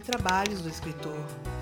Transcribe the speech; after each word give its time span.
Doze 0.00 0.04
Trabalhos 0.04 0.62
do 0.62 0.68
Escritor, 0.68 1.18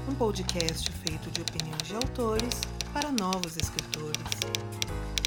um 0.08 0.14
podcast 0.14 0.90
feito 0.92 1.30
de 1.30 1.40
opiniões 1.40 1.82
de 1.82 1.94
autores 1.96 2.60
para 2.92 3.10
novos 3.10 3.56
escritores. 3.56 5.17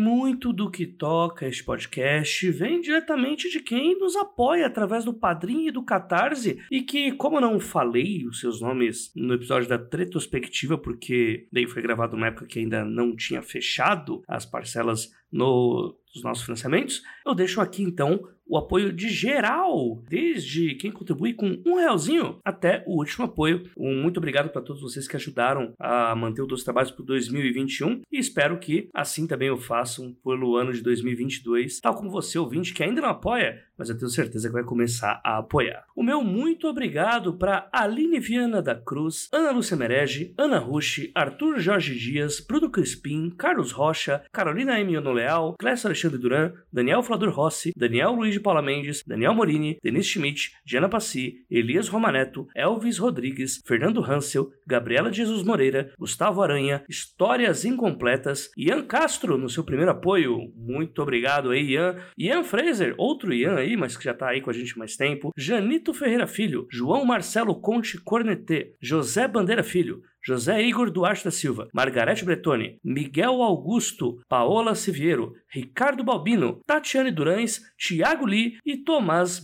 Muito 0.00 0.52
do 0.52 0.70
que 0.70 0.86
toca 0.86 1.46
este 1.46 1.62
podcast 1.62 2.50
vem 2.50 2.80
diretamente 2.80 3.50
de 3.50 3.60
quem 3.60 3.98
nos 3.98 4.16
apoia 4.16 4.66
através 4.66 5.04
do 5.04 5.12
Padrim 5.12 5.66
e 5.66 5.70
do 5.70 5.82
Catarse, 5.82 6.58
e 6.70 6.80
que, 6.80 7.12
como 7.12 7.36
eu 7.36 7.40
não 7.42 7.60
falei 7.60 8.26
os 8.26 8.40
seus 8.40 8.60
nomes 8.60 9.12
no 9.14 9.34
episódio 9.34 9.68
da 9.68 9.76
Retrospectiva, 9.76 10.78
porque 10.78 11.46
daí 11.52 11.66
foi 11.66 11.82
gravado 11.82 12.16
numa 12.16 12.28
época 12.28 12.46
que 12.46 12.58
ainda 12.58 12.84
não 12.84 13.14
tinha 13.14 13.42
fechado 13.42 14.22
as 14.26 14.46
parcelas 14.46 15.12
no, 15.30 15.94
nossos 16.22 16.44
financiamentos, 16.44 17.02
eu 17.24 17.34
deixo 17.34 17.60
aqui 17.60 17.82
então 17.82 18.28
o 18.50 18.58
apoio 18.58 18.92
de 18.92 19.08
geral, 19.08 20.02
desde 20.08 20.74
quem 20.74 20.90
contribui 20.90 21.32
com 21.32 21.56
um 21.64 21.76
realzinho 21.76 22.40
até 22.44 22.82
o 22.84 22.96
último 22.96 23.26
apoio. 23.26 23.70
Um 23.78 24.02
muito 24.02 24.16
obrigado 24.16 24.50
para 24.50 24.60
todos 24.60 24.82
vocês 24.82 25.06
que 25.06 25.14
ajudaram 25.14 25.72
a 25.78 26.16
manter 26.16 26.42
o 26.42 26.46
Dois 26.46 26.64
Trabalhos 26.64 26.90
para 26.90 27.04
2021 27.04 28.02
e 28.10 28.18
espero 28.18 28.58
que 28.58 28.88
assim 28.92 29.24
também 29.26 29.50
o 29.50 29.56
façam 29.56 30.12
pelo 30.24 30.56
ano 30.56 30.72
de 30.72 30.82
2022, 30.82 31.78
tal 31.78 31.94
como 31.94 32.10
você, 32.10 32.38
ouvinte, 32.38 32.74
que 32.74 32.82
ainda 32.82 33.00
não 33.00 33.10
apoia, 33.10 33.62
mas 33.78 33.88
eu 33.88 33.96
tenho 33.96 34.10
certeza 34.10 34.48
que 34.48 34.54
vai 34.54 34.64
começar 34.64 35.20
a 35.24 35.38
apoiar. 35.38 35.84
O 35.94 36.02
meu 36.02 36.20
muito 36.22 36.66
obrigado 36.66 37.34
para 37.34 37.68
Aline 37.72 38.18
Viana 38.18 38.60
da 38.60 38.74
Cruz, 38.74 39.28
Ana 39.32 39.52
Lúcia 39.52 39.76
Merege, 39.76 40.34
Ana 40.36 40.58
Rushi, 40.58 41.12
Arthur 41.14 41.60
Jorge 41.60 41.94
Dias, 41.94 42.40
Bruno 42.40 42.68
Crispim, 42.68 43.30
Carlos 43.30 43.70
Rocha, 43.70 44.24
Carolina 44.32 44.80
M. 44.80 44.98
Leal, 44.98 45.54
Clécio 45.56 45.86
Alexandre 45.86 46.18
Duran, 46.18 46.52
Daniel 46.72 47.02
Flador 47.02 47.30
Rossi, 47.30 47.72
Daniel 47.76 48.12
Luiz 48.12 48.39
de 48.40 48.42
Paula 48.42 48.62
Mendes, 48.62 49.04
Daniel 49.06 49.34
Morini, 49.34 49.78
Denise 49.82 50.08
Schmidt, 50.08 50.52
Diana 50.64 50.88
Passi, 50.88 51.44
Elias 51.50 51.88
Romaneto, 51.88 52.48
Elvis 52.56 52.98
Rodrigues, 52.98 53.60
Fernando 53.66 54.02
Hansel, 54.02 54.50
Gabriela 54.66 55.12
Jesus 55.12 55.42
Moreira, 55.42 55.92
Gustavo 55.98 56.42
Aranha, 56.42 56.82
Histórias 56.88 57.64
Incompletas, 57.64 58.50
Ian 58.56 58.82
Castro 58.84 59.36
no 59.36 59.48
seu 59.48 59.62
primeiro 59.62 59.90
apoio, 59.90 60.50
muito 60.56 61.02
obrigado 61.02 61.50
aí 61.50 61.72
Ian, 61.72 61.96
Ian 62.16 62.42
Fraser, 62.42 62.94
outro 62.96 63.32
Ian 63.32 63.56
aí, 63.56 63.76
mas 63.76 63.96
que 63.96 64.04
já 64.04 64.14
tá 64.14 64.30
aí 64.30 64.40
com 64.40 64.50
a 64.50 64.54
gente 64.54 64.78
mais 64.78 64.96
tempo, 64.96 65.32
Janito 65.36 65.92
Ferreira 65.92 66.26
Filho, 66.26 66.66
João 66.70 67.04
Marcelo 67.04 67.60
Conte 67.60 68.00
Cornetê, 68.00 68.74
José 68.80 69.28
Bandeira 69.28 69.62
Filho, 69.62 70.02
José 70.26 70.62
Igor 70.62 70.90
Duarte 70.90 71.24
da 71.24 71.30
Silva, 71.30 71.68
Margarete 71.72 72.24
Bretoni, 72.24 72.78
Miguel 72.84 73.40
Augusto, 73.42 74.20
Paola 74.28 74.74
Siviero, 74.74 75.32
Ricardo 75.54 76.04
Balbino, 76.04 76.60
Tatiane 76.66 77.10
Durães, 77.10 77.60
Tiago 77.78 78.26
Lee 78.26 78.58
e 78.64 78.76
Tomás 78.76 79.38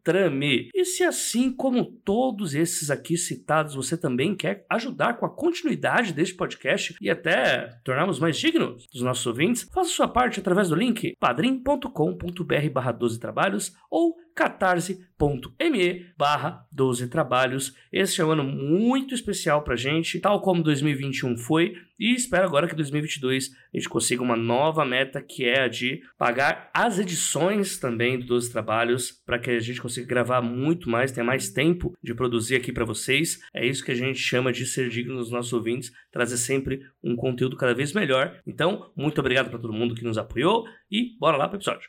Beltrame. 0.00 0.70
E 0.74 0.84
se 0.84 1.04
assim 1.04 1.52
como 1.52 1.84
todos 1.84 2.54
esses 2.54 2.90
aqui 2.90 3.16
citados, 3.16 3.74
você 3.74 3.96
também 3.96 4.34
quer 4.34 4.64
ajudar 4.68 5.14
com 5.14 5.26
a 5.26 5.30
continuidade 5.30 6.12
deste 6.12 6.34
podcast 6.34 6.96
e 7.00 7.10
até 7.10 7.78
tornarmos 7.84 8.18
mais 8.18 8.38
dignos 8.38 8.86
dos 8.92 9.02
nossos 9.02 9.26
ouvintes, 9.26 9.68
faça 9.72 9.90
sua 9.90 10.08
parte 10.08 10.40
através 10.40 10.68
do 10.68 10.74
link 10.74 11.14
padrim.com.br 11.18 12.70
barra 12.72 12.92
12 12.92 13.20
trabalhos 13.20 13.72
ou 13.90 14.16
catarse.me 14.34 16.06
barra 16.16 16.66
12 16.72 17.08
trabalhos. 17.08 17.74
Este 17.92 18.20
é 18.20 18.24
um 18.24 18.30
ano 18.30 18.44
muito 18.44 19.14
especial 19.14 19.62
pra 19.62 19.76
gente, 19.76 20.18
tal 20.20 20.40
como 20.40 20.62
2021 20.62 21.36
foi, 21.36 21.74
e 21.98 22.14
espero 22.14 22.46
agora 22.46 22.66
que 22.66 22.74
2022 22.74 23.50
a 23.52 23.76
gente 23.76 23.88
consiga 23.88 24.22
uma 24.22 24.36
nova 24.36 24.84
meta 24.84 25.20
que 25.20 25.44
é 25.44 25.64
a 25.64 25.68
de 25.68 26.00
pagar 26.16 26.70
as 26.72 26.98
edições 26.98 27.78
também 27.78 28.18
do 28.18 28.26
12 28.26 28.50
trabalhos 28.50 29.12
para 29.12 29.38
que 29.38 29.50
a 29.50 29.60
gente 29.60 29.82
consiga 29.82 29.89
gravar 29.98 30.40
muito 30.40 30.88
mais, 30.88 31.12
tenha 31.12 31.24
mais 31.24 31.50
tempo 31.50 31.96
de 32.02 32.14
produzir 32.14 32.56
aqui 32.56 32.72
para 32.72 32.84
vocês. 32.84 33.38
É 33.54 33.66
isso 33.66 33.84
que 33.84 33.92
a 33.92 33.94
gente 33.94 34.18
chama 34.18 34.52
de 34.52 34.66
ser 34.66 34.88
digno 34.88 35.16
dos 35.16 35.30
nossos 35.30 35.52
ouvintes, 35.52 35.92
trazer 36.10 36.36
sempre 36.36 36.80
um 37.02 37.16
conteúdo 37.16 37.56
cada 37.56 37.74
vez 37.74 37.92
melhor. 37.92 38.40
Então, 38.46 38.90
muito 38.96 39.20
obrigado 39.20 39.50
para 39.50 39.58
todo 39.58 39.72
mundo 39.72 39.94
que 39.94 40.04
nos 40.04 40.18
apoiou 40.18 40.66
e 40.90 41.16
bora 41.18 41.36
lá 41.36 41.48
para 41.48 41.56
o 41.56 41.58
episódio. 41.58 41.88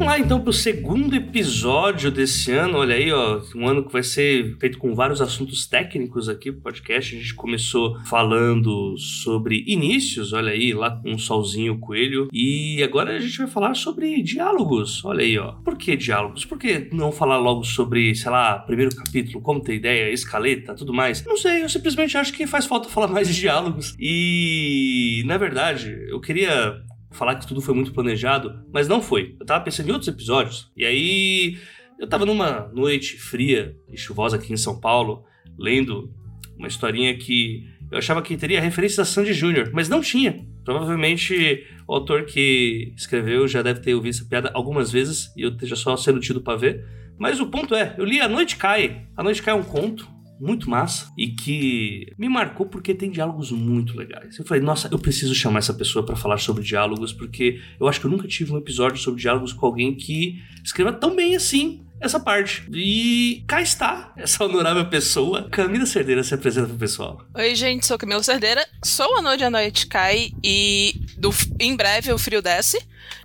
Vamos 0.00 0.14
lá 0.14 0.18
então 0.18 0.40
para 0.40 0.48
o 0.48 0.52
segundo 0.54 1.14
episódio 1.14 2.10
desse 2.10 2.50
ano. 2.52 2.78
Olha 2.78 2.94
aí, 2.94 3.12
ó, 3.12 3.42
um 3.54 3.68
ano 3.68 3.84
que 3.84 3.92
vai 3.92 4.02
ser 4.02 4.56
feito 4.58 4.78
com 4.78 4.94
vários 4.94 5.20
assuntos 5.20 5.66
técnicos 5.66 6.26
aqui 6.26 6.50
pro 6.50 6.62
podcast. 6.62 7.14
A 7.14 7.18
gente 7.18 7.34
começou 7.34 8.00
falando 8.06 8.96
sobre 8.96 9.62
inícios, 9.66 10.32
olha 10.32 10.52
aí, 10.52 10.72
lá 10.72 10.90
com 10.90 11.12
o 11.12 11.18
Solzinho 11.18 11.78
Coelho. 11.78 12.28
E 12.32 12.82
agora 12.82 13.14
a 13.14 13.18
gente 13.18 13.36
vai 13.36 13.46
falar 13.46 13.74
sobre 13.74 14.22
diálogos. 14.22 15.04
Olha 15.04 15.22
aí, 15.22 15.36
ó. 15.36 15.52
Por 15.62 15.76
que 15.76 15.94
diálogos? 15.98 16.46
Por 16.46 16.56
que 16.56 16.88
não 16.90 17.12
falar 17.12 17.36
logo 17.36 17.62
sobre, 17.62 18.14
sei 18.14 18.30
lá, 18.30 18.58
primeiro 18.58 18.96
capítulo, 18.96 19.42
como 19.42 19.60
ter 19.60 19.74
ideia, 19.74 20.10
escaleta, 20.10 20.74
tudo 20.74 20.94
mais? 20.94 21.22
Não 21.26 21.36
sei, 21.36 21.62
eu 21.62 21.68
simplesmente 21.68 22.16
acho 22.16 22.32
que 22.32 22.46
faz 22.46 22.64
falta 22.64 22.88
falar 22.88 23.08
mais 23.08 23.28
de 23.28 23.38
diálogos. 23.38 23.94
E, 24.00 25.22
na 25.26 25.36
verdade, 25.36 25.94
eu 26.08 26.18
queria 26.22 26.88
falar 27.10 27.36
que 27.36 27.46
tudo 27.46 27.60
foi 27.60 27.74
muito 27.74 27.92
planejado, 27.92 28.64
mas 28.72 28.88
não 28.88 29.02
foi. 29.02 29.36
Eu 29.38 29.46
tava 29.46 29.64
pensando 29.64 29.88
em 29.88 29.92
outros 29.92 30.08
episódios, 30.08 30.70
e 30.76 30.84
aí 30.84 31.58
eu 31.98 32.08
tava 32.08 32.24
numa 32.24 32.70
noite 32.72 33.18
fria 33.18 33.76
e 33.92 33.96
chuvosa 33.96 34.36
aqui 34.36 34.52
em 34.52 34.56
São 34.56 34.80
Paulo, 34.80 35.24
lendo 35.58 36.12
uma 36.56 36.68
historinha 36.68 37.16
que 37.16 37.68
eu 37.90 37.98
achava 37.98 38.22
que 38.22 38.36
teria 38.36 38.60
referência 38.60 39.02
a 39.02 39.04
Sandy 39.04 39.34
Jr., 39.34 39.70
mas 39.72 39.88
não 39.88 40.00
tinha. 40.00 40.46
Provavelmente 40.64 41.66
o 41.88 41.94
autor 41.94 42.24
que 42.24 42.92
escreveu 42.96 43.48
já 43.48 43.62
deve 43.62 43.80
ter 43.80 43.94
ouvido 43.94 44.14
essa 44.14 44.24
piada 44.24 44.50
algumas 44.54 44.92
vezes 44.92 45.32
e 45.36 45.42
eu 45.42 45.50
esteja 45.50 45.74
só 45.74 45.96
sendo 45.96 46.20
tido 46.20 46.40
para 46.40 46.56
ver. 46.56 46.86
Mas 47.18 47.40
o 47.40 47.46
ponto 47.46 47.74
é, 47.74 47.94
eu 47.98 48.04
li 48.04 48.20
A 48.20 48.28
Noite 48.28 48.56
Cai. 48.56 49.06
A 49.16 49.22
Noite 49.22 49.42
Cai 49.42 49.52
é 49.52 49.56
um 49.56 49.62
conto 49.62 50.08
muito 50.40 50.70
massa 50.70 51.12
e 51.16 51.28
que 51.28 52.12
me 52.18 52.28
marcou 52.28 52.66
porque 52.66 52.94
tem 52.94 53.10
diálogos 53.10 53.52
muito 53.52 53.96
legais. 53.96 54.38
Eu 54.38 54.44
falei, 54.44 54.62
nossa, 54.62 54.88
eu 54.90 54.98
preciso 54.98 55.34
chamar 55.34 55.58
essa 55.58 55.74
pessoa 55.74 56.04
para 56.04 56.16
falar 56.16 56.38
sobre 56.38 56.62
diálogos 56.62 57.12
porque 57.12 57.60
eu 57.78 57.86
acho 57.86 58.00
que 58.00 58.06
eu 58.06 58.10
nunca 58.10 58.26
tive 58.26 58.52
um 58.52 58.56
episódio 58.58 58.98
sobre 58.98 59.20
diálogos 59.20 59.52
com 59.52 59.66
alguém 59.66 59.94
que 59.94 60.40
escreva 60.64 60.92
tão 60.92 61.14
bem 61.14 61.36
assim 61.36 61.84
essa 62.00 62.18
parte. 62.18 62.64
E 62.72 63.44
cá 63.46 63.60
está 63.60 64.12
essa 64.16 64.44
honorável 64.44 64.86
pessoa. 64.86 65.48
Camila 65.50 65.86
Cerdeira 65.86 66.24
se 66.24 66.34
apresenta 66.34 66.68
pro 66.68 66.78
pessoal. 66.78 67.24
Oi, 67.34 67.54
gente, 67.54 67.86
sou 67.86 67.98
Camila 67.98 68.22
Cerdeira, 68.22 68.66
sou 68.82 69.18
a 69.18 69.22
Noite 69.22 69.44
a 69.44 69.50
Noite 69.50 69.86
Cai 69.86 70.32
e 70.42 70.94
do, 71.18 71.30
em 71.60 71.76
breve 71.76 72.12
o 72.12 72.18
frio 72.18 72.40
desce. 72.40 72.78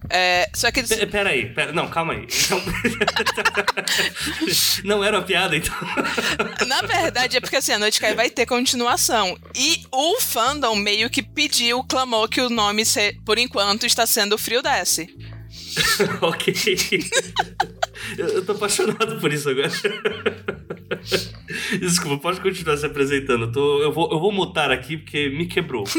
É, 0.09 0.49
só 0.53 0.71
que. 0.71 0.83
P 0.83 1.05
pera 1.07 1.29
aí, 1.29 1.47
pera, 1.53 1.71
não, 1.71 1.87
calma 1.87 2.13
aí. 2.13 2.27
Então... 2.45 2.61
não 4.83 5.03
era 5.03 5.17
uma 5.17 5.25
piada, 5.25 5.55
então. 5.55 5.73
Na 6.67 6.81
verdade, 6.81 7.37
é 7.37 7.39
porque 7.39 7.55
assim, 7.55 7.71
a 7.71 7.79
Noite 7.79 7.99
Cai 7.99 8.13
vai 8.13 8.29
ter 8.29 8.45
continuação. 8.45 9.37
E 9.55 9.83
o 9.91 10.19
fandom 10.19 10.75
meio 10.75 11.09
que 11.09 11.23
pediu, 11.23 11.83
clamou 11.83 12.27
que 12.27 12.41
o 12.41 12.49
nome, 12.49 12.83
por 13.25 13.37
enquanto, 13.37 13.85
está 13.85 14.05
sendo 14.05 14.37
Frio 14.37 14.61
Desce. 14.61 15.09
ok. 16.21 16.53
Eu, 18.17 18.45
tô 18.45 18.53
apaixonado 18.53 19.19
por 19.19 19.31
isso 19.31 19.49
agora. 19.49 19.69
Desculpa, 21.79 22.21
pode 22.21 22.41
continuar 22.41 22.77
se 22.77 22.85
apresentando. 22.85 23.51
Eu, 23.81 23.91
vou, 23.91 24.11
eu 24.11 24.19
vou 24.19 24.31
mutar 24.31 24.71
aqui 24.71 24.97
porque 24.97 25.29
me 25.29 25.45
quebrou. 25.45 25.83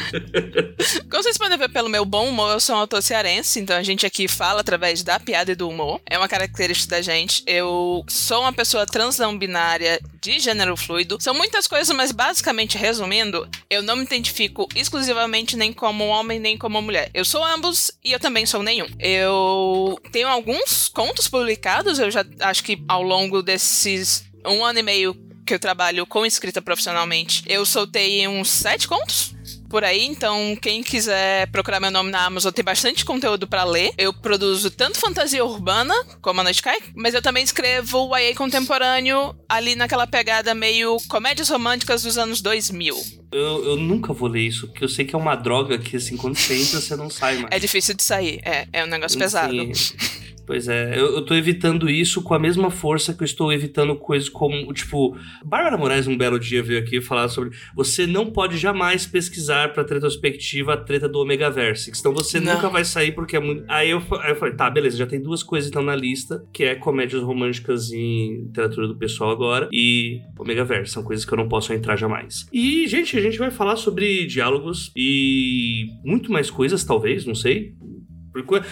Como 1.10 1.22
vocês 1.22 1.38
podem 1.38 1.58
ver 1.58 1.68
pelo 1.68 1.88
meu 1.88 2.04
bom 2.04 2.28
humor, 2.28 2.52
eu 2.52 2.60
sou 2.60 2.76
um 2.76 2.80
autor 2.80 3.02
cearense, 3.02 3.60
então 3.60 3.76
a 3.76 3.82
gente 3.82 4.06
aqui 4.06 4.28
fala 4.28 4.60
através 4.60 5.02
da 5.02 5.18
piada 5.18 5.52
e 5.52 5.54
do 5.54 5.68
humor. 5.68 6.00
É 6.08 6.18
uma 6.18 6.28
característica 6.28 6.96
da 6.96 7.02
gente. 7.02 7.42
Eu 7.46 8.04
sou 8.08 8.40
uma 8.40 8.52
pessoa 8.52 8.86
trans 8.86 9.18
não 9.18 9.36
binária 9.36 10.00
de 10.20 10.38
gênero 10.38 10.76
fluido. 10.76 11.18
São 11.20 11.34
muitas 11.34 11.66
coisas, 11.66 11.94
mas 11.94 12.12
basicamente 12.12 12.78
resumindo, 12.78 13.48
eu 13.70 13.82
não 13.82 13.96
me 13.96 14.04
identifico 14.04 14.68
exclusivamente 14.74 15.56
nem 15.56 15.72
como 15.72 16.06
homem 16.06 16.38
nem 16.38 16.56
como 16.56 16.80
mulher. 16.82 17.10
Eu 17.14 17.24
sou 17.24 17.44
ambos 17.44 17.90
e 18.04 18.12
eu 18.12 18.20
também 18.20 18.46
sou 18.46 18.62
nenhum. 18.62 18.86
Eu 18.98 19.98
tenho 20.12 20.28
alguns 20.28 20.88
contos 20.88 21.28
publicados, 21.28 21.98
eu 21.98 22.10
já 22.10 22.24
acho 22.40 22.64
que 22.64 22.82
ao 22.88 23.02
longo 23.02 23.42
desses 23.42 24.24
um 24.44 24.64
ano 24.64 24.78
e 24.78 24.82
meio 24.82 25.14
que 25.44 25.54
eu 25.54 25.58
trabalho 25.58 26.04
com 26.06 26.26
escrita 26.26 26.60
profissionalmente, 26.60 27.44
eu 27.46 27.64
soltei 27.64 28.26
uns 28.26 28.50
sete 28.50 28.88
contos 28.88 29.35
por 29.68 29.84
aí, 29.84 30.04
então 30.04 30.56
quem 30.60 30.82
quiser 30.82 31.48
procurar 31.50 31.80
meu 31.80 31.90
nome 31.90 32.10
na 32.10 32.24
Amazon 32.24 32.52
tem 32.52 32.64
bastante 32.64 33.04
conteúdo 33.04 33.46
para 33.46 33.64
ler. 33.64 33.92
Eu 33.98 34.12
produzo 34.12 34.70
tanto 34.70 34.98
fantasia 34.98 35.44
urbana, 35.44 35.94
como 36.20 36.40
a 36.40 36.44
Noite 36.44 36.62
Cai, 36.62 36.78
mas 36.94 37.14
eu 37.14 37.22
também 37.22 37.42
escrevo 37.42 38.16
YA 38.16 38.34
contemporâneo 38.34 39.34
ali 39.48 39.74
naquela 39.74 40.06
pegada 40.06 40.54
meio 40.54 40.96
comédias 41.08 41.48
românticas 41.48 42.02
dos 42.02 42.18
anos 42.18 42.40
2000. 42.40 42.96
Eu, 43.32 43.64
eu 43.64 43.76
nunca 43.76 44.12
vou 44.12 44.28
ler 44.28 44.42
isso, 44.42 44.68
porque 44.68 44.84
eu 44.84 44.88
sei 44.88 45.04
que 45.04 45.14
é 45.14 45.18
uma 45.18 45.34
droga 45.34 45.78
que, 45.78 45.96
assim, 45.96 46.16
quando 46.16 46.36
você 46.36 46.54
entra, 46.54 46.80
você 46.80 46.96
não 46.96 47.10
sai 47.10 47.36
mais. 47.36 47.48
É 47.50 47.58
difícil 47.58 47.94
de 47.94 48.02
sair, 48.02 48.40
é, 48.44 48.66
é 48.72 48.84
um 48.84 48.88
negócio 48.88 49.18
pesado. 49.18 49.54
Pois 50.46 50.68
é, 50.68 50.98
eu, 50.98 51.16
eu 51.16 51.22
tô 51.22 51.34
evitando 51.34 51.90
isso 51.90 52.22
com 52.22 52.32
a 52.32 52.38
mesma 52.38 52.70
força 52.70 53.12
que 53.12 53.22
eu 53.22 53.24
estou 53.24 53.52
evitando 53.52 53.96
coisas 53.96 54.28
como, 54.28 54.72
tipo, 54.72 55.16
Bárbara 55.44 55.76
Moraes 55.76 56.06
um 56.06 56.16
belo 56.16 56.38
dia 56.38 56.62
veio 56.62 56.78
aqui 56.78 57.00
falar 57.00 57.28
sobre 57.28 57.50
você 57.74 58.06
não 58.06 58.26
pode 58.26 58.56
jamais 58.56 59.06
pesquisar 59.06 59.72
pra 59.72 59.82
retrospectiva 59.82 60.74
a 60.74 60.76
treta 60.76 61.08
do 61.08 61.18
Omega 61.18 61.50
Verse, 61.50 61.90
senão 61.92 62.14
você 62.14 62.38
Não. 62.38 62.54
nunca 62.54 62.68
vai 62.68 62.84
sair 62.84 63.12
porque 63.12 63.36
é 63.36 63.40
muito... 63.40 63.64
Aí 63.66 63.90
eu, 63.90 64.02
aí 64.22 64.30
eu 64.30 64.36
falei, 64.36 64.54
tá, 64.54 64.70
beleza, 64.70 64.96
já 64.96 65.06
tem 65.06 65.20
duas 65.20 65.42
coisas 65.42 65.68
então 65.68 65.82
na 65.82 65.96
lista, 65.96 66.44
que 66.52 66.62
é 66.64 66.74
comédias 66.74 67.22
românticas 67.22 67.90
em 67.92 68.42
literatura 68.44 68.86
do 68.86 68.96
pessoal 68.96 69.30
agora 69.30 69.68
e 69.72 70.20
Omega 70.38 70.64
Verse, 70.64 70.92
são 70.92 71.02
coisas 71.02 71.24
que 71.24 71.32
eu 71.32 71.38
não 71.38 71.48
posso 71.48 71.72
entrar 71.72 71.96
jamais. 71.96 72.46
E, 72.52 72.86
gente, 72.86 73.16
a 73.18 73.20
gente 73.20 73.38
vai 73.38 73.50
falar 73.50 73.76
sobre 73.76 74.26
diálogos 74.26 74.92
e 74.94 75.88
muito 76.04 76.30
mais 76.30 76.50
coisas, 76.50 76.84
talvez, 76.84 77.26
não 77.26 77.34
sei. 77.34 77.74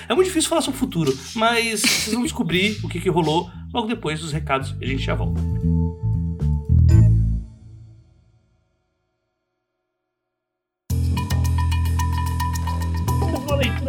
É 0.08 0.14
muito 0.14 0.26
difícil 0.26 0.49
falar 0.49 0.62
sobre 0.62 0.76
o 0.76 0.81
futuro, 0.81 1.16
mas 1.34 1.81
vocês 1.81 2.14
vão 2.14 2.22
descobrir 2.22 2.78
o 2.82 2.88
que, 2.88 3.00
que 3.00 3.08
rolou 3.08 3.50
logo 3.72 3.87
depois 3.88 4.20
dos 4.20 4.32
recados 4.32 4.75
e 4.81 4.84
a 4.84 4.88
gente 4.88 5.02
já 5.02 5.14
volta. 5.14 5.40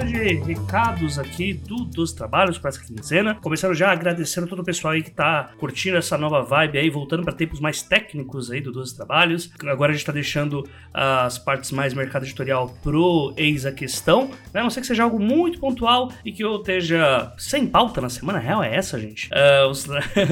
De 0.05 0.35
recados 0.35 1.17
aqui 1.17 1.53
do, 1.53 1.77
dos 1.85 2.11
trabalhos 2.13 2.57
para 2.57 2.69
essa 2.69 2.79
quinzena. 2.83 3.35
Começando 3.35 3.73
já 3.73 3.91
agradecendo 3.91 4.47
todo 4.47 4.59
o 4.59 4.63
pessoal 4.63 4.93
aí 4.93 5.01
que 5.03 5.11
tá 5.11 5.51
curtindo 5.57 5.97
essa 5.97 6.17
nova 6.17 6.41
vibe 6.43 6.77
aí, 6.77 6.89
voltando 6.89 7.23
para 7.23 7.33
tempos 7.33 7.59
mais 7.59 7.81
técnicos 7.81 8.51
aí 8.51 8.61
do 8.61 8.71
Dos 8.71 8.93
Trabalhos. 8.93 9.51
Agora 9.65 9.91
a 9.91 9.95
gente 9.95 10.05
tá 10.05 10.11
deixando 10.11 10.67
as 10.93 11.37
partes 11.37 11.71
mais 11.71 11.93
mercado 11.93 12.23
editorial 12.25 12.69
pro 12.83 13.33
Eis 13.35 13.65
a 13.65 13.71
Questão, 13.71 14.29
né? 14.53 14.59
A 14.61 14.63
não 14.63 14.69
ser 14.69 14.81
que 14.81 14.87
seja 14.87 15.03
algo 15.03 15.19
muito 15.19 15.59
pontual 15.59 16.11
e 16.23 16.31
que 16.31 16.43
eu 16.43 16.57
esteja 16.57 17.33
sem 17.37 17.65
pauta 17.67 17.99
na 17.99 18.09
semana 18.09 18.39
real, 18.39 18.63
é 18.63 18.75
essa, 18.75 18.99
gente? 18.99 19.29
Ah, 19.33 19.67
os- 19.67 19.87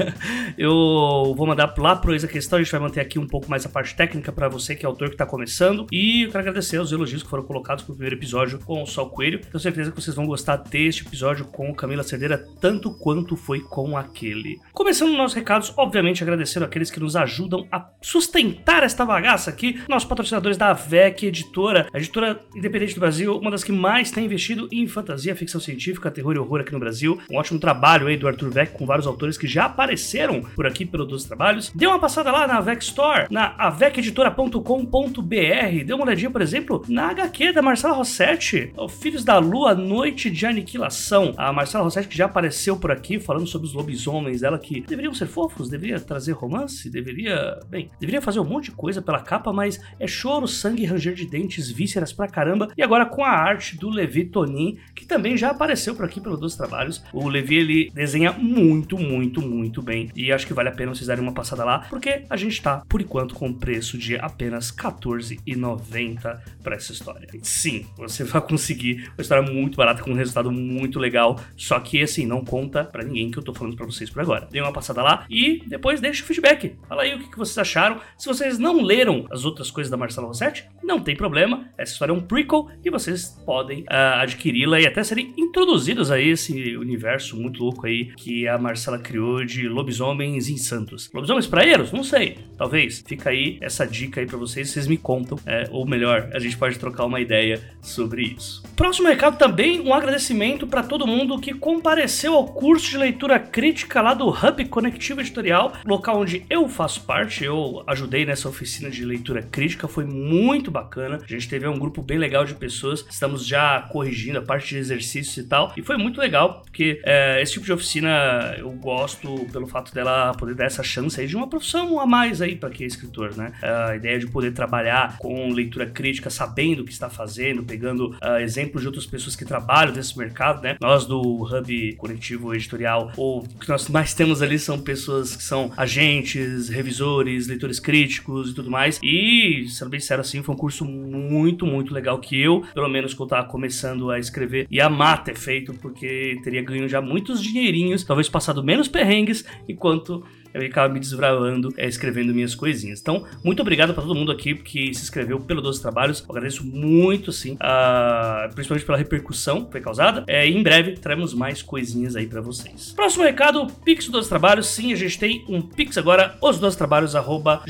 eu 0.56 1.34
vou 1.36 1.46
mandar 1.46 1.74
lá 1.78 1.96
pro 1.96 2.12
Eis 2.12 2.24
a 2.24 2.28
Questão, 2.28 2.58
a 2.58 2.62
gente 2.62 2.70
vai 2.72 2.80
manter 2.80 3.00
aqui 3.00 3.18
um 3.18 3.26
pouco 3.26 3.48
mais 3.50 3.66
a 3.66 3.68
parte 3.68 3.94
técnica 3.94 4.30
para 4.32 4.48
você 4.48 4.74
que 4.74 4.84
é 4.84 4.88
autor 4.88 5.10
que 5.10 5.16
tá 5.16 5.26
começando. 5.26 5.86
E 5.90 6.22
eu 6.22 6.28
quero 6.28 6.40
agradecer 6.40 6.78
os 6.80 6.92
elogios 6.92 7.22
que 7.22 7.28
foram 7.28 7.42
colocados 7.42 7.84
pro 7.84 7.94
primeiro 7.94 8.16
episódio 8.16 8.58
com 8.60 8.82
o 8.82 8.86
Sol 8.86 9.08
Coelho. 9.10 9.40
Tenho 9.40 9.60
certeza 9.64 9.90
que 9.90 10.00
vocês 10.00 10.14
vão 10.14 10.26
gostar 10.26 10.56
deste 10.56 11.06
episódio 11.06 11.46
com 11.46 11.74
Camila 11.74 12.02
Cerdeira, 12.02 12.46
tanto 12.60 12.90
quanto 12.90 13.34
foi 13.34 13.60
com 13.60 13.96
aquele. 13.96 14.60
Começando 14.72 15.16
nossos 15.16 15.34
recados, 15.34 15.72
obviamente 15.76 16.22
agradecendo 16.22 16.66
aqueles 16.66 16.90
que 16.90 17.00
nos 17.00 17.16
ajudam 17.16 17.66
a 17.72 17.88
sustentar 18.02 18.82
esta 18.82 19.06
bagaça 19.06 19.48
aqui, 19.48 19.80
nossos 19.88 20.08
patrocinadores 20.08 20.58
da 20.58 20.74
VEC 20.74 21.26
Editora, 21.26 21.88
a 21.92 21.98
editora 21.98 22.40
independente 22.54 22.94
do 22.94 23.00
Brasil, 23.00 23.38
uma 23.38 23.50
das 23.50 23.64
que 23.64 23.72
mais 23.72 24.10
tem 24.10 24.26
investido 24.26 24.68
em 24.70 24.86
fantasia, 24.86 25.34
ficção 25.34 25.60
científica, 25.60 26.10
terror 26.10 26.34
e 26.34 26.38
horror 26.38 26.60
aqui 26.60 26.72
no 26.72 26.78
Brasil. 26.78 27.18
Um 27.30 27.38
ótimo 27.38 27.58
trabalho 27.58 28.06
aí 28.06 28.18
do 28.18 28.28
Arthur 28.28 28.50
Vec 28.50 28.72
com 28.72 28.84
vários 28.84 29.06
autores 29.06 29.38
que 29.38 29.46
já 29.46 29.64
apareceram 29.64 30.42
por 30.42 30.66
aqui 30.66 30.84
pelo 30.84 31.06
dos 31.06 31.24
trabalhos. 31.24 31.72
Dê 31.74 31.86
uma 31.86 31.98
passada 31.98 32.30
lá 32.30 32.46
na 32.46 32.60
VEC 32.60 32.82
Store, 32.82 33.26
na 33.30 33.54
aveceditora.com.br. 33.56 35.84
Dê 35.86 35.94
uma 35.94 36.04
olhadinha, 36.04 36.30
por 36.30 36.42
exemplo, 36.42 36.84
na 36.86 37.10
HQ 37.10 37.52
da 37.52 37.62
Marcela 37.62 37.94
Rossetti, 37.94 38.74
Filhos 39.00 39.24
da 39.24 39.38
Lua, 39.38 39.53
Noite 39.76 40.30
de 40.30 40.46
Aniquilação. 40.46 41.32
A 41.36 41.52
Marcela 41.52 41.84
Rossetti 41.84 42.08
que 42.08 42.16
já 42.16 42.24
apareceu 42.24 42.76
por 42.76 42.90
aqui 42.90 43.20
falando 43.20 43.46
sobre 43.46 43.68
os 43.68 43.72
lobisomens, 43.72 44.42
ela 44.42 44.58
que 44.58 44.80
deveriam 44.80 45.14
ser 45.14 45.26
fofos, 45.26 45.68
deveria 45.70 46.00
trazer 46.00 46.32
romance, 46.32 46.90
deveria, 46.90 47.60
bem, 47.68 47.88
deveria 48.00 48.20
fazer 48.20 48.40
um 48.40 48.44
monte 48.44 48.64
de 48.64 48.72
coisa 48.72 49.00
pela 49.00 49.20
capa, 49.20 49.52
mas 49.52 49.80
é 50.00 50.08
choro, 50.08 50.48
sangue, 50.48 50.84
ranger 50.84 51.14
de 51.14 51.26
dentes, 51.26 51.70
vísceras 51.70 52.12
pra 52.12 52.26
caramba. 52.26 52.68
E 52.76 52.82
agora 52.82 53.06
com 53.06 53.22
a 53.22 53.30
arte 53.30 53.76
do 53.76 53.88
Levi 53.88 54.24
Tonin, 54.24 54.76
que 54.94 55.06
também 55.06 55.36
já 55.36 55.50
apareceu 55.50 55.94
por 55.94 56.04
aqui 56.04 56.20
pelo 56.20 56.36
Dois 56.36 56.56
Trabalhos. 56.56 57.02
O 57.12 57.28
Levi 57.28 57.56
ele 57.56 57.90
desenha 57.94 58.32
muito, 58.32 58.98
muito, 58.98 59.40
muito 59.40 59.80
bem 59.80 60.10
e 60.16 60.32
acho 60.32 60.46
que 60.46 60.52
vale 60.52 60.68
a 60.68 60.72
pena 60.72 60.92
vocês 60.92 61.06
darem 61.06 61.22
uma 61.22 61.32
passada 61.32 61.64
lá, 61.64 61.86
porque 61.88 62.24
a 62.28 62.36
gente 62.36 62.60
tá 62.60 62.82
por 62.88 63.00
enquanto 63.00 63.34
com 63.34 63.52
preço 63.52 63.96
de 63.96 64.16
apenas 64.16 64.70
R$14,90 64.70 66.40
para 66.62 66.74
essa 66.74 66.92
história. 66.92 67.28
Sim, 67.42 67.86
você 67.96 68.24
vai 68.24 68.42
conseguir 68.42 69.10
uma 69.16 69.22
história 69.22 69.33
muito 69.42 69.76
barata 69.76 70.02
com 70.02 70.10
um 70.10 70.14
resultado 70.14 70.50
muito 70.50 70.98
legal, 70.98 71.38
só 71.56 71.78
que 71.80 72.02
assim, 72.02 72.26
não 72.26 72.44
conta 72.44 72.84
pra 72.84 73.02
ninguém 73.02 73.30
que 73.30 73.38
eu 73.38 73.42
tô 73.42 73.54
falando 73.54 73.76
pra 73.76 73.86
vocês 73.86 74.10
por 74.10 74.22
agora. 74.22 74.48
Dê 74.50 74.60
uma 74.60 74.72
passada 74.72 75.02
lá 75.02 75.24
e 75.28 75.62
depois 75.66 76.00
deixa 76.00 76.22
o 76.22 76.26
feedback. 76.26 76.76
Fala 76.88 77.02
aí 77.02 77.14
o 77.14 77.18
que 77.18 77.38
vocês 77.38 77.56
acharam. 77.58 78.00
Se 78.18 78.26
vocês 78.26 78.58
não 78.58 78.82
leram 78.82 79.26
as 79.30 79.44
outras 79.44 79.70
coisas 79.70 79.90
da 79.90 79.96
Marcela 79.96 80.26
Rossetti, 80.26 80.66
não 80.82 81.00
tem 81.00 81.16
problema. 81.16 81.66
Essa 81.76 81.92
história 81.92 82.12
é 82.12 82.14
um 82.14 82.20
prequel 82.20 82.68
e 82.84 82.90
vocês 82.90 83.40
podem 83.44 83.84
ah, 83.88 84.20
adquiri-la 84.22 84.80
e 84.80 84.86
até 84.86 85.02
serem 85.02 85.32
introduzidos 85.36 86.10
a 86.10 86.20
esse 86.20 86.76
universo 86.76 87.36
muito 87.36 87.62
louco 87.62 87.86
aí 87.86 88.06
que 88.16 88.46
a 88.46 88.58
Marcela 88.58 88.98
criou 88.98 89.44
de 89.44 89.68
lobisomens 89.68 90.48
em 90.48 90.56
Santos. 90.56 91.10
Lobisomens 91.12 91.46
praeiros? 91.46 91.92
Não 91.92 92.04
sei. 92.04 92.38
Talvez. 92.56 93.02
Fica 93.06 93.30
aí 93.30 93.58
essa 93.60 93.86
dica 93.86 94.20
aí 94.20 94.26
pra 94.26 94.36
vocês, 94.36 94.70
vocês 94.70 94.86
me 94.86 94.96
contam. 94.96 95.38
é, 95.46 95.68
ou 95.70 95.86
melhor, 95.86 96.30
a 96.32 96.38
gente 96.38 96.56
pode 96.56 96.78
trocar 96.78 97.04
uma 97.04 97.20
ideia 97.20 97.60
sobre 97.80 98.22
isso. 98.22 98.62
Próximo 98.76 99.08
recado 99.08 99.23
também, 99.32 99.80
um 99.80 99.94
agradecimento 99.94 100.66
para 100.66 100.82
todo 100.82 101.06
mundo 101.06 101.38
que 101.38 101.54
compareceu 101.54 102.34
ao 102.34 102.46
curso 102.46 102.90
de 102.90 102.98
leitura 102.98 103.38
crítica 103.38 104.00
lá 104.00 104.14
do 104.14 104.28
Hub 104.28 104.64
Conectivo 104.66 105.20
Editorial, 105.20 105.72
local 105.84 106.20
onde 106.20 106.44
eu 106.48 106.68
faço 106.68 107.02
parte. 107.02 107.44
Eu 107.44 107.82
ajudei 107.86 108.24
nessa 108.24 108.48
oficina 108.48 108.90
de 108.90 109.04
leitura 109.04 109.42
crítica, 109.42 109.88
foi 109.88 110.04
muito 110.04 110.70
bacana. 110.70 111.18
A 111.22 111.26
gente 111.26 111.48
teve 111.48 111.66
um 111.66 111.78
grupo 111.78 112.02
bem 112.02 112.18
legal 112.18 112.44
de 112.44 112.54
pessoas, 112.54 113.04
estamos 113.08 113.46
já 113.46 113.82
corrigindo 113.82 114.38
a 114.38 114.42
parte 114.42 114.70
de 114.70 114.78
exercícios 114.78 115.36
e 115.36 115.48
tal. 115.48 115.72
E 115.76 115.82
foi 115.82 115.96
muito 115.96 116.20
legal, 116.20 116.62
porque 116.64 117.00
é, 117.04 117.40
esse 117.42 117.54
tipo 117.54 117.64
de 117.64 117.72
oficina 117.72 118.54
eu 118.58 118.70
gosto 118.72 119.46
pelo 119.52 119.66
fato 119.66 119.94
dela 119.94 120.32
poder 120.34 120.54
dar 120.54 120.66
essa 120.66 120.82
chance 120.82 121.20
aí 121.20 121.26
de 121.26 121.36
uma 121.36 121.48
profissão 121.48 122.00
a 122.00 122.06
mais 122.06 122.40
aí 122.40 122.56
para 122.56 122.70
quem 122.70 122.84
é 122.84 122.88
escritor, 122.88 123.36
né? 123.36 123.52
A 123.62 123.96
ideia 123.96 124.18
de 124.18 124.26
poder 124.26 124.52
trabalhar 124.52 125.18
com 125.18 125.50
leitura 125.52 125.86
crítica, 125.86 126.30
sabendo 126.30 126.80
o 126.80 126.84
que 126.84 126.92
está 126.92 127.08
fazendo, 127.08 127.62
pegando 127.62 128.16
ah, 128.20 128.40
exemplos 128.40 128.82
de 128.82 128.88
outras 128.88 129.06
pessoas 129.14 129.36
que 129.36 129.44
trabalham 129.44 129.94
nesse 129.94 130.18
mercado, 130.18 130.60
né? 130.60 130.76
Nós 130.80 131.06
do 131.06 131.20
Hub 131.20 131.94
Conectivo 131.96 132.52
Editorial, 132.52 133.12
ou 133.16 133.44
o 133.44 133.48
que 133.48 133.68
nós 133.68 133.88
mais 133.88 134.12
temos 134.12 134.42
ali 134.42 134.58
são 134.58 134.76
pessoas 134.80 135.36
que 135.36 135.42
são 135.42 135.70
agentes, 135.76 136.68
revisores, 136.68 137.46
leitores 137.46 137.78
críticos 137.78 138.50
e 138.50 138.54
tudo 138.54 138.68
mais. 138.68 138.98
E, 139.00 139.66
sendo 139.68 139.90
bem 139.90 140.00
sincero 140.00 140.20
assim, 140.20 140.42
foi 140.42 140.52
um 140.52 140.58
curso 140.58 140.84
muito, 140.84 141.64
muito 141.64 141.94
legal 141.94 142.18
que 142.18 142.40
eu, 142.40 142.64
pelo 142.74 142.88
menos 142.88 143.14
que 143.14 143.22
eu 143.22 143.26
tava 143.26 143.46
começando 143.46 144.10
a 144.10 144.18
escrever, 144.18 144.66
e 144.68 144.80
amar 144.80 145.22
ter 145.22 145.36
feito, 145.36 145.72
porque 145.74 146.40
teria 146.42 146.62
ganho 146.62 146.88
já 146.88 147.00
muitos 147.00 147.40
dinheirinhos, 147.40 148.02
talvez 148.02 148.28
passado 148.28 148.64
menos 148.64 148.88
perrengues, 148.88 149.44
enquanto 149.68 150.24
eu 150.54 150.62
ficava 150.62 150.92
me 150.92 151.00
desbravando, 151.00 151.72
é, 151.76 151.86
escrevendo 151.86 152.34
minhas 152.34 152.54
coisinhas. 152.54 153.00
Então, 153.00 153.24
muito 153.42 153.60
obrigado 153.60 153.92
para 153.92 154.02
todo 154.02 154.14
mundo 154.14 154.32
aqui 154.32 154.54
que 154.54 154.94
se 154.94 155.02
inscreveu 155.02 155.40
pelo 155.40 155.60
12 155.60 155.80
Trabalhos. 155.80 156.20
Eu 156.20 156.30
agradeço 156.30 156.64
muito, 156.64 157.30
sim, 157.32 157.56
ah, 157.60 158.48
principalmente 158.54 158.86
pela 158.86 158.96
repercussão 158.96 159.64
que 159.64 159.72
foi 159.72 159.80
causada. 159.80 160.24
É, 160.26 160.46
em 160.46 160.62
breve 160.62 160.92
teremos 160.92 161.34
mais 161.34 161.62
coisinhas 161.62 162.16
aí 162.16 162.26
para 162.26 162.40
vocês. 162.40 162.92
Próximo 162.94 163.24
recado, 163.24 163.66
Pix 163.84 164.06
do 164.06 164.12
12 164.12 164.28
Trabalhos. 164.28 164.68
Sim, 164.68 164.92
a 164.92 164.96
gente 164.96 165.18
tem 165.18 165.44
um 165.48 165.60
Pix 165.60 165.98
agora, 165.98 166.36
os 166.40 166.58
12 166.58 166.76
trabalhos, 166.76 167.14
arroba. 167.14 167.62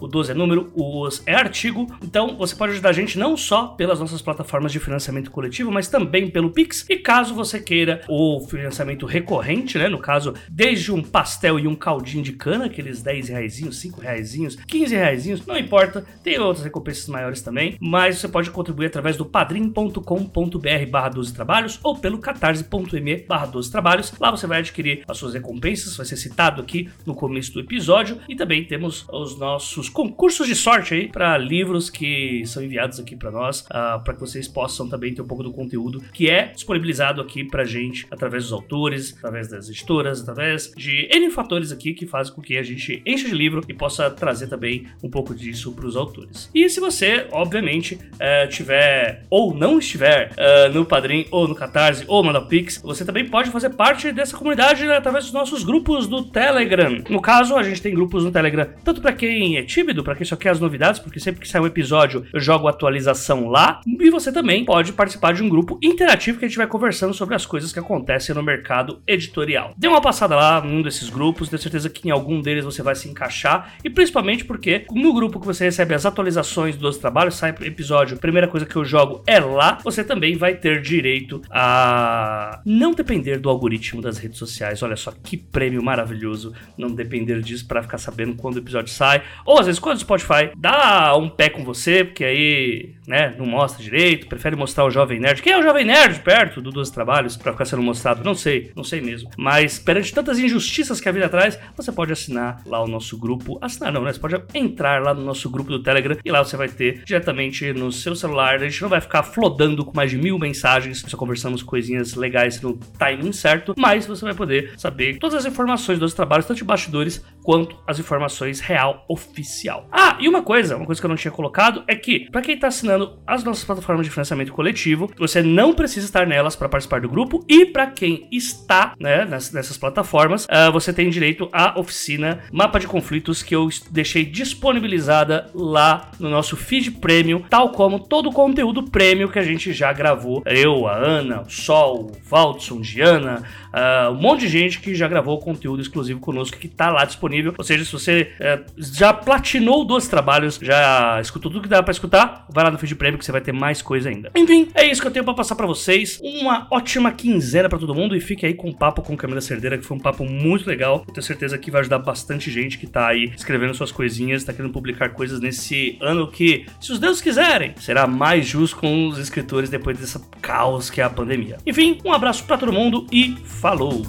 O 0.00 0.06
12 0.06 0.30
é 0.30 0.34
número, 0.34 0.70
o 0.74 0.84
os 0.84 1.22
é 1.26 1.34
artigo. 1.34 1.86
Então, 2.02 2.36
você 2.36 2.54
pode 2.54 2.72
ajudar 2.72 2.90
a 2.90 2.92
gente 2.92 3.18
não 3.18 3.36
só 3.36 3.68
pelas 3.68 4.00
nossas 4.00 4.22
plataformas 4.22 4.72
de 4.72 4.78
financiamento 4.78 5.30
coletivo, 5.30 5.70
mas 5.70 5.88
também 5.88 6.28
pelo 6.28 6.50
Pix. 6.50 6.84
E 6.88 6.96
caso 6.96 7.34
você 7.34 7.58
queira 7.58 8.02
o 8.08 8.40
financiamento 8.48 9.06
recorrente, 9.06 9.78
né? 9.78 9.88
No 9.88 9.98
caso, 9.98 10.34
desde 10.48 10.92
um 10.92 11.02
pastel 11.02 11.53
e 11.58 11.66
um 11.66 11.74
caldinho 11.74 12.22
de 12.22 12.32
cana, 12.32 12.66
aqueles 12.66 13.02
10 13.02 13.28
reais, 13.28 13.54
5 13.54 14.00
reais, 14.00 14.34
15 14.66 14.94
reais, 14.94 15.46
não 15.46 15.58
importa, 15.58 16.04
tem 16.22 16.38
outras 16.38 16.64
recompensas 16.64 17.08
maiores 17.08 17.42
também, 17.42 17.76
mas 17.80 18.18
você 18.18 18.28
pode 18.28 18.50
contribuir 18.50 18.86
através 18.86 19.16
do 19.16 19.24
padrim.com.br 19.24 20.90
barra 20.90 21.08
12 21.08 21.34
trabalhos 21.34 21.80
ou 21.82 21.98
pelo 21.98 22.18
catarse.me 22.18 23.16
barra 23.28 23.46
12 23.46 23.70
trabalhos. 23.70 24.12
Lá 24.18 24.30
você 24.30 24.46
vai 24.46 24.58
adquirir 24.58 25.04
as 25.08 25.18
suas 25.18 25.34
recompensas, 25.34 25.96
vai 25.96 26.06
ser 26.06 26.16
citado 26.16 26.62
aqui 26.62 26.88
no 27.06 27.14
começo 27.14 27.52
do 27.52 27.60
episódio 27.60 28.18
e 28.28 28.36
também 28.36 28.64
temos 28.64 29.06
os 29.12 29.38
nossos 29.38 29.88
concursos 29.88 30.46
de 30.46 30.54
sorte 30.54 30.94
aí 30.94 31.08
para 31.08 31.36
livros 31.38 31.90
que 31.90 32.44
são 32.46 32.62
enviados 32.62 32.98
aqui 33.00 33.16
para 33.16 33.30
nós, 33.30 33.62
para 33.62 34.14
que 34.14 34.20
vocês 34.20 34.48
possam 34.48 34.88
também 34.88 35.14
ter 35.14 35.22
um 35.22 35.26
pouco 35.26 35.42
do 35.42 35.52
conteúdo 35.52 36.02
que 36.12 36.28
é 36.28 36.46
disponibilizado 36.46 37.20
aqui 37.20 37.44
pra 37.44 37.64
gente 37.64 38.06
através 38.10 38.44
dos 38.44 38.52
autores, 38.52 39.14
através 39.18 39.48
das 39.48 39.68
editoras, 39.68 40.20
através 40.20 40.72
de 40.76 41.08
N 41.12 41.30
fatores 41.44 41.70
aqui 41.70 41.92
que 41.92 42.06
fazem 42.06 42.34
com 42.34 42.40
que 42.40 42.56
a 42.56 42.62
gente 42.62 43.02
enche 43.04 43.28
de 43.28 43.34
livro 43.34 43.62
e 43.68 43.74
possa 43.74 44.10
trazer 44.10 44.46
também 44.46 44.86
um 45.02 45.10
pouco 45.10 45.34
disso 45.34 45.72
para 45.72 45.86
os 45.86 45.96
autores. 45.96 46.50
E 46.54 46.68
se 46.70 46.80
você, 46.80 47.26
obviamente, 47.30 47.94
uh, 47.94 48.48
tiver 48.48 49.22
ou 49.28 49.54
não 49.54 49.78
estiver 49.78 50.30
uh, 50.32 50.72
no 50.72 50.84
Padrim 50.84 51.26
ou 51.30 51.46
no 51.46 51.54
Catarse 51.54 52.04
ou 52.08 52.22
no 52.24 52.46
Pix, 52.46 52.80
você 52.82 53.04
também 53.04 53.28
pode 53.28 53.50
fazer 53.50 53.70
parte 53.70 54.10
dessa 54.10 54.36
comunidade 54.36 54.90
através 54.90 55.24
dos 55.24 55.34
nossos 55.34 55.62
grupos 55.62 56.06
do 56.06 56.24
Telegram. 56.24 57.02
No 57.08 57.20
caso, 57.20 57.54
a 57.56 57.62
gente 57.62 57.82
tem 57.82 57.94
grupos 57.94 58.24
no 58.24 58.32
Telegram 58.32 58.66
tanto 58.82 59.00
para 59.00 59.12
quem 59.12 59.56
é 59.56 59.62
tímido, 59.62 60.02
para 60.02 60.14
quem 60.14 60.24
só 60.24 60.36
quer 60.36 60.50
as 60.50 60.60
novidades, 60.60 60.98
porque 60.98 61.20
sempre 61.20 61.42
que 61.42 61.48
sai 61.48 61.60
um 61.60 61.66
episódio 61.66 62.24
eu 62.32 62.40
jogo 62.40 62.68
atualização 62.68 63.48
lá, 63.48 63.80
e 63.86 64.10
você 64.10 64.32
também 64.32 64.64
pode 64.64 64.92
participar 64.92 65.32
de 65.34 65.42
um 65.42 65.48
grupo 65.48 65.78
interativo 65.82 66.38
que 66.38 66.44
a 66.44 66.48
gente 66.48 66.56
vai 66.56 66.66
conversando 66.66 67.12
sobre 67.12 67.34
as 67.34 67.44
coisas 67.44 67.72
que 67.72 67.78
acontecem 67.78 68.34
no 68.34 68.42
mercado 68.42 69.02
editorial. 69.06 69.74
Dê 69.76 69.88
uma 69.88 70.00
passada 70.00 70.34
lá 70.34 70.60
num 70.60 70.82
desses 70.82 71.10
grupos, 71.10 71.33
tenho 71.34 71.60
certeza 71.60 71.90
que 71.90 72.08
em 72.08 72.10
algum 72.10 72.40
deles 72.40 72.64
você 72.64 72.82
vai 72.82 72.94
se 72.94 73.08
encaixar, 73.08 73.74
e 73.84 73.90
principalmente 73.90 74.44
porque 74.44 74.86
no 74.90 75.12
grupo 75.12 75.40
que 75.40 75.46
você 75.46 75.64
recebe 75.64 75.94
as 75.94 76.06
atualizações 76.06 76.76
dos 76.76 76.96
trabalhos, 76.96 77.34
sai 77.34 77.54
episódio, 77.62 78.16
primeira 78.18 78.48
coisa 78.48 78.66
que 78.66 78.76
eu 78.76 78.84
jogo 78.84 79.22
é 79.26 79.40
lá, 79.40 79.78
você 79.82 80.04
também 80.04 80.36
vai 80.36 80.54
ter 80.54 80.80
direito 80.80 81.42
a 81.50 82.60
não 82.64 82.92
depender 82.92 83.38
do 83.38 83.48
algoritmo 83.48 84.00
das 84.00 84.18
redes 84.18 84.38
sociais. 84.38 84.82
Olha 84.82 84.96
só 84.96 85.12
que 85.12 85.36
prêmio 85.36 85.82
maravilhoso 85.82 86.52
não 86.76 86.88
depender 86.88 87.40
disso 87.40 87.66
para 87.66 87.82
ficar 87.82 87.98
sabendo 87.98 88.34
quando 88.34 88.56
o 88.56 88.58
episódio 88.58 88.92
sai, 88.92 89.22
ou 89.44 89.58
às 89.58 89.66
vezes 89.66 89.78
quando 89.78 89.96
o 89.96 90.00
Spotify 90.00 90.50
dá 90.56 91.16
um 91.16 91.28
pé 91.28 91.48
com 91.48 91.64
você, 91.64 92.04
porque 92.04 92.24
aí, 92.24 92.94
né, 93.06 93.34
não 93.38 93.46
mostra 93.46 93.82
direito, 93.82 94.26
prefere 94.26 94.56
mostrar 94.56 94.84
o 94.84 94.90
Jovem 94.90 95.20
Nerd. 95.20 95.42
Quem 95.42 95.52
é 95.52 95.58
o 95.58 95.62
Jovem 95.62 95.84
Nerd 95.84 96.20
perto 96.20 96.60
do 96.60 96.70
Dois 96.70 96.90
Trabalhos 96.90 97.36
para 97.36 97.52
ficar 97.52 97.64
sendo 97.64 97.82
mostrado? 97.82 98.24
Não 98.24 98.34
sei, 98.34 98.70
não 98.76 98.84
sei 98.84 99.00
mesmo. 99.00 99.30
Mas 99.36 99.78
perante 99.78 100.12
tantas 100.12 100.38
injustiças 100.38 101.00
que 101.00 101.08
a 101.08 101.12
vida 101.12 101.23
traz, 101.28 101.58
você 101.76 101.92
pode 101.92 102.12
assinar 102.12 102.62
lá 102.66 102.82
o 102.82 102.86
nosso 102.86 103.18
grupo. 103.18 103.58
Assinar 103.60 103.92
não, 103.92 104.02
né? 104.02 104.12
Você 104.12 104.20
pode 104.20 104.40
entrar 104.54 105.02
lá 105.02 105.14
no 105.14 105.22
nosso 105.22 105.50
grupo 105.50 105.70
do 105.70 105.82
Telegram 105.82 106.16
e 106.24 106.30
lá 106.30 106.42
você 106.42 106.56
vai 106.56 106.68
ter 106.68 107.02
diretamente 107.04 107.72
no 107.72 107.90
seu 107.92 108.14
celular. 108.14 108.56
A 108.56 108.68
gente 108.68 108.82
não 108.82 108.88
vai 108.88 109.00
ficar 109.00 109.22
flodando 109.22 109.84
com 109.84 109.92
mais 109.94 110.10
de 110.10 110.16
mil 110.16 110.38
mensagens, 110.38 111.04
só 111.06 111.16
conversamos 111.16 111.62
coisinhas 111.62 112.14
legais 112.14 112.60
no 112.60 112.76
timing 112.98 113.32
certo, 113.32 113.74
mas 113.76 114.06
você 114.06 114.24
vai 114.24 114.34
poder 114.34 114.72
saber 114.76 115.18
todas 115.18 115.36
as 115.36 115.46
informações 115.46 115.98
dos 115.98 116.14
trabalhos, 116.14 116.46
tanto 116.46 116.58
de 116.58 116.64
bastidores 116.64 117.24
quanto 117.42 117.76
as 117.86 117.98
informações 117.98 118.60
real 118.60 119.04
oficial. 119.08 119.88
Ah, 119.90 120.16
e 120.20 120.28
uma 120.28 120.42
coisa, 120.42 120.76
uma 120.76 120.86
coisa 120.86 121.00
que 121.00 121.06
eu 121.06 121.08
não 121.08 121.16
tinha 121.16 121.30
colocado 121.32 121.84
é 121.86 121.94
que, 121.94 122.30
para 122.30 122.42
quem 122.42 122.58
tá 122.58 122.68
assinando 122.68 123.18
as 123.26 123.44
nossas 123.44 123.64
plataformas 123.64 124.06
de 124.06 124.10
financiamento 124.10 124.52
coletivo, 124.52 125.10
você 125.18 125.42
não 125.42 125.74
precisa 125.74 126.06
estar 126.06 126.26
nelas 126.26 126.56
para 126.56 126.68
participar 126.68 127.00
do 127.00 127.08
grupo 127.08 127.44
e 127.48 127.66
para 127.66 127.86
quem 127.86 128.28
está, 128.30 128.94
né, 128.98 129.24
nessas 129.24 129.76
plataformas, 129.76 130.44
uh, 130.44 130.72
você 130.72 130.92
tem 130.92 131.03
direito 131.10 131.48
à 131.52 131.78
oficina 131.78 132.40
Mapa 132.52 132.78
de 132.78 132.86
Conflitos 132.86 133.42
que 133.42 133.54
eu 133.54 133.68
deixei 133.90 134.24
disponibilizada 134.24 135.50
lá 135.54 136.10
no 136.18 136.28
nosso 136.30 136.56
feed 136.56 136.92
premium, 136.92 137.40
tal 137.40 137.70
como 137.70 137.98
todo 137.98 138.28
o 138.28 138.32
conteúdo 138.32 138.82
premium 138.82 139.28
que 139.28 139.38
a 139.38 139.42
gente 139.42 139.72
já 139.72 139.92
gravou. 139.92 140.42
Eu, 140.46 140.86
a 140.86 140.96
Ana, 140.96 141.42
o 141.42 141.50
Sol, 141.50 142.10
o 142.10 142.12
Valdson, 142.28 142.80
Diana, 142.80 143.42
uh, 143.72 144.10
um 144.12 144.20
monte 144.20 144.40
de 144.40 144.48
gente 144.48 144.80
que 144.80 144.94
já 144.94 145.08
gravou 145.08 145.38
conteúdo 145.38 145.80
exclusivo 145.80 146.20
conosco 146.20 146.56
que 146.56 146.68
tá 146.68 146.90
lá 146.90 147.04
disponível. 147.04 147.54
Ou 147.56 147.64
seja, 147.64 147.84
se 147.84 147.92
você 147.92 148.30
uh, 148.40 148.64
já 148.76 149.12
platinou 149.12 149.84
dois 149.84 150.08
trabalhos, 150.08 150.58
já 150.60 151.20
escutou 151.20 151.50
tudo 151.50 151.62
que 151.62 151.68
dá 151.68 151.82
para 151.82 151.92
escutar, 151.92 152.46
vai 152.50 152.64
lá 152.64 152.70
no 152.70 152.78
feed 152.78 152.94
prêmio 152.94 153.18
que 153.18 153.24
você 153.24 153.32
vai 153.32 153.40
ter 153.40 153.52
mais 153.52 153.82
coisa 153.82 154.08
ainda. 154.08 154.30
Enfim, 154.34 154.68
é 154.74 154.86
isso 154.86 155.00
que 155.00 155.06
eu 155.06 155.12
tenho 155.12 155.24
para 155.24 155.34
passar 155.34 155.54
para 155.54 155.66
vocês. 155.66 156.20
Uma 156.22 156.66
ótima 156.70 157.12
quinzena 157.12 157.68
para 157.68 157.78
todo 157.78 157.94
mundo 157.94 158.16
e 158.16 158.20
fique 158.20 158.46
aí 158.46 158.54
com 158.54 158.70
o 158.70 158.74
papo 158.74 159.02
com 159.02 159.16
Camila 159.16 159.40
Cerdeira, 159.40 159.78
que 159.78 159.84
foi 159.84 159.96
um 159.96 160.00
papo 160.00 160.24
muito 160.24 160.66
legal. 160.66 160.93
Eu 161.06 161.12
tenho 161.12 161.22
certeza 161.22 161.58
que 161.58 161.70
vai 161.70 161.80
ajudar 161.80 161.98
bastante 161.98 162.50
gente 162.50 162.78
que 162.78 162.86
tá 162.86 163.08
aí 163.08 163.32
escrevendo 163.36 163.74
suas 163.74 163.90
coisinhas, 163.90 164.44
tá 164.44 164.52
querendo 164.52 164.72
publicar 164.72 165.10
coisas 165.10 165.40
nesse 165.40 165.98
ano 166.00 166.30
que, 166.30 166.66
se 166.80 166.92
os 166.92 166.98
deuses 166.98 167.20
quiserem, 167.20 167.74
será 167.78 168.06
mais 168.06 168.46
justo 168.46 168.76
com 168.76 169.08
os 169.08 169.18
escritores 169.18 169.70
depois 169.70 169.98
dessa 169.98 170.20
caos 170.40 170.90
que 170.90 171.00
é 171.00 171.04
a 171.04 171.10
pandemia. 171.10 171.58
Enfim, 171.66 171.98
um 172.04 172.12
abraço 172.12 172.44
para 172.44 172.58
todo 172.58 172.72
mundo 172.72 173.06
e 173.10 173.36
falou! 173.44 174.02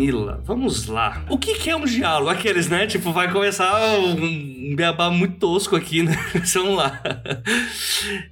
Camila, 0.00 0.40
vamos 0.46 0.86
lá. 0.86 1.22
O 1.28 1.36
que, 1.36 1.56
que, 1.56 1.68
é 1.68 1.76
um 1.76 1.84
diálogo? 1.84 2.30
Aqueles, 2.30 2.70
né? 2.70 2.86
Tipo, 2.86 3.12
vai 3.12 3.30
começar 3.30 3.98
um 3.98 4.74
beabá 4.74 5.10
muito 5.10 5.36
tosco 5.36 5.76
aqui, 5.76 6.02
né? 6.02 6.16
vamos 6.54 6.74
lá. 6.74 7.02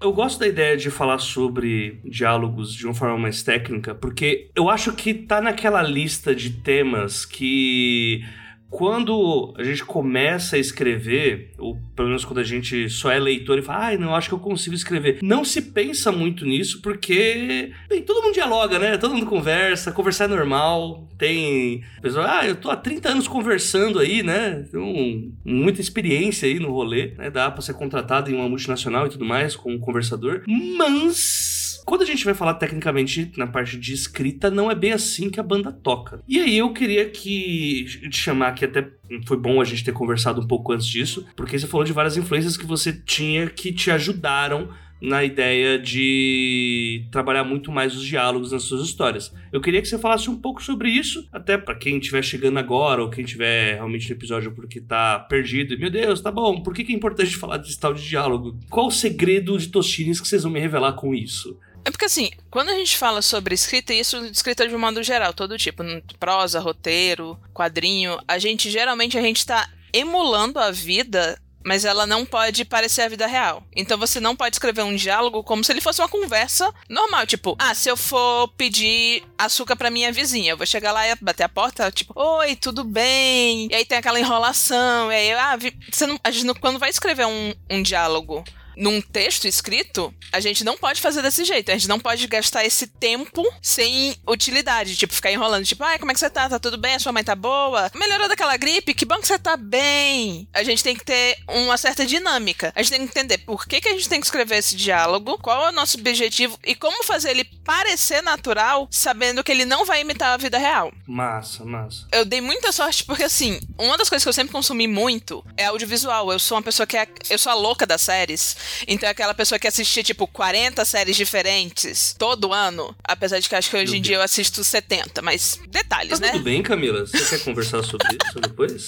Eu 0.00 0.10
gosto 0.14 0.40
da 0.40 0.48
ideia 0.48 0.78
de 0.78 0.90
falar 0.90 1.18
sobre 1.18 2.00
diálogos 2.06 2.72
de 2.72 2.86
uma 2.86 2.94
forma 2.94 3.18
mais 3.18 3.42
técnica, 3.42 3.94
porque 3.94 4.48
eu 4.56 4.70
acho 4.70 4.92
que 4.92 5.12
tá 5.12 5.42
naquela 5.42 5.82
lista 5.82 6.34
de 6.34 6.48
temas 6.48 7.26
que 7.26 8.24
quando 8.70 9.54
a 9.56 9.62
gente 9.62 9.84
começa 9.84 10.56
a 10.56 10.58
escrever, 10.58 11.52
ou 11.58 11.76
pelo 11.96 12.08
menos 12.08 12.24
quando 12.24 12.38
a 12.38 12.44
gente 12.44 12.88
só 12.90 13.10
é 13.10 13.18
leitor 13.18 13.58
e 13.58 13.62
fala, 13.62 13.86
ai, 13.86 13.94
ah, 13.94 13.98
não, 13.98 14.14
acho 14.14 14.28
que 14.28 14.34
eu 14.34 14.38
consigo 14.38 14.74
escrever. 14.74 15.18
Não 15.22 15.44
se 15.44 15.62
pensa 15.62 16.12
muito 16.12 16.44
nisso, 16.44 16.80
porque, 16.82 17.72
bem, 17.88 18.02
todo 18.02 18.22
mundo 18.22 18.34
dialoga, 18.34 18.78
né? 18.78 18.98
Todo 18.98 19.14
mundo 19.14 19.26
conversa, 19.26 19.92
conversar 19.92 20.24
é 20.24 20.28
normal. 20.28 21.08
Tem 21.16 21.82
pessoa, 22.02 22.40
ah, 22.40 22.46
eu 22.46 22.56
tô 22.56 22.70
há 22.70 22.76
30 22.76 23.08
anos 23.08 23.28
conversando 23.28 23.98
aí, 23.98 24.22
né? 24.22 24.64
Tenho 24.70 25.32
muita 25.44 25.80
experiência 25.80 26.46
aí 26.46 26.58
no 26.60 26.70
rolê, 26.70 27.14
né? 27.16 27.30
Dá 27.30 27.50
pra 27.50 27.62
ser 27.62 27.74
contratado 27.74 28.30
em 28.30 28.34
uma 28.34 28.48
multinacional 28.48 29.06
e 29.06 29.10
tudo 29.10 29.24
mais, 29.24 29.56
com 29.56 29.72
um 29.72 29.80
conversador. 29.80 30.42
Mas 30.76 31.57
quando 31.88 32.02
a 32.02 32.04
gente 32.04 32.22
vai 32.22 32.34
falar 32.34 32.52
tecnicamente 32.52 33.32
na 33.38 33.46
parte 33.46 33.78
de 33.78 33.94
escrita, 33.94 34.50
não 34.50 34.70
é 34.70 34.74
bem 34.74 34.92
assim 34.92 35.30
que 35.30 35.40
a 35.40 35.42
banda 35.42 35.72
toca. 35.72 36.22
E 36.28 36.38
aí 36.38 36.58
eu 36.58 36.70
queria 36.74 37.08
que 37.08 37.86
te 38.10 38.18
chamar 38.18 38.48
aqui 38.48 38.66
até 38.66 38.86
foi 39.26 39.38
bom 39.38 39.58
a 39.58 39.64
gente 39.64 39.82
ter 39.82 39.92
conversado 39.92 40.38
um 40.38 40.46
pouco 40.46 40.70
antes 40.70 40.86
disso, 40.86 41.26
porque 41.34 41.58
você 41.58 41.66
falou 41.66 41.86
de 41.86 41.94
várias 41.94 42.18
influências 42.18 42.58
que 42.58 42.66
você 42.66 42.92
tinha 42.92 43.46
que 43.46 43.72
te 43.72 43.90
ajudaram 43.90 44.68
na 45.00 45.24
ideia 45.24 45.78
de 45.78 47.06
trabalhar 47.10 47.44
muito 47.44 47.72
mais 47.72 47.96
os 47.96 48.04
diálogos 48.04 48.52
nas 48.52 48.64
suas 48.64 48.82
histórias. 48.82 49.32
Eu 49.50 49.60
queria 49.62 49.80
que 49.80 49.88
você 49.88 49.98
falasse 49.98 50.28
um 50.28 50.36
pouco 50.36 50.62
sobre 50.62 50.90
isso, 50.90 51.26
até 51.32 51.56
para 51.56 51.74
quem 51.74 51.96
estiver 51.96 52.22
chegando 52.22 52.58
agora 52.58 53.02
ou 53.02 53.08
quem 53.08 53.24
estiver 53.24 53.76
realmente 53.76 54.10
no 54.10 54.14
episódio 54.14 54.52
porque 54.52 54.78
tá 54.78 55.20
perdido. 55.20 55.72
E, 55.72 55.78
meu 55.78 55.88
Deus, 55.88 56.20
tá 56.20 56.30
bom, 56.30 56.60
por 56.62 56.74
que, 56.74 56.92
é 56.92 56.94
importante 56.94 57.34
falar 57.38 57.56
desse 57.56 57.80
tal 57.80 57.94
de 57.94 58.06
diálogo? 58.06 58.58
Qual 58.68 58.88
o 58.88 58.90
segredo 58.90 59.56
de 59.56 59.68
Tostines 59.68 60.20
que 60.20 60.28
vocês 60.28 60.42
vão 60.42 60.52
me 60.52 60.60
revelar 60.60 60.92
com 60.92 61.14
isso? 61.14 61.58
É 61.88 61.90
porque 61.90 62.04
assim, 62.04 62.30
quando 62.50 62.68
a 62.68 62.74
gente 62.74 62.98
fala 62.98 63.22
sobre 63.22 63.54
escrita, 63.54 63.94
e 63.94 64.00
isso 64.00 64.18
escrita 64.26 64.68
de 64.68 64.74
um 64.74 64.78
modo 64.78 65.02
geral, 65.02 65.32
todo 65.32 65.56
tipo, 65.56 65.82
prosa, 66.20 66.60
roteiro, 66.60 67.40
quadrinho, 67.54 68.18
a 68.28 68.38
gente 68.38 68.70
geralmente 68.70 69.16
a 69.16 69.22
gente 69.22 69.46
tá 69.46 69.66
emulando 69.90 70.58
a 70.58 70.70
vida 70.70 71.40
mas 71.64 71.84
ela 71.84 72.06
não 72.06 72.24
pode 72.24 72.64
parecer 72.64 73.02
a 73.02 73.08
vida 73.08 73.26
real. 73.26 73.62
Então 73.76 73.98
você 73.98 74.20
não 74.20 74.34
pode 74.34 74.54
escrever 74.54 74.82
um 74.82 74.96
diálogo 74.96 75.42
como 75.42 75.62
se 75.62 75.70
ele 75.70 75.82
fosse 75.82 76.00
uma 76.00 76.08
conversa 76.08 76.72
normal, 76.88 77.26
tipo, 77.26 77.56
ah, 77.58 77.74
se 77.74 77.90
eu 77.90 77.96
for 77.96 78.48
pedir 78.56 79.22
açúcar 79.36 79.76
para 79.76 79.90
minha 79.90 80.10
vizinha, 80.10 80.52
eu 80.52 80.56
vou 80.56 80.66
chegar 80.66 80.92
lá 80.92 81.06
e 81.06 81.14
bater 81.20 81.42
a 81.42 81.48
porta, 81.48 81.90
tipo, 81.90 82.14
oi, 82.16 82.56
tudo 82.56 82.84
bem? 82.84 83.68
E 83.70 83.74
aí 83.74 83.84
tem 83.84 83.98
aquela 83.98 84.18
enrolação, 84.18 85.12
e 85.12 85.14
aí, 85.14 85.32
ah, 85.32 85.58
você 85.90 86.06
não, 86.06 86.18
a 86.24 86.30
gente 86.30 86.46
não, 86.46 86.54
quando 86.54 86.78
vai 86.78 86.88
escrever 86.88 87.26
um, 87.26 87.52
um 87.68 87.82
diálogo 87.82 88.44
num 88.78 89.00
texto 89.00 89.46
escrito, 89.46 90.14
a 90.32 90.38
gente 90.40 90.64
não 90.64 90.76
pode 90.76 91.00
fazer 91.00 91.20
desse 91.20 91.44
jeito. 91.44 91.70
A 91.70 91.74
gente 91.74 91.88
não 91.88 91.98
pode 91.98 92.26
gastar 92.26 92.64
esse 92.64 92.86
tempo 92.86 93.44
sem 93.60 94.16
utilidade. 94.26 94.96
Tipo, 94.96 95.12
ficar 95.12 95.32
enrolando. 95.32 95.64
Tipo, 95.64 95.82
ai, 95.82 95.98
como 95.98 96.10
é 96.10 96.14
que 96.14 96.20
você 96.20 96.30
tá? 96.30 96.48
Tá 96.48 96.58
tudo 96.58 96.78
bem? 96.78 96.94
A 96.94 96.98
sua 96.98 97.12
mãe 97.12 97.24
tá 97.24 97.34
boa? 97.34 97.90
Melhorou 97.94 98.28
daquela 98.28 98.56
gripe? 98.56 98.94
Que 98.94 99.04
bom 99.04 99.16
que 99.16 99.26
você 99.26 99.38
tá 99.38 99.56
bem. 99.56 100.48
A 100.54 100.62
gente 100.62 100.82
tem 100.82 100.94
que 100.94 101.04
ter 101.04 101.36
uma 101.48 101.76
certa 101.76 102.06
dinâmica. 102.06 102.72
A 102.74 102.80
gente 102.80 102.90
tem 102.90 103.00
que 103.00 103.18
entender 103.18 103.38
por 103.38 103.66
que, 103.66 103.80
que 103.80 103.88
a 103.88 103.92
gente 103.92 104.08
tem 104.08 104.20
que 104.20 104.26
escrever 104.26 104.58
esse 104.58 104.76
diálogo, 104.76 105.38
qual 105.38 105.66
é 105.66 105.68
o 105.70 105.72
nosso 105.72 105.98
objetivo 105.98 106.58
e 106.64 106.74
como 106.74 107.02
fazer 107.02 107.30
ele 107.30 107.44
parecer 107.64 108.22
natural, 108.22 108.86
sabendo 108.90 109.42
que 109.42 109.50
ele 109.50 109.64
não 109.64 109.84
vai 109.84 110.00
imitar 110.00 110.34
a 110.34 110.36
vida 110.36 110.56
real. 110.56 110.92
Massa, 111.06 111.64
massa. 111.64 112.06
Eu 112.12 112.24
dei 112.24 112.40
muita 112.40 112.70
sorte 112.70 113.04
porque, 113.04 113.24
assim, 113.24 113.60
uma 113.76 113.98
das 113.98 114.08
coisas 114.08 114.24
que 114.24 114.28
eu 114.28 114.32
sempre 114.32 114.52
consumi 114.52 114.86
muito 114.86 115.44
é 115.56 115.66
audiovisual. 115.66 116.30
Eu 116.32 116.38
sou 116.38 116.56
uma 116.56 116.62
pessoa 116.62 116.86
que 116.86 116.96
é. 116.96 117.08
Eu 117.28 117.38
sou 117.38 117.50
a 117.50 117.54
louca 117.54 117.84
das 117.86 118.02
séries. 118.02 118.56
Então 118.86 119.08
é 119.08 119.12
aquela 119.12 119.34
pessoa 119.34 119.58
que 119.58 119.66
assistia, 119.66 120.02
tipo, 120.02 120.26
40 120.26 120.84
séries 120.84 121.16
diferentes 121.16 122.14
todo 122.18 122.52
ano. 122.52 122.94
Apesar 123.04 123.38
de 123.38 123.48
que 123.48 123.54
acho 123.54 123.70
que 123.70 123.76
hoje 123.76 123.96
em 123.96 124.00
dia 124.02 124.16
eu 124.16 124.22
assisto 124.22 124.62
70, 124.62 125.22
mas 125.22 125.60
detalhes, 125.68 126.18
tá 126.18 126.26
né? 126.26 126.32
Tudo 126.32 126.44
bem, 126.44 126.62
Camila? 126.62 127.06
Você 127.06 127.24
quer 127.24 127.44
conversar 127.44 127.82
sobre 127.82 128.06
isso 128.24 128.40
depois? 128.40 128.86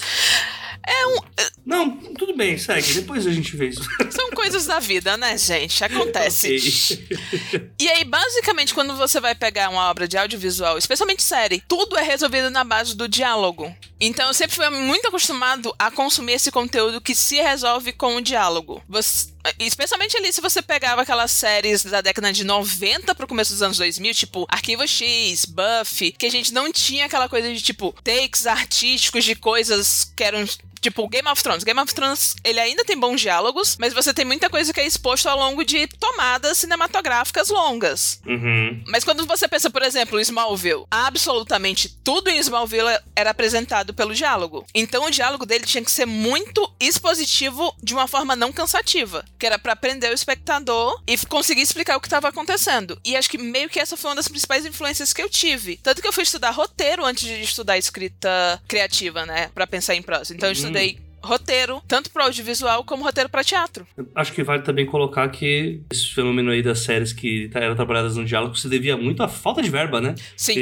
É 0.87 1.07
um. 1.07 1.17
Não, 1.65 1.97
tudo 2.15 2.35
bem, 2.35 2.57
segue. 2.57 2.95
Depois 2.95 3.27
a 3.27 3.33
gente 3.33 3.57
vê 3.57 3.69
isso. 3.69 3.83
São 4.11 4.31
coisas 4.31 4.67
da 4.67 4.81
vida, 4.81 5.17
né, 5.17 5.37
gente? 5.37 5.85
Acontece. 5.85 6.57
Okay. 6.57 7.71
E 7.79 7.89
aí, 7.89 8.05
basicamente, 8.05 8.73
quando 8.73 8.97
você 8.97 9.21
vai 9.21 9.35
pegar 9.35 9.69
uma 9.69 9.89
obra 9.91 10.09
de 10.09 10.17
audiovisual, 10.17 10.79
especialmente 10.79 11.23
série, 11.23 11.63
tudo 11.69 11.97
é 11.97 12.03
resolvido 12.03 12.51
na 12.51 12.65
base 12.65 12.97
do 12.97 13.09
diálogo. 13.09 13.75
Então 14.01 14.29
eu 14.29 14.35
sempre 14.35 14.57
fui 14.57 14.69
muito 14.71 15.09
acostumado 15.09 15.75
a 15.79 15.91
consumir 15.91 16.33
esse 16.33 16.51
conteúdo 16.51 17.01
que 17.01 17.15
se 17.15 17.37
resolve 17.37 17.93
com 17.93 18.17
o 18.17 18.23
diálogo. 18.23 18.83
Você, 18.89 19.29
especialmente 19.59 20.17
ali 20.17 20.33
se 20.33 20.41
você 20.41 20.61
pegava 20.61 21.03
aquelas 21.03 21.31
séries 21.31 21.83
da 21.83 22.01
década 22.01 22.33
de 22.33 22.45
90 22.45 23.15
pro 23.15 23.27
começo 23.27 23.53
dos 23.53 23.63
anos 23.63 23.79
2000, 23.79 24.15
tipo 24.15 24.47
Arquivo 24.49 24.87
X, 24.87 25.47
Buffy, 25.47 26.13
que 26.13 26.27
a 26.27 26.31
gente 26.31 26.53
não 26.53 26.71
tinha 26.73 27.07
aquela 27.07 27.29
coisa 27.29 27.53
de 27.53 27.61
tipo 27.61 27.95
takes 28.05 28.47
artísticos 28.47 29.25
de 29.25 29.35
coisas 29.35 30.13
que 30.15 30.25
eram 30.25 30.45
Tipo, 30.81 31.09
Game 31.09 31.29
of 31.29 31.43
Thrones. 31.43 31.65
Game 31.65 31.81
of 31.81 31.95
Thrones, 31.95 32.37
ele 32.43 32.61
ainda 32.61 32.85
tem 32.85 32.99
bons 32.99 33.21
diálogos, 33.21 33.77
mas 33.79 33.93
você 33.93 34.15
tem 34.15 34.25
muita 34.25 34.49
coisa 34.49 34.73
que 34.73 34.81
é 34.81 34.87
exposto 34.87 35.29
ao 35.29 35.39
longo 35.39 35.65
de 35.65 35.87
tomadas 35.87 36.59
cinematográficas 36.59 37.49
longas. 37.51 38.21
Uhum. 38.27 38.83
Mas 38.87 39.05
quando 39.05 39.27
você 39.27 39.47
pensa, 39.47 39.71
por 39.71 39.83
exemplo, 39.83 40.19
em 40.19 40.23
Smallville, 40.23 40.87
absolutamente 40.91 41.89
tudo 42.03 42.29
em 42.29 42.39
Smallville 42.39 42.99
era 43.15 43.31
apresentado 43.31 43.93
pelo 43.93 44.15
diálogo. 44.15 44.65
Então 44.75 45.05
o 45.05 45.11
diálogo 45.11 45.45
dele 45.47 45.67
tinha 45.67 45.85
que 45.85 45.91
ser 45.91 46.07
muito 46.07 46.73
expositivo 46.81 47.75
de 47.83 47.95
uma 47.95 48.07
forma 48.09 48.35
não 48.35 48.53
cansativa, 48.53 49.25
que 49.39 49.47
era 49.47 49.59
para 49.59 49.77
prender 49.77 50.11
o 50.11 50.15
espectador 50.15 51.03
e 51.07 51.17
conseguir 51.27 51.63
explicar 51.63 51.97
o 51.97 52.01
que 52.01 52.07
estava 52.07 52.29
acontecendo. 52.29 52.99
E 53.05 53.17
acho 53.17 53.29
que 53.29 53.39
meio 53.39 53.69
que 53.69 53.79
essa 53.79 53.97
foi 53.97 54.11
uma 54.11 54.17
das 54.17 54.29
principais 54.29 54.65
influências 54.65 55.13
que 55.13 55.23
eu 55.23 55.29
tive. 55.29 55.77
Tanto 55.83 56.01
que 56.01 56.09
eu 56.09 56.13
fui 56.13 56.23
estudar 56.23 56.51
roteiro 56.51 57.05
antes 57.05 57.25
de 57.25 57.43
estudar 57.43 57.77
escrita 57.77 58.63
criativa, 58.67 59.27
né, 59.27 59.51
para 59.55 59.67
pensar 59.67 59.95
em 59.95 60.03
prosa. 60.03 60.35
Então 60.35 60.49
eu 60.49 60.53
estudei 60.53 60.70
estudei 60.71 61.11
roteiro, 61.23 61.83
tanto 61.87 62.11
para 62.11 62.25
audiovisual 62.25 62.83
como 62.83 63.05
roteiro 63.05 63.29
para 63.29 63.45
teatro. 63.45 63.87
Acho 64.15 64.33
que 64.33 64.43
vale 64.43 64.63
também 64.63 64.87
colocar 64.87 65.29
que 65.29 65.83
esse 65.93 66.15
fenômeno 66.15 66.51
aí 66.51 66.63
das 66.63 66.79
séries 66.79 67.13
que 67.13 67.51
eram 67.53 67.77
trabalhadas 67.77 68.17
no 68.17 68.25
diálogo 68.25 68.57
se 68.57 68.69
devia 68.69 68.97
muito 68.97 69.23
à 69.23 69.29
falta 69.29 69.61
de 69.61 69.69
verba, 69.69 70.01
né? 70.01 70.15
Sim. 70.35 70.55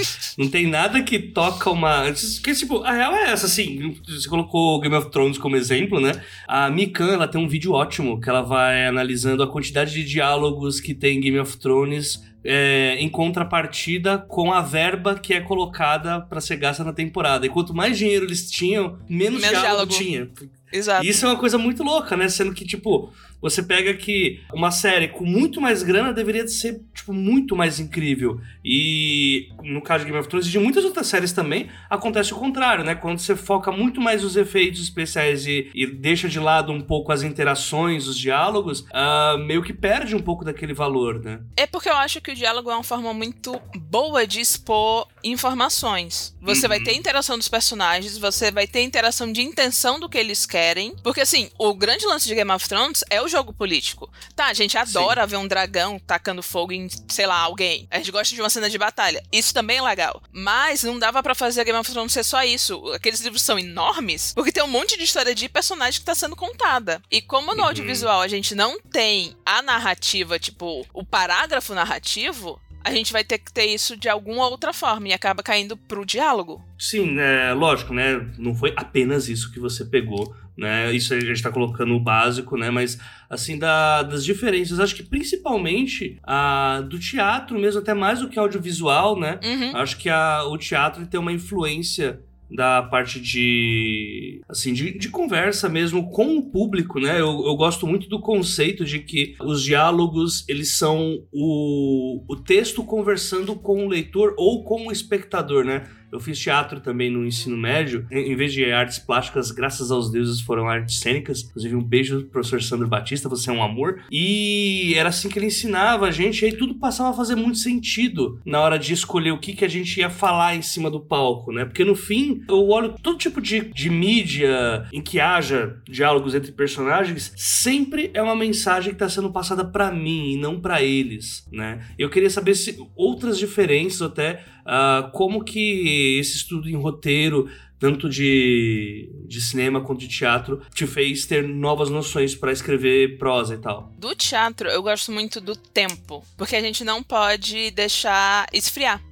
não 0.38 0.48
tem 0.48 0.66
nada 0.66 1.02
que 1.02 1.18
toca 1.18 1.70
uma. 1.70 2.04
Porque, 2.36 2.54
tipo, 2.54 2.82
a 2.84 2.92
real 2.92 3.14
é 3.14 3.32
essa, 3.32 3.44
assim. 3.44 3.98
Você 4.08 4.26
colocou 4.28 4.80
Game 4.80 4.96
of 4.96 5.10
Thrones 5.10 5.36
como 5.36 5.56
exemplo, 5.56 6.00
né? 6.00 6.12
A 6.46 6.70
Mikan, 6.70 7.12
ela 7.12 7.28
tem 7.28 7.40
um 7.40 7.48
vídeo 7.48 7.72
ótimo 7.72 8.18
que 8.18 8.30
ela 8.30 8.42
vai 8.42 8.86
analisando 8.86 9.42
a 9.42 9.46
quantidade 9.46 9.92
de 9.92 10.04
diálogos 10.04 10.80
que 10.80 10.94
tem 10.94 11.18
em 11.18 11.20
Game 11.20 11.38
of 11.38 11.58
Thrones 11.58 12.22
é, 12.44 12.96
em 12.98 13.08
contrapartida 13.08 14.18
com 14.18 14.52
a 14.52 14.60
verba 14.60 15.18
que 15.18 15.34
é 15.34 15.40
colocada 15.40 16.20
para 16.20 16.40
ser 16.40 16.56
gasta 16.56 16.84
na 16.84 16.92
temporada. 16.92 17.46
E 17.46 17.48
quanto 17.48 17.74
mais 17.74 17.98
dinheiro 17.98 18.24
eles 18.24 18.50
tinham, 18.50 18.98
menos, 19.08 19.40
menos 19.40 19.60
diálogo, 19.60 19.86
diálogo 19.86 19.92
tinha. 19.92 20.30
Exato. 20.72 21.04
E 21.04 21.08
isso 21.08 21.24
é 21.24 21.28
uma 21.28 21.38
coisa 21.38 21.56
muito 21.56 21.82
louca, 21.82 22.16
né? 22.16 22.28
Sendo 22.28 22.52
que, 22.52 22.64
tipo, 22.64 23.12
você 23.40 23.62
pega 23.62 23.94
que 23.94 24.40
uma 24.52 24.70
série 24.70 25.08
com 25.08 25.24
muito 25.24 25.60
mais 25.60 25.82
grana 25.82 26.12
deveria 26.12 26.46
ser, 26.48 26.82
tipo, 26.94 27.12
muito 27.12 27.54
mais 27.54 27.78
incrível. 27.78 28.40
E 28.64 29.48
no 29.62 29.80
caso 29.80 30.04
de 30.04 30.10
Game 30.10 30.20
of 30.20 30.28
Thrones 30.28 30.46
e 30.46 30.50
de 30.50 30.58
muitas 30.58 30.84
outras 30.84 31.06
séries 31.06 31.32
também, 31.32 31.68
acontece 31.88 32.32
o 32.32 32.36
contrário, 32.36 32.84
né? 32.84 32.94
Quando 32.94 33.18
você 33.18 33.36
foca 33.36 33.70
muito 33.70 34.00
mais 34.00 34.22
nos 34.22 34.36
efeitos 34.36 34.82
especiais 34.82 35.46
e, 35.46 35.70
e 35.74 35.86
deixa 35.86 36.28
de 36.28 36.38
lado 36.38 36.72
um 36.72 36.80
pouco 36.80 37.12
as 37.12 37.22
interações, 37.22 38.06
os 38.06 38.18
diálogos, 38.18 38.80
uh, 38.80 39.38
meio 39.38 39.62
que 39.62 39.72
perde 39.72 40.14
um 40.14 40.20
pouco 40.20 40.44
daquele 40.44 40.74
valor, 40.74 41.20
né? 41.20 41.40
É 41.56 41.66
porque 41.66 41.88
eu 41.88 41.96
acho 41.96 42.20
que 42.20 42.32
o 42.32 42.34
diálogo 42.34 42.70
é 42.70 42.74
uma 42.74 42.84
forma 42.84 43.12
muito 43.14 43.60
boa 43.76 44.26
de 44.26 44.40
expor 44.40 45.06
informações. 45.30 46.34
Você 46.40 46.62
uhum. 46.62 46.68
vai 46.68 46.80
ter 46.80 46.94
interação 46.94 47.36
dos 47.36 47.48
personagens, 47.48 48.16
você 48.16 48.50
vai 48.50 48.66
ter 48.66 48.82
interação 48.82 49.30
de 49.30 49.42
intenção 49.42 49.98
do 49.98 50.08
que 50.08 50.18
eles 50.18 50.46
querem. 50.46 50.94
Porque, 51.02 51.20
assim, 51.20 51.50
o 51.58 51.74
grande 51.74 52.06
lance 52.06 52.26
de 52.26 52.34
Game 52.34 52.50
of 52.50 52.68
Thrones 52.68 53.04
é 53.10 53.20
o 53.20 53.28
jogo 53.28 53.52
político. 53.52 54.10
Tá, 54.34 54.46
a 54.46 54.54
gente 54.54 54.76
adora 54.78 55.22
Sim. 55.22 55.28
ver 55.28 55.36
um 55.36 55.48
dragão 55.48 55.98
tacando 55.98 56.42
fogo 56.42 56.72
em, 56.72 56.88
sei 57.08 57.26
lá, 57.26 57.38
alguém. 57.38 57.86
A 57.90 57.98
gente 57.98 58.10
gosta 58.10 58.34
de 58.34 58.40
uma 58.40 58.50
cena 58.50 58.70
de 58.70 58.78
batalha. 58.78 59.22
Isso 59.32 59.52
também 59.52 59.78
é 59.78 59.82
legal. 59.82 60.22
Mas 60.32 60.82
não 60.82 60.98
dava 60.98 61.22
para 61.22 61.34
fazer 61.34 61.60
a 61.60 61.64
Game 61.64 61.78
of 61.78 61.90
Thrones 61.90 62.12
ser 62.12 62.24
só 62.24 62.42
isso. 62.42 62.82
Aqueles 62.92 63.20
livros 63.20 63.42
são 63.42 63.58
enormes, 63.58 64.32
porque 64.34 64.52
tem 64.52 64.62
um 64.62 64.68
monte 64.68 64.96
de 64.96 65.04
história 65.04 65.34
de 65.34 65.48
personagem 65.48 66.00
que 66.00 66.06
tá 66.06 66.14
sendo 66.14 66.36
contada. 66.36 67.02
E 67.10 67.20
como 67.20 67.54
no 67.54 67.62
uhum. 67.62 67.68
audiovisual 67.68 68.20
a 68.20 68.28
gente 68.28 68.54
não 68.54 68.80
tem 68.80 69.36
a 69.44 69.62
narrativa, 69.62 70.38
tipo, 70.38 70.86
o 70.92 71.04
parágrafo 71.04 71.74
narrativo, 71.74 72.60
a 72.88 72.92
gente 72.94 73.12
vai 73.12 73.22
ter 73.22 73.38
que 73.38 73.52
ter 73.52 73.66
isso 73.66 73.96
de 73.96 74.08
alguma 74.08 74.48
outra 74.48 74.72
forma 74.72 75.08
e 75.08 75.12
acaba 75.12 75.42
caindo 75.42 75.76
pro 75.76 76.06
diálogo. 76.06 76.64
Sim, 76.78 77.18
é 77.18 77.52
lógico, 77.52 77.92
né? 77.92 78.26
Não 78.38 78.54
foi 78.54 78.72
apenas 78.76 79.28
isso 79.28 79.52
que 79.52 79.60
você 79.60 79.84
pegou, 79.84 80.34
né? 80.56 80.92
Isso 80.92 81.12
a 81.12 81.20
gente 81.20 81.42
tá 81.42 81.50
colocando 81.50 81.94
o 81.94 82.00
básico, 82.00 82.56
né? 82.56 82.70
Mas 82.70 82.98
assim 83.28 83.58
da, 83.58 84.02
das 84.02 84.24
diferenças, 84.24 84.80
acho 84.80 84.94
que 84.94 85.02
principalmente 85.02 86.18
a 86.22 86.80
do 86.88 86.98
teatro 86.98 87.58
mesmo 87.58 87.80
até 87.80 87.94
mais 87.94 88.20
do 88.20 88.28
que 88.28 88.38
audiovisual, 88.38 89.18
né? 89.18 89.38
Uhum. 89.42 89.76
Acho 89.76 89.96
que 89.98 90.08
a, 90.08 90.44
o 90.44 90.56
teatro 90.56 91.06
tem 91.06 91.20
uma 91.20 91.32
influência 91.32 92.20
da 92.50 92.82
parte 92.82 93.20
de 93.20 94.40
assim 94.48 94.72
de, 94.72 94.96
de, 94.96 95.08
conversa 95.10 95.68
mesmo 95.68 96.10
com 96.10 96.38
o 96.38 96.50
público, 96.50 96.98
né? 96.98 97.20
Eu, 97.20 97.44
eu 97.46 97.56
gosto 97.56 97.86
muito 97.86 98.08
do 98.08 98.20
conceito 98.20 98.84
de 98.84 99.00
que 99.00 99.34
os 99.40 99.62
diálogos 99.62 100.44
eles 100.48 100.76
são 100.76 101.22
o, 101.32 102.24
o 102.26 102.36
texto 102.36 102.82
conversando 102.82 103.54
com 103.54 103.84
o 103.84 103.88
leitor 103.88 104.34
ou 104.36 104.64
com 104.64 104.86
o 104.86 104.92
espectador, 104.92 105.64
né? 105.64 105.86
Eu 106.10 106.20
fiz 106.20 106.38
teatro 106.38 106.80
também 106.80 107.10
no 107.10 107.26
ensino 107.26 107.56
médio. 107.56 108.06
Em 108.10 108.34
vez 108.34 108.52
de 108.52 108.70
artes 108.70 108.98
plásticas, 108.98 109.50
graças 109.50 109.90
aos 109.90 110.10
deuses, 110.10 110.40
foram 110.40 110.68
artes 110.68 111.00
cênicas. 111.00 111.42
Inclusive, 111.42 111.76
um 111.76 111.82
beijo 111.82 112.20
pro 112.22 112.30
professor 112.38 112.62
Sandro 112.62 112.88
Batista, 112.88 113.28
você 113.28 113.50
é 113.50 113.52
um 113.52 113.62
amor. 113.62 114.02
E 114.10 114.94
era 114.96 115.08
assim 115.08 115.28
que 115.28 115.38
ele 115.38 115.46
ensinava 115.46 116.06
a 116.06 116.10
gente, 116.10 116.44
aí 116.44 116.52
tudo 116.52 116.74
passava 116.74 117.10
a 117.10 117.12
fazer 117.12 117.34
muito 117.34 117.58
sentido 117.58 118.40
na 118.44 118.60
hora 118.60 118.78
de 118.78 118.92
escolher 118.92 119.32
o 119.32 119.38
que, 119.38 119.52
que 119.52 119.64
a 119.64 119.68
gente 119.68 120.00
ia 120.00 120.10
falar 120.10 120.56
em 120.56 120.62
cima 120.62 120.90
do 120.90 121.00
palco, 121.00 121.52
né? 121.52 121.64
Porque 121.64 121.84
no 121.84 121.94
fim, 121.94 122.42
eu 122.48 122.68
olho 122.68 122.94
todo 123.02 123.18
tipo 123.18 123.40
de, 123.40 123.60
de 123.72 123.90
mídia 123.90 124.86
em 124.92 125.02
que 125.02 125.20
haja 125.20 125.76
diálogos 125.88 126.34
entre 126.34 126.52
personagens, 126.52 127.32
sempre 127.36 128.10
é 128.14 128.22
uma 128.22 128.36
mensagem 128.36 128.90
que 128.90 128.96
está 128.96 129.08
sendo 129.08 129.30
passada 129.30 129.64
para 129.64 129.90
mim 129.90 130.32
e 130.32 130.36
não 130.36 130.60
para 130.60 130.82
eles, 130.82 131.46
né? 131.52 131.80
Eu 131.98 132.08
queria 132.08 132.30
saber 132.30 132.54
se 132.54 132.78
outras 132.96 133.38
diferenças 133.38 134.02
até 134.02 134.44
Uh, 134.68 135.10
como 135.12 135.42
que 135.42 136.18
esse 136.18 136.36
estudo 136.36 136.68
em 136.68 136.76
roteiro, 136.76 137.50
tanto 137.78 138.06
de, 138.06 139.10
de 139.26 139.40
cinema 139.40 139.80
quanto 139.80 140.00
de 140.00 140.08
teatro, 140.08 140.60
te 140.74 140.86
fez 140.86 141.24
ter 141.24 141.42
novas 141.48 141.88
noções 141.88 142.34
para 142.34 142.52
escrever 142.52 143.16
prosa 143.16 143.54
e 143.54 143.58
tal? 143.58 143.90
Do 143.96 144.14
teatro, 144.14 144.68
eu 144.68 144.82
gosto 144.82 145.10
muito 145.10 145.40
do 145.40 145.56
tempo, 145.56 146.22
porque 146.36 146.54
a 146.54 146.60
gente 146.60 146.84
não 146.84 147.02
pode 147.02 147.70
deixar 147.70 148.46
esfriar. 148.52 149.02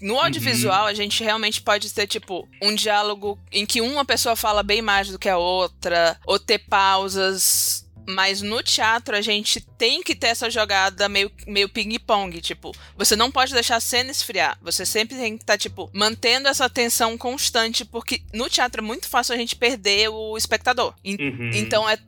No 0.00 0.18
audiovisual, 0.18 0.84
uhum. 0.84 0.88
a 0.88 0.94
gente 0.94 1.22
realmente 1.22 1.60
pode 1.60 1.92
ter, 1.92 2.06
tipo, 2.06 2.48
um 2.62 2.74
diálogo 2.74 3.38
em 3.52 3.66
que 3.66 3.82
uma 3.82 4.06
pessoa 4.06 4.34
fala 4.34 4.62
bem 4.62 4.80
mais 4.80 5.10
do 5.10 5.18
que 5.18 5.28
a 5.28 5.36
outra, 5.36 6.16
ou 6.26 6.38
ter 6.38 6.58
pausas 6.58 7.82
mas 8.08 8.42
no 8.42 8.62
teatro 8.62 9.16
a 9.16 9.20
gente 9.20 9.60
tem 9.82 10.00
que 10.00 10.14
ter 10.14 10.28
essa 10.28 10.48
jogada 10.48 11.08
meio, 11.08 11.28
meio 11.44 11.68
ping-pong. 11.68 12.40
Tipo, 12.40 12.70
você 12.96 13.16
não 13.16 13.32
pode 13.32 13.52
deixar 13.52 13.74
a 13.74 13.80
cena 13.80 14.12
esfriar. 14.12 14.56
Você 14.62 14.86
sempre 14.86 15.16
tem 15.16 15.36
que 15.36 15.42
estar, 15.42 15.54
tá, 15.54 15.58
tipo, 15.58 15.90
mantendo 15.92 16.46
essa 16.46 16.70
tensão 16.70 17.18
constante, 17.18 17.84
porque 17.84 18.22
no 18.32 18.48
teatro 18.48 18.80
é 18.80 18.86
muito 18.86 19.08
fácil 19.08 19.34
a 19.34 19.36
gente 19.36 19.56
perder 19.56 20.08
o 20.08 20.36
espectador. 20.36 20.94
Uhum. 21.04 21.50
Então 21.52 21.88
é 21.90 21.98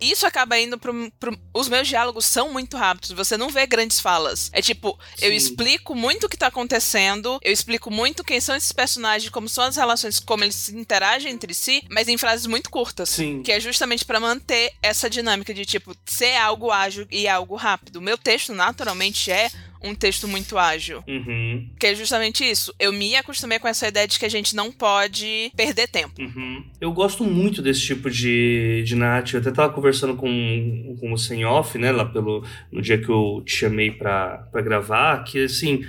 isso 0.00 0.26
acaba 0.26 0.58
indo 0.58 0.78
pro, 0.78 1.10
pro, 1.18 1.38
Os 1.54 1.68
meus 1.68 1.88
diálogos 1.88 2.26
são 2.26 2.52
muito 2.52 2.76
rápidos, 2.76 3.10
você 3.12 3.36
não 3.36 3.48
vê 3.48 3.66
grandes 3.66 4.00
falas. 4.00 4.50
É 4.52 4.60
tipo, 4.60 4.98
Sim. 5.16 5.26
eu 5.26 5.32
explico 5.32 5.94
muito 5.94 6.26
o 6.26 6.28
que 6.28 6.36
tá 6.36 6.48
acontecendo, 6.48 7.38
eu 7.42 7.52
explico 7.52 7.90
muito 7.90 8.24
quem 8.24 8.40
são 8.40 8.54
esses 8.54 8.72
personagens, 8.72 9.30
como 9.30 9.48
são 9.48 9.64
as 9.64 9.76
relações, 9.76 10.20
como 10.20 10.44
eles 10.44 10.56
se 10.56 10.76
interagem 10.76 11.32
entre 11.32 11.54
si, 11.54 11.82
mas 11.90 12.08
em 12.08 12.18
frases 12.18 12.46
muito 12.46 12.70
curtas. 12.70 13.08
Sim. 13.08 13.42
Que 13.42 13.52
é 13.52 13.60
justamente 13.60 14.04
para 14.04 14.20
manter 14.20 14.72
essa 14.82 15.08
dinâmica 15.08 15.54
de, 15.54 15.64
tipo, 15.64 15.96
ser 16.04 16.36
algo 16.36 16.70
ágil 16.70 17.06
e 17.10 17.21
algo 17.28 17.56
rápido. 17.56 18.00
Meu 18.00 18.18
texto, 18.18 18.54
naturalmente, 18.54 19.30
é 19.30 19.50
um 19.82 19.94
texto 19.94 20.28
muito 20.28 20.56
ágil. 20.56 21.02
Uhum. 21.06 21.68
Que 21.78 21.88
é 21.88 21.94
justamente 21.94 22.48
isso. 22.48 22.72
Eu 22.78 22.92
me 22.92 23.16
acostumei 23.16 23.58
com 23.58 23.68
essa 23.68 23.88
ideia 23.88 24.06
de 24.06 24.18
que 24.18 24.24
a 24.24 24.30
gente 24.30 24.54
não 24.54 24.70
pode 24.70 25.50
perder 25.56 25.88
tempo. 25.88 26.14
Uhum. 26.20 26.64
Eu 26.80 26.92
gosto 26.92 27.24
muito 27.24 27.60
desse 27.60 27.80
tipo 27.80 28.08
de, 28.08 28.82
de 28.84 28.94
narrativa. 28.94 29.38
Eu 29.38 29.40
até 29.42 29.50
tava 29.50 29.72
conversando 29.72 30.14
com, 30.14 30.96
com 31.00 31.12
o 31.12 31.46
Off, 31.48 31.78
né, 31.78 31.90
lá 31.90 32.04
pelo, 32.04 32.44
no 32.70 32.80
dia 32.80 32.98
que 32.98 33.08
eu 33.08 33.42
te 33.44 33.56
chamei 33.56 33.90
pra 33.90 34.46
gravar, 34.54 35.24
que 35.24 35.44
assim. 35.44 35.84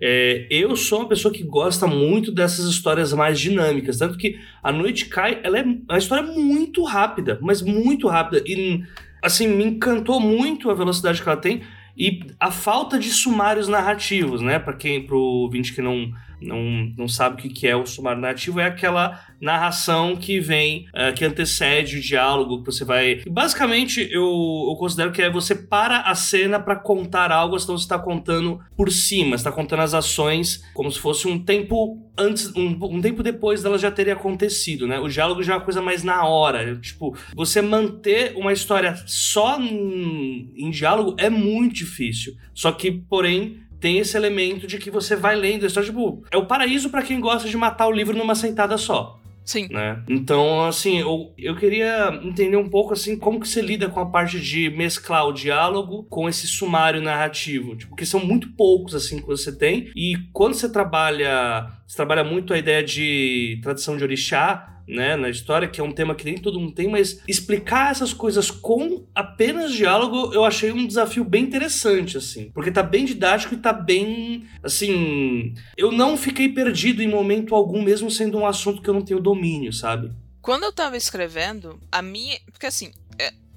É, 0.00 0.46
eu 0.48 0.76
sou 0.76 1.00
uma 1.00 1.08
pessoa 1.08 1.34
que 1.34 1.42
gosta 1.42 1.84
muito 1.84 2.30
dessas 2.30 2.66
histórias 2.66 3.12
mais 3.12 3.40
dinâmicas. 3.40 3.98
Tanto 3.98 4.16
que 4.16 4.38
A 4.62 4.70
Noite 4.70 5.06
Cai, 5.06 5.40
ela 5.42 5.58
é 5.58 5.62
uma 5.62 5.98
história 5.98 6.22
muito 6.22 6.84
rápida, 6.84 7.36
mas 7.42 7.62
muito 7.62 8.06
rápida. 8.06 8.40
E, 8.46 8.84
assim, 9.22 9.48
me 9.48 9.64
encantou 9.64 10.20
muito 10.20 10.70
a 10.70 10.74
velocidade 10.74 11.22
que 11.22 11.28
ela 11.28 11.40
tem. 11.40 11.62
E 11.96 12.20
a 12.38 12.50
falta 12.50 12.98
de 12.98 13.10
sumários 13.10 13.66
narrativos, 13.66 14.40
né? 14.40 14.58
Para 14.58 14.74
quem, 14.74 15.04
pro 15.04 15.18
ouvinte 15.18 15.74
que 15.74 15.82
não 15.82 16.12
não, 16.40 16.92
não 16.96 17.08
sabe 17.08 17.46
o 17.46 17.50
que 17.50 17.66
é 17.66 17.76
o 17.76 17.86
sumário 17.86 18.20
narrativo, 18.20 18.60
é 18.60 18.66
aquela 18.66 19.24
narração 19.40 20.16
que 20.16 20.40
vem, 20.40 20.86
uh, 20.88 21.14
que 21.14 21.24
antecede 21.24 21.98
o 21.98 22.00
diálogo, 22.00 22.60
que 22.60 22.66
você 22.66 22.84
vai. 22.84 23.22
Basicamente, 23.28 24.00
eu, 24.10 24.22
eu 24.68 24.76
considero 24.78 25.12
que 25.12 25.22
é 25.22 25.30
você 25.30 25.54
para 25.54 26.00
a 26.00 26.14
cena 26.14 26.58
para 26.58 26.76
contar 26.76 27.30
algo, 27.30 27.58
senão 27.58 27.76
você 27.76 27.84
está 27.84 27.98
contando 27.98 28.60
por 28.76 28.90
cima, 28.90 29.36
está 29.36 29.52
contando 29.52 29.80
as 29.80 29.94
ações 29.94 30.62
como 30.74 30.90
se 30.90 30.98
fosse 30.98 31.28
um 31.28 31.38
tempo 31.38 32.02
antes, 32.16 32.52
um, 32.54 32.76
um 32.82 33.00
tempo 33.00 33.22
depois 33.22 33.62
dela 33.62 33.78
já 33.78 33.90
teria 33.90 34.14
acontecido, 34.14 34.86
né? 34.86 34.98
O 34.98 35.08
diálogo 35.08 35.42
já 35.42 35.54
é 35.54 35.56
uma 35.56 35.64
coisa 35.64 35.80
mais 35.80 36.02
na 36.02 36.24
hora. 36.24 36.76
Tipo, 36.76 37.16
você 37.34 37.62
manter 37.62 38.36
uma 38.36 38.52
história 38.52 38.96
só 39.06 39.60
em, 39.60 40.52
em 40.56 40.70
diálogo 40.70 41.14
é 41.18 41.30
muito 41.30 41.74
difícil. 41.76 42.34
Só 42.52 42.72
que, 42.72 42.90
porém, 42.90 43.60
tem 43.80 43.98
esse 43.98 44.16
elemento 44.16 44.66
de 44.66 44.78
que 44.78 44.90
você 44.90 45.14
vai 45.16 45.36
lendo 45.36 45.64
a 45.64 45.66
história, 45.66 45.88
tipo, 45.88 46.24
é 46.30 46.36
o 46.36 46.46
paraíso 46.46 46.90
para 46.90 47.02
quem 47.02 47.20
gosta 47.20 47.48
de 47.48 47.56
matar 47.56 47.86
o 47.86 47.92
livro 47.92 48.16
numa 48.16 48.34
sentada 48.34 48.76
só. 48.76 49.20
Sim. 49.48 49.66
Né? 49.70 50.02
Então, 50.06 50.66
assim, 50.66 50.98
eu, 50.98 51.32
eu 51.38 51.56
queria 51.56 52.20
entender 52.22 52.58
um 52.58 52.68
pouco, 52.68 52.92
assim, 52.92 53.16
como 53.16 53.40
que 53.40 53.48
você 53.48 53.62
lida 53.62 53.88
com 53.88 53.98
a 53.98 54.04
parte 54.04 54.38
de 54.38 54.68
mesclar 54.68 55.26
o 55.26 55.32
diálogo 55.32 56.02
com 56.10 56.28
esse 56.28 56.46
sumário 56.46 57.00
narrativo. 57.00 57.74
Tipo, 57.74 57.88
porque 57.92 58.04
são 58.04 58.22
muito 58.22 58.50
poucos, 58.50 58.94
assim, 58.94 59.18
que 59.18 59.26
você 59.26 59.50
tem. 59.50 59.90
E 59.96 60.18
quando 60.34 60.52
você 60.52 60.70
trabalha, 60.70 61.66
você 61.86 61.96
trabalha 61.96 62.22
muito 62.22 62.52
a 62.52 62.58
ideia 62.58 62.84
de 62.84 63.58
tradição 63.62 63.96
de 63.96 64.04
orixá, 64.04 64.77
né, 64.88 65.16
na 65.16 65.28
história, 65.28 65.68
que 65.68 65.80
é 65.80 65.84
um 65.84 65.92
tema 65.92 66.14
que 66.14 66.24
nem 66.24 66.38
todo 66.38 66.58
mundo 66.58 66.72
tem, 66.72 66.88
mas 66.88 67.20
explicar 67.28 67.90
essas 67.90 68.12
coisas 68.12 68.50
com 68.50 69.04
apenas 69.14 69.72
diálogo, 69.72 70.32
eu 70.32 70.44
achei 70.44 70.72
um 70.72 70.86
desafio 70.86 71.24
bem 71.24 71.44
interessante, 71.44 72.16
assim. 72.16 72.50
Porque 72.54 72.70
tá 72.70 72.82
bem 72.82 73.04
didático 73.04 73.54
e 73.54 73.58
tá 73.58 73.72
bem, 73.72 74.44
assim, 74.62 75.54
eu 75.76 75.92
não 75.92 76.16
fiquei 76.16 76.48
perdido 76.48 77.02
em 77.02 77.08
momento 77.08 77.54
algum, 77.54 77.82
mesmo 77.82 78.10
sendo 78.10 78.38
um 78.38 78.46
assunto 78.46 78.80
que 78.80 78.88
eu 78.88 78.94
não 78.94 79.02
tenho 79.02 79.20
domínio, 79.20 79.72
sabe? 79.72 80.10
Quando 80.40 80.64
eu 80.64 80.72
tava 80.72 80.96
escrevendo, 80.96 81.78
a 81.92 82.00
minha, 82.00 82.38
porque 82.50 82.66
assim, 82.66 82.90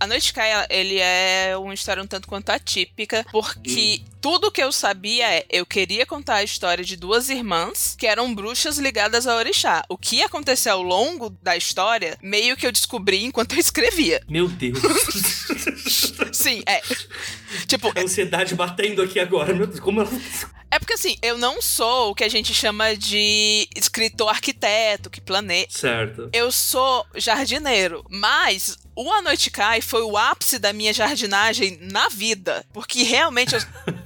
a 0.01 0.07
Noite 0.07 0.33
Cai, 0.33 0.49
ele 0.71 0.97
é 0.97 1.55
uma 1.55 1.75
história 1.75 2.01
um 2.01 2.07
tanto 2.07 2.27
quanto 2.27 2.49
atípica, 2.49 3.23
porque 3.31 4.01
hum. 4.01 4.05
tudo 4.19 4.51
que 4.51 4.63
eu 4.63 4.71
sabia 4.71 5.31
é, 5.31 5.45
eu 5.47 5.63
queria 5.63 6.07
contar 6.07 6.37
a 6.37 6.43
história 6.43 6.83
de 6.83 6.97
duas 6.97 7.29
irmãs 7.29 7.95
que 7.95 8.07
eram 8.07 8.33
bruxas 8.33 8.79
ligadas 8.79 9.27
a 9.27 9.35
orixá. 9.35 9.83
O 9.87 9.95
que 9.95 10.23
aconteceu 10.23 10.73
ao 10.73 10.81
longo 10.81 11.29
da 11.43 11.55
história, 11.55 12.17
meio 12.19 12.57
que 12.57 12.65
eu 12.65 12.71
descobri 12.71 13.23
enquanto 13.23 13.53
eu 13.53 13.59
escrevia. 13.59 14.23
Meu 14.27 14.47
Deus. 14.47 14.79
Sim, 16.33 16.63
é. 16.65 16.81
Tipo, 17.67 17.93
a 17.95 18.01
ansiedade 18.01 18.55
batendo 18.55 19.03
aqui 19.03 19.19
agora. 19.19 19.53
Meu 19.53 19.67
Deus, 19.67 19.79
como 19.79 20.01
ela 20.01 20.09
é 20.71 20.79
porque 20.79 20.93
assim, 20.93 21.17
eu 21.21 21.37
não 21.37 21.61
sou 21.61 22.11
o 22.11 22.15
que 22.15 22.23
a 22.23 22.29
gente 22.29 22.53
chama 22.53 22.95
de 22.95 23.67
escritor 23.75 24.29
arquiteto, 24.29 25.09
que 25.09 25.19
planeja. 25.19 25.67
Certo. 25.69 26.29
Eu 26.31 26.49
sou 26.49 27.05
jardineiro. 27.13 28.05
Mas 28.09 28.79
o 28.95 29.11
A 29.11 29.21
Noite 29.21 29.49
Cai 29.49 29.81
foi 29.81 30.01
o 30.01 30.17
ápice 30.17 30.59
da 30.59 30.73
minha 30.73 30.93
jardinagem 30.93 31.77
na 31.81 32.09
vida. 32.09 32.65
Porque 32.73 33.03
realmente 33.03 33.55
eu, 33.55 33.61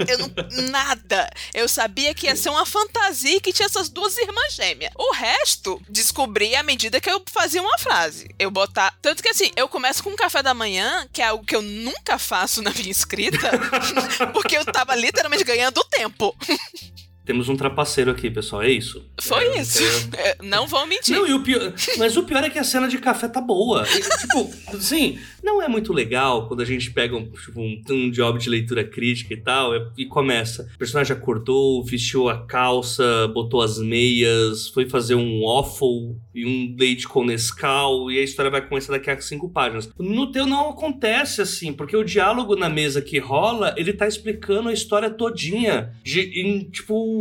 eu 0.08 0.18
não. 0.20 0.32
Nada. 0.70 1.30
Eu 1.54 1.68
sabia 1.68 2.14
que 2.14 2.28
ia 2.28 2.36
ser 2.36 2.50
uma 2.50 2.66
fantasia 2.66 3.40
que 3.42 3.54
tinha 3.54 3.66
essas 3.66 3.90
duas 3.90 4.18
irmãs 4.18 4.54
gêmeas. 4.54 4.92
O 4.96 5.14
resto, 5.14 5.82
descobri 5.90 6.56
à 6.56 6.64
medida 6.64 7.02
que 7.02 7.10
eu 7.10 7.24
fazia 7.32 7.62
uma 7.62 7.78
frase. 7.78 8.30
Eu 8.38 8.52
botar. 8.52 8.96
Tanto 9.02 9.24
que 9.24 9.30
assim, 9.30 9.52
eu 9.56 9.68
começo 9.68 10.04
com 10.04 10.12
um 10.12 10.16
café 10.16 10.44
da 10.44 10.54
manhã, 10.54 11.08
que 11.12 11.22
é 11.22 11.26
algo 11.26 11.46
que 11.46 11.56
eu 11.56 11.62
nunca 11.62 12.18
faço 12.18 12.62
na 12.62 12.72
minha 12.72 12.92
escrita, 12.92 13.52
porque 14.34 14.58
eu 14.58 14.66
tava 14.66 14.96
literalmente 14.96 15.44
ganhando 15.44 15.84
tempo. 15.86 16.36
Temos 17.26 17.50
um 17.50 17.56
trapaceiro 17.56 18.12
aqui, 18.12 18.30
pessoal, 18.30 18.62
é 18.62 18.72
isso. 18.72 19.04
Foi 19.20 19.46
é, 19.46 19.62
isso. 19.62 19.84
É... 20.18 20.38
Não 20.42 20.68
vou 20.68 20.86
mentir. 20.88 21.16
Não, 21.16 21.36
o 21.36 21.44
pior, 21.44 21.74
mas 21.98 22.16
o 22.16 22.24
pior 22.24 22.44
é 22.44 22.50
que 22.50 22.60
a 22.60 22.64
cena 22.64 22.88
de 22.88 22.98
café 22.98 23.28
tá 23.28 23.42
boa. 23.42 23.84
tipo, 23.84 24.52
assim, 24.74 25.20
não 25.44 25.62
é 25.62 25.68
muito 25.68 25.92
legal 25.92 26.48
quando 26.48 26.62
a 26.62 26.66
gente 26.66 26.92
pega 26.92 27.16
um, 27.16 27.30
tipo, 27.30 27.60
um, 27.60 27.82
um 27.90 28.12
job 28.12 28.40
de 28.40 28.50
leitura 28.50 28.84
crítica 28.84 29.34
e 29.34 29.38
tal, 29.38 29.72
e 29.98 30.06
começa. 30.06 30.70
O 30.76 30.78
personagem 30.78 31.16
acordou, 31.16 31.84
vestiu 31.84 32.30
a 32.30 32.46
calça, 32.46 33.28
botou 33.34 33.62
as 33.62 33.78
meias, 33.80 34.70
foi 34.70 34.88
fazer 34.88 35.16
um 35.16 35.42
waffle 35.44 36.16
e 36.34 36.46
um 36.46 36.76
leite 36.78 37.08
com 37.08 37.26
Nescau, 37.26 38.12
e 38.12 38.20
a 38.20 38.24
história 38.24 38.52
vai 38.52 38.66
começar 38.66 38.94
daqui 38.94 39.10
a 39.10 39.20
cinco 39.20 39.50
páginas. 39.50 39.90
No 39.98 40.32
teu 40.32 40.46
não 40.46 40.70
acontece 40.70 41.42
assim, 41.42 41.74
porque 41.74 41.98
o 41.98 42.04
diálogo 42.04 42.56
na 42.56 42.70
mesa 42.70 43.02
que 43.02 43.20
rola, 43.20 43.74
ele 43.78 43.94
tá 43.94 44.08
explicando 44.08 44.70
a 44.70 44.74
história 44.74 45.10
todinha. 45.10 45.94
De, 46.04 46.22
em, 46.42 46.70
tipo, 46.70 47.15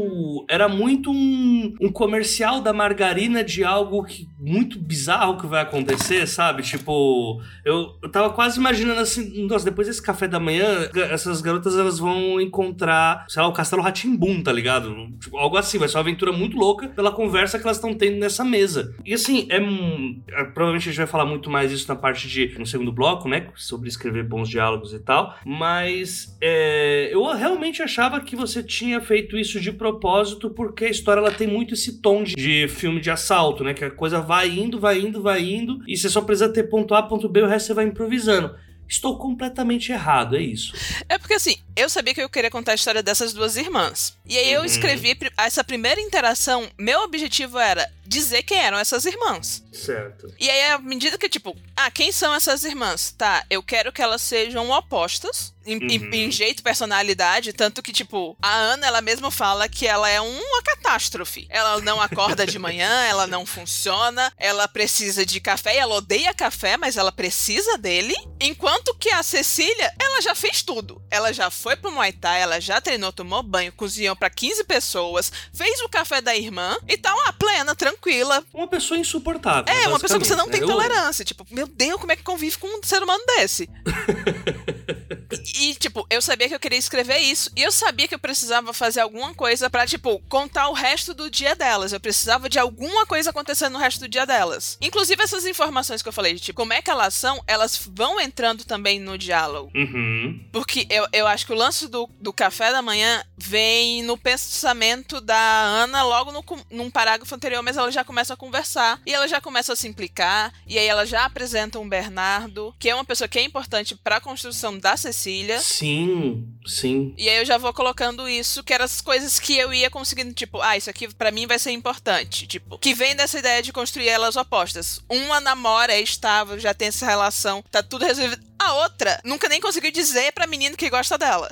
era 0.48 0.68
muito 0.68 1.10
um, 1.10 1.74
um 1.80 1.90
comercial 1.90 2.60
da 2.60 2.72
margarina 2.72 3.42
de 3.42 3.64
algo 3.64 4.04
que, 4.04 4.26
muito 4.38 4.78
bizarro 4.78 5.38
que 5.38 5.46
vai 5.46 5.62
acontecer, 5.62 6.26
sabe? 6.26 6.62
Tipo, 6.62 7.40
eu, 7.64 7.96
eu 8.02 8.08
tava 8.08 8.30
quase 8.30 8.58
imaginando 8.58 9.00
assim, 9.00 9.46
nossa, 9.46 9.64
depois 9.64 9.86
desse 9.86 10.02
café 10.02 10.26
da 10.26 10.40
manhã, 10.40 10.88
essas 11.10 11.40
garotas 11.40 11.76
elas 11.76 11.98
vão 11.98 12.40
encontrar, 12.40 13.26
sei 13.28 13.42
lá, 13.42 13.48
o 13.48 13.52
Castelo 13.52 13.82
Ratimbum, 13.82 14.42
tá 14.42 14.52
ligado? 14.52 14.94
Tipo, 15.20 15.36
algo 15.38 15.56
assim, 15.56 15.78
vai 15.78 15.88
ser 15.88 15.96
uma 15.96 16.02
aventura 16.02 16.32
muito 16.32 16.56
louca 16.56 16.88
pela 16.88 17.12
conversa 17.12 17.58
que 17.58 17.64
elas 17.64 17.76
estão 17.76 17.94
tendo 17.94 18.18
nessa 18.18 18.44
mesa. 18.44 18.94
E 19.04 19.14
assim, 19.14 19.46
é, 19.50 19.56
é, 19.56 20.44
Provavelmente 20.44 20.88
a 20.88 20.92
gente 20.92 20.98
vai 20.98 21.06
falar 21.06 21.26
muito 21.26 21.50
mais 21.50 21.72
isso 21.72 21.88
na 21.88 21.96
parte 21.96 22.28
de. 22.28 22.58
no 22.58 22.66
segundo 22.66 22.92
bloco, 22.92 23.28
né? 23.28 23.48
Sobre 23.54 23.88
escrever 23.88 24.24
bons 24.24 24.48
diálogos 24.48 24.92
e 24.92 24.98
tal. 24.98 25.36
Mas 25.44 26.36
é, 26.40 27.08
eu 27.12 27.24
realmente 27.32 27.82
achava 27.82 28.20
que 28.20 28.36
você 28.36 28.62
tinha 28.62 29.00
feito 29.00 29.36
isso 29.36 29.60
de 29.60 29.72
propósito, 29.84 30.48
porque 30.48 30.86
a 30.86 30.90
história 30.90 31.20
ela 31.20 31.30
tem 31.30 31.46
muito 31.46 31.74
esse 31.74 32.00
tom 32.00 32.22
de, 32.24 32.34
de 32.34 32.68
filme 32.68 33.00
de 33.00 33.10
assalto, 33.10 33.62
né? 33.62 33.74
Que 33.74 33.84
a 33.84 33.90
coisa 33.90 34.20
vai 34.20 34.48
indo, 34.48 34.80
vai 34.80 34.98
indo, 34.98 35.20
vai 35.20 35.44
indo, 35.44 35.80
e 35.86 35.94
você 35.96 36.08
só 36.08 36.22
precisa 36.22 36.48
ter 36.48 36.64
ponto 36.64 36.94
A, 36.94 37.02
ponto 37.02 37.28
B, 37.28 37.42
o 37.42 37.46
resto 37.46 37.66
você 37.66 37.74
vai 37.74 37.84
improvisando 37.84 38.54
estou 38.86 39.18
completamente 39.18 39.90
errado, 39.90 40.36
é 40.36 40.42
isso. 40.42 40.72
É 41.08 41.18
porque 41.18 41.34
assim, 41.34 41.56
eu 41.76 41.88
sabia 41.88 42.14
que 42.14 42.22
eu 42.22 42.28
queria 42.28 42.50
contar 42.50 42.72
a 42.72 42.76
história 42.76 43.02
dessas 43.02 43.32
duas 43.32 43.56
irmãs. 43.56 44.16
E 44.24 44.38
aí 44.38 44.52
eu 44.52 44.60
uhum. 44.60 44.66
escrevi 44.66 45.16
essa 45.36 45.64
primeira 45.64 46.00
interação, 46.00 46.68
meu 46.78 47.02
objetivo 47.02 47.58
era 47.58 47.88
dizer 48.06 48.42
quem 48.42 48.58
eram 48.58 48.78
essas 48.78 49.04
irmãs. 49.04 49.62
Certo. 49.72 50.32
E 50.38 50.48
aí, 50.48 50.72
à 50.72 50.78
medida 50.78 51.18
que, 51.18 51.28
tipo, 51.28 51.56
ah, 51.76 51.90
quem 51.90 52.12
são 52.12 52.34
essas 52.34 52.64
irmãs? 52.64 53.14
Tá, 53.16 53.44
eu 53.50 53.62
quero 53.62 53.92
que 53.92 54.02
elas 54.02 54.22
sejam 54.22 54.70
opostas. 54.70 55.52
Em, 55.66 55.78
uhum. 55.78 56.10
em, 56.12 56.30
jeito, 56.30 56.62
personalidade, 56.62 57.54
tanto 57.54 57.82
que, 57.82 57.90
tipo, 57.90 58.36
a 58.42 58.54
Ana, 58.54 58.86
ela 58.86 59.00
mesma 59.00 59.30
fala 59.30 59.66
que 59.66 59.86
ela 59.86 60.10
é 60.10 60.20
uma 60.20 60.62
catástrofe. 60.62 61.46
Ela 61.48 61.80
não 61.80 62.02
acorda 62.02 62.46
de 62.46 62.58
manhã, 62.58 62.90
ela 63.08 63.26
não 63.26 63.46
funciona, 63.46 64.30
ela 64.36 64.68
precisa 64.68 65.24
de 65.24 65.40
café, 65.40 65.74
e 65.74 65.78
ela 65.78 65.94
odeia 65.94 66.34
café, 66.34 66.76
mas 66.76 66.98
ela 66.98 67.10
precisa 67.10 67.78
dele. 67.78 68.14
Enquanto 68.38 68.94
que 68.96 69.08
a 69.08 69.22
Cecília, 69.22 69.94
ela 69.98 70.20
já 70.20 70.34
fez 70.34 70.62
tudo. 70.62 71.02
Ela 71.10 71.32
já 71.32 71.50
foi 71.64 71.76
pro 71.76 71.90
Muay 71.90 72.12
Thai, 72.12 72.42
ela 72.42 72.60
já 72.60 72.78
treinou, 72.78 73.10
tomou 73.10 73.42
banho, 73.42 73.72
cozinhou 73.72 74.14
para 74.14 74.28
15 74.28 74.64
pessoas, 74.64 75.32
fez 75.50 75.80
o 75.80 75.88
café 75.88 76.20
da 76.20 76.36
irmã 76.36 76.76
e 76.86 76.98
tá 76.98 77.14
uma 77.14 77.32
plena, 77.32 77.74
tranquila. 77.74 78.44
Uma 78.52 78.68
pessoa 78.68 79.00
insuportável. 79.00 79.72
É, 79.72 79.88
uma 79.88 79.98
pessoa 79.98 80.20
que 80.20 80.26
você 80.26 80.36
não 80.36 80.50
tem 80.50 80.60
tolerância. 80.60 81.24
Tipo, 81.24 81.46
meu 81.50 81.66
Deus, 81.66 81.98
como 81.98 82.12
é 82.12 82.16
que 82.16 82.22
convive 82.22 82.58
com 82.58 82.66
um 82.66 82.82
ser 82.82 83.02
humano 83.02 83.24
desse? 83.28 83.66
e, 85.58 85.74
tipo, 85.74 86.06
eu 86.10 86.20
sabia 86.20 86.48
que 86.48 86.54
eu 86.54 86.60
queria 86.60 86.78
escrever 86.78 87.18
isso. 87.18 87.50
E 87.56 87.62
eu 87.62 87.72
sabia 87.72 88.06
que 88.06 88.14
eu 88.14 88.18
precisava 88.18 88.72
fazer 88.72 89.00
alguma 89.00 89.34
coisa 89.34 89.70
para 89.70 89.86
tipo, 89.86 90.20
contar 90.28 90.68
o 90.68 90.72
resto 90.74 91.14
do 91.14 91.30
dia 91.30 91.56
delas. 91.56 91.92
Eu 91.92 92.00
precisava 92.00 92.48
de 92.48 92.58
alguma 92.58 93.06
coisa 93.06 93.30
acontecendo 93.30 93.72
no 93.72 93.78
resto 93.78 94.00
do 94.00 94.08
dia 94.08 94.26
delas. 94.26 94.76
Inclusive, 94.80 95.22
essas 95.22 95.46
informações 95.46 96.02
que 96.02 96.08
eu 96.08 96.12
falei, 96.12 96.34
de, 96.34 96.40
tipo, 96.40 96.60
como 96.60 96.72
é 96.72 96.82
que 96.82 96.90
elas 96.90 97.14
são, 97.14 97.42
elas 97.46 97.88
vão 97.90 98.20
entrando 98.20 98.64
também 98.64 99.00
no 99.00 99.16
diálogo. 99.16 99.70
Uhum. 99.74 100.44
Porque 100.52 100.86
eu, 100.90 101.06
eu 101.12 101.26
acho 101.26 101.46
que 101.46 101.53
o 101.54 101.56
lance 101.56 101.88
do, 101.88 102.08
do 102.20 102.32
café 102.32 102.70
da 102.72 102.82
manhã 102.82 103.24
vem 103.36 104.02
no 104.02 104.18
pensamento 104.18 105.20
da 105.20 105.36
Ana 105.36 106.02
logo 106.02 106.32
no, 106.32 106.44
num 106.70 106.90
parágrafo 106.90 107.34
anterior, 107.34 107.62
mas 107.62 107.76
ela 107.76 107.90
já 107.90 108.04
começa 108.04 108.34
a 108.34 108.36
conversar. 108.36 109.00
E 109.06 109.14
ela 109.14 109.28
já 109.28 109.40
começa 109.40 109.72
a 109.72 109.76
se 109.76 109.88
implicar. 109.88 110.52
E 110.66 110.78
aí 110.78 110.86
ela 110.86 111.06
já 111.06 111.24
apresenta 111.24 111.78
um 111.78 111.88
Bernardo, 111.88 112.74
que 112.78 112.90
é 112.90 112.94
uma 112.94 113.04
pessoa 113.04 113.28
que 113.28 113.38
é 113.38 113.42
importante 113.42 113.94
para 113.94 114.16
a 114.16 114.20
construção 114.20 114.76
da 114.78 114.96
Cecília. 114.96 115.60
Sim, 115.60 116.52
sim. 116.66 117.14
E 117.16 117.28
aí 117.28 117.38
eu 117.38 117.44
já 117.44 117.56
vou 117.56 117.72
colocando 117.72 118.28
isso, 118.28 118.64
que 118.64 118.74
eram 118.74 118.84
as 118.84 119.00
coisas 119.00 119.38
que 119.38 119.56
eu 119.56 119.72
ia 119.72 119.88
conseguindo, 119.88 120.34
tipo, 120.34 120.60
ah, 120.60 120.76
isso 120.76 120.90
aqui 120.90 121.12
para 121.14 121.30
mim 121.30 121.46
vai 121.46 121.58
ser 121.58 121.70
importante. 121.70 122.46
Tipo, 122.46 122.78
que 122.78 122.94
vem 122.94 123.14
dessa 123.14 123.38
ideia 123.38 123.62
de 123.62 123.72
construir 123.72 124.08
elas 124.08 124.36
opostas. 124.36 125.00
Uma 125.08 125.40
namora, 125.40 125.92
é 125.92 126.00
estável, 126.00 126.58
já 126.58 126.74
tem 126.74 126.88
essa 126.88 127.06
relação, 127.06 127.62
tá 127.70 127.82
tudo 127.82 128.04
resolvido. 128.04 128.42
A 128.58 128.72
outra 128.74 129.20
nunca 129.24 129.48
nem 129.48 129.60
conseguiu 129.60 129.90
dizer 129.90 130.32
pra 130.32 130.46
menino 130.46 130.76
que 130.76 130.88
gosta 130.88 131.18
dela. 131.18 131.43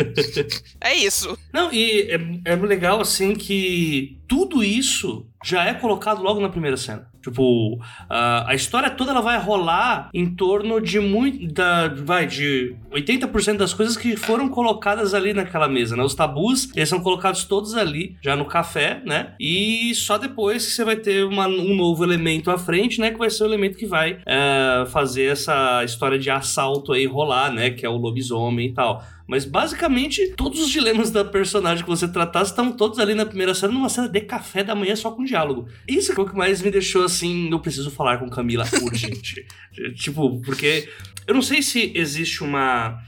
é 0.80 0.94
isso. 0.94 1.38
Não, 1.52 1.72
e 1.72 2.10
é, 2.10 2.52
é 2.52 2.56
legal 2.56 3.00
assim 3.00 3.34
que 3.34 4.18
tudo 4.28 4.62
isso 4.62 5.26
já 5.44 5.64
é 5.64 5.74
colocado 5.74 6.22
logo 6.22 6.40
na 6.40 6.48
primeira 6.48 6.76
cena. 6.76 7.10
Tipo, 7.24 7.80
a, 8.08 8.50
a 8.50 8.54
história 8.54 8.90
toda 8.90 9.12
ela 9.12 9.22
vai 9.22 9.38
rolar 9.38 10.10
em 10.12 10.26
torno 10.26 10.78
de 10.78 11.00
muito. 11.00 11.54
Da, 11.54 11.88
vai, 11.88 12.26
de 12.26 12.76
80% 12.92 13.56
das 13.56 13.72
coisas 13.72 13.96
que 13.96 14.14
foram 14.14 14.46
colocadas 14.50 15.14
ali 15.14 15.32
naquela 15.32 15.66
mesa, 15.66 15.96
né? 15.96 16.02
Os 16.02 16.14
tabus, 16.14 16.68
eles 16.76 16.88
são 16.88 17.00
colocados 17.00 17.44
todos 17.44 17.74
ali, 17.74 18.16
já 18.20 18.36
no 18.36 18.44
café, 18.44 19.00
né? 19.06 19.32
E 19.40 19.94
só 19.94 20.18
depois 20.18 20.66
que 20.66 20.72
você 20.72 20.84
vai 20.84 20.96
ter 20.96 21.24
uma, 21.24 21.46
um 21.46 21.74
novo 21.74 22.04
elemento 22.04 22.50
à 22.50 22.58
frente, 22.58 23.00
né? 23.00 23.10
Que 23.10 23.18
vai 23.18 23.30
ser 23.30 23.44
o 23.44 23.46
elemento 23.46 23.78
que 23.78 23.86
vai 23.86 24.18
é, 24.26 24.84
fazer 24.88 25.24
essa 25.24 25.82
história 25.82 26.18
de 26.18 26.28
assalto 26.28 26.92
aí 26.92 27.06
rolar, 27.06 27.50
né? 27.50 27.70
Que 27.70 27.86
é 27.86 27.88
o 27.88 27.96
lobisomem 27.96 28.68
e 28.68 28.74
tal. 28.74 29.02
Mas 29.26 29.44
basicamente, 29.44 30.34
todos 30.36 30.60
os 30.60 30.68
dilemas 30.68 31.10
da 31.10 31.24
personagem 31.24 31.82
que 31.82 31.90
você 31.90 32.06
tratasse 32.06 32.50
estão 32.50 32.70
todos 32.70 32.98
ali 32.98 33.14
na 33.14 33.24
primeira 33.24 33.54
cena, 33.54 33.72
numa 33.72 33.88
cena 33.88 34.08
de 34.08 34.20
café 34.20 34.62
da 34.62 34.74
manhã 34.74 34.94
só 34.94 35.10
com 35.10 35.24
diálogo. 35.24 35.66
Isso 35.88 36.12
é 36.12 36.20
o 36.20 36.26
que 36.26 36.36
mais 36.36 36.60
me 36.60 36.70
deixou 36.70 37.04
assim, 37.14 37.50
eu 37.50 37.60
preciso 37.60 37.90
falar 37.90 38.18
com 38.18 38.28
Camila 38.28 38.64
urgente. 38.82 39.46
tipo, 39.94 40.40
porque 40.40 40.88
eu 41.26 41.34
não 41.34 41.42
sei 41.42 41.62
se 41.62 41.92
existe 41.94 42.42
uma. 42.42 43.00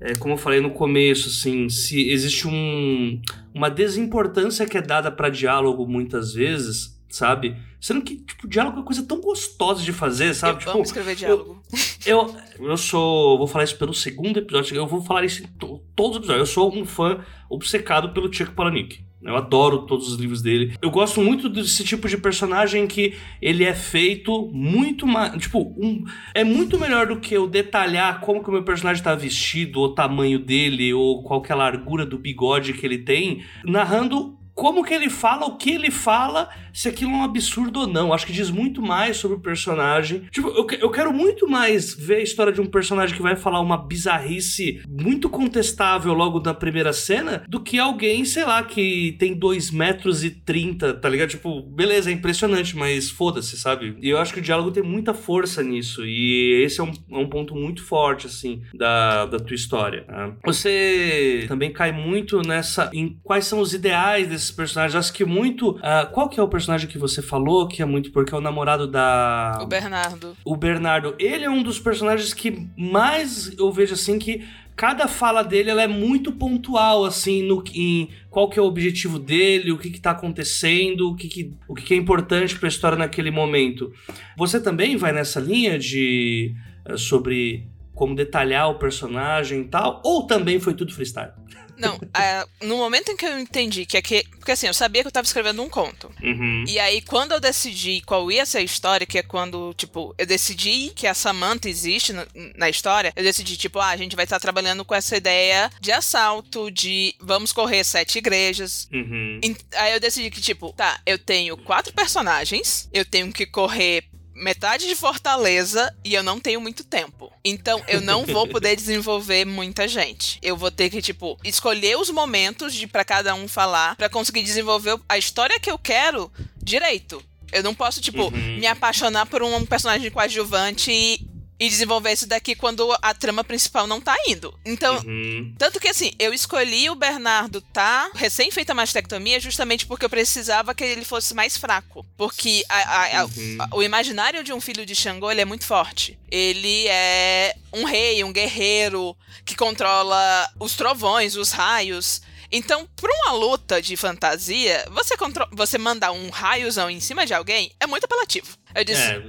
É, 0.00 0.14
como 0.14 0.34
eu 0.34 0.38
falei 0.38 0.60
no 0.60 0.70
começo, 0.70 1.28
assim, 1.28 1.68
se 1.68 2.08
existe 2.08 2.46
um, 2.46 3.20
uma 3.52 3.68
desimportância 3.68 4.64
que 4.64 4.78
é 4.78 4.82
dada 4.82 5.10
para 5.10 5.28
diálogo 5.28 5.88
muitas 5.88 6.32
vezes, 6.32 6.96
sabe? 7.08 7.56
Sendo 7.80 8.02
que, 8.02 8.16
tipo, 8.16 8.46
diálogo 8.46 8.76
é 8.76 8.78
uma 8.80 8.86
coisa 8.86 9.04
tão 9.04 9.20
gostosa 9.20 9.82
de 9.82 9.92
fazer, 9.92 10.34
sabe? 10.34 10.54
Eu 10.54 10.58
tipo, 10.58 10.70
amo 10.70 10.82
escrever 10.82 11.16
diálogo. 11.16 11.62
Eu, 12.06 12.36
eu, 12.58 12.66
eu 12.68 12.76
sou. 12.76 13.38
Vou 13.38 13.46
falar 13.48 13.64
isso 13.64 13.76
pelo 13.76 13.92
segundo 13.92 14.38
episódio. 14.38 14.76
Eu 14.76 14.86
vou 14.86 15.02
falar 15.02 15.24
isso 15.24 15.42
em 15.42 15.46
to, 15.46 15.82
todos 15.96 16.12
os 16.12 16.16
episódios. 16.18 16.48
Eu 16.48 16.54
sou 16.54 16.72
um 16.72 16.84
fã 16.84 17.24
obcecado 17.50 18.12
pelo 18.12 18.32
Chuck 18.32 18.52
Palahniuk. 18.52 19.07
Eu 19.22 19.36
adoro 19.36 19.78
todos 19.78 20.12
os 20.12 20.18
livros 20.18 20.40
dele. 20.40 20.74
Eu 20.80 20.90
gosto 20.90 21.20
muito 21.20 21.48
desse 21.48 21.82
tipo 21.82 22.08
de 22.08 22.16
personagem 22.16 22.86
que 22.86 23.14
ele 23.42 23.64
é 23.64 23.74
feito 23.74 24.48
muito 24.52 25.06
mais. 25.06 25.32
Tipo, 25.42 25.74
um, 25.76 26.04
é 26.32 26.44
muito 26.44 26.78
melhor 26.78 27.08
do 27.08 27.18
que 27.18 27.34
eu 27.34 27.48
detalhar 27.48 28.20
como 28.20 28.42
que 28.42 28.48
o 28.48 28.52
meu 28.52 28.62
personagem 28.62 29.02
tá 29.02 29.14
vestido, 29.14 29.80
o 29.80 29.88
tamanho 29.94 30.38
dele, 30.38 30.94
ou 30.94 31.22
qual 31.24 31.42
que 31.42 31.50
é 31.50 31.54
a 31.54 31.58
largura 31.58 32.06
do 32.06 32.16
bigode 32.16 32.74
que 32.74 32.86
ele 32.86 32.98
tem, 32.98 33.42
narrando 33.64 34.38
como 34.58 34.82
que 34.82 34.92
ele 34.92 35.08
fala, 35.08 35.46
o 35.46 35.56
que 35.56 35.70
ele 35.70 35.88
fala, 35.88 36.48
se 36.72 36.88
aquilo 36.88 37.12
é 37.12 37.14
um 37.14 37.22
absurdo 37.22 37.80
ou 37.80 37.86
não. 37.86 38.12
Acho 38.12 38.26
que 38.26 38.32
diz 38.32 38.50
muito 38.50 38.82
mais 38.82 39.16
sobre 39.16 39.36
o 39.36 39.40
personagem. 39.40 40.22
Tipo, 40.32 40.48
eu, 40.48 40.66
eu 40.80 40.90
quero 40.90 41.12
muito 41.12 41.48
mais 41.48 41.94
ver 41.94 42.16
a 42.16 42.22
história 42.22 42.52
de 42.52 42.60
um 42.60 42.66
personagem 42.66 43.14
que 43.14 43.22
vai 43.22 43.36
falar 43.36 43.60
uma 43.60 43.76
bizarrice 43.76 44.82
muito 44.88 45.30
contestável 45.30 46.12
logo 46.12 46.40
na 46.40 46.52
primeira 46.52 46.92
cena 46.92 47.44
do 47.48 47.60
que 47.60 47.78
alguém, 47.78 48.24
sei 48.24 48.44
lá, 48.44 48.60
que 48.64 49.14
tem 49.20 49.32
2 49.32 49.70
metros 49.70 50.24
e 50.24 50.30
30, 50.30 50.94
tá 50.94 51.08
ligado? 51.08 51.28
Tipo, 51.28 51.62
beleza, 51.62 52.10
é 52.10 52.12
impressionante, 52.12 52.76
mas 52.76 53.08
foda-se, 53.08 53.56
sabe? 53.56 53.96
E 54.00 54.08
eu 54.08 54.18
acho 54.18 54.32
que 54.32 54.40
o 54.40 54.42
diálogo 54.42 54.72
tem 54.72 54.82
muita 54.82 55.14
força 55.14 55.62
nisso. 55.62 56.04
E 56.04 56.64
esse 56.64 56.80
é 56.80 56.82
um, 56.82 56.92
é 57.12 57.16
um 57.16 57.28
ponto 57.28 57.54
muito 57.54 57.84
forte, 57.84 58.26
assim, 58.26 58.60
da, 58.74 59.24
da 59.24 59.38
tua 59.38 59.54
história. 59.54 60.04
Né? 60.08 60.32
Você 60.44 61.44
também 61.46 61.72
cai 61.72 61.92
muito 61.92 62.42
nessa. 62.42 62.90
em 62.92 63.16
quais 63.22 63.44
são 63.44 63.60
os 63.60 63.72
ideais 63.72 64.47
desses 64.48 64.50
personagens. 64.50 64.94
Acho 64.94 65.12
que 65.12 65.24
muito. 65.24 65.70
Uh, 65.70 66.10
qual 66.12 66.28
que 66.28 66.40
é 66.40 66.42
o 66.42 66.48
personagem 66.48 66.88
que 66.88 66.98
você 66.98 67.22
falou 67.22 67.68
que 67.68 67.82
é 67.82 67.84
muito 67.84 68.10
porque 68.10 68.34
é 68.34 68.36
o 68.38 68.40
namorado 68.40 68.86
da. 68.86 69.58
O 69.60 69.66
Bernardo. 69.66 70.36
O 70.44 70.56
Bernardo. 70.56 71.14
Ele 71.18 71.44
é 71.44 71.50
um 71.50 71.62
dos 71.62 71.78
personagens 71.78 72.32
que 72.32 72.68
mais 72.76 73.52
eu 73.58 73.70
vejo 73.70 73.94
assim 73.94 74.18
que 74.18 74.44
cada 74.74 75.08
fala 75.08 75.42
dele 75.42 75.70
ela 75.70 75.82
é 75.82 75.88
muito 75.88 76.32
pontual, 76.32 77.04
assim, 77.04 77.42
no, 77.42 77.64
em 77.74 78.08
qual 78.30 78.48
que 78.48 78.60
é 78.60 78.62
o 78.62 78.66
objetivo 78.66 79.18
dele, 79.18 79.72
o 79.72 79.78
que 79.78 79.90
que 79.90 80.00
tá 80.00 80.12
acontecendo, 80.12 81.10
o 81.10 81.16
que, 81.16 81.26
que, 81.26 81.52
o 81.66 81.74
que, 81.74 81.82
que 81.82 81.94
é 81.94 81.96
importante 81.96 82.56
para 82.56 82.68
a 82.68 82.70
história 82.70 82.96
naquele 82.96 83.30
momento. 83.30 83.92
Você 84.36 84.60
também 84.60 84.96
vai 84.96 85.12
nessa 85.12 85.40
linha 85.40 85.78
de 85.78 86.54
uh, 86.88 86.96
sobre 86.96 87.66
como 87.92 88.14
detalhar 88.14 88.70
o 88.70 88.78
personagem 88.78 89.62
e 89.62 89.64
tal, 89.64 90.00
ou 90.04 90.24
também 90.24 90.60
foi 90.60 90.74
tudo 90.74 90.94
freestyle? 90.94 91.32
Não, 91.78 91.98
é, 92.14 92.46
no 92.62 92.76
momento 92.76 93.10
em 93.10 93.16
que 93.16 93.24
eu 93.24 93.38
entendi 93.38 93.86
que 93.86 93.96
aqui. 93.96 94.24
Porque 94.38 94.52
assim, 94.52 94.66
eu 94.66 94.74
sabia 94.74 95.02
que 95.02 95.08
eu 95.08 95.12
tava 95.12 95.26
escrevendo 95.26 95.62
um 95.62 95.68
conto. 95.68 96.10
Uhum. 96.22 96.64
E 96.66 96.78
aí, 96.78 97.00
quando 97.02 97.32
eu 97.32 97.40
decidi 97.40 98.02
qual 98.04 98.30
ia 98.30 98.44
ser 98.44 98.58
a 98.58 98.62
história, 98.62 99.06
que 99.06 99.18
é 99.18 99.22
quando, 99.22 99.72
tipo, 99.74 100.14
eu 100.18 100.26
decidi 100.26 100.90
que 100.94 101.06
a 101.06 101.14
Samantha 101.14 101.68
existe 101.68 102.12
no, 102.12 102.26
na 102.56 102.68
história, 102.68 103.12
eu 103.14 103.22
decidi, 103.22 103.56
tipo, 103.56 103.78
ah, 103.78 103.88
a 103.88 103.96
gente 103.96 104.16
vai 104.16 104.24
estar 104.24 104.40
trabalhando 104.40 104.84
com 104.84 104.94
essa 104.94 105.16
ideia 105.16 105.70
de 105.80 105.92
assalto, 105.92 106.70
de 106.70 107.14
vamos 107.20 107.52
correr 107.52 107.84
sete 107.84 108.18
igrejas. 108.18 108.88
Uhum. 108.92 109.40
Aí 109.76 109.92
eu 109.92 110.00
decidi 110.00 110.30
que, 110.30 110.40
tipo, 110.40 110.72
tá, 110.72 111.00
eu 111.06 111.18
tenho 111.18 111.56
quatro 111.56 111.92
personagens, 111.92 112.88
eu 112.92 113.04
tenho 113.04 113.32
que 113.32 113.46
correr 113.46 114.04
metade 114.38 114.86
de 114.86 114.94
Fortaleza 114.94 115.94
e 116.04 116.14
eu 116.14 116.22
não 116.22 116.40
tenho 116.40 116.60
muito 116.60 116.84
tempo. 116.84 117.30
Então 117.44 117.82
eu 117.88 118.00
não 118.00 118.24
vou 118.24 118.46
poder 118.48 118.76
desenvolver 118.76 119.44
muita 119.44 119.86
gente. 119.86 120.38
Eu 120.42 120.56
vou 120.56 120.70
ter 120.70 120.90
que, 120.90 121.02
tipo, 121.02 121.38
escolher 121.44 121.96
os 121.98 122.10
momentos 122.10 122.74
de 122.74 122.86
para 122.86 123.04
cada 123.04 123.34
um 123.34 123.46
falar 123.46 123.96
para 123.96 124.08
conseguir 124.08 124.42
desenvolver 124.42 124.98
a 125.08 125.18
história 125.18 125.60
que 125.60 125.70
eu 125.70 125.78
quero 125.78 126.30
direito. 126.62 127.22
Eu 127.50 127.62
não 127.62 127.74
posso, 127.74 128.00
tipo, 128.00 128.24
uhum. 128.24 128.58
me 128.58 128.66
apaixonar 128.66 129.26
por 129.26 129.42
um 129.42 129.64
personagem 129.64 130.10
coadjuvante 130.10 130.90
e 130.90 131.27
e 131.58 131.68
desenvolver 131.68 132.12
isso 132.12 132.26
daqui 132.26 132.54
quando 132.54 132.96
a 133.02 133.12
trama 133.12 133.42
principal 133.42 133.86
não 133.86 134.00
tá 134.00 134.14
indo. 134.28 134.54
Então, 134.64 134.96
uhum. 135.04 135.54
tanto 135.58 135.80
que 135.80 135.88
assim, 135.88 136.12
eu 136.18 136.32
escolhi 136.32 136.88
o 136.88 136.94
Bernardo 136.94 137.60
tá 137.60 138.10
recém 138.14 138.50
feita 138.50 138.72
a 138.72 138.74
mastectomia 138.74 139.40
justamente 139.40 139.86
porque 139.86 140.04
eu 140.04 140.10
precisava 140.10 140.74
que 140.74 140.84
ele 140.84 141.04
fosse 141.04 141.34
mais 141.34 141.56
fraco. 141.56 142.06
Porque 142.16 142.64
a, 142.68 142.76
a, 142.76 143.20
a, 143.20 143.24
uhum. 143.24 143.58
o 143.72 143.82
imaginário 143.82 144.44
de 144.44 144.52
um 144.52 144.60
filho 144.60 144.86
de 144.86 144.94
Xangô 144.94 145.30
é 145.30 145.44
muito 145.44 145.64
forte. 145.64 146.18
Ele 146.30 146.86
é 146.88 147.54
um 147.72 147.84
rei, 147.84 148.22
um 148.22 148.32
guerreiro 148.32 149.16
que 149.44 149.56
controla 149.56 150.50
os 150.60 150.76
trovões, 150.76 151.36
os 151.36 151.50
raios. 151.50 152.22
Então, 152.50 152.88
pra 152.96 153.12
uma 153.12 153.32
luta 153.32 153.80
de 153.82 153.96
fantasia, 153.96 154.86
você, 154.90 155.14
você 155.52 155.76
mandar 155.78 156.12
um 156.12 156.30
raiozão 156.30 156.88
em 156.88 157.00
cima 157.00 157.26
de 157.26 157.34
alguém 157.34 157.70
é 157.78 157.86
muito 157.86 158.04
apelativo. 158.04 158.56
Eu 158.74 158.84
disse, 158.84 159.02
é, 159.02 159.22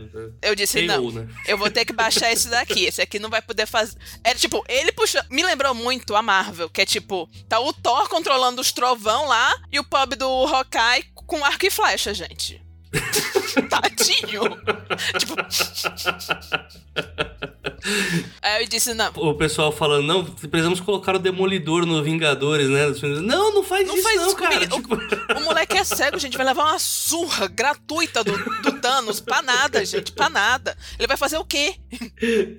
eu 0.49 0.55
disse 0.55 0.82
não, 0.84 1.12
né? 1.12 1.27
eu 1.47 1.58
vou 1.58 1.69
ter 1.69 1.86
que 1.86 1.93
baixar 1.93 2.32
esse 2.32 2.49
daqui. 2.49 2.86
Esse 2.86 3.01
aqui 3.01 3.19
não 3.19 3.29
vai 3.29 3.41
poder 3.41 3.65
fazer. 3.65 3.97
É 4.23 4.34
tipo, 4.34 4.63
ele 4.67 4.91
puxou. 4.91 5.21
Me 5.29 5.43
lembrou 5.43 5.73
muito 5.73 6.15
a 6.15 6.21
Marvel, 6.21 6.69
que 6.69 6.82
é 6.82 6.86
tipo, 6.86 7.29
tá 7.47 7.60
o 7.60 7.73
Thor 7.73 8.08
controlando 8.08 8.62
os 8.62 8.71
trovão 8.71 9.25
lá 9.27 9.55
e 9.71 9.79
o 9.79 9.84
pub 9.84 10.15
do 10.15 10.25
Hawkeye 10.25 11.05
com 11.13 11.43
arco 11.43 11.65
e 11.65 11.69
flecha, 11.69 12.13
gente. 12.13 12.62
Tadinho! 13.69 14.41
tipo. 15.19 15.36
Aí 18.41 18.63
eu 18.63 18.67
disse, 18.67 18.93
não. 18.93 19.12
O 19.15 19.34
pessoal 19.34 19.71
falando, 19.71 20.06
não, 20.06 20.25
precisamos 20.25 20.80
colocar 20.80 21.15
o 21.15 21.19
Demolidor 21.19 21.86
no 21.86 22.02
Vingadores, 22.04 22.69
né? 22.69 22.88
Não, 23.21 23.54
não 23.54 23.63
faz 23.63 23.88
não 23.88 23.95
isso, 23.95 24.04
faz 24.04 24.15
não, 24.17 24.28
isso 24.28 24.36
cara. 24.36 24.67
Tipo... 24.67 24.95
O, 24.95 25.38
o, 25.39 25.45
moleque 25.45 25.78
é 25.78 25.84
cego, 25.84 26.17
gente. 26.19 26.38
Vai 26.38 26.45
levar 26.45 26.63
uma 26.65 26.80
surra 26.80 27.47
gratuita 27.47 28.23
do, 28.23 28.32
do 28.62 28.71
Thanos. 28.80 29.19
Pra 29.19 29.41
nada, 29.41 29.84
gente. 29.86 30.12
Pra 30.12 30.30
nada. 30.30 30.78
Ele 30.97 31.08
vai 31.08 31.17
fazer 31.17 31.38
o 31.38 31.45
quê? 31.45 31.75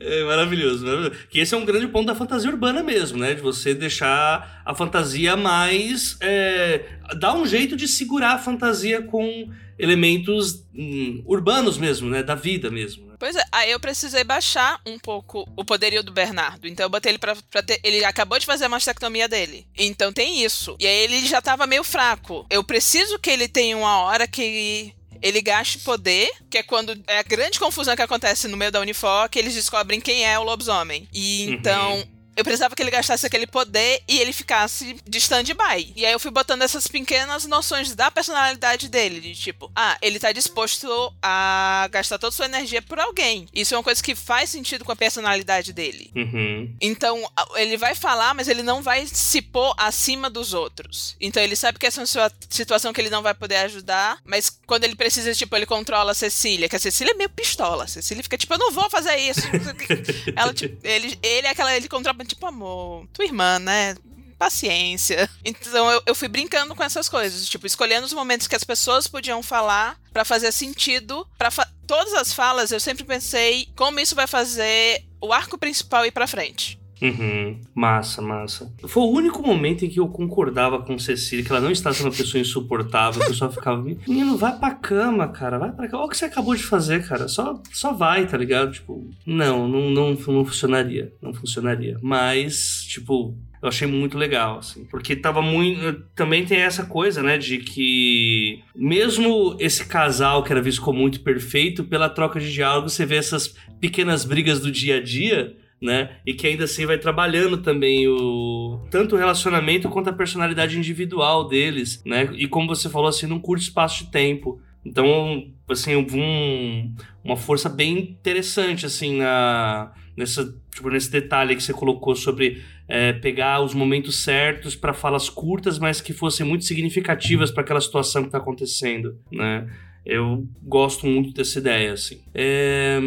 É 0.00 0.24
maravilhoso, 0.24 0.84
maravilhoso. 0.84 1.16
Que 1.28 1.40
esse 1.40 1.54
é 1.54 1.58
um 1.58 1.64
grande 1.64 1.88
ponto 1.88 2.06
da 2.06 2.14
fantasia 2.14 2.50
urbana 2.50 2.82
mesmo, 2.82 3.18
né? 3.18 3.34
De 3.34 3.40
você 3.40 3.74
deixar 3.74 4.62
a 4.64 4.74
fantasia 4.74 5.36
mais. 5.36 6.16
É, 6.20 6.84
dar 7.18 7.34
um 7.34 7.46
jeito 7.46 7.76
de 7.76 7.86
segurar 7.86 8.34
a 8.34 8.38
fantasia 8.38 9.02
com 9.02 9.50
elementos 9.78 10.64
hum, 10.74 11.22
urbanos 11.26 11.78
mesmo, 11.78 12.08
né? 12.08 12.22
Da 12.22 12.34
vida 12.34 12.70
mesmo. 12.70 13.09
Pois 13.20 13.36
é, 13.36 13.42
aí 13.52 13.70
eu 13.70 13.78
precisei 13.78 14.24
baixar 14.24 14.80
um 14.86 14.98
pouco 14.98 15.46
o 15.54 15.62
poderio 15.62 16.02
do 16.02 16.10
Bernardo. 16.10 16.66
Então 16.66 16.86
eu 16.86 16.90
botei 16.90 17.12
ele 17.12 17.18
pra, 17.18 17.36
pra 17.50 17.62
ter. 17.62 17.78
Ele 17.84 18.02
acabou 18.02 18.38
de 18.38 18.46
fazer 18.46 18.64
a 18.64 18.68
mastectomia 18.68 19.28
dele. 19.28 19.66
Então 19.76 20.10
tem 20.10 20.42
isso. 20.42 20.74
E 20.80 20.86
aí 20.86 21.00
ele 21.00 21.26
já 21.26 21.42
tava 21.42 21.66
meio 21.66 21.84
fraco. 21.84 22.46
Eu 22.48 22.64
preciso 22.64 23.18
que 23.18 23.28
ele 23.28 23.46
tenha 23.46 23.76
uma 23.76 23.98
hora 23.98 24.26
que 24.26 24.94
ele 25.20 25.42
gaste 25.42 25.80
poder, 25.80 26.30
que 26.48 26.56
é 26.56 26.62
quando 26.62 26.98
é 27.06 27.18
a 27.18 27.22
grande 27.22 27.60
confusão 27.60 27.94
que 27.94 28.00
acontece 28.00 28.48
no 28.48 28.56
meio 28.56 28.72
da 28.72 28.80
Unifor, 28.80 29.28
que 29.28 29.38
eles 29.38 29.52
descobrem 29.52 30.00
quem 30.00 30.24
é 30.24 30.38
o 30.38 30.42
lobisomem. 30.42 31.06
E 31.12 31.44
uhum. 31.46 31.52
então. 31.52 31.96
Uhum 31.96 32.19
eu 32.36 32.44
precisava 32.44 32.74
que 32.74 32.82
ele 32.82 32.90
gastasse 32.90 33.26
aquele 33.26 33.46
poder 33.46 34.02
e 34.08 34.18
ele 34.18 34.32
ficasse 34.32 34.96
de 35.06 35.18
stand-by. 35.18 35.92
E 35.96 36.06
aí 36.06 36.12
eu 36.12 36.20
fui 36.20 36.30
botando 36.30 36.62
essas 36.62 36.86
pequenas 36.86 37.46
noções 37.46 37.94
da 37.94 38.10
personalidade 38.10 38.88
dele, 38.88 39.20
de 39.20 39.34
tipo, 39.34 39.70
ah, 39.74 39.98
ele 40.00 40.18
tá 40.18 40.32
disposto 40.32 40.88
a 41.22 41.88
gastar 41.90 42.18
toda 42.18 42.28
a 42.28 42.32
sua 42.32 42.46
energia 42.46 42.80
por 42.82 42.98
alguém. 42.98 43.46
Isso 43.54 43.74
é 43.74 43.78
uma 43.78 43.84
coisa 43.84 44.02
que 44.02 44.14
faz 44.14 44.50
sentido 44.50 44.84
com 44.84 44.92
a 44.92 44.96
personalidade 44.96 45.72
dele. 45.72 46.10
Uhum. 46.14 46.74
Então, 46.80 47.28
ele 47.56 47.76
vai 47.76 47.94
falar, 47.94 48.34
mas 48.34 48.48
ele 48.48 48.62
não 48.62 48.82
vai 48.82 49.06
se 49.06 49.42
pôr 49.42 49.74
acima 49.76 50.30
dos 50.30 50.54
outros. 50.54 51.16
Então, 51.20 51.42
ele 51.42 51.56
sabe 51.56 51.78
que 51.78 51.86
essa 51.86 52.00
é 52.00 52.04
uma 52.22 52.32
situação 52.48 52.92
que 52.92 53.00
ele 53.00 53.10
não 53.10 53.22
vai 53.22 53.34
poder 53.34 53.56
ajudar, 53.56 54.18
mas 54.24 54.50
quando 54.66 54.84
ele 54.84 54.94
precisa, 54.94 55.34
tipo, 55.34 55.54
ele 55.56 55.66
controla 55.66 56.12
a 56.12 56.14
Cecília, 56.14 56.68
que 56.68 56.76
a 56.76 56.80
Cecília 56.80 57.12
é 57.12 57.16
meio 57.16 57.30
pistola. 57.30 57.84
A 57.84 57.88
Cecília 57.88 58.22
fica 58.22 58.38
tipo, 58.38 58.54
eu 58.54 58.58
não 58.58 58.70
vou 58.72 58.88
fazer 58.88 59.16
isso. 59.16 59.40
Ela, 60.34 60.52
tipo, 60.54 60.78
ele, 60.86 61.18
ele 61.22 61.46
é 61.46 61.50
aquela, 61.50 61.76
ele 61.76 61.88
controla 61.88 62.19
tipo, 62.24 62.46
amor, 62.46 63.06
tua 63.12 63.24
irmã, 63.24 63.58
né? 63.58 63.94
paciência. 64.40 65.28
Então 65.44 65.90
eu, 65.90 66.02
eu 66.06 66.14
fui 66.14 66.28
brincando 66.28 66.74
com 66.74 66.82
essas 66.82 67.08
coisas, 67.08 67.46
tipo, 67.46 67.66
escolhendo 67.66 68.06
os 68.06 68.12
momentos 68.12 68.46
que 68.46 68.56
as 68.56 68.64
pessoas 68.64 69.06
podiam 69.06 69.42
falar 69.42 69.98
para 70.12 70.24
fazer 70.24 70.52
sentido, 70.52 71.28
para 71.36 71.50
fa 71.50 71.68
todas 71.86 72.14
as 72.14 72.32
falas 72.32 72.70
eu 72.70 72.80
sempre 72.80 73.04
pensei 73.04 73.68
como 73.76 74.00
isso 74.00 74.14
vai 74.14 74.26
fazer 74.26 75.04
o 75.20 75.32
arco 75.32 75.58
principal 75.58 76.06
ir 76.06 76.12
para 76.12 76.26
frente. 76.26 76.79
Uhum. 77.02 77.58
Massa, 77.74 78.20
massa. 78.20 78.72
Foi 78.86 79.02
o 79.02 79.10
único 79.10 79.42
momento 79.42 79.84
em 79.84 79.88
que 79.88 80.00
eu 80.00 80.08
concordava 80.08 80.82
com 80.82 80.98
Cecília, 80.98 81.44
que 81.44 81.50
ela 81.50 81.60
não 81.60 81.70
estava 81.70 81.94
sendo 81.94 82.06
uma 82.06 82.16
pessoa 82.16 82.40
insuportável, 82.40 83.22
que 83.22 83.30
eu 83.30 83.34
só 83.34 83.50
ficava, 83.50 83.82
menino, 83.82 84.36
vai 84.36 84.58
pra 84.58 84.74
cama, 84.74 85.28
cara, 85.28 85.58
vai 85.58 85.72
pra 85.72 85.88
cama. 85.88 86.02
Olha 86.02 86.06
o 86.06 86.10
que 86.10 86.16
você 86.16 86.26
acabou 86.26 86.54
de 86.54 86.62
fazer, 86.62 87.06
cara. 87.06 87.26
Só, 87.28 87.60
só 87.72 87.92
vai, 87.92 88.26
tá 88.26 88.36
ligado? 88.36 88.72
Tipo, 88.72 89.08
não, 89.26 89.66
não, 89.66 89.90
não, 89.90 90.10
não 90.14 90.44
funcionaria. 90.44 91.12
Não 91.22 91.32
funcionaria. 91.32 91.98
Mas, 92.02 92.84
tipo, 92.84 93.34
eu 93.62 93.68
achei 93.68 93.86
muito 93.86 94.16
legal, 94.16 94.58
assim. 94.58 94.84
Porque 94.84 95.16
tava 95.16 95.42
muito. 95.42 96.02
Também 96.14 96.44
tem 96.44 96.60
essa 96.60 96.84
coisa, 96.84 97.22
né, 97.22 97.36
de 97.38 97.58
que 97.58 98.62
mesmo 98.74 99.56
esse 99.58 99.86
casal 99.86 100.42
que 100.42 100.52
era 100.52 100.62
visto 100.62 100.80
como 100.82 100.98
muito 100.98 101.20
perfeito, 101.20 101.84
pela 101.84 102.08
troca 102.08 102.40
de 102.40 102.52
diálogo, 102.52 102.88
você 102.88 103.04
vê 103.04 103.16
essas 103.16 103.54
pequenas 103.80 104.24
brigas 104.24 104.60
do 104.60 104.70
dia 104.70 104.96
a 104.96 105.02
dia 105.02 105.56
né? 105.80 106.16
E 106.26 106.34
que 106.34 106.46
ainda 106.46 106.64
assim 106.64 106.84
vai 106.84 106.98
trabalhando 106.98 107.58
também 107.58 108.06
o 108.06 108.80
tanto 108.90 109.14
o 109.14 109.18
relacionamento 109.18 109.88
quanto 109.88 110.10
a 110.10 110.12
personalidade 110.12 110.76
individual 110.76 111.48
deles, 111.48 112.02
né? 112.04 112.28
E 112.34 112.46
como 112.46 112.68
você 112.68 112.88
falou 112.88 113.08
assim, 113.08 113.26
num 113.26 113.40
curto 113.40 113.62
espaço 113.62 114.04
de 114.04 114.10
tempo. 114.10 114.60
Então, 114.84 115.50
assim, 115.68 115.96
um, 115.96 116.94
uma 117.24 117.36
força 117.36 117.68
bem 117.68 117.98
interessante 117.98 118.84
assim 118.86 119.16
na 119.16 119.92
nessa 120.16 120.54
tipo, 120.70 120.90
nesse 120.90 121.10
detalhe 121.10 121.56
que 121.56 121.62
você 121.62 121.72
colocou 121.72 122.14
sobre 122.14 122.62
é, 122.86 123.12
pegar 123.12 123.62
os 123.62 123.72
momentos 123.72 124.22
certos 124.22 124.74
para 124.74 124.92
falas 124.92 125.30
curtas, 125.30 125.78
mas 125.78 126.00
que 126.00 126.12
fossem 126.12 126.44
muito 126.44 126.64
significativas 126.64 127.50
para 127.50 127.62
aquela 127.62 127.80
situação 127.80 128.22
que 128.22 128.28
está 128.28 128.38
acontecendo, 128.38 129.18
né? 129.32 129.66
Eu 130.04 130.46
gosto 130.62 131.06
muito 131.06 131.32
dessa 131.32 131.58
ideia, 131.58 131.92
assim. 131.92 132.20
É, 132.34 132.98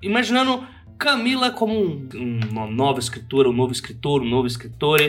imaginando 0.00 0.64
Camila 0.98 1.50
como 1.50 1.74
um, 1.74 2.40
uma 2.50 2.66
nova 2.66 2.98
escritora, 2.98 3.48
um 3.48 3.52
novo 3.52 3.72
escritor, 3.72 4.22
um 4.22 4.28
novo 4.28 4.46
escritor. 4.46 5.00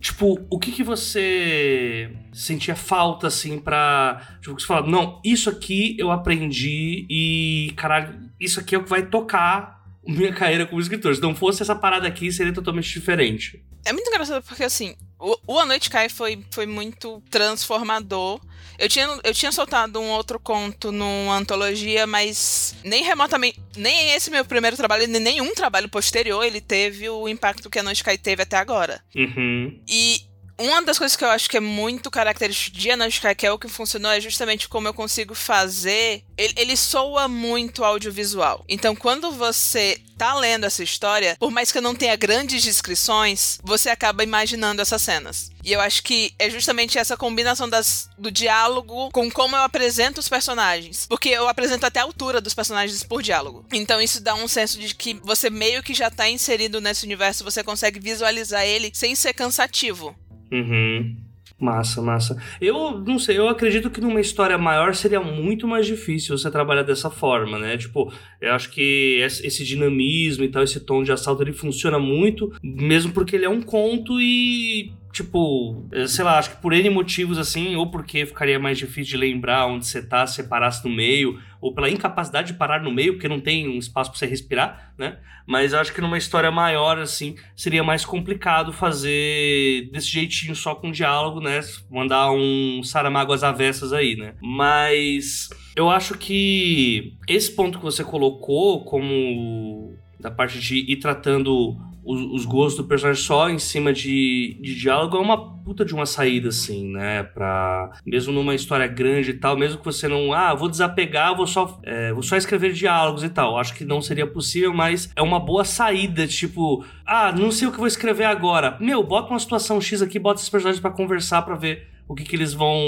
Tipo, 0.00 0.38
o 0.48 0.58
que 0.58 0.70
que 0.70 0.84
você 0.84 2.14
sentia 2.32 2.76
falta, 2.76 3.26
assim, 3.26 3.58
pra... 3.58 4.38
Tipo, 4.40 4.58
você 4.58 4.66
fala, 4.66 4.86
não, 4.86 5.20
isso 5.24 5.50
aqui 5.50 5.96
eu 5.98 6.12
aprendi 6.12 7.06
e, 7.10 7.72
caralho, 7.76 8.14
isso 8.38 8.60
aqui 8.60 8.74
é 8.74 8.78
o 8.78 8.84
que 8.84 8.90
vai 8.90 9.06
tocar 9.06 9.77
minha 10.06 10.32
carreira 10.32 10.66
como 10.66 10.80
escritor. 10.80 11.14
Se 11.14 11.22
não 11.22 11.34
fosse 11.34 11.62
essa 11.62 11.74
parada 11.74 12.06
aqui, 12.06 12.30
seria 12.32 12.52
totalmente 12.52 12.92
diferente. 12.92 13.62
É 13.84 13.92
muito 13.92 14.08
engraçado 14.08 14.42
porque, 14.44 14.64
assim, 14.64 14.94
o, 15.18 15.36
o 15.46 15.58
A 15.58 15.66
Noite 15.66 15.90
Cai 15.90 16.08
foi, 16.08 16.44
foi 16.50 16.66
muito 16.66 17.22
transformador 17.30 18.40
eu 18.78 18.88
tinha, 18.88 19.08
eu 19.24 19.34
tinha 19.34 19.50
soltado 19.50 19.98
um 19.98 20.08
outro 20.10 20.38
conto 20.38 20.92
numa 20.92 21.36
antologia, 21.36 22.06
mas 22.06 22.76
nem 22.84 23.02
remotamente. 23.02 23.60
Nem 23.76 24.14
esse 24.14 24.30
meu 24.30 24.44
primeiro 24.44 24.76
trabalho, 24.76 25.08
nem 25.08 25.20
nenhum 25.20 25.52
trabalho 25.52 25.88
posterior, 25.88 26.44
ele 26.44 26.60
teve 26.60 27.08
o 27.08 27.28
impacto 27.28 27.68
que 27.68 27.80
a 27.80 27.82
Noite 27.82 28.04
Cai 28.04 28.16
teve 28.16 28.42
até 28.42 28.56
agora. 28.56 29.02
Uhum. 29.16 29.80
E 29.88 30.20
uma 30.58 30.82
das 30.82 30.98
coisas 30.98 31.16
que 31.16 31.24
eu 31.24 31.30
acho 31.30 31.48
que 31.48 31.56
é 31.56 31.60
muito 31.60 32.10
característico 32.10 32.76
de 32.76 32.90
Anushka, 32.90 33.34
que 33.34 33.46
é 33.46 33.52
o 33.52 33.58
que 33.58 33.68
funcionou, 33.68 34.10
é 34.10 34.20
justamente 34.20 34.68
como 34.68 34.88
eu 34.88 34.94
consigo 34.94 35.34
fazer. 35.34 36.24
Ele, 36.36 36.54
ele 36.56 36.76
soa 36.76 37.28
muito 37.28 37.84
audiovisual. 37.84 38.64
Então, 38.68 38.96
quando 38.96 39.30
você 39.30 40.00
tá 40.16 40.34
lendo 40.34 40.64
essa 40.64 40.82
história, 40.82 41.36
por 41.38 41.52
mais 41.52 41.70
que 41.70 41.78
eu 41.78 41.82
não 41.82 41.94
tenha 41.94 42.16
grandes 42.16 42.62
descrições, 42.62 43.60
você 43.62 43.88
acaba 43.88 44.24
imaginando 44.24 44.82
essas 44.82 45.00
cenas. 45.00 45.52
E 45.64 45.72
eu 45.72 45.80
acho 45.80 46.02
que 46.02 46.34
é 46.38 46.50
justamente 46.50 46.98
essa 46.98 47.16
combinação 47.16 47.68
das, 47.68 48.08
do 48.18 48.30
diálogo 48.30 49.10
com 49.12 49.30
como 49.30 49.54
eu 49.54 49.62
apresento 49.62 50.18
os 50.18 50.28
personagens. 50.28 51.06
Porque 51.06 51.28
eu 51.28 51.48
apresento 51.48 51.86
até 51.86 52.00
a 52.00 52.04
altura 52.04 52.40
dos 52.40 52.54
personagens 52.54 53.04
por 53.04 53.22
diálogo. 53.22 53.64
Então 53.72 54.00
isso 54.00 54.20
dá 54.20 54.34
um 54.34 54.48
senso 54.48 54.78
de 54.78 54.94
que 54.94 55.14
você 55.22 55.50
meio 55.50 55.82
que 55.82 55.94
já 55.94 56.10
tá 56.10 56.28
inserido 56.28 56.80
nesse 56.80 57.04
universo, 57.04 57.44
você 57.44 57.62
consegue 57.62 58.00
visualizar 58.00 58.64
ele 58.64 58.90
sem 58.92 59.14
ser 59.14 59.34
cansativo. 59.34 60.16
Uhum. 60.50 61.16
Massa, 61.60 62.00
massa. 62.00 62.40
Eu 62.60 63.00
não 63.00 63.18
sei, 63.18 63.36
eu 63.36 63.48
acredito 63.48 63.90
que 63.90 64.00
numa 64.00 64.20
história 64.20 64.56
maior 64.56 64.94
seria 64.94 65.20
muito 65.20 65.66
mais 65.66 65.86
difícil 65.86 66.38
você 66.38 66.48
trabalhar 66.52 66.84
dessa 66.84 67.10
forma, 67.10 67.58
né? 67.58 67.76
Tipo, 67.76 68.12
eu 68.40 68.52
acho 68.52 68.70
que 68.70 69.18
esse 69.20 69.64
dinamismo 69.64 70.44
e 70.44 70.48
tal, 70.48 70.62
esse 70.62 70.78
tom 70.78 71.02
de 71.02 71.10
assalto, 71.10 71.42
ele 71.42 71.52
funciona 71.52 71.98
muito, 71.98 72.52
mesmo 72.62 73.12
porque 73.12 73.34
ele 73.34 73.44
é 73.44 73.48
um 73.48 73.60
conto 73.60 74.20
e 74.20 74.92
tipo, 75.12 75.88
sei 76.06 76.24
lá, 76.24 76.38
acho 76.38 76.50
que 76.50 76.62
por 76.62 76.72
N 76.72 76.90
motivos 76.90 77.38
assim, 77.38 77.76
ou 77.76 77.90
porque 77.90 78.26
ficaria 78.26 78.58
mais 78.58 78.78
difícil 78.78 79.12
de 79.12 79.16
lembrar 79.16 79.66
onde 79.66 79.86
você 79.86 80.02
tá, 80.02 80.26
se 80.26 80.42
parasse 80.44 80.86
no 80.86 80.94
meio, 80.94 81.40
ou 81.60 81.74
pela 81.74 81.90
incapacidade 81.90 82.52
de 82.52 82.58
parar 82.58 82.82
no 82.82 82.92
meio, 82.92 83.14
porque 83.14 83.28
não 83.28 83.40
tem 83.40 83.68
um 83.68 83.78
espaço 83.78 84.10
para 84.10 84.18
você 84.18 84.26
respirar, 84.26 84.92
né? 84.96 85.18
Mas 85.46 85.72
acho 85.72 85.94
que 85.94 86.00
numa 86.00 86.18
história 86.18 86.50
maior, 86.50 86.98
assim, 86.98 87.34
seria 87.56 87.82
mais 87.82 88.04
complicado 88.04 88.72
fazer 88.72 89.88
desse 89.90 90.08
jeitinho 90.08 90.54
só 90.54 90.74
com 90.74 90.90
diálogo, 90.90 91.40
né? 91.40 91.60
Mandar 91.90 92.30
um 92.30 92.82
Saramago 92.82 93.32
às 93.32 93.42
avessas 93.42 93.92
aí, 93.92 94.14
né? 94.14 94.34
Mas 94.42 95.48
eu 95.74 95.88
acho 95.88 96.18
que 96.18 97.14
esse 97.26 97.50
ponto 97.50 97.78
que 97.78 97.84
você 97.84 98.04
colocou 98.04 98.84
como 98.84 99.96
da 100.20 100.30
parte 100.30 100.60
de 100.60 100.78
ir 100.78 100.96
tratando 100.96 101.76
os, 102.08 102.40
os, 102.40 102.46
gostos 102.46 102.82
do 102.82 102.88
personagem 102.88 103.22
só 103.22 103.50
em 103.50 103.58
cima 103.58 103.92
de, 103.92 104.56
de 104.62 104.74
diálogo 104.74 105.18
é 105.18 105.20
uma 105.20 105.58
puta 105.58 105.84
de 105.84 105.92
uma 105.92 106.06
saída, 106.06 106.48
assim, 106.48 106.90
né? 106.90 107.22
Pra. 107.22 107.90
Mesmo 108.06 108.32
numa 108.32 108.54
história 108.54 108.86
grande 108.86 109.32
e 109.32 109.34
tal, 109.34 109.58
mesmo 109.58 109.78
que 109.78 109.84
você 109.84 110.08
não. 110.08 110.32
Ah, 110.32 110.54
vou 110.54 110.70
desapegar, 110.70 111.36
vou 111.36 111.46
só, 111.46 111.78
é, 111.82 112.10
vou 112.14 112.22
só 112.22 112.34
escrever 112.38 112.72
diálogos 112.72 113.22
e 113.22 113.28
tal. 113.28 113.58
Acho 113.58 113.74
que 113.74 113.84
não 113.84 114.00
seria 114.00 114.26
possível, 114.26 114.72
mas 114.72 115.10
é 115.14 115.20
uma 115.20 115.38
boa 115.38 115.66
saída, 115.66 116.26
tipo. 116.26 116.82
Ah, 117.04 117.30
não 117.30 117.50
sei 117.50 117.68
o 117.68 117.72
que 117.72 117.78
vou 117.78 117.86
escrever 117.86 118.24
agora. 118.24 118.78
Meu, 118.80 119.02
bota 119.02 119.28
uma 119.28 119.38
situação 119.38 119.78
X 119.78 120.00
aqui, 120.00 120.18
bota 120.18 120.40
esses 120.40 120.48
personagens 120.48 120.80
para 120.80 120.90
conversar 120.90 121.42
para 121.42 121.56
ver 121.56 121.97
o 122.08 122.14
que, 122.14 122.24
que 122.24 122.34
eles 122.34 122.54
vão. 122.54 122.80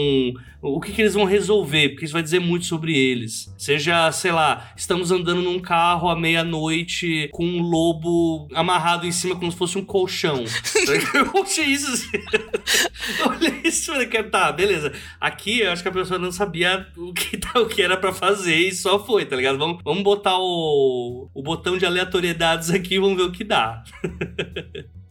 O 0.63 0.81
que, 0.81 0.93
que 0.93 1.01
eles 1.01 1.15
vão 1.15 1.25
resolver, 1.25 1.91
porque 1.91 2.05
isso 2.05 2.13
vai 2.13 2.23
dizer 2.23 2.39
muito 2.39 2.67
sobre 2.67 2.97
eles. 2.97 3.53
Seja, 3.57 4.11
sei 4.13 4.33
lá, 4.33 4.73
estamos 4.77 5.11
andando 5.11 5.41
num 5.41 5.59
carro 5.59 6.09
à 6.09 6.17
meia-noite 6.17 7.29
com 7.33 7.47
um 7.47 7.63
lobo 7.63 8.49
amarrado 8.55 9.07
em 9.07 9.13
cima 9.13 9.37
como 9.37 9.51
se 9.51 9.57
fosse 9.57 9.79
um 9.79 9.85
colchão. 9.85 10.45
eu 11.15 11.43
achei 11.43 11.67
isso 11.67 11.93
assim. 11.93 12.19
Olha 13.27 13.61
isso, 13.67 13.93
que 14.09 14.23
tá, 14.25 14.53
beleza. 14.53 14.93
Aqui 15.21 15.61
eu 15.61 15.73
acho 15.73 15.83
que 15.83 15.89
a 15.89 15.93
pessoa 15.93 16.19
não 16.19 16.33
sabia 16.33 16.87
o 16.97 17.13
que, 17.13 17.37
tá, 17.37 17.61
o 17.61 17.67
que 17.67 17.83
era 17.83 17.97
para 17.97 18.13
fazer 18.13 18.57
e 18.57 18.75
só 18.75 19.05
foi, 19.05 19.25
tá 19.25 19.37
ligado? 19.37 19.59
Vamos, 19.59 19.83
vamos 19.83 20.03
botar 20.03 20.39
o, 20.39 21.31
o 21.33 21.43
botão 21.43 21.77
de 21.77 21.87
aleatoriedades 21.87 22.71
aqui 22.71 22.95
e 22.95 22.99
vamos 22.99 23.17
ver 23.17 23.25
o 23.25 23.33
que 23.33 23.45
dá. 23.45 23.83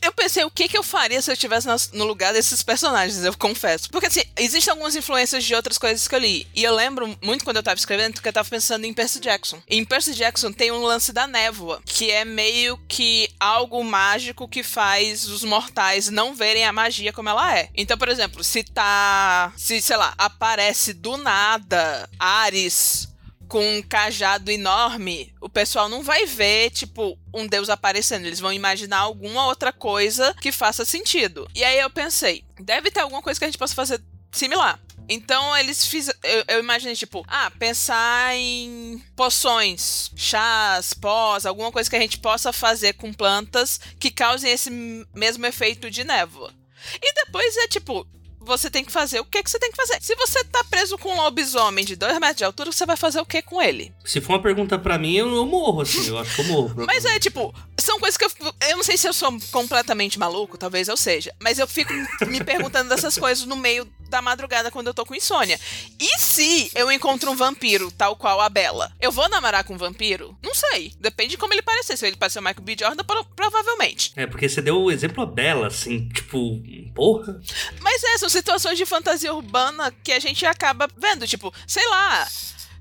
Eu 0.02 0.12
pensei, 0.12 0.44
o 0.44 0.52
que, 0.52 0.68
que 0.68 0.78
eu 0.78 0.84
faria 0.84 1.22
se 1.22 1.30
eu 1.30 1.34
estivesse 1.34 1.68
no 1.94 2.06
lugar 2.06 2.34
desses 2.34 2.64
personagens, 2.64 3.24
eu 3.24 3.36
confesso. 3.38 3.90
Porque, 3.90 4.08
assim, 4.08 4.24
existem 4.38 4.72
algumas 4.72 4.96
influências 4.96 5.44
de 5.44 5.54
outras 5.54 5.78
coisas 5.78 6.08
que 6.08 6.16
eu 6.16 6.20
li. 6.20 6.48
E 6.56 6.64
eu 6.64 6.74
lembro 6.74 7.18
muito 7.22 7.44
quando 7.44 7.58
eu 7.58 7.64
tava 7.64 7.78
escrevendo 7.78 8.22
que 8.22 8.28
eu 8.28 8.34
tava 8.34 8.50
pensando 8.50 8.86
em 8.86 8.94
Percy 8.94 9.20
Jackson. 9.20 9.62
E 9.70 9.78
em 9.78 9.86
Percy 9.86 10.14
Jackson 10.14 10.52
tem 10.52 10.72
um 10.72 10.84
lance 10.84 11.12
da 11.12 11.28
névoa, 11.28 11.82
que 11.86 12.10
é 12.12 12.24
meio 12.24 12.78
que 12.88 13.30
algo 13.40 13.84
mágico 13.84 14.48
que 14.48 14.64
faz 14.64 15.26
os 15.28 15.44
mortais 15.44 16.10
não 16.10 16.34
verem 16.34 16.66
a 16.66 16.74
magia 16.74 17.14
como 17.14 17.30
ela 17.30 17.58
é. 17.58 17.70
Então, 17.76 17.98
por 17.98 18.10
exemplo, 18.10 18.44
se 18.44 18.64
tá. 18.64 19.52
Se, 19.58 19.82
sei 19.82 19.98
lá, 19.98 20.14
aparece 20.18 20.94
do 20.94 21.18
nada 21.18 22.10
Ares 22.18 23.10
com 23.50 23.78
um 23.78 23.82
cajado 23.82 24.52
enorme, 24.52 25.34
o 25.42 25.50
pessoal 25.50 25.90
não 25.90 26.04
vai 26.04 26.26
ver, 26.28 26.70
tipo, 26.70 27.18
um 27.34 27.48
deus 27.48 27.68
aparecendo. 27.68 28.26
Eles 28.26 28.40
vão 28.40 28.54
imaginar 28.54 29.00
alguma 29.00 29.48
outra 29.48 29.74
coisa 29.74 30.36
que 30.40 30.52
faça 30.52 30.86
sentido. 30.86 31.50
E 31.56 31.64
aí 31.64 31.80
eu 31.80 31.90
pensei, 31.90 32.46
deve 32.62 32.92
ter 32.92 33.00
alguma 33.00 33.24
coisa 33.24 33.40
que 33.40 33.46
a 33.46 33.48
gente 33.48 33.58
possa 33.58 33.74
fazer 33.74 34.00
similar. 34.32 34.80
Então 35.10 35.58
eles 35.58 35.84
fizeram. 35.84 36.20
Eu, 36.22 36.44
eu, 36.48 36.60
imaginei, 36.60 36.96
tipo, 36.96 37.26
ah, 37.28 37.50
pensar 37.58 38.36
em 38.36 39.04
poções, 39.16 40.12
chás, 40.16 40.94
pós, 40.94 41.48
alguma 41.48 41.72
coisa 41.72 41.90
que 41.90 41.96
a 41.96 42.00
gente 42.00 42.20
possa 42.20 42.54
fazer 42.54 42.94
com 42.94 43.12
plantas 43.12 43.80
que 44.00 44.12
causem 44.12 44.52
esse 44.52 44.70
mesmo 45.16 45.48
efeito 45.48 45.90
de 45.90 46.04
névoa. 46.04 46.54
E 47.02 47.14
depois 47.14 47.58
é 47.58 47.68
tipo, 47.68 48.08
você 48.40 48.70
tem 48.70 48.84
que 48.84 48.92
fazer 48.92 49.20
o 49.20 49.26
que, 49.26 49.44
que 49.44 49.50
você 49.50 49.60
tem 49.60 49.72
que 49.72 49.78
fazer. 49.78 49.98
Se 50.02 50.16
você 50.16 50.44
tá 50.44 50.64
preso 50.64 50.98
com 50.98 51.14
um 51.14 51.18
lobisomem 51.18 51.84
de 51.84 51.96
2 51.96 52.20
metros 52.20 52.38
de 52.38 52.44
altura, 52.44 52.72
você 52.72 52.86
vai 52.86 52.96
fazer 52.96 53.20
o 53.20 53.26
que 53.26 53.42
com 53.42 53.62
ele? 53.62 53.94
Se 54.04 54.22
for 54.22 54.34
uma 54.34 54.42
pergunta 54.42 54.80
para 54.80 54.98
mim, 54.98 55.16
eu, 55.16 55.34
eu, 55.34 55.46
morro, 55.46 55.82
assim. 55.82 56.08
Eu 56.08 56.18
acho 56.18 56.36
que 56.36 56.42
eu 56.42 56.46
morro. 56.46 56.86
Mas 56.86 57.06
é 57.06 57.20
tipo, 57.20 57.54
são 57.90 58.00
coisas 58.00 58.18
que 58.18 58.26
eu. 58.26 58.30
Eu 58.70 58.78
não 58.78 58.84
sei 58.84 58.98
se 58.98 59.08
eu 59.08 59.14
sou 59.14 59.36
completamente 59.52 60.20
maluco, 60.20 60.60
talvez 60.60 60.88
eu 60.88 60.96
seja. 60.96 61.34
Mas 61.40 61.58
eu 61.58 61.68
fico 61.68 61.92
me 62.28 62.44
perguntando 62.44 62.90
dessas 62.90 63.18
coisas 63.18 63.46
no 63.46 63.56
meio 63.56 63.86
da 64.10 64.22
madrugada 64.22 64.70
quando 64.70 64.88
eu 64.88 64.94
tô 64.94 65.04
com 65.06 65.16
insônia. 65.16 65.60
E 66.00 66.20
se 66.20 66.72
eu 66.76 66.92
encontro 66.92 67.32
um 67.32 67.36
vampiro, 67.36 67.92
tal 67.92 68.16
qual 68.16 68.42
a 68.42 68.50
Bela? 68.50 68.92
Eu 69.02 69.12
vou 69.12 69.28
namorar 69.28 69.64
com 69.64 69.74
um 69.74 69.78
vampiro? 69.78 70.38
Não 70.44 70.54
sei. 70.54 70.94
Depende 71.00 71.32
de 71.32 71.38
como 71.38 71.52
ele 71.54 71.64
parecer. 71.64 71.98
Se 71.98 72.06
ele 72.06 72.16
parecer 72.16 72.38
o 72.38 72.44
Michael 72.44 72.62
B. 72.62 72.76
Jordan, 72.80 73.04
pro 73.04 73.26
provavelmente. 73.36 74.12
É, 74.16 74.28
porque 74.28 74.48
você 74.48 74.62
deu 74.62 74.80
o 74.80 74.92
exemplo 74.92 75.26
dela, 75.26 75.68
assim, 75.68 76.08
tipo, 76.10 76.62
porra. 76.94 77.42
Mas 77.82 78.04
é, 78.04 78.18
são 78.20 78.30
situações 78.30 78.78
de 78.78 78.86
fantasia 78.86 79.34
urbana 79.34 79.92
que 80.04 80.12
a 80.12 80.20
gente 80.20 80.46
acaba 80.46 80.88
vendo. 80.96 81.26
Tipo, 81.26 81.52
sei 81.66 81.88
lá. 81.88 82.28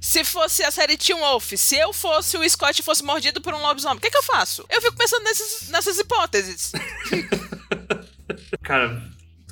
Se 0.00 0.24
fosse 0.24 0.62
a 0.62 0.70
série 0.70 0.96
Teen 0.96 1.18
Wolf, 1.18 1.52
se 1.56 1.76
eu 1.76 1.92
fosse 1.92 2.36
o 2.36 2.48
Scott 2.48 2.80
e 2.80 2.84
fosse 2.84 3.02
mordido 3.02 3.40
por 3.40 3.52
um 3.52 3.60
lobisomem, 3.60 3.98
o 3.98 4.00
que, 4.00 4.10
que 4.10 4.16
eu 4.16 4.22
faço? 4.22 4.64
Eu 4.70 4.80
fico 4.80 4.96
pensando 4.96 5.24
nesses, 5.24 5.68
nessas 5.68 5.98
hipóteses. 5.98 6.72
Cara, 8.62 9.02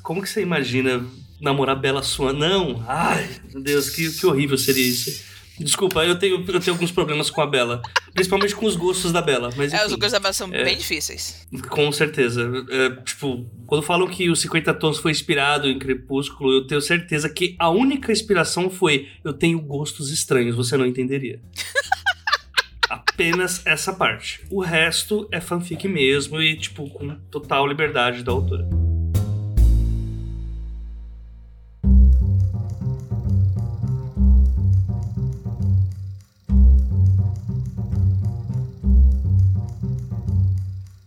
como 0.03 0.23
que 0.23 0.29
você 0.29 0.41
imagina 0.41 1.05
namorar 1.41 1.77
Bela 1.77 2.03
Swan? 2.03 2.33
Não! 2.33 2.85
Ai, 2.87 3.29
meu 3.53 3.63
Deus, 3.63 3.91
que, 3.91 4.11
que 4.13 4.27
horrível 4.27 4.57
seria 4.57 4.87
isso. 4.87 5.25
Desculpa, 5.59 6.05
eu 6.05 6.19
tenho, 6.19 6.45
eu 6.47 6.61
tenho 6.61 6.75
alguns 6.75 6.91
problemas 6.91 7.31
com 7.31 7.41
a 7.41 7.47
Bela. 7.47 7.81
Principalmente 8.13 8.55
com 8.55 8.67
os 8.67 8.77
gostos 8.77 9.13
da 9.13 9.23
Bela. 9.23 9.51
Mas, 9.57 9.73
enfim, 9.73 9.83
é, 9.83 9.87
os 9.87 9.93
gostos 9.95 10.13
da 10.13 10.21
Bela 10.21 10.33
são 10.33 10.53
é, 10.53 10.65
bem 10.65 10.77
difíceis. 10.77 11.47
Com 11.69 11.91
certeza. 11.93 12.51
É, 12.71 12.91
tipo, 13.03 13.47
quando 13.67 13.83
falam 13.83 14.07
que 14.07 14.29
os 14.31 14.41
50 14.41 14.75
Tons 14.75 14.99
foi 14.99 15.11
inspirado 15.11 15.69
em 15.69 15.79
Crepúsculo, 15.79 16.53
eu 16.53 16.67
tenho 16.67 16.81
certeza 16.81 17.29
que 17.29 17.57
a 17.59 17.71
única 17.71 18.13
inspiração 18.13 18.69
foi 18.71 19.09
eu 19.25 19.33
tenho 19.33 19.61
gostos 19.61 20.11
estranhos, 20.11 20.57
você 20.57 20.77
não 20.77 20.87
entenderia. 20.87 21.41
Apenas 22.89 23.65
essa 23.67 23.93
parte. 23.93 24.43
O 24.51 24.61
resto 24.61 25.27
é 25.33 25.41
fanfic 25.41 25.89
mesmo 25.89 26.41
e, 26.41 26.57
tipo, 26.57 26.89
com 26.91 27.15
total 27.31 27.67
liberdade 27.67 28.23
da 28.23 28.31
autora. 28.31 28.86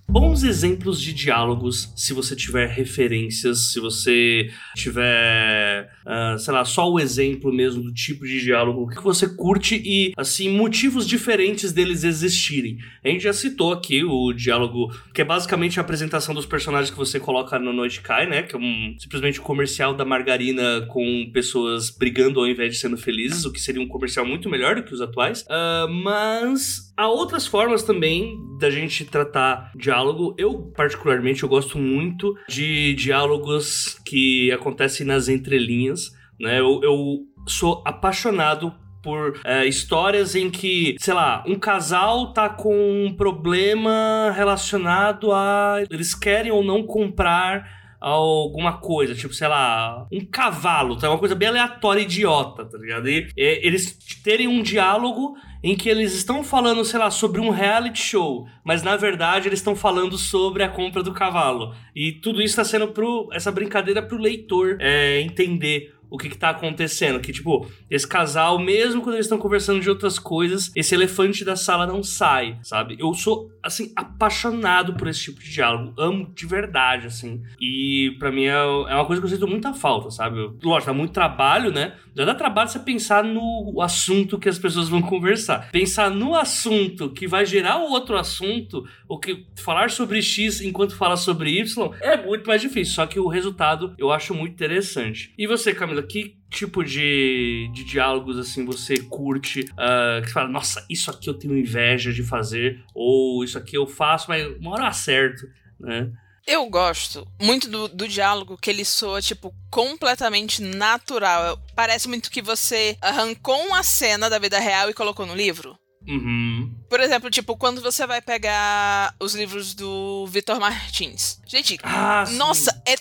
Bons 0.10 0.43
exemplos 0.43 0.99
de 0.99 1.14
diálogos, 1.14 1.93
se 1.95 2.14
você 2.14 2.36
tiver 2.36 2.68
referências, 2.68 3.72
se 3.72 3.80
você 3.80 4.49
tiver, 4.76 5.88
uh, 6.03 6.38
sei 6.39 6.53
lá, 6.53 6.66
só 6.66 6.91
o 6.91 6.99
exemplo 6.99 7.53
mesmo 7.53 7.84
do 7.84 7.93
tipo 7.93 8.26
de 8.26 8.41
diálogo 8.41 8.89
que 8.89 9.03
você 9.03 9.30
curte 9.30 9.80
e, 9.86 10.12
assim, 10.18 10.49
motivos 10.49 11.07
diferentes 11.07 11.72
deles 11.72 12.03
existirem. 12.03 12.80
A 13.03 13.07
gente 13.07 13.22
já 13.22 13.34
citou 13.34 13.72
aqui 13.72 14.03
o 14.03 14.34
diálogo, 14.34 14.91
que 15.14 15.22
é 15.22 15.26
basicamente 15.26 15.80
a 15.80 15.84
apresentação 15.84 16.34
dos 16.34 16.45
personagens 16.45 16.89
que 16.89 16.97
você 16.97 17.20
coloca 17.20 17.60
no 17.60 17.72
Noite 17.72 18.01
Cai, 18.01 18.26
né? 18.26 18.41
Que 18.41 18.55
é 18.55 18.60
um, 18.60 18.95
simplesmente 18.97 19.39
um 19.39 19.43
comercial 19.43 19.93
da 19.93 20.03
margarina 20.03 20.88
com 20.88 21.30
pessoas 21.32 21.91
brigando 21.91 22.39
ao 22.39 22.47
invés 22.47 22.74
de 22.74 22.80
sendo 22.80 22.97
felizes, 22.97 23.45
o 23.45 23.53
que 23.53 23.62
seria 23.62 23.82
um 23.82 23.88
comercial 23.88 24.26
muito 24.26 24.49
melhor 24.49 24.76
do 24.76 24.84
que 24.84 24.93
os 24.93 25.01
atuais. 25.01 25.43
Uh, 25.43 25.88
mas 26.03 26.91
há 26.97 27.07
outras 27.07 27.45
formas 27.45 27.84
também 27.84 28.39
da 28.60 28.72
gente 28.72 29.05
tratar 29.05 29.72
diálogo. 29.76 29.99
Eu, 30.38 30.72
particularmente, 30.76 31.43
eu 31.43 31.50
gosto 31.50 31.78
muito 31.78 32.36
de 32.47 32.93
diálogos 32.93 34.00
que 34.06 34.52
acontecem 34.52 35.06
nas 35.06 35.28
entrelinhas, 35.28 36.12
né? 36.39 36.60
Eu, 36.60 36.82
eu 36.84 37.20
sou 37.47 37.82
apaixonado 37.86 38.74
por 39.02 39.39
é, 39.45 39.66
histórias 39.66 40.36
em 40.36 40.50
que, 40.50 40.95
sei 41.00 41.14
lá, 41.14 41.43
um 41.47 41.56
casal 41.56 42.34
tá 42.34 42.50
com 42.50 43.06
um 43.06 43.14
problema 43.14 44.32
relacionado 44.36 45.32
a 45.32 45.84
eles 45.89 46.14
querem 46.14 46.52
ou 46.52 46.64
não 46.64 46.84
comprar 46.84 47.80
alguma 48.00 48.78
coisa, 48.78 49.14
tipo, 49.14 49.34
sei 49.34 49.47
lá, 49.47 50.08
um 50.12 50.26
cavalo, 50.26 50.97
tá? 50.97 51.10
Uma 51.10 51.18
coisa 51.18 51.36
bem 51.36 51.50
aleatória, 51.50 52.02
idiota, 52.02 52.66
tá 52.66 52.78
ligado? 52.78 53.10
E 53.10 53.28
eles 53.36 53.97
terem 54.24 54.47
um 54.47 54.62
diálogo 54.62 55.36
em 55.64 55.76
que 55.76 55.89
eles 55.89 56.14
estão 56.14 56.43
falando, 56.43 56.86
sei 56.86 56.99
lá, 56.99 57.12
sobre 57.12 57.41
um 57.41 57.49
reality 57.49 57.99
show, 57.99 58.47
mas 58.64 58.82
na 58.82 58.95
verdade 58.95 59.47
eles 59.47 59.60
estão 59.60 59.76
falando 59.76 60.18
sobre 60.18 60.64
a 60.64 60.70
compra 60.70 61.03
do 61.03 61.14
cavalo. 61.14 61.76
E 61.95 62.14
tudo 62.14 62.41
isso 62.41 62.53
está 62.53 62.64
sendo 62.64 62.89
pro, 62.89 63.30
essa 63.34 63.51
brincadeira 63.51 64.01
pro 64.01 64.18
leitor 64.18 64.78
é, 64.80 65.20
entender 65.22 65.99
o 66.10 66.18
que, 66.18 66.30
que 66.30 66.38
tá 66.38 66.49
acontecendo. 66.49 67.20
Que, 67.20 67.32
tipo, 67.32 67.70
esse 67.89 68.07
casal, 68.07 68.60
mesmo 68.60 69.01
quando 69.01 69.16
eles 69.16 69.26
estão 69.26 69.38
conversando 69.38 69.80
de 69.80 69.89
outras 69.89 70.18
coisas, 70.18 70.72
esse 70.76 70.95
elefante 70.95 71.45
da 71.45 71.55
sala 71.55 71.86
não 71.86 72.03
sai, 72.03 72.57
sabe? 72.64 72.95
Eu 72.99 73.14
sou, 73.14 73.51
assim, 73.62 73.91
apaixonado 73.95 74.95
por 74.95 75.07
esse 75.07 75.24
tipo 75.24 75.39
de 75.39 75.51
diálogo. 75.51 75.93
Amo 75.97 76.32
de 76.34 76.45
verdade, 76.45 77.07
assim. 77.07 77.41
E 77.60 78.16
para 78.20 78.32
mim 78.32 78.45
é, 78.45 78.53
é, 78.53 78.95
uma 78.95 79.05
coisa 79.05 79.22
que 79.22 79.28
eu 79.28 79.32
sinto 79.32 79.47
muita 79.47 79.74
falta, 79.74 80.10
sabe? 80.10 80.38
Lógico, 80.64 80.91
dá 80.91 80.93
muito 80.93 81.14
trabalho, 81.14 81.72
né? 81.72 81.93
Já 82.16 82.26
dá 82.26 82.36
trabalho 82.36 82.70
você 82.70 82.80
pensar 82.80 83.24
no 83.24 83.82
assunto 83.82 84.39
que 84.39 84.49
as 84.49 84.57
pessoas 84.57 84.89
vão 84.89 85.01
conversar. 85.01 85.70
Pensar 85.72 86.10
no 86.10 86.36
assunto 86.36 87.12
que 87.12 87.28
vai 87.28 87.45
gerar 87.45 87.78
outro 87.78 88.18
assunto, 88.18 88.84
ou 89.07 89.20
que 89.20 89.45
falar 89.55 89.89
sobre 89.89 90.22
X 90.22 90.62
enquanto 90.62 90.95
fala 90.95 91.16
sobre 91.16 91.51
Y, 91.60 91.91
é 92.01 92.18
muito 92.18 92.47
mais 92.47 92.62
difícil. 92.62 92.95
Só 92.95 93.05
que 93.05 93.20
o 93.20 93.28
resultado 93.28 93.93
eu 93.97 94.12
acho 94.12 94.34
muito 94.34 94.53
interessante. 94.53 95.34
E 95.38 95.47
você, 95.47 95.74
Camila? 95.74 95.99
Camila, 96.00 96.04
que 96.04 96.38
tipo 96.50 96.84
de, 96.84 97.70
de 97.74 97.84
diálogos 97.84 98.38
assim 98.38 98.66
você 98.66 98.97
curte? 98.97 99.62
Uh, 99.62 100.22
que 100.22 100.28
você 100.28 100.34
fala, 100.34 100.50
nossa, 100.50 100.86
isso 100.89 101.12
aqui 101.12 101.30
eu 101.30 101.34
tenho 101.34 101.58
inveja 101.58 102.12
de 102.12 102.24
fazer, 102.24 102.84
ou 102.93 103.43
isso 103.43 103.58
aqui 103.58 103.78
eu 103.78 103.88
faço, 103.88 104.30
mas 104.30 104.45
uma 104.60 104.72
hora 104.72 104.88
acerto, 104.88 105.45
né? 105.80 106.12
Eu 106.47 106.68
gosto 106.68 107.28
muito 107.39 107.70
do, 107.70 107.88
do 107.88 108.08
diálogo 108.08 108.58
que 108.58 108.72
ele 108.72 108.84
soa, 108.84 109.22
tipo, 109.22 109.54
completamente 109.70 110.64
natural. 110.64 111.62
Parece 111.76 112.08
muito 112.08 112.32
que 112.32 112.41
você 112.41 112.97
arrancou 113.02 113.56
uma 113.68 113.84
cena 113.84 114.30
da 114.30 114.39
vida 114.39 114.58
real 114.58 114.89
e 114.89 114.93
colocou 114.93 115.28
no 115.28 115.36
livro. 115.36 115.78
Uhum. 116.08 116.74
Por 116.89 117.02
exemplo, 117.02 117.30
tipo, 117.30 117.56
quando 117.56 117.82
você 117.82 118.08
vai 118.08 118.20
pegar 118.20 119.14
os 119.20 119.36
livros 119.36 119.76
do 119.76 120.26
Vitor 120.28 120.60
Martins. 120.60 121.39
Gente, 121.45 121.78
ah, 121.84 122.24
nossa, 122.32 122.82
é 122.88 122.95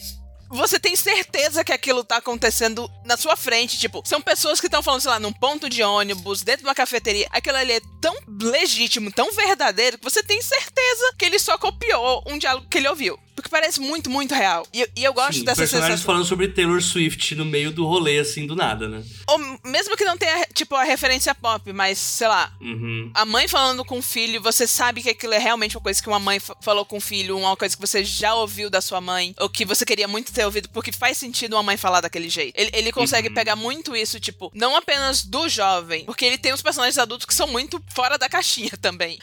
você 0.48 0.78
tem 0.78 0.96
certeza 0.96 1.64
que 1.64 1.72
aquilo 1.72 2.04
tá 2.04 2.16
acontecendo 2.16 2.90
na 3.04 3.16
sua 3.16 3.36
frente. 3.36 3.78
Tipo, 3.78 4.02
são 4.04 4.20
pessoas 4.20 4.60
que 4.60 4.66
estão 4.66 4.82
falando, 4.82 5.02
sei 5.02 5.10
lá, 5.10 5.20
num 5.20 5.32
ponto 5.32 5.68
de 5.68 5.82
ônibus, 5.82 6.42
dentro 6.42 6.62
de 6.62 6.68
uma 6.68 6.74
cafeteria. 6.74 7.28
Aquilo 7.30 7.56
ali 7.56 7.72
é 7.72 7.80
tão 8.00 8.14
legítimo, 8.40 9.12
tão 9.12 9.32
verdadeiro, 9.32 9.98
que 9.98 10.04
você 10.04 10.22
tem 10.22 10.40
certeza 10.40 11.14
que 11.18 11.24
ele 11.24 11.38
só 11.38 11.58
copiou 11.58 12.22
um 12.26 12.38
diálogo 12.38 12.68
que 12.68 12.78
ele 12.78 12.88
ouviu. 12.88 13.18
Porque 13.38 13.48
parece 13.48 13.80
muito, 13.80 14.10
muito 14.10 14.34
real. 14.34 14.66
E, 14.74 14.88
e 14.96 15.04
eu 15.04 15.14
gosto 15.14 15.38
Sim, 15.38 15.44
dessa 15.44 15.62
personagens 15.62 16.00
sensação. 16.00 16.06
falando 16.06 16.26
sobre 16.26 16.48
Taylor 16.48 16.82
Swift 16.82 17.36
no 17.36 17.44
meio 17.44 17.70
do 17.70 17.86
rolê, 17.86 18.18
assim, 18.18 18.48
do 18.48 18.56
nada, 18.56 18.88
né? 18.88 19.04
Ou 19.28 19.38
mesmo 19.64 19.96
que 19.96 20.04
não 20.04 20.18
tenha, 20.18 20.44
tipo, 20.52 20.74
a 20.74 20.82
referência 20.82 21.32
pop, 21.36 21.72
mas, 21.72 21.98
sei 21.98 22.26
lá, 22.26 22.52
uhum. 22.60 23.12
a 23.14 23.24
mãe 23.24 23.46
falando 23.46 23.84
com 23.84 23.98
o 23.98 24.02
filho, 24.02 24.42
você 24.42 24.66
sabe 24.66 25.02
que 25.02 25.10
aquilo 25.10 25.34
é 25.34 25.38
realmente 25.38 25.76
uma 25.76 25.82
coisa 25.82 26.02
que 26.02 26.08
uma 26.08 26.18
mãe 26.18 26.40
falou 26.60 26.84
com 26.84 26.96
o 26.96 27.00
filho, 27.00 27.38
uma 27.38 27.56
coisa 27.56 27.76
que 27.76 27.80
você 27.80 28.02
já 28.02 28.34
ouviu 28.34 28.68
da 28.68 28.80
sua 28.80 29.00
mãe, 29.00 29.32
ou 29.38 29.48
que 29.48 29.64
você 29.64 29.84
queria 29.84 30.08
muito 30.08 30.32
ter 30.32 30.44
ouvido, 30.44 30.68
porque 30.70 30.90
faz 30.90 31.16
sentido 31.16 31.54
uma 31.54 31.62
mãe 31.62 31.76
falar 31.76 32.00
daquele 32.00 32.28
jeito. 32.28 32.58
Ele, 32.58 32.70
ele 32.72 32.90
consegue 32.90 33.28
uhum. 33.28 33.34
pegar 33.34 33.54
muito 33.54 33.94
isso, 33.94 34.18
tipo, 34.18 34.50
não 34.52 34.74
apenas 34.74 35.22
do 35.22 35.48
jovem, 35.48 36.04
porque 36.06 36.24
ele 36.24 36.38
tem 36.38 36.52
os 36.52 36.60
personagens 36.60 36.98
adultos 36.98 37.24
que 37.24 37.34
são 37.34 37.46
muito 37.46 37.80
fora 37.94 38.18
da 38.18 38.28
caixinha 38.28 38.72
também. 38.82 39.16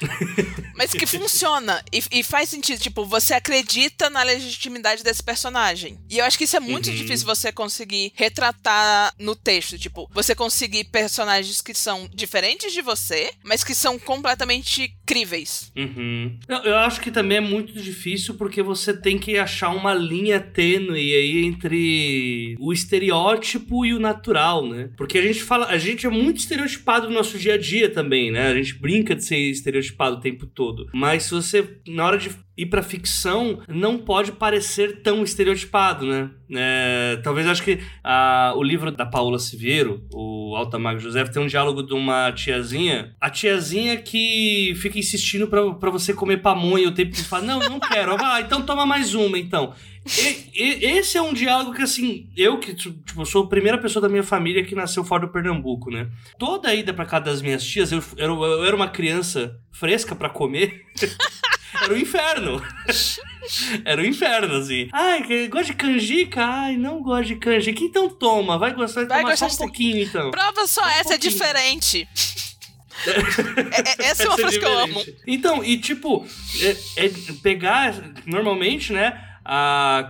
Mas 0.75 0.91
que 0.91 1.05
funciona 1.05 1.83
e, 1.91 2.03
e 2.11 2.23
faz 2.23 2.49
sentido, 2.49 2.79
tipo, 2.79 3.05
você 3.05 3.33
acredita 3.33 4.09
na 4.09 4.23
legitimidade 4.23 5.03
desse 5.03 5.23
personagem. 5.23 5.99
E 6.09 6.19
eu 6.19 6.25
acho 6.25 6.37
que 6.37 6.43
isso 6.43 6.57
é 6.57 6.59
muito 6.59 6.89
uhum. 6.89 6.95
difícil 6.95 7.25
você 7.25 7.51
conseguir 7.51 8.11
retratar 8.15 9.13
no 9.17 9.35
texto. 9.35 9.77
Tipo, 9.77 10.09
você 10.13 10.35
conseguir 10.35 10.85
personagens 10.85 11.61
que 11.61 11.73
são 11.73 12.09
diferentes 12.13 12.73
de 12.73 12.81
você, 12.81 13.31
mas 13.43 13.63
que 13.63 13.73
são 13.73 13.97
completamente 13.97 14.94
críveis. 15.05 15.71
Uhum. 15.75 16.37
Eu, 16.47 16.57
eu 16.57 16.75
acho 16.77 16.99
que 16.99 17.11
também 17.11 17.37
é 17.37 17.41
muito 17.41 17.73
difícil 17.73 18.35
porque 18.35 18.61
você 18.61 18.93
tem 18.93 19.17
que 19.17 19.37
achar 19.37 19.69
uma 19.69 19.93
linha 19.93 20.39
tênue 20.39 21.13
aí 21.13 21.45
entre 21.45 22.55
o 22.59 22.73
estereótipo 22.73 23.85
e 23.85 23.93
o 23.93 23.99
natural, 23.99 24.67
né? 24.67 24.89
Porque 24.97 25.17
a 25.17 25.21
gente 25.21 25.43
fala, 25.43 25.67
a 25.67 25.77
gente 25.77 26.05
é 26.05 26.09
muito 26.09 26.37
estereotipado 26.37 27.07
no 27.07 27.13
nosso 27.13 27.37
dia 27.37 27.53
a 27.53 27.57
dia 27.57 27.89
também, 27.89 28.31
né? 28.31 28.47
A 28.47 28.55
gente 28.55 28.75
brinca 28.75 29.15
de 29.15 29.23
ser 29.23 29.37
estereotipado 29.37 30.17
o 30.17 30.21
tempo 30.21 30.45
todo. 30.45 30.89
Mas 30.93 31.23
se 31.23 31.31
você, 31.31 31.77
na 31.87 32.05
hora 32.05 32.17
de 32.17 32.29
ir 32.57 32.67
pra 32.67 32.81
ficção 32.81 33.59
não 33.67 33.97
pode 33.97 34.31
parecer 34.31 35.01
tão 35.01 35.23
estereotipado, 35.23 36.05
né? 36.05 36.29
É, 36.53 37.19
talvez 37.23 37.47
acho 37.47 37.63
que 37.63 37.79
a, 38.03 38.53
o 38.55 38.63
livro 38.63 38.91
da 38.91 39.05
Paula 39.05 39.39
Siviero, 39.39 40.05
o 40.13 40.55
Alta 40.55 40.77
Mago 40.77 40.99
José, 40.99 41.23
tem 41.25 41.41
um 41.41 41.47
diálogo 41.47 41.83
de 41.83 41.93
uma 41.93 42.31
tiazinha. 42.31 43.15
A 43.19 43.29
tiazinha 43.29 43.97
que 43.97 44.73
fica 44.77 44.99
insistindo 44.99 45.47
para 45.47 45.89
você 45.89 46.13
comer 46.13 46.37
pamonha 46.37 46.87
o 46.87 46.93
tempo 46.93 47.15
que 47.15 47.23
fala: 47.23 47.43
Não, 47.43 47.59
não 47.59 47.79
quero. 47.79 48.15
Ah, 48.23 48.39
então 48.41 48.61
toma 48.61 48.85
mais 48.85 49.15
uma, 49.15 49.37
então. 49.37 49.73
E, 50.05 50.61
e, 50.63 50.85
esse 50.85 51.17
é 51.17 51.21
um 51.21 51.33
diálogo 51.33 51.73
que, 51.73 51.81
assim, 51.81 52.29
eu 52.37 52.59
que 52.59 52.75
tipo, 52.75 53.25
sou 53.25 53.45
a 53.45 53.49
primeira 53.49 53.77
pessoa 53.77 54.01
da 54.01 54.09
minha 54.09 54.21
família 54.21 54.63
que 54.63 54.75
nasceu 54.75 55.03
fora 55.03 55.25
do 55.25 55.31
Pernambuco, 55.31 55.89
né? 55.89 56.09
Toda 56.37 56.69
a 56.69 56.75
ida 56.75 56.93
pra 56.93 57.05
casa 57.05 57.25
das 57.25 57.41
minhas 57.41 57.65
tias, 57.65 57.91
eu, 57.91 58.03
eu, 58.15 58.43
eu 58.43 58.65
era 58.65 58.75
uma 58.75 58.87
criança 58.87 59.59
fresca 59.71 60.15
para 60.15 60.29
comer. 60.29 60.85
era 61.83 61.93
o 61.93 61.97
inferno. 61.97 62.61
Era 63.83 64.01
o 64.01 64.05
inferno, 64.05 64.55
assim. 64.55 64.89
Ai, 64.91 65.47
gosta 65.47 65.67
de 65.71 65.73
canjica? 65.77 66.43
Ai, 66.43 66.77
não 66.77 67.01
gosto 67.01 67.27
de 67.27 67.35
canjica. 67.35 67.83
Então 67.83 68.09
toma, 68.09 68.57
vai 68.57 68.73
gostar 68.73 69.03
de 69.03 69.09
Vai 69.09 69.21
tomar 69.21 69.37
só 69.37 69.45
gostar 69.45 69.63
um 69.63 69.67
de- 69.67 69.71
pouquinho, 69.73 70.03
então. 70.03 70.31
Prova 70.31 70.67
só 70.67 70.87
essa, 70.89 71.13
é 71.15 71.17
diferente. 71.17 72.07
É- 73.05 74.05
é- 74.05 74.07
essa 74.07 74.23
é 74.23 74.25
uma 74.27 74.33
Essa 74.35 74.37
frase 74.37 74.57
que 74.59 74.65
eu 74.65 74.79
amo. 74.79 75.03
Então, 75.27 75.63
e 75.63 75.77
tipo, 75.77 76.25
é, 76.61 77.05
é 77.05 77.11
pegar, 77.43 77.93
normalmente, 78.25 78.93
né? 78.93 79.21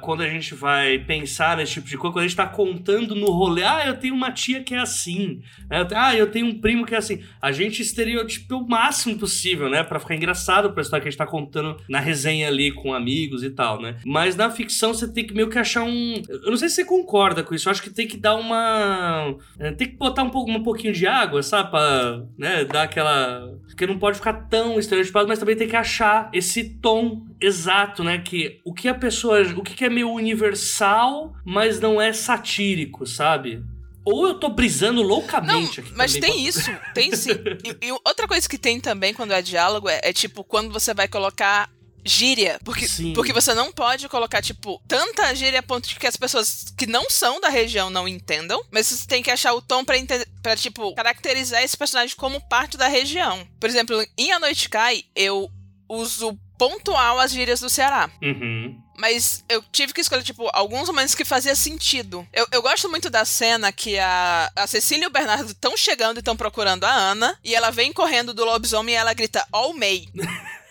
Quando 0.01 0.21
a 0.21 0.29
gente 0.29 0.55
vai 0.55 0.99
pensar 0.99 1.57
nesse 1.57 1.73
tipo 1.73 1.87
de 1.87 1.97
coisa, 1.97 2.13
quando 2.13 2.23
a 2.25 2.27
gente 2.27 2.37
tá 2.37 2.47
contando 2.47 3.15
no 3.15 3.27
rolê, 3.31 3.63
ah, 3.63 3.83
eu 3.85 3.97
tenho 3.97 4.13
uma 4.15 4.31
tia 4.31 4.63
que 4.63 4.73
é 4.73 4.79
assim, 4.79 5.41
né? 5.69 5.85
Ah, 5.93 6.15
eu 6.15 6.31
tenho 6.31 6.45
um 6.47 6.59
primo 6.59 6.85
que 6.85 6.95
é 6.95 6.97
assim. 6.97 7.21
A 7.41 7.51
gente 7.51 7.81
estereotipa 7.81 8.55
o 8.55 8.67
máximo 8.67 9.17
possível, 9.17 9.69
né? 9.69 9.83
Pra 9.83 9.99
ficar 9.99 10.15
engraçado 10.15 10.71
pra 10.71 10.81
história 10.81 11.01
que 11.01 11.07
a 11.07 11.11
gente 11.11 11.17
tá 11.17 11.27
contando 11.27 11.77
na 11.89 11.99
resenha 11.99 12.47
ali 12.47 12.71
com 12.71 12.93
amigos 12.93 13.43
e 13.43 13.49
tal, 13.49 13.81
né? 13.81 13.97
Mas 14.05 14.35
na 14.35 14.49
ficção 14.49 14.93
você 14.93 15.11
tem 15.11 15.25
que 15.25 15.33
meio 15.33 15.49
que 15.49 15.59
achar 15.59 15.83
um. 15.83 16.21
Eu 16.29 16.51
não 16.51 16.57
sei 16.57 16.69
se 16.69 16.75
você 16.75 16.85
concorda 16.85 17.43
com 17.43 17.53
isso, 17.53 17.67
eu 17.67 17.71
acho 17.71 17.81
que 17.83 17.89
tem 17.89 18.07
que 18.07 18.17
dar 18.17 18.35
uma. 18.35 19.35
é, 19.59 19.71
Tem 19.71 19.89
que 19.89 19.97
botar 19.97 20.23
um, 20.23 20.29
pouco, 20.29 20.49
um 20.51 20.63
pouquinho 20.63 20.93
de 20.93 21.05
água, 21.05 21.43
sabe? 21.43 21.71
Pra 21.71 22.23
né, 22.37 22.63
dar 22.65 22.83
aquela. 22.83 23.51
Porque 23.75 23.85
não 23.85 23.99
pode 23.99 24.17
ficar 24.17 24.47
tão 24.47 24.79
estereotipado, 24.79 25.27
mas 25.27 25.37
também 25.37 25.53
tem 25.53 25.67
que 25.67 25.75
achar 25.75 26.29
esse 26.31 26.63
tom 26.63 27.27
exato, 27.41 28.05
né? 28.05 28.19
Que 28.19 28.61
o 28.63 28.73
que 28.73 28.87
a 28.87 28.95
pessoa. 28.95 29.41
O 29.57 29.61
que 29.61 29.83
é 29.83 29.89
meio 29.89 30.09
universal, 30.09 31.35
mas 31.43 31.77
não 31.81 32.01
é 32.01 32.13
satírico, 32.13 33.05
sabe? 33.05 33.61
Ou 34.05 34.27
eu 34.27 34.35
tô 34.35 34.49
brisando 34.49 35.01
Não, 35.01 35.09
loucamente 35.09 35.79
aqui. 35.81 35.91
mas 35.95 36.13
também. 36.13 36.31
tem 36.31 36.47
isso, 36.47 36.71
tem 36.93 37.13
sim. 37.15 37.31
E, 37.65 37.87
e 37.87 37.91
outra 37.91 38.27
coisa 38.27 38.47
que 38.47 38.57
tem 38.57 38.79
também 38.79 39.13
quando 39.13 39.33
é 39.33 39.41
diálogo 39.41 39.89
é, 39.89 39.99
é, 40.03 40.13
tipo 40.13 40.43
quando 40.43 40.71
você 40.71 40.93
vai 40.93 41.07
colocar 41.07 41.69
gíria. 42.05 42.59
Porque, 42.63 42.87
Sim. 42.87 43.13
porque 43.13 43.33
você 43.33 43.53
não 43.53 43.71
pode 43.71 44.07
colocar, 44.07 44.41
tipo, 44.41 44.81
tanta 44.87 45.33
gíria 45.33 45.59
a 45.59 45.63
ponto 45.63 45.89
de 45.89 45.95
que 45.95 46.05
as 46.05 46.15
pessoas 46.15 46.73
que 46.77 46.85
não 46.85 47.09
são 47.09 47.41
da 47.41 47.49
região 47.49 47.89
não 47.89 48.07
entendam. 48.07 48.63
Mas 48.71 48.87
você 48.87 49.07
tem 49.07 49.23
que 49.23 49.31
achar 49.31 49.53
o 49.53 49.61
tom 49.61 49.83
pra, 49.83 49.95
pra 50.41 50.55
tipo, 50.55 50.93
caracterizar 50.93 51.63
esse 51.63 51.75
personagem 51.75 52.15
como 52.15 52.39
parte 52.47 52.77
da 52.77 52.87
região. 52.87 53.47
Por 53.59 53.69
exemplo, 53.69 54.05
em 54.17 54.31
A 54.31 54.39
Noite 54.39 54.69
Cai, 54.69 55.03
eu 55.15 55.51
uso 55.89 56.37
pontual 56.57 57.19
as 57.19 57.31
gírias 57.31 57.59
do 57.59 57.69
Ceará. 57.69 58.09
Uhum. 58.21 58.81
Mas 58.97 59.43
eu 59.49 59.61
tive 59.73 59.93
que 59.93 59.99
escolher, 59.99 60.23
tipo, 60.23 60.49
alguns 60.53 60.87
momentos 60.87 61.13
que 61.13 61.25
fazia 61.25 61.53
sentido. 61.53 62.25
Eu, 62.31 62.47
eu 62.51 62.61
gosto 62.61 62.89
muito 62.89 63.09
da 63.09 63.25
cena 63.25 63.71
que 63.71 63.99
a, 63.99 64.49
a 64.55 64.67
Cecília 64.67 65.03
e 65.03 65.07
o 65.07 65.11
Bernardo 65.11 65.51
estão 65.51 65.75
chegando 65.75 66.17
e 66.17 66.19
estão 66.19 66.37
procurando 66.37 66.85
a 66.85 66.93
Ana. 66.93 67.37
E 67.43 67.53
ela 67.53 67.71
vem 67.71 67.91
correndo 67.91 68.33
do 68.33 68.45
lobisomem 68.45 68.95
e 68.95 68.97
ela 68.97 69.13
grita, 69.13 69.45
All 69.51 69.73
May. 69.73 70.07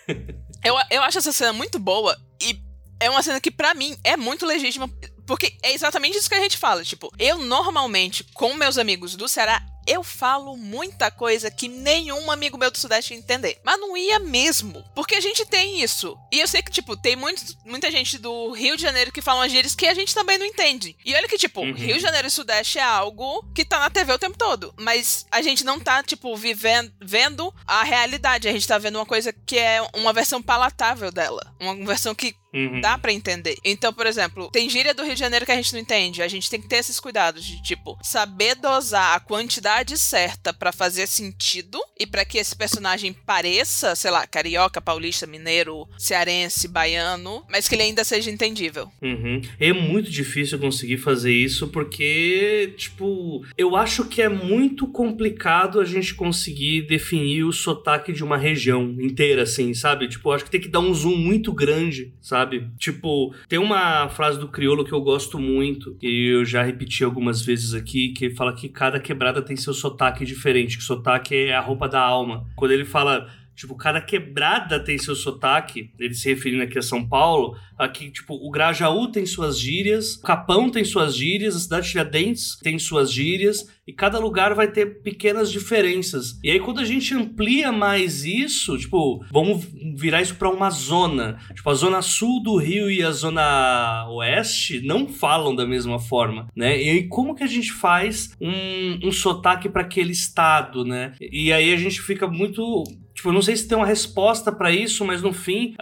eu, 0.65 0.75
eu 0.89 1.03
acho 1.03 1.19
essa 1.19 1.31
cena 1.31 1.53
muito 1.53 1.77
boa. 1.77 2.17
E 2.41 2.59
é 2.99 3.09
uma 3.09 3.21
cena 3.21 3.39
que, 3.39 3.51
pra 3.51 3.75
mim, 3.75 3.95
é 4.03 4.17
muito 4.17 4.45
legítima. 4.45 4.89
Porque 5.27 5.55
é 5.61 5.73
exatamente 5.73 6.17
isso 6.17 6.27
que 6.27 6.35
a 6.35 6.39
gente 6.39 6.57
fala. 6.57 6.83
Tipo, 6.83 7.11
eu 7.19 7.37
normalmente, 7.37 8.23
com 8.33 8.55
meus 8.55 8.77
amigos 8.77 9.15
do 9.15 9.27
Ceará, 9.27 9.63
eu 9.87 10.03
falo 10.03 10.57
muita 10.57 11.09
coisa 11.11 11.49
que 11.51 11.67
nenhum 11.67 12.31
amigo 12.31 12.57
meu 12.57 12.71
do 12.71 12.77
Sudeste 12.77 13.13
ia 13.13 13.19
entender. 13.19 13.59
Mas 13.63 13.79
não 13.79 13.95
ia 13.95 14.19
mesmo. 14.19 14.83
Porque 14.95 15.15
a 15.15 15.21
gente 15.21 15.45
tem 15.45 15.81
isso. 15.81 16.17
E 16.31 16.39
eu 16.39 16.47
sei 16.47 16.61
que, 16.61 16.71
tipo, 16.71 16.95
tem 16.97 17.15
muito, 17.15 17.43
muita 17.65 17.91
gente 17.91 18.17
do 18.17 18.51
Rio 18.51 18.75
de 18.75 18.81
Janeiro 18.81 19.11
que 19.11 19.21
falam 19.21 19.47
gírias 19.47 19.75
que 19.75 19.87
a 19.87 19.93
gente 19.93 20.13
também 20.13 20.37
não 20.37 20.45
entende. 20.45 20.95
E 21.05 21.13
olha 21.15 21.27
que, 21.27 21.37
tipo, 21.37 21.61
Uhum. 21.61 21.73
Rio 21.73 21.95
de 21.95 22.01
Janeiro 22.01 22.27
e 22.27 22.31
Sudeste 22.31 22.79
é 22.79 22.83
algo 22.83 23.43
que 23.53 23.65
tá 23.65 23.79
na 23.79 23.89
TV 23.89 24.13
o 24.13 24.19
tempo 24.19 24.37
todo. 24.37 24.73
Mas 24.77 25.25
a 25.31 25.41
gente 25.41 25.63
não 25.63 25.79
tá, 25.79 26.03
tipo, 26.03 26.35
vivendo, 26.35 26.91
vendo 27.01 27.53
a 27.65 27.83
realidade. 27.83 28.47
A 28.47 28.51
gente 28.51 28.67
tá 28.67 28.77
vendo 28.77 28.97
uma 28.97 29.05
coisa 29.05 29.31
que 29.33 29.57
é 29.57 29.81
uma 29.95 30.13
versão 30.13 30.41
palatável 30.41 31.11
dela. 31.11 31.55
Uma 31.59 31.75
versão 31.85 32.13
que 32.13 32.35
Uhum. 32.55 32.79
Dá 32.79 32.97
pra 32.97 33.11
entender. 33.11 33.57
Então, 33.65 33.91
por 33.91 34.07
exemplo, 34.07 34.49
tem 34.49 34.69
gíria 34.69 34.93
do 34.93 35.03
Rio 35.03 35.13
de 35.13 35.19
Janeiro 35.19 35.45
que 35.45 35.51
a 35.51 35.57
gente 35.57 35.73
não 35.73 35.79
entende. 35.81 36.21
A 36.23 36.27
gente 36.29 36.49
tem 36.49 36.61
que 36.61 36.69
ter 36.69 36.77
esses 36.77 37.01
cuidados 37.01 37.43
de, 37.43 37.61
tipo, 37.61 37.99
saber 38.01 38.55
dosar 38.55 39.13
a 39.13 39.19
quantidade 39.19 39.74
certa 39.97 40.53
pra 40.53 40.71
fazer 40.71 41.07
sentido 41.07 41.79
e 41.97 42.05
pra 42.05 42.25
que 42.25 42.37
esse 42.37 42.55
personagem 42.55 43.13
pareça, 43.13 43.95
sei 43.95 44.11
lá, 44.11 44.27
carioca, 44.27 44.81
paulista, 44.81 45.25
mineiro, 45.25 45.87
cearense, 45.97 46.67
baiano, 46.67 47.43
mas 47.49 47.67
que 47.67 47.75
ele 47.75 47.83
ainda 47.83 48.03
seja 48.03 48.29
entendível. 48.29 48.91
Uhum. 49.01 49.41
É 49.59 49.71
muito 49.71 50.09
difícil 50.09 50.59
conseguir 50.59 50.97
fazer 50.97 51.33
isso 51.33 51.67
porque, 51.69 52.73
tipo, 52.77 53.45
eu 53.57 53.75
acho 53.75 54.05
que 54.05 54.21
é 54.21 54.29
muito 54.29 54.87
complicado 54.87 55.79
a 55.79 55.85
gente 55.85 56.13
conseguir 56.13 56.83
definir 56.83 57.43
o 57.43 57.51
sotaque 57.51 58.11
de 58.11 58.23
uma 58.23 58.37
região 58.37 58.95
inteira, 58.99 59.43
assim, 59.43 59.73
sabe? 59.73 60.07
Tipo, 60.07 60.31
acho 60.31 60.43
que 60.43 60.51
tem 60.51 60.61
que 60.61 60.67
dar 60.67 60.79
um 60.79 60.93
zoom 60.93 61.15
muito 61.15 61.53
grande, 61.53 62.13
sabe? 62.21 62.67
Tipo, 62.77 63.33
tem 63.47 63.59
uma 63.59 64.09
frase 64.09 64.39
do 64.39 64.47
crioulo 64.47 64.83
que 64.83 64.93
eu 64.93 65.01
gosto 65.01 65.39
muito, 65.39 65.97
e 66.01 66.33
eu 66.33 66.45
já 66.45 66.63
repeti 66.63 67.03
algumas 67.03 67.41
vezes 67.41 67.73
aqui, 67.73 68.09
que 68.09 68.29
fala 68.31 68.53
que 68.53 68.69
cada 68.69 68.99
quebrada 68.99 69.41
tem 69.41 69.55
seu 69.55 69.73
sotaque 69.73 70.25
diferente, 70.25 70.77
que 70.77 70.83
sotaque 70.83 71.35
é 71.35 71.53
a 71.53 71.61
roupa 71.61 71.84
da 71.87 72.01
alma. 72.01 72.45
Quando 72.55 72.71
ele 72.71 72.85
fala. 72.85 73.27
Tipo, 73.55 73.75
cada 73.75 74.01
quebrada 74.01 74.79
tem 74.79 74.97
seu 74.97 75.15
sotaque, 75.15 75.91
ele 75.97 76.13
se 76.13 76.27
referindo 76.29 76.63
aqui 76.63 76.77
a 76.77 76.81
São 76.81 77.07
Paulo, 77.07 77.57
aqui, 77.77 78.11
tipo, 78.11 78.33
o 78.33 78.51
Grajaú 78.51 79.07
tem 79.07 79.25
suas 79.25 79.59
gírias, 79.59 80.15
o 80.15 80.21
Capão 80.21 80.69
tem 80.69 80.83
suas 80.83 81.15
gírias, 81.15 81.55
a 81.55 81.59
cidade 81.59 81.85
de 81.85 81.91
Tiradentes 81.91 82.57
tem 82.61 82.77
suas 82.77 83.11
gírias, 83.11 83.65
e 83.87 83.93
cada 83.93 84.17
lugar 84.17 84.55
vai 84.55 84.67
ter 84.67 85.01
pequenas 85.03 85.51
diferenças. 85.51 86.39
E 86.43 86.49
aí, 86.49 86.59
quando 86.59 86.79
a 86.79 86.85
gente 86.85 87.13
amplia 87.13 87.71
mais 87.71 88.25
isso, 88.25 88.77
tipo, 88.77 89.23
vamos 89.31 89.67
virar 89.95 90.21
isso 90.21 90.35
pra 90.35 90.49
uma 90.49 90.71
zona. 90.71 91.37
Tipo, 91.53 91.69
a 91.69 91.73
zona 91.75 92.01
sul 92.01 92.41
do 92.41 92.57
Rio 92.57 92.89
e 92.89 93.03
a 93.03 93.11
zona 93.11 94.07
oeste 94.09 94.81
não 94.81 95.07
falam 95.07 95.55
da 95.55 95.67
mesma 95.67 95.99
forma, 95.99 96.47
né? 96.55 96.81
E 96.81 96.89
aí, 96.89 97.07
como 97.07 97.35
que 97.35 97.43
a 97.43 97.47
gente 97.47 97.71
faz 97.71 98.35
um, 98.41 99.07
um 99.07 99.11
sotaque 99.11 99.69
para 99.69 99.83
aquele 99.83 100.11
estado, 100.11 100.83
né? 100.83 101.13
E 101.21 101.53
aí 101.53 101.71
a 101.71 101.77
gente 101.77 102.01
fica 102.01 102.27
muito. 102.27 102.83
Tipo, 103.25 103.29
eu 103.29 103.33
não 103.33 103.41
sei 103.41 103.55
se 103.57 103.67
tem 103.67 103.75
uma 103.75 103.87
resposta 103.87 104.51
pra 104.51 104.71
isso, 104.71 105.03
mas 105.03 105.21
no 105.23 105.33
fim. 105.33 105.73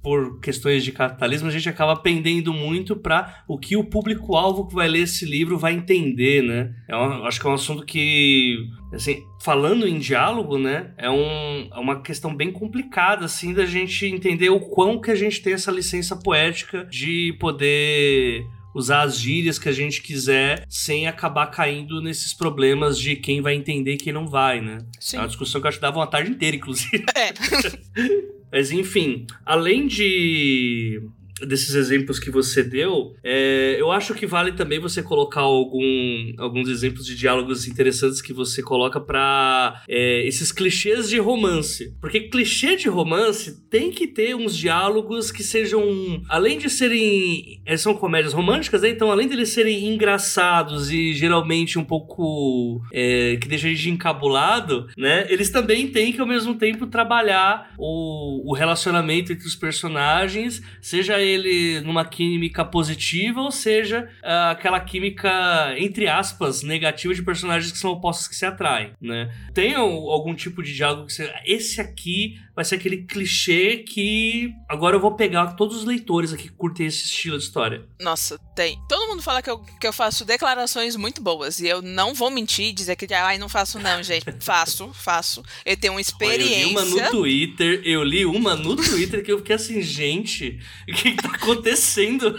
por 0.00 0.38
questões 0.40 0.84
de 0.84 0.92
capitalismo, 0.92 1.48
a 1.48 1.50
gente 1.50 1.68
acaba 1.68 1.96
pendendo 1.96 2.54
muito 2.54 2.94
para 2.94 3.42
o 3.48 3.58
que 3.58 3.76
o 3.76 3.82
público-alvo 3.82 4.68
que 4.68 4.74
vai 4.74 4.86
ler 4.86 5.00
esse 5.02 5.26
livro 5.26 5.58
vai 5.58 5.72
entender, 5.74 6.40
né? 6.40 6.72
É 6.88 6.96
um- 6.96 7.24
acho 7.26 7.40
que 7.40 7.46
é 7.46 7.50
um 7.50 7.54
assunto 7.54 7.84
que, 7.84 8.56
assim, 8.94 9.22
falando 9.42 9.88
em 9.88 9.98
diálogo, 9.98 10.56
né? 10.56 10.92
É, 10.96 11.10
um, 11.10 11.68
é 11.74 11.78
uma 11.80 12.00
questão 12.00 12.32
bem 12.34 12.52
complicada, 12.52 13.24
assim, 13.24 13.52
da 13.52 13.66
gente 13.66 14.06
entender 14.06 14.50
o 14.50 14.60
quão 14.60 15.00
que 15.00 15.10
a 15.10 15.16
gente 15.16 15.42
tem 15.42 15.52
essa 15.52 15.72
licença 15.72 16.14
poética 16.16 16.84
de 16.88 17.36
poder 17.40 18.46
usar 18.74 19.02
as 19.02 19.18
gírias 19.18 19.58
que 19.58 19.68
a 19.68 19.72
gente 19.72 20.02
quiser 20.02 20.64
sem 20.68 21.06
acabar 21.06 21.46
caindo 21.46 22.00
nesses 22.00 22.32
problemas 22.32 22.98
de 22.98 23.16
quem 23.16 23.40
vai 23.40 23.54
entender 23.54 23.94
e 23.94 23.96
quem 23.98 24.12
não 24.12 24.26
vai, 24.26 24.60
né? 24.60 24.78
Sim. 25.00 25.16
É 25.16 25.20
uma 25.20 25.28
discussão 25.28 25.60
que 25.60 25.66
eu 25.66 25.68
acho 25.68 25.78
que 25.78 25.82
dava 25.82 25.98
uma 25.98 26.06
tarde 26.06 26.30
inteira, 26.30 26.56
inclusive. 26.56 27.04
É. 27.14 27.32
Mas 28.50 28.70
enfim, 28.70 29.26
além 29.44 29.86
de 29.86 31.02
desses 31.40 31.74
exemplos 31.74 32.18
que 32.18 32.30
você 32.30 32.62
deu, 32.62 33.14
é, 33.22 33.76
eu 33.78 33.90
acho 33.90 34.14
que 34.14 34.26
vale 34.26 34.52
também 34.52 34.78
você 34.78 35.02
colocar 35.02 35.40
algum, 35.40 36.32
alguns 36.38 36.68
exemplos 36.68 37.06
de 37.06 37.14
diálogos 37.14 37.66
interessantes 37.66 38.20
que 38.20 38.32
você 38.32 38.62
coloca 38.62 39.00
pra 39.00 39.82
é, 39.88 40.26
esses 40.26 40.52
clichês 40.52 41.08
de 41.08 41.18
romance. 41.18 41.94
Porque 42.00 42.20
clichê 42.20 42.76
de 42.76 42.88
romance 42.88 43.62
tem 43.70 43.90
que 43.90 44.06
ter 44.06 44.34
uns 44.34 44.56
diálogos 44.56 45.30
que 45.30 45.42
sejam, 45.42 46.22
além 46.28 46.58
de 46.58 46.68
serem, 46.68 47.60
é, 47.64 47.76
são 47.76 47.94
comédias 47.94 48.32
românticas, 48.32 48.82
né? 48.82 48.90
então 48.90 49.10
além 49.10 49.28
de 49.28 49.34
eles 49.34 49.50
serem 49.50 49.86
engraçados 49.86 50.90
e 50.90 51.12
geralmente 51.14 51.78
um 51.78 51.84
pouco 51.84 52.80
é, 52.92 53.36
que 53.36 53.48
deixa 53.48 53.66
a 53.66 53.70
gente 53.70 53.90
encabulado, 53.90 54.88
né? 54.96 55.26
Eles 55.28 55.50
também 55.50 55.88
têm 55.88 56.12
que 56.12 56.20
ao 56.20 56.26
mesmo 56.26 56.54
tempo 56.54 56.86
trabalhar 56.86 57.72
o, 57.78 58.50
o 58.50 58.54
relacionamento 58.54 59.32
entre 59.32 59.46
os 59.46 59.54
personagens, 59.54 60.62
seja 60.80 61.20
ele 61.34 61.80
numa 61.80 62.04
química 62.04 62.64
positiva 62.64 63.40
ou 63.40 63.50
seja 63.50 64.08
aquela 64.50 64.80
química 64.80 65.74
entre 65.78 66.08
aspas 66.08 66.62
negativa 66.62 67.14
de 67.14 67.22
personagens 67.22 67.70
que 67.72 67.78
são 67.78 67.90
opostos 67.90 68.28
que 68.28 68.36
se 68.36 68.44
atraem, 68.46 68.92
né? 69.00 69.32
Tem 69.54 69.74
al- 69.74 70.10
algum 70.10 70.34
tipo 70.34 70.62
de 70.62 70.74
diálogo 70.74 71.06
que 71.06 71.12
você, 71.12 71.32
esse 71.44 71.80
aqui 71.80 72.38
vai 72.54 72.64
ser 72.64 72.76
aquele 72.76 72.98
clichê 73.04 73.78
que 73.78 74.52
agora 74.68 74.96
eu 74.96 75.00
vou 75.00 75.14
pegar 75.14 75.48
todos 75.54 75.76
os 75.76 75.84
leitores 75.84 76.32
aqui 76.32 76.44
que 76.44 76.54
curtem 76.54 76.86
esse 76.86 77.04
estilo 77.04 77.36
de 77.38 77.44
história. 77.44 77.84
Nossa, 78.00 78.38
tem. 78.58 78.82
Todo 78.88 79.06
mundo 79.06 79.22
fala 79.22 79.40
que 79.40 79.48
eu, 79.48 79.60
que 79.80 79.86
eu 79.86 79.92
faço 79.92 80.24
declarações 80.24 80.96
muito 80.96 81.22
boas. 81.22 81.60
E 81.60 81.68
eu 81.68 81.80
não 81.80 82.12
vou 82.12 82.28
mentir 82.28 82.66
e 82.66 82.72
dizer 82.72 82.96
que, 82.96 83.06
ai, 83.14 83.38
não 83.38 83.48
faço 83.48 83.78
não, 83.78 84.02
gente. 84.02 84.26
faço, 84.42 84.92
faço. 84.92 85.44
Eu 85.64 85.76
tenho 85.76 85.92
uma 85.92 85.98
Olha, 85.98 86.02
experiência. 86.02 86.62
eu 86.62 86.66
li 86.66 86.72
uma 86.72 86.84
no 86.84 87.10
Twitter, 87.10 87.82
eu 87.84 88.02
li 88.02 88.26
uma 88.26 88.56
no 88.56 88.74
Twitter 88.74 89.22
que 89.22 89.30
eu 89.30 89.38
fiquei 89.38 89.54
assim, 89.54 89.80
gente, 89.80 90.58
o 90.88 90.92
que, 90.92 91.12
que 91.12 91.22
tá 91.22 91.28
acontecendo? 91.36 92.34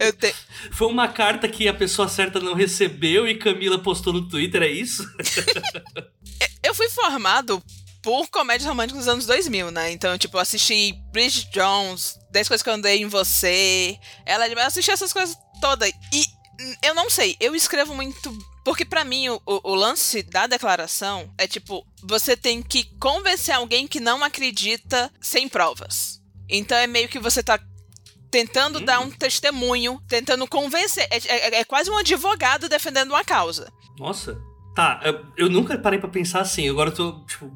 Eu 0.00 0.12
te- 0.12 0.34
Foi 0.72 0.88
uma 0.88 1.06
carta 1.06 1.46
que 1.48 1.68
a 1.68 1.74
pessoa 1.74 2.08
certa 2.08 2.40
não 2.40 2.54
recebeu 2.54 3.28
e 3.28 3.36
Camila 3.36 3.78
postou 3.78 4.12
no 4.12 4.28
Twitter, 4.28 4.62
é 4.64 4.68
isso? 4.70 5.04
Eu 6.60 6.74
fui 6.74 6.88
formado 6.88 7.62
por 8.02 8.28
comédias 8.28 8.68
românticas 8.68 9.04
dos 9.04 9.08
anos 9.08 9.26
2000, 9.26 9.70
né? 9.70 9.90
Então, 9.92 10.16
tipo, 10.18 10.36
eu 10.36 10.40
assisti 10.40 10.94
Bridget 11.12 11.50
Jones, 11.52 12.18
10 12.34 12.48
coisas 12.48 12.62
que 12.62 12.68
eu 12.68 12.74
andei 12.74 13.00
em 13.00 13.06
você, 13.06 13.98
ela 14.26 14.48
eu 14.48 14.58
assisti 14.58 14.90
essas 14.90 15.12
coisas 15.12 15.38
todas. 15.60 15.90
E 16.12 16.26
eu 16.82 16.94
não 16.94 17.08
sei, 17.08 17.36
eu 17.40 17.54
escrevo 17.54 17.94
muito 17.94 18.36
porque 18.64 18.84
para 18.84 19.04
mim 19.04 19.28
o, 19.28 19.40
o, 19.46 19.74
lance 19.74 20.22
da 20.22 20.46
declaração 20.46 21.30
é 21.36 21.46
tipo, 21.46 21.86
você 22.02 22.34
tem 22.34 22.62
que 22.62 22.84
convencer 22.98 23.54
alguém 23.54 23.86
que 23.86 24.00
não 24.00 24.24
acredita 24.24 25.12
sem 25.20 25.48
provas. 25.48 26.20
Então 26.48 26.76
é 26.76 26.86
meio 26.86 27.08
que 27.08 27.18
você 27.18 27.42
tá 27.42 27.60
tentando 28.30 28.78
hum. 28.78 28.84
dar 28.84 29.00
um 29.00 29.10
testemunho, 29.10 30.02
tentando 30.08 30.46
convencer. 30.48 31.06
É, 31.10 31.18
é, 31.18 31.60
é, 31.60 31.64
quase 31.64 31.90
um 31.90 31.98
advogado 31.98 32.68
defendendo 32.68 33.10
uma 33.10 33.22
causa. 33.22 33.70
Nossa. 33.98 34.36
Tá, 34.74 35.00
eu, 35.36 35.48
nunca 35.48 35.78
parei 35.78 36.00
para 36.00 36.08
pensar 36.08 36.40
assim. 36.40 36.68
Agora 36.68 36.90
eu 36.90 36.94
tô, 36.94 37.20
tipo, 37.26 37.48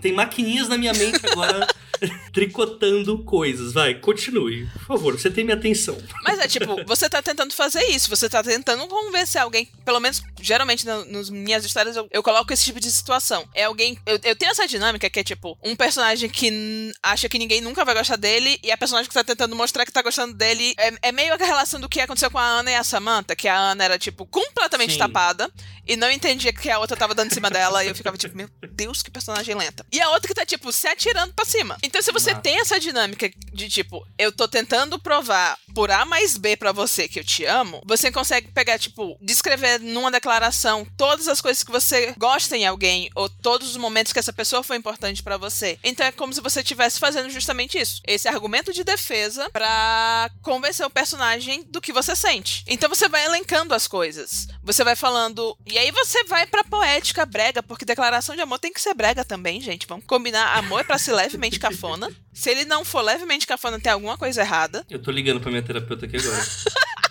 tem 0.00 0.12
maquininhas 0.12 0.68
na 0.68 0.76
minha 0.76 0.92
mente 0.92 1.20
agora 1.24 1.64
tricotando 2.34 3.22
coisas. 3.22 3.72
Vai, 3.72 3.94
continue. 3.94 4.66
Por 4.72 4.86
favor, 4.86 5.16
você 5.16 5.30
tem 5.30 5.44
minha 5.44 5.56
atenção. 5.56 5.96
Mas 6.24 6.40
é 6.40 6.48
tipo, 6.48 6.84
você 6.84 7.08
tá 7.08 7.22
tentando 7.22 7.54
fazer 7.54 7.84
isso, 7.84 8.10
você 8.10 8.28
tá 8.28 8.42
tentando 8.42 8.84
convencer 8.88 9.40
alguém, 9.40 9.68
pelo 9.84 10.00
menos, 10.00 10.20
geralmente 10.40 10.84
nas 10.84 11.30
minhas 11.30 11.64
histórias 11.64 11.94
eu, 11.94 12.08
eu, 12.10 12.20
coloco 12.20 12.52
esse 12.52 12.64
tipo 12.64 12.80
de 12.80 12.90
situação. 12.90 13.48
É 13.54 13.64
alguém. 13.64 13.96
Eu, 14.04 14.18
eu 14.24 14.34
tenho 14.34 14.50
essa 14.50 14.66
dinâmica 14.66 15.08
que 15.08 15.20
é 15.20 15.24
tipo, 15.24 15.56
um 15.62 15.76
personagem 15.76 16.28
que 16.28 16.92
acha 17.00 17.28
que 17.28 17.38
ninguém 17.38 17.60
nunca 17.60 17.84
vai 17.84 17.94
gostar 17.94 18.16
dele, 18.16 18.58
e 18.60 18.72
a 18.72 18.76
personagem 18.76 19.08
que 19.08 19.14
tá 19.14 19.22
tentando 19.22 19.54
mostrar 19.54 19.86
que 19.86 19.92
tá 19.92 20.02
gostando 20.02 20.34
dele. 20.34 20.74
É, 20.76 21.08
é 21.08 21.12
meio 21.12 21.32
a 21.32 21.36
relação 21.36 21.78
do 21.78 21.88
que 21.88 22.00
aconteceu 22.00 22.30
com 22.30 22.38
a 22.38 22.44
Ana 22.44 22.72
e 22.72 22.74
a 22.74 22.82
Samantha, 22.82 23.36
que 23.36 23.46
a 23.46 23.56
Ana 23.56 23.84
era, 23.84 23.98
tipo, 23.98 24.26
completamente 24.26 24.94
Sim. 24.94 24.98
tapada 24.98 25.48
e 25.86 25.94
não 25.96 26.10
entendia 26.10 26.52
que 26.56 26.70
a 26.70 26.78
outra 26.78 26.96
tava 26.96 27.14
dando 27.14 27.30
em 27.30 27.34
cima 27.34 27.50
dela, 27.50 27.84
e 27.84 27.88
eu 27.88 27.94
ficava 27.94 28.16
tipo, 28.16 28.36
meu 28.36 28.48
Deus, 28.72 29.02
que 29.02 29.10
personagem 29.10 29.54
lenta. 29.54 29.86
E 29.92 30.00
a 30.00 30.10
outra 30.10 30.28
que 30.28 30.34
tá, 30.34 30.44
tipo, 30.44 30.72
se 30.72 30.86
atirando 30.88 31.32
pra 31.34 31.44
cima. 31.44 31.76
Então, 31.82 32.00
se 32.02 32.12
você 32.12 32.34
tem 32.34 32.60
essa 32.60 32.78
dinâmica 32.78 33.30
de 33.52 33.68
tipo, 33.68 34.06
eu 34.18 34.32
tô 34.32 34.46
tentando 34.48 34.98
provar 34.98 35.58
por 35.74 35.90
A 35.90 36.04
mais 36.04 36.36
B 36.36 36.56
para 36.56 36.72
você 36.72 37.08
que 37.08 37.20
eu 37.20 37.24
te 37.24 37.44
amo, 37.44 37.82
você 37.84 38.10
consegue 38.10 38.48
pegar, 38.48 38.78
tipo, 38.78 39.16
descrever 39.20 39.80
numa 39.80 40.10
declaração 40.10 40.86
todas 40.96 41.28
as 41.28 41.40
coisas 41.40 41.62
que 41.62 41.70
você 41.70 42.14
gosta 42.16 42.56
em 42.56 42.66
alguém 42.66 43.10
ou 43.14 43.28
todos 43.28 43.70
os 43.70 43.76
momentos 43.76 44.12
que 44.12 44.18
essa 44.18 44.32
pessoa 44.32 44.62
foi 44.62 44.76
importante 44.76 45.22
para 45.22 45.36
você. 45.36 45.78
Então 45.84 46.06
é 46.06 46.12
como 46.12 46.32
se 46.32 46.40
você 46.40 46.60
estivesse 46.60 46.98
fazendo 46.98 47.30
justamente 47.30 47.78
isso. 47.78 48.00
Esse 48.06 48.28
argumento 48.28 48.72
de 48.72 48.84
defesa 48.84 49.50
para 49.50 50.30
convencer 50.42 50.86
o 50.86 50.90
personagem 50.90 51.62
do 51.64 51.80
que 51.80 51.92
você 51.92 52.16
sente. 52.16 52.64
Então 52.66 52.88
você 52.88 53.08
vai 53.08 53.24
elencando 53.24 53.74
as 53.74 53.86
coisas. 53.86 54.48
Você 54.62 54.82
vai 54.82 54.96
falando. 54.96 55.56
E 55.66 55.76
aí 55.76 55.90
você 55.90 56.24
vai 56.24 56.45
pra 56.46 56.64
poética 56.64 57.26
brega, 57.26 57.62
porque 57.62 57.84
declaração 57.84 58.34
de 58.34 58.40
amor 58.40 58.58
tem 58.58 58.72
que 58.72 58.80
ser 58.80 58.94
brega 58.94 59.24
também, 59.24 59.60
gente. 59.60 59.86
Vamos 59.86 60.04
combinar 60.06 60.56
amor 60.56 60.80
é 60.80 60.84
pra 60.84 60.98
ser 60.98 61.12
levemente 61.12 61.58
cafona. 61.58 62.10
Se 62.32 62.50
ele 62.50 62.64
não 62.64 62.84
for 62.84 63.02
levemente 63.02 63.46
cafona, 63.46 63.80
tem 63.80 63.92
alguma 63.92 64.16
coisa 64.16 64.40
errada. 64.40 64.84
Eu 64.90 65.00
tô 65.00 65.10
ligando 65.10 65.40
pra 65.40 65.50
minha 65.50 65.62
terapeuta 65.62 66.06
aqui 66.06 66.16
agora. 66.16 66.44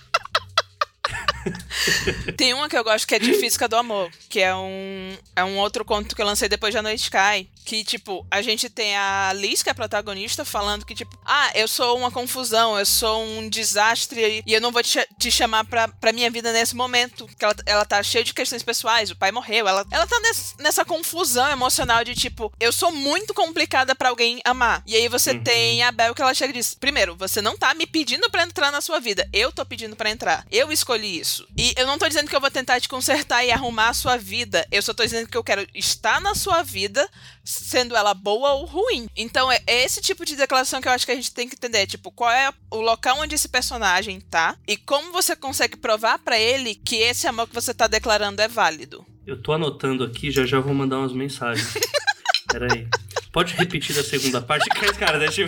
Tem 2.37 2.53
uma 2.53 2.69
que 2.69 2.77
eu 2.77 2.83
gosto 2.83 3.07
que 3.07 3.15
é 3.15 3.19
de 3.19 3.33
Física 3.35 3.67
do 3.67 3.75
Amor, 3.75 4.11
que 4.29 4.39
é 4.39 4.55
um, 4.55 5.17
é 5.35 5.43
um 5.43 5.57
outro 5.57 5.85
conto 5.85 6.15
que 6.15 6.21
eu 6.21 6.25
lancei 6.25 6.49
depois 6.49 6.73
de 6.73 6.77
A 6.77 6.81
Noite 6.81 7.09
Cai. 7.09 7.47
Que, 7.63 7.83
tipo, 7.83 8.25
a 8.29 8.43
gente 8.43 8.69
tem 8.69 8.95
a 8.95 9.33
Liz, 9.33 9.63
que 9.63 9.69
é 9.69 9.71
a 9.71 9.75
protagonista, 9.75 10.45
falando 10.45 10.85
que, 10.85 10.93
tipo, 10.93 11.17
ah, 11.25 11.49
eu 11.55 11.67
sou 11.67 11.97
uma 11.97 12.11
confusão, 12.11 12.77
eu 12.77 12.85
sou 12.85 13.23
um 13.23 13.49
desastre 13.49 14.43
e 14.45 14.53
eu 14.53 14.61
não 14.61 14.71
vou 14.71 14.83
te, 14.83 14.99
te 15.17 15.31
chamar 15.31 15.65
pra, 15.65 15.87
pra 15.87 16.13
minha 16.13 16.29
vida 16.29 16.53
nesse 16.53 16.75
momento. 16.75 17.27
Que 17.39 17.43
ela, 17.43 17.55
ela 17.65 17.85
tá 17.85 18.03
cheia 18.03 18.23
de 18.23 18.35
questões 18.35 18.61
pessoais, 18.61 19.09
o 19.09 19.15
pai 19.15 19.31
morreu, 19.31 19.67
ela, 19.67 19.83
ela 19.89 20.05
tá 20.05 20.19
nesse, 20.19 20.53
nessa 20.59 20.85
confusão 20.85 21.49
emocional 21.49 22.03
de, 22.03 22.13
tipo, 22.13 22.53
eu 22.59 22.71
sou 22.71 22.91
muito 22.91 23.33
complicada 23.33 23.95
para 23.95 24.09
alguém 24.09 24.41
amar. 24.45 24.83
E 24.85 24.95
aí 24.95 25.07
você 25.07 25.31
uhum. 25.31 25.43
tem 25.43 25.81
a 25.81 25.91
Bel 25.91 26.13
que 26.13 26.21
ela 26.21 26.35
chega 26.35 26.51
e 26.51 26.57
diz: 26.57 26.75
primeiro, 26.75 27.15
você 27.15 27.41
não 27.41 27.57
tá 27.57 27.73
me 27.73 27.87
pedindo 27.87 28.29
para 28.29 28.43
entrar 28.43 28.71
na 28.71 28.79
sua 28.79 28.99
vida, 28.99 29.27
eu 29.33 29.51
tô 29.51 29.65
pedindo 29.65 29.95
para 29.95 30.11
entrar. 30.11 30.45
Eu 30.51 30.71
escolhi 30.71 31.19
isso 31.19 31.34
isso. 31.35 31.47
E 31.57 31.73
eu 31.77 31.85
não 31.85 31.97
tô 31.97 32.07
dizendo 32.07 32.29
que 32.29 32.35
eu 32.35 32.41
vou 32.41 32.49
tentar 32.49 32.79
te 32.79 32.87
consertar 32.87 33.43
e 33.43 33.51
arrumar 33.51 33.89
a 33.89 33.93
sua 33.93 34.17
vida. 34.17 34.65
Eu 34.71 34.81
só 34.81 34.93
tô 34.93 35.03
dizendo 35.03 35.27
que 35.27 35.37
eu 35.37 35.43
quero 35.43 35.67
estar 35.73 36.21
na 36.21 36.33
sua 36.33 36.63
vida, 36.63 37.07
sendo 37.43 37.95
ela 37.95 38.13
boa 38.13 38.53
ou 38.53 38.65
ruim. 38.65 39.07
Então 39.15 39.51
é 39.51 39.61
esse 39.67 40.01
tipo 40.01 40.25
de 40.25 40.35
declaração 40.35 40.81
que 40.81 40.87
eu 40.87 40.91
acho 40.91 41.05
que 41.05 41.11
a 41.11 41.15
gente 41.15 41.33
tem 41.33 41.47
que 41.47 41.55
entender. 41.55 41.85
Tipo, 41.87 42.11
qual 42.11 42.31
é 42.31 42.51
o 42.71 42.79
local 42.79 43.19
onde 43.19 43.35
esse 43.35 43.49
personagem 43.49 44.21
tá 44.21 44.57
e 44.67 44.77
como 44.77 45.11
você 45.11 45.35
consegue 45.35 45.75
provar 45.75 46.19
para 46.19 46.39
ele 46.39 46.75
que 46.75 46.95
esse 46.95 47.27
amor 47.27 47.47
que 47.47 47.55
você 47.55 47.73
tá 47.73 47.87
declarando 47.87 48.41
é 48.41 48.47
válido. 48.47 49.05
Eu 49.25 49.41
tô 49.41 49.53
anotando 49.53 50.03
aqui, 50.03 50.31
já 50.31 50.45
já 50.45 50.59
vou 50.59 50.73
mandar 50.73 50.99
umas 50.99 51.13
mensagens. 51.13 51.73
Peraí. 52.47 52.87
Pode 53.35 53.53
repetir 53.53 53.93
da 53.93 54.01
segunda 54.01 54.39
parte? 54.39 54.63
Cara, 54.97 55.19
deixa 55.19 55.41
eu... 55.43 55.47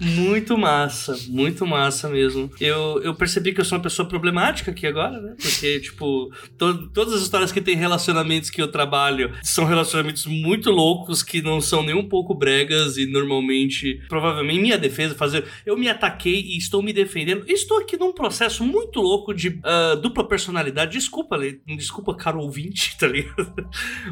muito 0.00 0.58
massa, 0.58 1.16
muito 1.28 1.64
massa 1.64 2.08
mesmo. 2.08 2.50
Eu, 2.60 3.00
eu 3.04 3.14
percebi 3.14 3.52
que 3.52 3.60
eu 3.60 3.64
sou 3.64 3.78
uma 3.78 3.84
pessoa 3.84 4.08
problemática 4.08 4.72
aqui 4.72 4.84
agora, 4.84 5.20
né? 5.20 5.36
Porque, 5.40 5.78
tipo, 5.78 6.32
to 6.58 6.88
todas 6.88 7.14
as 7.14 7.22
histórias 7.22 7.52
que 7.52 7.60
tem 7.60 7.76
relacionamentos 7.76 8.50
que 8.50 8.60
eu 8.60 8.66
trabalho 8.66 9.32
são 9.44 9.64
relacionamentos 9.64 10.26
muito 10.26 10.72
loucos 10.72 11.22
que 11.22 11.40
não 11.40 11.60
são 11.60 11.84
nem 11.84 11.94
um 11.94 12.08
pouco 12.08 12.34
bregas 12.34 12.96
e 12.96 13.06
normalmente, 13.06 14.02
provavelmente, 14.08 14.60
minha 14.60 14.78
defesa, 14.78 15.14
fazer. 15.14 15.44
Eu 15.64 15.78
me 15.78 15.88
ataquei 15.88 16.40
e 16.40 16.58
estou 16.58 16.82
me 16.82 16.92
defendendo. 16.92 17.44
Estou 17.46 17.78
aqui 17.78 17.96
num 17.96 18.12
processo 18.12 18.64
muito 18.64 19.00
louco 19.00 19.32
de 19.32 19.50
uh, 19.50 20.00
dupla 20.02 20.26
personalidade. 20.26 20.98
Desculpa, 20.98 21.38
desculpa, 21.64 22.12
caro 22.12 22.40
ouvinte, 22.40 22.96
tá 22.98 23.06
ligado? 23.06 23.54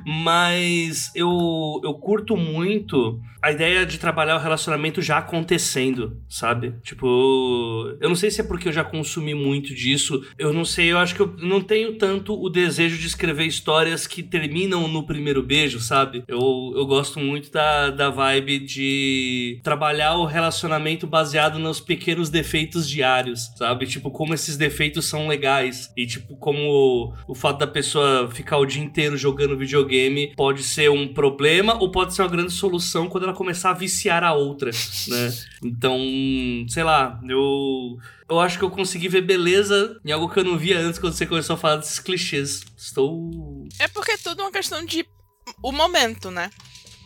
Mas 0.07 1.11
eu 1.17 1.80
eu, 1.83 1.95
curto 1.95 2.37
muito 2.37 3.21
a 3.43 3.51
ideia 3.51 3.87
de 3.87 3.99
trabalhar 3.99 4.37
o 4.37 4.41
relacionamento 4.41 5.01
já 5.01 5.19
acontecendo, 5.19 6.19
sabe? 6.29 6.75
Tipo, 6.83 7.97
eu 8.01 8.09
não 8.09 8.17
sei 8.17 8.31
se 8.31 8.41
é 8.41 8.45
porque 8.45 8.69
eu 8.69 8.73
já 8.73 8.85
consumi 8.85 9.35
muito 9.35 9.75
disso, 9.75 10.23
eu 10.39 10.53
não 10.53 10.65
sei, 10.65 10.93
eu 10.93 10.99
acho 10.99 11.15
que 11.15 11.21
eu 11.21 11.35
não 11.39 11.61
tenho 11.61 11.97
tanto 11.97 12.35
o 12.35 12.51
desejo 12.51 12.99
de 12.99 13.07
escrever 13.07 13.47
histórias 13.47 14.07
que 14.07 14.23
terminam 14.23 14.87
no 14.89 15.07
primeiro 15.07 15.43
beijo, 15.43 15.81
sabe? 15.81 16.23
Eu, 16.29 16.73
eu 16.77 16.87
gosto 16.87 17.19
muito 17.19 17.51
da, 17.51 17.91
da 17.91 18.11
vibe 18.11 18.59
de 18.59 19.61
trabalhar 19.63 20.17
o 20.17 20.27
relacionamento 20.27 21.07
baseado 21.07 21.59
nos 21.59 21.81
pequenos 21.81 22.29
defeitos 22.29 22.89
diários, 22.89 23.51
sabe? 23.57 23.87
Tipo, 23.87 24.11
como 24.11 24.35
esses 24.35 24.57
defeitos 24.57 25.07
são 25.07 25.27
legais 25.27 25.91
e, 25.97 26.07
tipo, 26.07 26.37
como 26.37 26.61
o, 26.61 27.13
o 27.29 27.35
fato 27.35 27.59
da 27.59 27.67
pessoa 27.67 28.29
ficar 28.31 28.59
o 28.59 28.67
dia 28.67 28.83
inteiro 28.83 29.17
jogando 29.17 29.57
videogame 29.57 30.33
pode 30.37 30.63
ser 30.63 30.91
um 30.91 31.09
problema 31.09 31.70
problema 31.71 31.83
ou 31.83 31.91
pode 31.91 32.15
ser 32.15 32.23
uma 32.23 32.29
grande 32.29 32.53
solução 32.53 33.09
quando 33.09 33.25
ela 33.25 33.33
começar 33.33 33.71
a 33.71 33.75
viciar 33.75 34.25
a 34.25 34.33
outra, 34.33 34.71
né? 35.09 35.35
Então, 35.63 35.99
sei 36.69 36.83
lá, 36.83 37.21
eu 37.29 37.99
eu 38.29 38.41
acho 38.41 38.59
que 38.59 38.65
eu 38.65 38.71
consegui 38.71 39.09
ver 39.09 39.21
beleza 39.23 40.01
em 40.05 40.13
algo 40.13 40.29
que 40.29 40.39
eu 40.39 40.45
não 40.45 40.57
via 40.57 40.79
antes 40.79 40.99
quando 40.99 41.13
você 41.13 41.27
começou 41.27 41.55
a 41.55 41.59
falar 41.59 41.77
desses 41.77 41.99
clichês. 41.99 42.63
Estou 42.77 43.67
É 43.79 43.89
porque 43.89 44.13
é 44.13 44.17
tudo 44.17 44.43
uma 44.43 44.53
questão 44.53 44.85
de 44.85 45.05
o 45.63 45.73
momento, 45.73 46.31
né? 46.31 46.51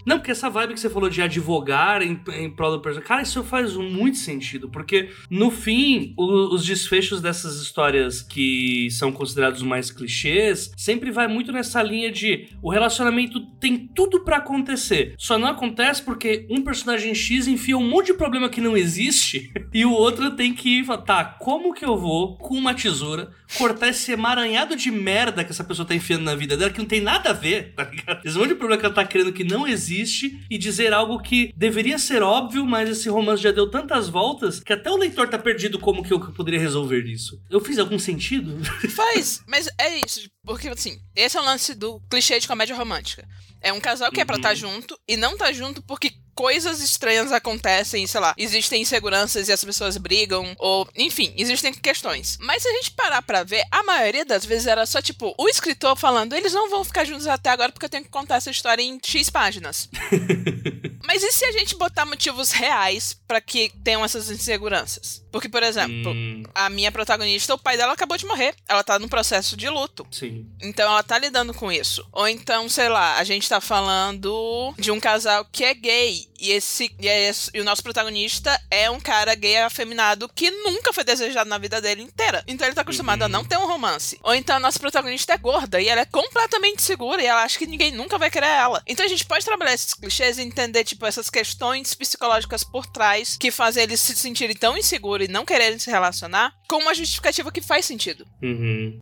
Não, 0.04 0.18
porque 0.18 0.30
essa 0.30 0.50
vibe 0.50 0.74
que 0.74 0.80
você 0.80 0.90
falou 0.90 1.08
de 1.08 1.22
advogar 1.22 2.02
em, 2.02 2.20
em 2.34 2.50
prol 2.50 2.72
do 2.72 2.80
personagem, 2.80 3.08
cara, 3.08 3.22
isso 3.22 3.42
faz 3.42 3.74
muito 3.74 4.18
sentido, 4.18 4.68
porque 4.68 5.08
no 5.30 5.50
fim, 5.50 6.12
o, 6.16 6.54
os 6.54 6.64
desfechos 6.64 7.20
dessas 7.20 7.56
histórias 7.56 8.22
que 8.22 8.88
são 8.90 9.10
considerados 9.10 9.62
mais 9.62 9.90
clichês, 9.90 10.70
sempre 10.76 11.10
vai 11.10 11.26
muito 11.26 11.52
nessa 11.52 11.82
linha 11.82 12.12
de 12.12 12.48
o 12.62 12.70
relacionamento 12.70 13.40
tem 13.58 13.78
tudo 13.78 14.24
para 14.24 14.36
acontecer, 14.36 15.14
só 15.16 15.38
não 15.38 15.48
acontece 15.48 16.02
porque 16.02 16.46
um 16.50 16.62
personagem 16.62 17.14
X 17.14 17.46
enfia 17.46 17.76
um 17.76 17.88
monte 17.88 18.06
de 18.08 18.14
problema 18.14 18.48
que 18.48 18.60
não 18.60 18.76
existe 18.76 19.50
e 19.72 19.84
o 19.84 19.92
outro 19.92 20.32
tem 20.32 20.52
que 20.52 20.80
ir, 20.80 20.86
tá, 21.04 21.24
como 21.24 21.72
que 21.72 21.84
eu 21.84 21.96
vou 21.96 22.36
com 22.36 22.54
uma 22.54 22.74
tesoura 22.74 23.30
cortar 23.56 23.88
esse 23.88 24.12
emaranhado 24.12 24.76
de 24.76 24.90
merda 24.90 25.44
que 25.44 25.50
essa 25.50 25.64
pessoa 25.64 25.86
tá 25.86 25.94
enfiando 25.94 26.24
na 26.24 26.34
vida 26.34 26.56
dela 26.56 26.70
que 26.70 26.78
não 26.78 26.86
tem 26.86 27.00
nada 27.00 27.30
a 27.30 27.32
ver, 27.32 27.72
tá 27.76 27.84
ligado? 27.84 28.20
Esse 28.24 28.36
monte 28.36 28.48
de 28.48 28.54
problema 28.56 28.80
que 28.80 28.86
ela 28.86 28.94
tá 28.94 29.04
criando 29.04 29.32
que 29.32 29.44
não 29.44 29.66
existe 29.66 29.93
existe 29.94 30.44
e 30.50 30.58
dizer 30.58 30.92
algo 30.92 31.20
que 31.20 31.52
deveria 31.56 31.98
ser 31.98 32.22
óbvio, 32.22 32.66
mas 32.66 32.88
esse 32.88 33.08
romance 33.08 33.42
já 33.42 33.52
deu 33.52 33.70
tantas 33.70 34.08
voltas 34.08 34.60
que 34.60 34.72
até 34.72 34.90
o 34.90 34.96
leitor 34.96 35.28
tá 35.28 35.38
perdido 35.38 35.78
como 35.78 36.02
que 36.02 36.12
eu 36.12 36.20
poderia 36.32 36.60
resolver 36.60 37.04
isso. 37.06 37.40
Eu 37.48 37.60
fiz 37.60 37.78
algum 37.78 37.98
sentido? 37.98 38.58
Faz, 38.90 39.42
mas 39.46 39.68
é 39.78 40.00
isso. 40.04 40.28
Porque, 40.44 40.68
assim, 40.68 41.00
esse 41.16 41.36
é 41.36 41.40
o 41.40 41.44
lance 41.44 41.74
do 41.74 42.00
clichê 42.10 42.38
de 42.38 42.46
comédia 42.46 42.76
romântica. 42.76 43.26
É 43.60 43.72
um 43.72 43.80
casal 43.80 44.10
que 44.10 44.18
uhum. 44.18 44.22
é 44.22 44.24
pra 44.26 44.36
estar 44.36 44.48
tá 44.50 44.54
uhum. 44.54 44.60
junto 44.60 44.98
e 45.08 45.16
não 45.16 45.38
tá 45.38 45.50
junto 45.52 45.82
porque 45.82 46.12
coisas 46.34 46.80
estranhas 46.80 47.32
acontecem, 47.32 48.06
sei 48.06 48.20
lá, 48.20 48.34
existem 48.36 48.82
inseguranças 48.82 49.48
e 49.48 49.52
as 49.52 49.64
pessoas 49.64 49.96
brigam, 49.96 50.54
ou, 50.58 50.86
enfim, 50.94 51.32
existem 51.36 51.72
questões. 51.72 52.36
Mas 52.40 52.62
se 52.62 52.68
a 52.68 52.72
gente 52.72 52.90
parar 52.90 53.22
pra 53.22 53.44
ver, 53.44 53.64
a 53.70 53.82
maioria 53.84 54.24
das 54.24 54.44
vezes 54.44 54.66
era 54.66 54.84
só, 54.84 55.00
tipo, 55.00 55.34
o 55.38 55.48
escritor 55.48 55.96
falando, 55.96 56.34
eles 56.34 56.52
não 56.52 56.68
vão 56.68 56.84
ficar 56.84 57.04
juntos 57.04 57.26
até 57.26 57.50
agora 57.50 57.72
porque 57.72 57.86
eu 57.86 57.90
tenho 57.90 58.04
que 58.04 58.10
contar 58.10 58.36
essa 58.36 58.50
história 58.50 58.82
em 58.82 58.98
X 59.02 59.30
páginas. 59.30 59.88
Mas 61.06 61.22
e 61.22 61.30
se 61.30 61.44
a 61.44 61.52
gente 61.52 61.76
botar 61.76 62.06
motivos 62.06 62.50
reais 62.50 63.18
para 63.26 63.40
que 63.40 63.70
tenham 63.82 64.04
essas 64.04 64.30
inseguranças? 64.30 65.24
Porque, 65.30 65.48
por 65.48 65.62
exemplo, 65.62 66.12
hum. 66.12 66.42
a 66.54 66.70
minha 66.70 66.90
protagonista, 66.90 67.54
o 67.54 67.58
pai 67.58 67.76
dela 67.76 67.92
acabou 67.92 68.16
de 68.16 68.26
morrer. 68.26 68.54
Ela 68.68 68.82
tá 68.82 68.98
num 68.98 69.08
processo 69.08 69.56
de 69.56 69.68
luto. 69.68 70.06
Sim. 70.10 70.46
Então 70.62 70.90
ela 70.90 71.02
tá 71.02 71.18
lidando 71.18 71.52
com 71.52 71.70
isso. 71.70 72.06
Ou 72.12 72.28
então, 72.28 72.68
sei 72.68 72.88
lá, 72.88 73.16
a 73.16 73.24
gente 73.24 73.48
tá 73.48 73.60
falando 73.60 74.74
de 74.78 74.90
um 74.90 75.00
casal 75.00 75.44
que 75.50 75.64
é 75.64 75.74
gay. 75.74 76.28
E 76.38 76.50
esse, 76.50 76.94
e, 77.00 77.06
esse, 77.06 77.50
e 77.54 77.60
o 77.60 77.64
nosso 77.64 77.82
protagonista 77.82 78.58
é 78.70 78.90
um 78.90 79.00
cara 79.00 79.34
gay 79.34 79.58
afeminado 79.58 80.28
que 80.34 80.50
nunca 80.50 80.92
foi 80.92 81.04
desejado 81.04 81.48
na 81.48 81.58
vida 81.58 81.80
dele 81.80 82.02
inteira. 82.02 82.42
Então 82.46 82.66
ele 82.66 82.74
tá 82.74 82.82
acostumado 82.82 83.20
uhum. 83.20 83.26
a 83.26 83.28
não 83.28 83.44
ter 83.44 83.56
um 83.56 83.66
romance. 83.66 84.18
Ou 84.22 84.34
então 84.34 84.56
a 84.56 84.60
nossa 84.60 84.78
protagonista 84.78 85.32
é 85.32 85.38
gorda 85.38 85.80
e 85.80 85.88
ela 85.88 86.02
é 86.02 86.04
completamente 86.04 86.82
segura 86.82 87.22
e 87.22 87.26
ela 87.26 87.42
acha 87.42 87.58
que 87.58 87.66
ninguém 87.66 87.92
nunca 87.92 88.18
vai 88.18 88.30
querer 88.30 88.46
ela. 88.46 88.82
Então 88.86 89.04
a 89.04 89.08
gente 89.08 89.24
pode 89.24 89.44
trabalhar 89.44 89.74
esses 89.74 89.94
clichês 89.94 90.38
e 90.38 90.42
entender, 90.42 90.84
tipo, 90.84 91.06
essas 91.06 91.30
questões 91.30 91.94
psicológicas 91.94 92.64
por 92.64 92.86
trás 92.86 93.36
que 93.36 93.50
fazem 93.50 93.84
eles 93.84 94.00
se 94.00 94.16
sentirem 94.16 94.56
tão 94.56 94.76
inseguros 94.76 95.26
e 95.26 95.30
não 95.30 95.44
quererem 95.44 95.78
se 95.78 95.90
relacionar 95.90 96.54
com 96.68 96.76
uma 96.76 96.94
justificativa 96.94 97.52
que 97.52 97.60
faz 97.60 97.84
sentido. 97.84 98.26
Uhum. 98.42 99.00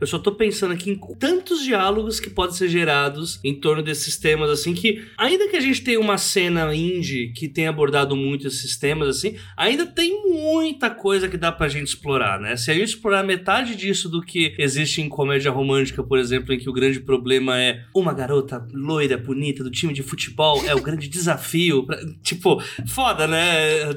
Eu 0.00 0.06
só 0.06 0.18
tô 0.18 0.32
pensando 0.32 0.72
aqui 0.72 0.90
em 0.90 1.00
tantos 1.18 1.62
diálogos 1.62 2.20
que 2.20 2.30
podem 2.30 2.56
ser 2.56 2.68
gerados 2.68 3.38
em 3.44 3.54
torno 3.54 3.82
desses 3.82 4.16
temas, 4.16 4.50
assim, 4.50 4.74
que 4.74 5.06
ainda 5.18 5.48
que 5.48 5.56
a 5.56 5.60
gente 5.60 5.82
tenha 5.82 6.00
uma 6.00 6.18
cena 6.18 6.45
indie 6.74 7.32
que 7.32 7.48
tenha 7.48 7.70
abordado 7.70 8.16
muito 8.16 8.46
esses 8.46 8.76
temas, 8.76 9.08
assim, 9.08 9.36
ainda 9.56 9.86
tem 9.86 10.22
muita 10.24 10.90
coisa 10.90 11.28
que 11.28 11.36
dá 11.36 11.50
pra 11.50 11.68
gente 11.68 11.88
explorar, 11.88 12.40
né? 12.40 12.56
Se 12.56 12.70
a 12.70 12.74
gente 12.74 12.88
explorar 12.88 13.22
metade 13.22 13.74
disso 13.74 14.08
do 14.08 14.22
que 14.22 14.54
existe 14.58 15.00
em 15.00 15.08
comédia 15.08 15.50
romântica, 15.50 16.02
por 16.02 16.18
exemplo, 16.18 16.52
em 16.52 16.58
que 16.58 16.68
o 16.68 16.72
grande 16.72 17.00
problema 17.00 17.58
é 17.58 17.84
uma 17.94 18.12
garota 18.12 18.66
loira, 18.72 19.16
bonita, 19.16 19.64
do 19.64 19.70
time 19.70 19.92
de 19.92 20.02
futebol, 20.02 20.64
é 20.66 20.74
o 20.74 20.82
grande 20.82 21.08
desafio. 21.08 21.84
Pra, 21.84 21.98
tipo, 22.22 22.62
foda, 22.86 23.26
né? 23.26 23.92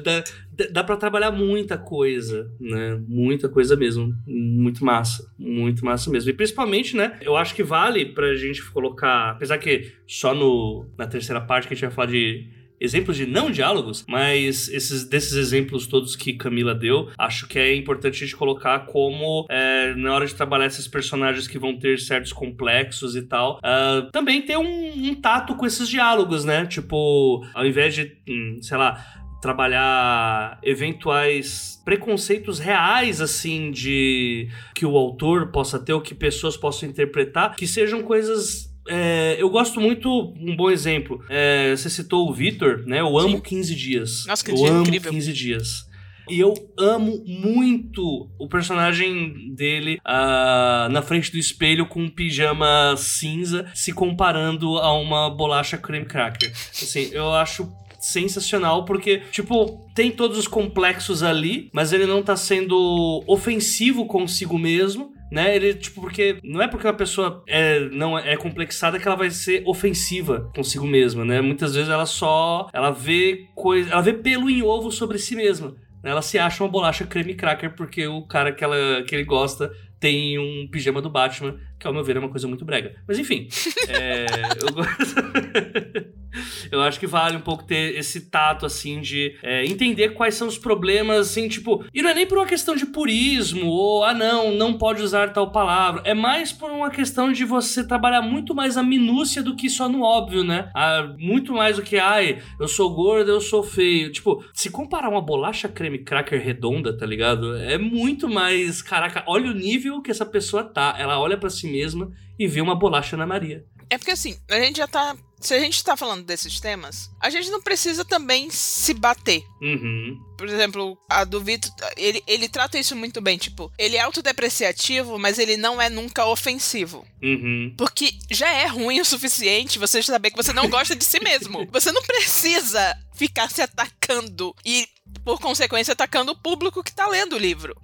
Dá 0.68 0.84
para 0.84 0.96
trabalhar 0.96 1.30
muita 1.30 1.78
coisa, 1.78 2.50
né? 2.60 3.00
Muita 3.06 3.48
coisa 3.48 3.76
mesmo. 3.76 4.14
Muito 4.26 4.84
massa. 4.84 5.30
Muito 5.38 5.84
massa 5.84 6.10
mesmo. 6.10 6.30
E 6.30 6.34
principalmente, 6.34 6.96
né? 6.96 7.18
Eu 7.20 7.36
acho 7.36 7.54
que 7.54 7.62
vale 7.62 8.06
pra 8.06 8.34
gente 8.34 8.62
colocar. 8.70 9.30
Apesar 9.30 9.58
que 9.58 9.92
só 10.06 10.34
no, 10.34 10.86
na 10.98 11.06
terceira 11.06 11.40
parte 11.40 11.68
que 11.68 11.74
a 11.74 11.76
gente 11.76 11.86
vai 11.86 11.94
falar 11.94 12.08
de 12.08 12.60
exemplos 12.80 13.16
de 13.16 13.26
não 13.26 13.50
diálogos, 13.50 14.04
mas 14.08 14.68
esses 14.68 15.04
desses 15.04 15.34
exemplos 15.34 15.86
todos 15.86 16.16
que 16.16 16.32
Camila 16.32 16.74
deu, 16.74 17.10
acho 17.18 17.46
que 17.46 17.58
é 17.58 17.74
importante 17.76 18.16
a 18.16 18.26
gente 18.26 18.34
colocar 18.34 18.86
como 18.86 19.46
é, 19.50 19.94
na 19.94 20.14
hora 20.14 20.26
de 20.26 20.34
trabalhar 20.34 20.66
esses 20.66 20.88
personagens 20.88 21.46
que 21.46 21.58
vão 21.58 21.76
ter 21.76 21.98
certos 22.00 22.32
complexos 22.32 23.14
e 23.14 23.22
tal, 23.22 23.58
uh, 23.58 24.10
também 24.10 24.40
ter 24.40 24.56
um, 24.56 25.08
um, 25.10 25.14
tato 25.14 25.54
com 25.54 25.66
esses 25.66 25.88
diálogos, 25.88 26.44
né? 26.44 26.64
Tipo, 26.64 27.44
ao 27.52 27.66
invés 27.66 27.94
de, 27.94 28.16
hum, 28.26 28.58
sei 28.62 28.78
lá, 28.78 29.19
trabalhar 29.40 30.58
eventuais 30.62 31.80
preconceitos 31.84 32.58
reais 32.58 33.20
assim 33.20 33.70
de 33.70 34.48
que 34.74 34.84
o 34.84 34.96
autor 34.96 35.50
possa 35.50 35.78
ter 35.78 35.92
ou 35.92 36.00
que 36.00 36.14
pessoas 36.14 36.56
possam 36.56 36.88
interpretar 36.88 37.56
que 37.56 37.66
sejam 37.66 38.02
coisas 38.02 38.70
é, 38.88 39.36
eu 39.38 39.48
gosto 39.50 39.80
muito, 39.80 40.34
um 40.36 40.56
bom 40.56 40.68
exemplo. 40.68 41.22
É, 41.28 41.76
você 41.76 41.88
citou 41.88 42.28
o 42.28 42.32
Vitor, 42.32 42.82
né? 42.86 43.00
Eu 43.00 43.16
amo 43.18 43.36
Sim. 43.36 43.40
15 43.40 43.74
dias. 43.74 44.26
Nossa, 44.26 44.44
que 44.44 44.50
eu 44.50 44.66
amo 44.66 44.80
incrível. 44.80 45.12
15 45.12 45.32
dias. 45.32 45.90
E 46.30 46.38
eu 46.38 46.54
amo 46.78 47.24
muito 47.26 48.30
o 48.38 48.48
personagem 48.48 49.52
dele 49.54 49.98
uh, 50.06 50.88
na 50.88 51.02
frente 51.02 51.30
do 51.32 51.38
espelho 51.38 51.86
com 51.86 52.02
um 52.02 52.08
pijama 52.08 52.94
cinza, 52.96 53.66
se 53.74 53.92
comparando 53.92 54.78
a 54.78 54.92
uma 54.92 55.28
bolacha 55.28 55.76
creme 55.76 56.06
cracker. 56.06 56.52
Assim, 56.52 57.10
eu 57.12 57.32
acho 57.34 57.68
sensacional, 58.00 58.84
porque, 58.84 59.22
tipo, 59.30 59.86
tem 59.94 60.10
todos 60.10 60.38
os 60.38 60.48
complexos 60.48 61.22
ali, 61.22 61.70
mas 61.72 61.92
ele 61.92 62.06
não 62.06 62.22
tá 62.22 62.36
sendo 62.36 63.22
ofensivo 63.26 64.06
consigo 64.06 64.58
mesmo 64.58 65.12
né? 65.30 65.54
Ele, 65.54 65.74
tipo, 65.74 66.00
porque 66.00 66.38
não 66.42 66.60
é 66.60 66.66
porque 66.66 66.86
uma 66.86 66.92
pessoa 66.92 67.42
é, 67.46 67.80
não 67.90 68.18
é 68.18 68.36
complexada 68.36 68.98
que 68.98 69.06
ela 69.06 69.16
vai 69.16 69.30
ser 69.30 69.62
ofensiva 69.64 70.50
consigo 70.54 70.86
mesma, 70.86 71.24
né? 71.24 71.40
Muitas 71.40 71.74
vezes 71.74 71.88
ela 71.88 72.06
só, 72.06 72.68
ela 72.72 72.90
vê 72.90 73.46
coisa, 73.54 73.90
ela 73.90 74.02
vê 74.02 74.12
pelo 74.12 74.50
em 74.50 74.62
ovo 74.62 74.90
sobre 74.90 75.18
si 75.18 75.36
mesma. 75.36 75.76
Ela 76.02 76.22
se 76.22 76.38
acha 76.38 76.64
uma 76.64 76.70
bolacha 76.70 77.06
creme 77.06 77.34
cracker 77.34 77.74
porque 77.76 78.06
o 78.06 78.22
cara 78.22 78.52
que, 78.52 78.64
ela, 78.64 79.02
que 79.06 79.14
ele 79.14 79.24
gosta 79.24 79.70
tem 79.98 80.38
um 80.38 80.66
pijama 80.66 81.02
do 81.02 81.10
Batman, 81.10 81.58
que 81.78 81.86
ao 81.86 81.92
meu 81.92 82.02
ver 82.02 82.16
é 82.16 82.18
uma 82.18 82.30
coisa 82.30 82.48
muito 82.48 82.64
brega. 82.64 82.96
Mas 83.06 83.18
enfim, 83.18 83.48
é, 83.88 84.26
eu 84.62 84.72
gosto. 84.72 86.10
eu 86.70 86.80
acho 86.82 86.98
que 86.98 87.06
vale 87.06 87.36
um 87.36 87.40
pouco 87.40 87.64
ter 87.64 87.96
esse 87.96 88.22
tato, 88.22 88.66
assim, 88.66 89.00
de 89.00 89.36
é, 89.42 89.64
entender 89.64 90.10
quais 90.10 90.34
são 90.34 90.48
os 90.48 90.58
problemas, 90.58 91.28
assim, 91.28 91.48
tipo. 91.48 91.84
E 91.92 92.02
não 92.02 92.10
é 92.10 92.14
nem 92.14 92.26
por 92.26 92.38
uma 92.38 92.46
questão 92.46 92.74
de 92.74 92.86
purismo, 92.86 93.66
ou, 93.66 94.04
ah, 94.04 94.14
não, 94.14 94.52
não 94.52 94.76
pode 94.76 95.02
usar 95.02 95.32
tal 95.32 95.50
palavra. 95.50 96.02
É 96.04 96.14
mais 96.14 96.52
por 96.52 96.70
uma 96.70 96.90
questão 96.90 97.32
de 97.32 97.44
você 97.44 97.86
trabalhar 97.86 98.22
muito 98.22 98.54
mais 98.54 98.76
a 98.76 98.82
minúcia 98.82 99.42
do 99.42 99.56
que 99.56 99.68
só 99.68 99.88
no 99.88 100.02
óbvio, 100.02 100.44
né? 100.44 100.70
Ah, 100.74 101.14
muito 101.18 101.52
mais 101.52 101.76
do 101.76 101.82
que, 101.82 101.98
ai, 101.98 102.40
eu 102.58 102.68
sou 102.68 102.92
gordo, 102.94 103.30
eu 103.30 103.40
sou 103.40 103.62
feio. 103.62 104.12
Tipo, 104.12 104.44
se 104.52 104.70
comparar 104.70 105.08
uma 105.08 105.22
bolacha 105.22 105.68
creme 105.68 105.98
cracker 105.98 106.42
redonda, 106.42 106.96
tá 106.96 107.06
ligado? 107.06 107.56
É 107.56 107.78
muito 107.78 108.28
mais. 108.28 108.82
Caraca, 108.82 109.24
olha 109.26 109.50
o 109.50 109.54
nível 109.54 110.00
que 110.02 110.10
essa 110.10 110.26
pessoa 110.26 110.64
tá. 110.64 110.94
Ela 110.98 111.18
olha 111.18 111.36
para 111.36 111.50
si 111.50 111.66
mesma 111.66 112.10
e 112.38 112.46
vê 112.46 112.60
uma 112.60 112.74
bolacha 112.74 113.16
na 113.16 113.26
Maria. 113.26 113.64
É 113.88 113.98
porque 113.98 114.12
assim, 114.12 114.36
a 114.48 114.58
gente 114.60 114.78
já 114.78 114.86
tá 114.86 115.16
se 115.40 115.54
a 115.54 115.58
gente 115.58 115.82
tá 115.82 115.96
falando 115.96 116.22
desses 116.22 116.60
temas, 116.60 117.10
a 117.18 117.30
gente 117.30 117.50
não 117.50 117.62
precisa 117.62 118.04
também 118.04 118.50
se 118.50 118.92
bater. 118.92 119.42
Uhum. 119.62 120.20
Por 120.36 120.46
exemplo, 120.46 120.98
a 121.08 121.24
do 121.24 121.40
Vitor, 121.40 121.72
ele, 121.96 122.22
ele 122.26 122.48
trata 122.48 122.78
isso 122.78 122.94
muito 122.94 123.20
bem. 123.22 123.38
Tipo, 123.38 123.72
ele 123.78 123.96
é 123.96 124.00
autodepreciativo, 124.00 125.18
mas 125.18 125.38
ele 125.38 125.56
não 125.56 125.80
é 125.80 125.88
nunca 125.88 126.26
ofensivo. 126.26 127.06
Uhum. 127.22 127.74
Porque 127.76 128.12
já 128.30 128.50
é 128.52 128.66
ruim 128.66 129.00
o 129.00 129.04
suficiente 129.04 129.78
você 129.78 130.02
saber 130.02 130.30
que 130.30 130.36
você 130.36 130.52
não 130.52 130.68
gosta 130.68 130.94
de 130.94 131.04
si 131.04 131.20
mesmo. 131.20 131.66
Você 131.72 131.92
não 131.92 132.02
precisa 132.02 132.96
ficar 133.14 133.50
se 133.50 133.62
atacando 133.62 134.54
e 134.64 134.86
por 135.24 135.40
consequência, 135.40 135.92
atacando 135.92 136.32
o 136.32 136.36
público 136.36 136.82
que 136.82 136.94
tá 136.94 137.06
lendo 137.06 137.36
o 137.36 137.38
livro. 137.38 137.76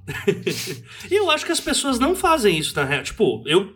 e 1.10 1.14
eu 1.14 1.30
acho 1.30 1.46
que 1.46 1.52
as 1.52 1.60
pessoas 1.60 1.98
não 1.98 2.14
fazem 2.14 2.58
isso, 2.58 2.74
na 2.74 2.84
real. 2.84 3.02
Tipo, 3.02 3.42
eu. 3.46 3.74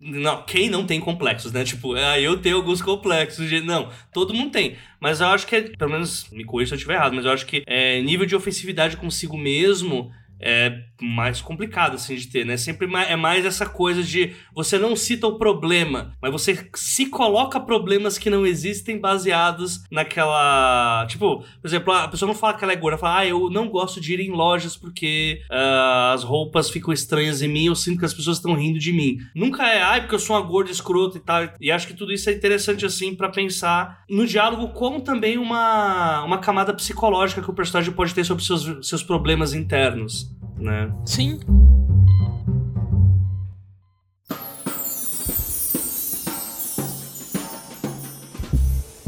Não, 0.00 0.42
quem 0.44 0.70
não 0.70 0.86
tem 0.86 0.98
complexos, 0.98 1.52
né? 1.52 1.62
Tipo, 1.62 1.94
ah, 1.94 2.18
eu 2.18 2.38
tenho 2.38 2.56
alguns 2.56 2.80
complexos. 2.80 3.50
Não, 3.62 3.90
todo 4.12 4.32
mundo 4.32 4.50
tem. 4.50 4.76
Mas 4.98 5.20
eu 5.20 5.26
acho 5.26 5.46
que, 5.46 5.54
é, 5.56 5.60
pelo 5.60 5.90
menos, 5.90 6.26
me 6.30 6.42
corrija 6.42 6.70
se 6.70 6.74
eu 6.74 6.76
estiver 6.76 6.94
errado, 6.94 7.14
mas 7.14 7.26
eu 7.26 7.32
acho 7.32 7.44
que 7.44 7.62
é, 7.66 8.00
nível 8.00 8.24
de 8.24 8.34
ofensividade 8.34 8.96
consigo 8.96 9.36
mesmo 9.36 10.10
é 10.40 10.82
mais 11.00 11.40
complicado 11.40 11.94
assim 11.94 12.16
de 12.16 12.26
ter, 12.26 12.44
né? 12.44 12.56
Sempre 12.56 12.88
é 13.08 13.16
mais 13.16 13.44
essa 13.44 13.66
coisa 13.66 14.02
de 14.02 14.32
você 14.54 14.78
não 14.78 14.94
cita 14.94 15.26
o 15.26 15.38
problema, 15.38 16.14
mas 16.20 16.32
você 16.32 16.68
se 16.74 17.06
coloca 17.06 17.60
problemas 17.60 18.18
que 18.18 18.30
não 18.30 18.46
existem 18.46 18.98
baseados 18.98 19.82
naquela, 19.90 21.06
tipo, 21.08 21.38
por 21.40 21.66
exemplo, 21.66 21.92
a 21.92 22.08
pessoa 22.08 22.26
não 22.26 22.34
fala 22.34 22.54
que 22.54 22.64
ela 22.64 22.72
é 22.72 22.76
gorda, 22.76 22.98
fala: 22.98 23.18
"Ah, 23.18 23.26
eu 23.26 23.50
não 23.50 23.68
gosto 23.68 24.00
de 24.00 24.14
ir 24.14 24.20
em 24.20 24.30
lojas 24.30 24.76
porque 24.76 25.40
uh, 25.50 26.12
as 26.14 26.22
roupas 26.22 26.70
ficam 26.70 26.92
estranhas 26.92 27.42
em 27.42 27.48
mim, 27.48 27.66
eu 27.66 27.74
sinto 27.74 27.98
que 27.98 28.04
as 28.04 28.14
pessoas 28.14 28.38
estão 28.38 28.54
rindo 28.54 28.78
de 28.78 28.92
mim". 28.92 29.18
Nunca 29.34 29.66
é: 29.66 29.82
"Ah, 29.82 30.00
porque 30.00 30.14
eu 30.14 30.18
sou 30.18 30.36
uma 30.36 30.42
gorda 30.46 30.70
escrota 30.70 31.18
e 31.18 31.20
tal". 31.20 31.48
E 31.60 31.70
acho 31.70 31.86
que 31.86 31.94
tudo 31.94 32.12
isso 32.12 32.28
é 32.28 32.32
interessante 32.32 32.84
assim 32.84 33.14
para 33.14 33.28
pensar 33.28 34.04
no 34.08 34.26
diálogo 34.26 34.68
como 34.68 35.00
também 35.00 35.38
uma 35.38 36.24
uma 36.24 36.38
camada 36.38 36.74
psicológica 36.74 37.42
que 37.42 37.50
o 37.50 37.54
personagem 37.54 37.92
pode 37.92 38.14
ter 38.14 38.24
sobre 38.24 38.44
seus 38.44 38.88
seus 38.88 39.02
problemas 39.02 39.54
internos 39.54 40.29
né? 40.60 40.92
Sim. 41.04 41.40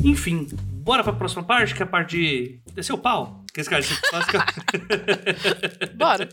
Enfim, 0.05 0.49
bora 0.57 1.05
pra 1.05 1.13
próxima 1.13 1.45
parte, 1.45 1.75
que 1.75 1.83
é 1.83 1.85
a 1.85 1.89
parte 1.89 2.17
de 2.17 2.61
descer 2.75 2.93
o 2.93 2.99
pau. 2.99 3.45
Que 3.55 3.61
esse 3.61 3.71
cara, 3.71 3.83
esse 3.83 3.95
Bora. 5.95 6.29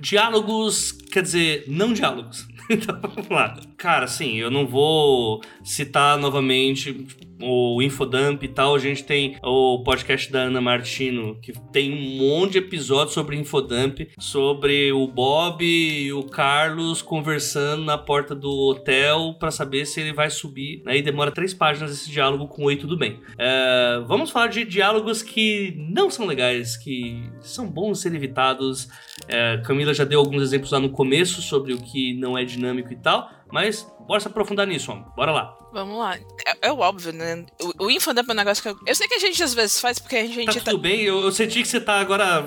Diálogos, 0.00 0.92
quer 0.92 1.22
dizer, 1.22 1.64
não 1.66 1.92
diálogos. 1.92 2.46
Então 2.70 3.00
vamos 3.00 3.30
lá. 3.30 3.58
Cara, 3.78 4.04
assim, 4.04 4.36
eu 4.36 4.50
não 4.50 4.66
vou 4.66 5.42
citar 5.64 6.18
novamente 6.18 7.06
o 7.40 7.82
Infodump 7.82 8.42
e 8.42 8.48
tal, 8.48 8.74
a 8.74 8.78
gente 8.78 9.04
tem 9.04 9.36
o 9.42 9.82
podcast 9.82 10.30
da 10.30 10.42
Ana 10.42 10.60
Martino, 10.60 11.38
que 11.40 11.52
tem 11.72 11.92
um 11.92 12.18
monte 12.18 12.52
de 12.52 12.58
episódios 12.58 13.14
sobre 13.14 13.36
Infodump, 13.36 14.08
sobre 14.18 14.92
o 14.92 15.06
Bob 15.06 15.64
e 15.64 16.12
o 16.12 16.22
Carlos 16.22 17.02
conversando 17.02 17.84
na 17.84 17.98
porta 17.98 18.34
do 18.34 18.50
hotel 18.50 19.34
para 19.38 19.50
saber 19.50 19.84
se 19.84 20.00
ele 20.00 20.12
vai 20.12 20.30
subir. 20.30 20.82
Aí 20.86 21.02
demora 21.02 21.30
três 21.30 21.52
páginas 21.52 21.90
esse 21.92 22.10
diálogo 22.10 22.46
com 22.46 22.68
Oi, 22.68 22.76
tudo 22.76 22.98
bem. 22.98 23.20
É, 23.38 24.02
vamos 24.06 24.30
falar 24.30 24.48
de 24.48 24.62
diálogos 24.64 25.22
que 25.22 25.74
não 25.90 26.10
são 26.10 26.26
legais, 26.26 26.76
que 26.76 27.22
são 27.40 27.66
bons 27.66 28.00
ser 28.00 28.14
evitados. 28.14 28.88
É, 29.26 29.56
Camila 29.64 29.94
já 29.94 30.04
deu 30.04 30.20
alguns 30.20 30.42
exemplos 30.42 30.70
lá 30.70 30.78
no 30.78 30.90
começo 30.90 31.40
sobre 31.40 31.72
o 31.72 31.78
que 31.78 32.12
não 32.14 32.36
é 32.36 32.44
dinâmico 32.44 32.92
e 32.92 32.96
tal. 32.96 33.30
Mas 33.52 33.86
bora 34.06 34.20
se 34.20 34.28
aprofundar 34.28 34.66
nisso, 34.66 34.90
homem. 34.92 35.04
Bora 35.16 35.32
lá. 35.32 35.54
Vamos 35.72 35.98
lá. 35.98 36.16
É, 36.46 36.68
é 36.68 36.72
óbvio, 36.72 37.12
né? 37.12 37.44
O, 37.78 37.84
o 37.86 37.90
infodump 37.90 38.26
é 38.28 38.32
um 38.32 38.36
negócio 38.36 38.62
que 38.62 38.68
eu... 38.70 38.78
Eu 38.86 38.94
sei 38.94 39.06
que 39.06 39.14
a 39.14 39.18
gente 39.18 39.42
às 39.42 39.52
vezes 39.52 39.80
faz 39.80 39.98
porque 39.98 40.16
a 40.16 40.26
gente... 40.26 40.46
Tá 40.58 40.70
tudo 40.70 40.78
bem? 40.78 41.02
Eu, 41.02 41.20
eu 41.20 41.30
senti 41.30 41.60
que 41.62 41.68
você 41.68 41.78
tá 41.80 42.00
agora 42.00 42.42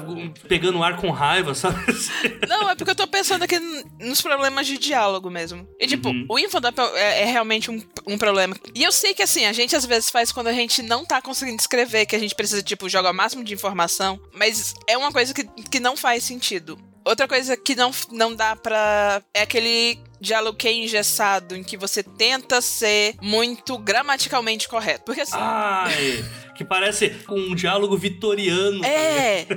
pegando 0.48 0.82
ar 0.84 0.98
com 0.98 1.12
raiva, 1.12 1.54
sabe? 1.54 1.78
Não, 2.50 2.70
é 2.70 2.76
porque 2.76 2.90
eu 2.92 2.96
tô 2.96 3.08
pensando 3.08 3.44
aqui 3.44 3.60
nos 4.00 4.22
problemas 4.22 4.66
de 4.66 4.78
diálogo 4.80 5.30
mesmo. 5.30 5.68
E 5.80 5.86
tipo, 5.88 6.10
Uhum. 6.10 6.26
o 6.30 6.40
infodump 6.40 6.80
é, 6.96 7.22
é 7.22 7.26
realmente 7.26 7.70
um, 7.70 7.80
um 8.08 8.18
problema. 8.18 8.56
E 8.74 8.84
eu 8.84 8.92
sei 8.92 9.14
que 9.14 9.22
assim, 9.22 9.46
a 9.46 9.54
gente 9.54 9.76
às 9.76 9.86
vezes 9.86 10.10
faz 10.10 10.32
quando 10.32 10.48
a 10.48 10.54
gente 10.54 10.82
não 10.82 11.06
tá 11.06 11.22
conseguindo 11.22 11.60
escrever, 11.62 12.08
que 12.08 12.16
a 12.16 12.20
gente 12.20 12.34
precisa, 12.34 12.64
tipo, 12.64 12.90
jogar 12.90 13.12
o 13.12 13.14
máximo 13.14 13.44
de 13.44 13.54
informação. 13.54 14.20
Mas 14.34 14.74
é 14.88 14.98
uma 14.98 15.12
coisa 15.12 15.32
que, 15.34 15.44
que 15.44 15.80
não 15.80 15.96
faz 15.96 16.24
sentido. 16.24 16.78
Outra 17.04 17.28
coisa 17.28 17.58
que 17.58 17.76
não, 17.76 17.92
não 18.12 18.36
dá 18.36 18.56
pra. 18.56 19.22
É 19.34 19.42
aquele 19.42 20.00
diálogo 20.20 20.58
que 20.58 20.68
é 20.68 20.74
engessado, 20.74 21.56
em 21.56 21.64
que 21.64 21.76
você 21.76 22.04
tenta 22.04 22.62
ser 22.62 23.16
muito 23.22 23.78
gramaticalmente 23.78 24.70
correto. 24.70 25.06
Porque 25.06 25.22
assim. 25.22 25.36
Ai, 25.36 26.24
que 26.56 26.64
parece 26.64 27.16
um 27.30 27.56
diálogo 27.56 27.98
vitoriano. 27.98 28.86
É! 28.86 29.48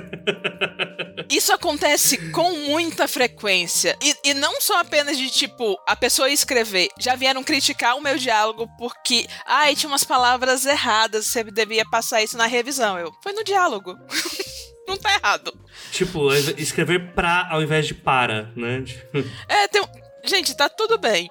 Isso 1.29 1.53
acontece 1.53 2.17
com 2.31 2.51
muita 2.51 3.07
frequência. 3.07 3.95
E, 4.01 4.29
e 4.29 4.33
não 4.33 4.59
só 4.59 4.79
apenas 4.79 5.17
de, 5.17 5.29
tipo, 5.29 5.77
a 5.87 5.95
pessoa 5.95 6.29
escrever. 6.29 6.89
Já 6.99 7.15
vieram 7.15 7.43
criticar 7.43 7.95
o 7.95 8.01
meu 8.01 8.17
diálogo 8.17 8.67
porque, 8.77 9.27
ai, 9.45 9.75
tinha 9.75 9.89
umas 9.89 10.03
palavras 10.03 10.65
erradas, 10.65 11.27
você 11.27 11.43
devia 11.43 11.85
passar 11.89 12.23
isso 12.23 12.37
na 12.37 12.47
revisão. 12.47 12.97
Eu, 12.97 13.11
foi 13.21 13.33
no 13.33 13.43
diálogo. 13.43 13.95
não 14.87 14.97
tá 14.97 15.13
errado. 15.13 15.53
Tipo, 15.91 16.33
escrever 16.33 17.13
pra 17.13 17.47
ao 17.49 17.61
invés 17.61 17.87
de 17.87 17.93
para, 17.93 18.51
né? 18.55 18.83
É, 19.47 19.67
tem 19.67 19.81
um... 19.81 20.05
Gente, 20.23 20.55
tá 20.57 20.67
tudo 20.67 20.97
bem. 20.97 21.29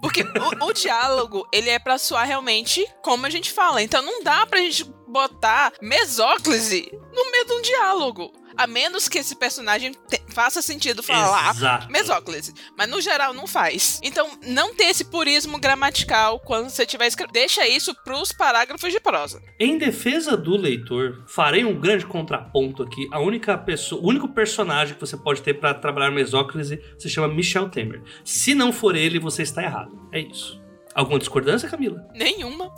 Porque 0.00 0.22
o, 0.22 0.64
o 0.66 0.72
diálogo, 0.72 1.46
ele 1.52 1.70
é 1.70 1.78
pra 1.78 1.98
soar 1.98 2.26
realmente 2.26 2.86
como 3.02 3.26
a 3.26 3.30
gente 3.30 3.52
fala. 3.52 3.82
Então 3.82 4.02
não 4.02 4.22
dá 4.22 4.46
pra 4.46 4.58
gente 4.58 4.84
botar 5.06 5.72
mesóclise 5.80 6.90
no 7.12 7.30
meio 7.30 7.44
de 7.46 7.52
um 7.52 7.62
diálogo. 7.62 8.32
A 8.56 8.66
menos 8.66 9.08
que 9.08 9.18
esse 9.18 9.34
personagem 9.36 9.92
te- 10.08 10.22
faça 10.28 10.62
sentido 10.62 11.02
falar 11.02 11.50
Exato. 11.54 11.90
mesóclise. 11.90 12.52
Mas 12.78 12.88
no 12.88 13.00
geral 13.00 13.32
não 13.34 13.46
faz. 13.46 14.00
Então 14.02 14.30
não 14.46 14.74
ter 14.74 14.84
esse 14.84 15.04
purismo 15.04 15.58
gramatical 15.58 16.38
quando 16.40 16.68
você 16.70 16.82
estiver 16.84 17.06
escrevendo. 17.06 17.32
Deixa 17.34 17.66
isso 17.66 17.94
pros 18.04 18.32
parágrafos 18.32 18.92
de 18.92 19.00
prosa. 19.00 19.42
Em 19.58 19.76
defesa 19.78 20.36
do 20.36 20.56
leitor, 20.56 21.24
farei 21.26 21.64
um 21.64 21.78
grande 21.78 22.06
contraponto 22.06 22.82
aqui. 22.82 23.08
A 23.12 23.18
única 23.20 23.56
pessoa, 23.58 24.00
o 24.02 24.06
único 24.08 24.28
personagem 24.28 24.94
que 24.94 25.00
você 25.00 25.16
pode 25.16 25.42
ter 25.42 25.54
pra 25.54 25.74
trabalhar 25.74 26.10
mesóclise 26.10 26.80
se 26.98 27.08
chama 27.08 27.28
Michel 27.28 27.68
Temer. 27.68 28.02
Se 28.24 28.54
não 28.54 28.72
for 28.72 28.94
ele, 28.94 29.18
você 29.18 29.42
está 29.42 29.62
errado. 29.62 30.08
É 30.12 30.20
isso. 30.20 30.62
Alguma 30.94 31.18
discordância, 31.18 31.68
Camila? 31.68 32.06
Nenhuma. 32.14 32.72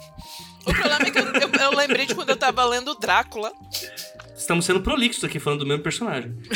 O 0.64 0.72
problema 0.72 1.02
é 1.06 1.10
que 1.10 1.18
eu, 1.18 1.24
eu- 1.26 1.50
eu 1.70 1.76
lembrei 1.76 2.06
de 2.06 2.14
quando 2.14 2.30
eu 2.30 2.36
tava 2.36 2.64
lendo 2.64 2.94
Drácula. 2.94 3.52
Estamos 4.36 4.64
sendo 4.64 4.80
prolixos 4.80 5.24
aqui 5.24 5.38
falando 5.38 5.60
do 5.60 5.66
mesmo 5.66 5.82
personagem. 5.82 6.34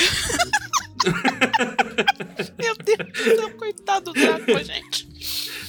Meu 2.58 2.74
Deus, 2.84 3.38
não, 3.38 3.50
coitado 3.52 4.12
do 4.12 4.20
gente. 4.64 5.08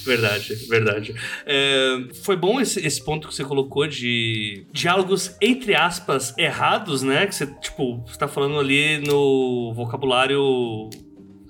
Verdade, 0.04 0.54
verdade. 0.68 1.14
É, 1.46 2.08
foi 2.22 2.36
bom 2.36 2.60
esse, 2.60 2.84
esse 2.84 3.02
ponto 3.02 3.28
que 3.28 3.34
você 3.34 3.44
colocou 3.44 3.86
de 3.86 4.66
diálogos, 4.72 5.36
entre 5.40 5.74
aspas, 5.74 6.36
errados, 6.36 7.02
né? 7.02 7.26
Que 7.26 7.34
você, 7.34 7.46
tipo, 7.46 8.02
você 8.06 8.18
tá 8.18 8.28
falando 8.28 8.58
ali 8.58 8.98
no 8.98 9.72
vocabulário 9.74 10.90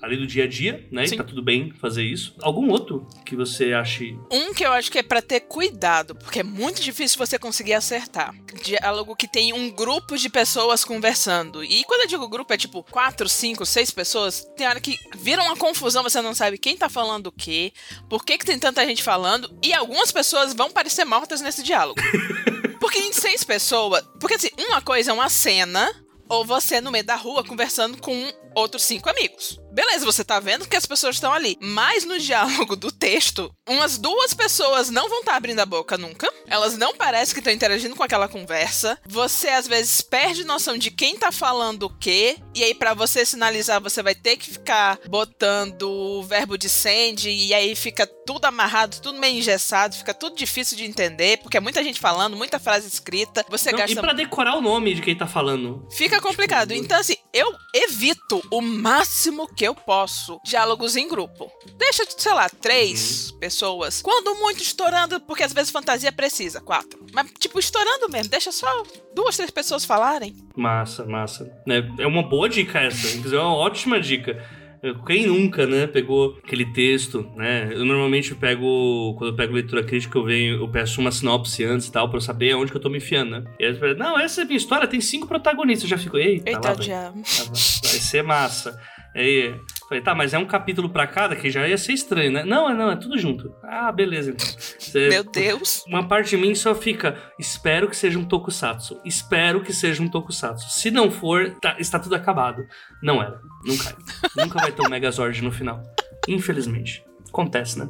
ali 0.02 0.16
do 0.16 0.26
dia 0.26 0.44
a 0.44 0.46
dia, 0.48 0.84
né? 0.90 1.06
Sim. 1.06 1.14
E 1.14 1.18
tá 1.18 1.24
tudo 1.24 1.40
bem 1.40 1.72
fazer 1.80 2.02
isso. 2.02 2.34
Algum 2.42 2.68
outro 2.70 3.06
que 3.24 3.36
você 3.36 3.72
ache. 3.72 4.18
Um 4.30 4.52
que 4.52 4.66
eu 4.66 4.72
acho 4.72 4.90
que 4.90 4.98
é 4.98 5.02
pra 5.02 5.22
ter 5.22 5.40
cuidado, 5.40 6.14
porque 6.16 6.40
é 6.40 6.42
muito 6.42 6.82
difícil 6.82 7.16
você 7.16 7.38
conseguir 7.38 7.74
acertar. 7.74 8.34
Diálogo 8.64 9.14
que 9.14 9.28
tem 9.28 9.52
um 9.52 9.70
grupo 9.70 10.16
de 10.16 10.28
pessoas 10.28 10.84
conversando. 10.84 11.62
E 11.62 11.84
quando 11.84 12.02
eu 12.02 12.08
digo 12.08 12.28
grupo, 12.28 12.52
é 12.52 12.56
tipo 12.56 12.82
quatro, 12.82 13.28
cinco, 13.28 13.64
seis 13.64 13.92
pessoas. 13.92 14.44
Tem 14.56 14.66
hora 14.66 14.80
que 14.80 14.98
vira 15.16 15.42
uma 15.42 15.56
confusão, 15.56 16.02
você 16.02 16.20
não 16.20 16.34
sabe 16.34 16.58
quem 16.58 16.76
tá 16.76 16.88
falando 16.88 17.28
o 17.28 17.32
quê, 17.32 17.72
por 18.08 18.24
que, 18.24 18.38
que 18.38 18.44
tem 18.44 18.58
tanta 18.58 18.84
gente 18.84 19.02
falando, 19.02 19.56
e 19.62 19.72
algumas 19.72 20.10
pessoas 20.10 20.52
vão 20.52 20.70
parecer 20.70 21.04
mortas 21.04 21.40
nesse 21.40 21.62
diálogo. 21.62 22.00
Porque 22.80 22.98
em 22.98 23.12
seis 23.12 23.44
pessoas. 23.44 24.02
Porque 24.18 24.34
assim, 24.34 24.48
uma 24.58 24.82
coisa 24.82 25.12
é 25.12 25.14
uma 25.14 25.28
cena. 25.28 25.88
Ou 26.28 26.44
você 26.44 26.80
no 26.80 26.90
meio 26.90 27.04
da 27.04 27.14
rua 27.14 27.44
conversando 27.44 27.96
com 27.98 28.32
outros 28.54 28.82
cinco 28.82 29.08
amigos. 29.08 29.58
Beleza, 29.72 30.04
você 30.04 30.22
tá 30.22 30.38
vendo 30.38 30.68
que 30.68 30.76
as 30.76 30.84
pessoas 30.84 31.16
estão 31.16 31.32
ali. 31.32 31.56
Mas 31.60 32.04
no 32.04 32.18
diálogo 32.18 32.76
do 32.76 32.92
texto, 32.92 33.50
umas 33.66 33.96
duas 33.96 34.34
pessoas 34.34 34.90
não 34.90 35.08
vão 35.08 35.20
estar 35.20 35.34
abrindo 35.34 35.60
a 35.60 35.66
boca 35.66 35.96
nunca. 35.96 36.30
Elas 36.46 36.76
não 36.76 36.94
parecem 36.94 37.32
que 37.32 37.40
estão 37.40 37.52
interagindo 37.52 37.96
com 37.96 38.02
aquela 38.02 38.28
conversa. 38.28 38.98
Você 39.06 39.48
às 39.48 39.66
vezes 39.66 40.02
perde 40.02 40.44
noção 40.44 40.76
de 40.76 40.90
quem 40.90 41.16
tá 41.16 41.32
falando 41.32 41.84
o 41.84 41.98
quê. 41.98 42.36
E 42.54 42.62
aí, 42.62 42.74
pra 42.74 42.92
você 42.92 43.24
sinalizar, 43.24 43.80
você 43.80 44.02
vai 44.02 44.14
ter 44.14 44.36
que 44.36 44.50
ficar 44.50 44.98
botando 45.08 45.88
o 45.88 46.22
verbo 46.22 46.58
de 46.58 46.68
send. 46.68 47.30
E 47.30 47.54
aí 47.54 47.74
fica 47.74 48.06
tudo 48.06 48.44
amarrado, 48.44 49.00
tudo 49.00 49.18
meio 49.18 49.38
engessado. 49.38 49.96
Fica 49.96 50.12
tudo 50.12 50.36
difícil 50.36 50.76
de 50.76 50.84
entender. 50.84 51.38
Porque 51.38 51.56
é 51.56 51.60
muita 51.60 51.82
gente 51.82 51.98
falando, 51.98 52.36
muita 52.36 52.58
frase 52.58 52.86
escrita. 52.86 53.42
Você 53.48 53.70
Não, 53.70 53.78
gasta 53.78 53.98
e 53.98 54.02
pra 54.02 54.12
decorar 54.12 54.56
o 54.56 54.60
nome 54.60 54.94
de 54.94 55.00
quem 55.00 55.16
tá 55.16 55.26
falando. 55.26 55.88
Fica 55.92 56.20
complicado. 56.20 56.72
Então, 56.72 56.98
assim, 56.98 57.16
eu 57.32 57.54
evito 57.72 58.41
o 58.50 58.60
máximo 58.60 59.46
que 59.54 59.66
eu 59.66 59.74
posso 59.74 60.40
diálogos 60.44 60.96
em 60.96 61.08
grupo. 61.08 61.50
Deixa, 61.78 62.04
sei 62.16 62.32
lá, 62.32 62.48
três 62.48 63.30
pessoas. 63.32 64.02
Quando 64.02 64.34
muito 64.36 64.62
estourando, 64.62 65.20
porque 65.20 65.42
às 65.42 65.52
vezes 65.52 65.70
fantasia 65.70 66.12
precisa, 66.12 66.60
quatro. 66.60 67.04
Mas, 67.12 67.30
tipo, 67.38 67.58
estourando 67.58 68.08
mesmo. 68.08 68.30
Deixa 68.30 68.52
só 68.52 68.82
duas, 69.14 69.36
três 69.36 69.50
pessoas 69.50 69.84
falarem. 69.84 70.36
Massa, 70.56 71.04
massa. 71.04 71.52
É, 71.68 72.02
é 72.02 72.06
uma 72.06 72.22
boa 72.22 72.48
dica 72.48 72.80
essa. 72.80 73.08
Inclusive, 73.08 73.36
é 73.36 73.40
uma 73.40 73.56
ótima 73.56 74.00
dica. 74.00 74.61
Quem 75.06 75.26
nunca, 75.26 75.64
né, 75.66 75.86
pegou 75.86 76.38
aquele 76.44 76.66
texto, 76.72 77.30
né? 77.36 77.68
Eu 77.72 77.84
normalmente 77.84 78.34
pego, 78.34 79.14
quando 79.16 79.30
eu 79.30 79.36
pego 79.36 79.54
leitura 79.54 79.84
crítica, 79.84 80.18
eu 80.18 80.24
venho, 80.24 80.56
eu 80.56 80.68
peço 80.68 81.00
uma 81.00 81.12
sinopse 81.12 81.64
antes 81.64 81.86
e 81.86 81.92
tal, 81.92 82.08
pra 82.08 82.16
eu 82.16 82.20
saber 82.20 82.52
aonde 82.52 82.72
que 82.72 82.76
eu 82.76 82.80
tô 82.82 82.88
me 82.90 82.98
enfiando, 82.98 83.30
né? 83.30 83.44
E 83.60 83.64
aí 83.64 83.70
eles 83.70 83.78
falam, 83.78 83.96
não, 83.96 84.18
essa 84.18 84.40
é 84.40 84.42
a 84.42 84.44
minha 84.44 84.56
história, 84.56 84.88
tem 84.88 85.00
cinco 85.00 85.28
protagonistas. 85.28 85.88
Eu 85.88 85.96
já 85.96 86.02
fico, 86.02 86.18
eita, 86.18 86.50
lá 86.50 86.70
Eita, 86.70 86.74
diabo. 86.76 87.22
Ah, 87.22 87.44
Vai 87.44 87.54
ser 87.54 88.22
massa. 88.22 88.80
Aí, 89.14 89.54
falei, 89.88 90.02
tá, 90.02 90.14
mas 90.14 90.32
é 90.32 90.38
um 90.38 90.46
capítulo 90.46 90.88
pra 90.88 91.06
cada, 91.06 91.36
que 91.36 91.50
já 91.50 91.68
ia 91.68 91.76
ser 91.76 91.92
estranho, 91.92 92.32
né? 92.32 92.44
Não, 92.44 92.70
é 92.70 92.74
não, 92.74 92.90
é 92.90 92.96
tudo 92.96 93.18
junto. 93.18 93.54
Ah, 93.62 93.92
beleza, 93.92 94.30
então. 94.30 94.46
Você- 94.46 95.08
Meu 95.08 95.22
Deus. 95.24 95.84
uma 95.86 96.06
parte 96.08 96.30
de 96.30 96.36
mim 96.38 96.54
só 96.54 96.74
fica, 96.74 97.16
espero 97.38 97.88
que 97.88 97.96
seja 97.96 98.18
um 98.18 98.24
tokusatsu. 98.24 98.98
Espero 99.04 99.60
que 99.62 99.72
seja 99.72 100.02
um 100.02 100.08
tokusatsu. 100.08 100.70
Se 100.70 100.90
não 100.90 101.10
for, 101.10 101.50
tá- 101.60 101.76
está 101.78 101.98
tudo 101.98 102.14
acabado. 102.14 102.64
Não 103.02 103.22
era. 103.22 103.38
Não 103.66 103.76
cai. 103.76 103.94
Nunca 104.36 104.58
vai 104.60 104.72
ter 104.72 104.82
um 104.82 104.88
Megazord 104.88 105.42
no 105.42 105.52
final. 105.52 105.82
Infelizmente. 106.26 107.04
Acontece, 107.28 107.78
né? 107.78 107.88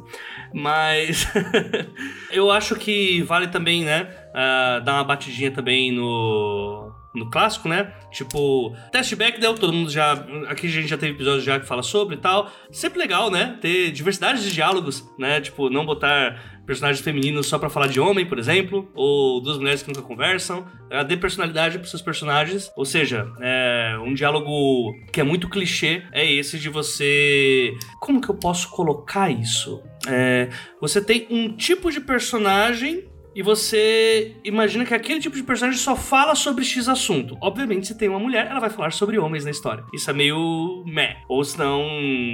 Mas 0.53 1.27
eu 2.31 2.49
acho 2.51 2.75
que 2.77 3.21
vale 3.23 3.47
também, 3.47 3.83
né? 3.83 4.07
ah, 4.33 4.79
dar 4.83 4.93
uma 4.95 5.03
batidinha 5.03 5.51
também 5.51 5.91
no. 5.91 6.92
No 7.13 7.29
clássico, 7.29 7.69
né? 7.69 7.93
Tipo, 8.11 8.75
teste 8.91 9.15
Bechdel, 9.15 9.53
todo 9.55 9.71
mundo 9.71 9.89
já. 9.89 10.13
Aqui 10.47 10.67
a 10.67 10.69
gente 10.69 10.87
já 10.87 10.97
teve 10.97 11.13
episódio 11.13 11.41
já 11.41 11.59
que 11.59 11.65
fala 11.65 11.83
sobre 11.83 12.15
e 12.15 12.19
tal. 12.19 12.51
Sempre 12.71 12.99
legal, 12.99 13.29
né? 13.29 13.57
Ter 13.61 13.91
diversidade 13.91 14.41
de 14.41 14.51
diálogos, 14.51 15.07
né? 15.17 15.39
Tipo, 15.39 15.69
não 15.69 15.85
botar 15.85 16.41
personagens 16.65 17.03
femininos 17.03 17.47
só 17.47 17.59
pra 17.59 17.69
falar 17.69 17.87
de 17.87 17.99
homem, 17.99 18.25
por 18.25 18.39
exemplo, 18.39 18.89
ou 18.95 19.41
duas 19.41 19.57
mulheres 19.57 19.83
que 19.83 19.89
nunca 19.89 20.01
conversam. 20.01 20.65
Uh, 20.91 21.03
dê 21.05 21.17
personalidade 21.17 21.77
pros 21.77 21.89
seus 21.89 22.01
personagens. 22.01 22.71
Ou 22.75 22.85
seja, 22.85 23.31
é, 23.41 23.97
um 24.03 24.13
diálogo 24.13 24.93
que 25.11 25.19
é 25.19 25.23
muito 25.23 25.49
clichê 25.49 26.03
é 26.11 26.29
esse 26.31 26.57
de 26.57 26.69
você. 26.69 27.73
Como 27.99 28.21
que 28.21 28.29
eu 28.29 28.35
posso 28.35 28.69
colocar 28.69 29.29
isso? 29.29 29.83
É, 30.07 30.49
você 30.79 31.01
tem 31.03 31.27
um 31.29 31.55
tipo 31.55 31.91
de 31.91 31.99
personagem 31.99 33.05
e 33.35 33.41
você 33.41 34.35
imagina 34.43 34.85
que 34.85 34.93
aquele 34.93 35.19
tipo 35.19 35.35
de 35.35 35.43
personagem 35.43 35.79
só 35.79 35.95
fala 35.95 36.35
sobre 36.35 36.63
X 36.63 36.87
assunto. 36.87 37.37
Obviamente, 37.41 37.87
se 37.87 37.97
tem 37.97 38.09
uma 38.09 38.19
mulher, 38.19 38.47
ela 38.47 38.59
vai 38.59 38.69
falar 38.69 38.91
sobre 38.91 39.17
homens 39.17 39.45
na 39.45 39.51
história. 39.51 39.83
Isso 39.93 40.09
é 40.09 40.13
meio 40.13 40.83
meh. 40.85 41.17
Ou 41.27 41.43
se 41.43 41.57
não, 41.57 41.87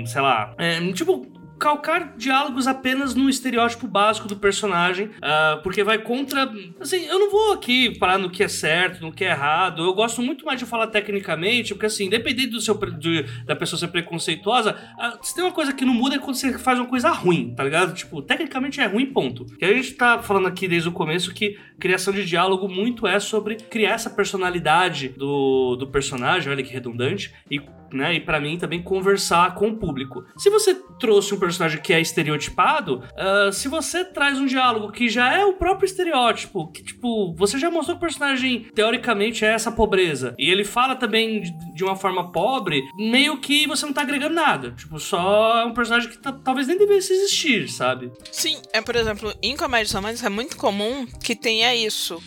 sei 0.06 0.22
lá. 0.22 0.54
É, 0.58 0.80
tipo, 0.92 1.26
calcar 1.60 2.14
diálogos 2.18 2.68
apenas 2.68 3.14
no 3.14 3.30
estereótipo 3.30 3.88
básico 3.88 4.28
do 4.28 4.36
personagem, 4.38 5.10
ah, 5.22 5.60
porque 5.62 5.84
vai 5.84 5.98
contra. 6.00 6.50
Assim, 6.80 7.06
eu 7.06 7.20
não 7.20 7.30
vou 7.30 7.54
aqui 7.54 7.96
falar 8.00 8.18
no 8.18 8.30
que 8.30 8.44
é 8.44 8.48
certo, 8.48 9.02
no 9.02 9.12
que 9.12 9.26
é 9.26 9.32
errado. 9.32 9.84
Eu 9.84 9.94
gosto 9.94 10.22
muito 10.22 10.46
mais 10.46 10.60
de 10.60 10.66
falar 10.66 10.88
tecnicamente, 10.88 11.74
porque 11.74 11.86
assim, 11.88 12.06
independente 12.06 12.48
do 12.52 12.62
seu 12.62 12.76
do- 12.76 13.24
da 13.46 13.56
pessoa 13.56 13.80
ser 13.80 13.90
preconceituosa, 13.90 14.76
ah, 14.98 15.18
se 15.22 15.36
tem 15.36 15.44
uma 15.44 15.52
coisa 15.54 15.74
que 15.74 15.84
não 15.86 15.94
muda 15.94 16.16
é 16.16 16.20
quando 16.20 16.36
você 16.36 16.58
faz 16.58 16.80
uma 16.80 16.88
coisa 16.88 17.10
ruim, 17.10 17.54
tá 17.56 17.64
ligado? 17.64 17.94
Tipo, 17.94 18.22
tecnicamente 18.22 18.80
é 18.80 18.86
ruim, 18.86 19.06
ponto. 19.08 19.46
E 19.60 19.66
a 19.66 19.74
gente 19.74 19.94
tá 19.94 20.22
falando 20.22 20.48
aqui 20.48 20.68
desde 20.68 20.88
o 20.88 20.92
começo 20.92 21.34
que 21.34 21.58
criação 21.80 22.14
de 22.14 22.26
diálogo 22.26 22.68
muito 22.70 23.06
é 23.06 23.20
sobre 23.20 23.56
criar 23.56 23.92
essa 23.96 24.10
personalidade 24.10 25.10
do, 25.10 25.76
do 25.76 25.88
personagem, 25.88 26.52
olha 26.52 26.64
que 26.64 26.72
redundante, 26.72 27.34
e 27.50 27.60
né? 27.96 28.16
E 28.16 28.20
para 28.20 28.40
mim 28.40 28.58
também 28.58 28.82
conversar 28.82 29.56
com 29.56 29.70
o 29.70 29.78
público. 29.78 30.26
Se 30.38 30.50
você 30.50 30.76
trouxe 31.00 31.34
um 31.34 31.40
personagem 31.40 31.82
que 31.82 31.94
é 31.94 32.02
estereotipado, 32.02 33.04
uh, 33.14 33.52
se 33.52 33.68
você 33.68 34.04
traz 34.04 34.40
um 34.40 34.46
diálogo 34.46 34.92
que 34.92 35.10
já 35.10 35.34
é 35.34 35.46
o 35.46 35.54
próprio 35.54 35.86
estereótipo, 35.86 36.72
que 36.72 36.84
tipo, 36.84 37.34
você 37.36 37.58
já 37.58 37.70
mostrou 37.70 37.98
que 37.98 38.06
o 38.06 38.08
personagem 38.08 38.68
teoricamente 38.74 39.46
é 39.46 39.54
essa 39.54 39.72
pobreza, 39.72 40.36
e 40.38 40.50
ele 40.50 40.64
fala 40.64 40.96
também 40.96 41.44
de 41.74 41.84
uma 41.84 41.96
forma 41.96 42.32
pobre, 42.32 42.84
meio 42.98 43.38
que 43.38 43.68
você 43.68 43.86
não 43.86 43.94
tá 43.94 44.02
agregando 44.02 44.36
nada. 44.36 44.72
Tipo, 44.72 45.00
só 45.00 45.62
é 45.62 45.66
um 45.66 45.74
personagem 45.74 46.10
que 46.10 46.18
talvez 46.18 46.68
nem 46.68 46.78
devesse 46.78 47.14
existir, 47.14 47.70
sabe? 47.70 48.12
Sim, 48.32 48.58
é 48.74 48.82
por 48.82 48.96
exemplo, 48.96 49.34
em 49.42 49.56
comédias 49.56 49.94
românticas 49.94 50.26
é 50.26 50.30
muito 50.30 50.58
comum 50.58 51.06
que 51.24 51.36
tenha 51.36 51.76
isso. 51.76 52.22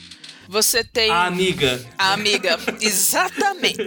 Você 0.52 0.84
tem. 0.84 1.10
A 1.10 1.24
amiga. 1.24 1.80
A 1.96 2.12
amiga. 2.12 2.58
Exatamente. 2.78 3.78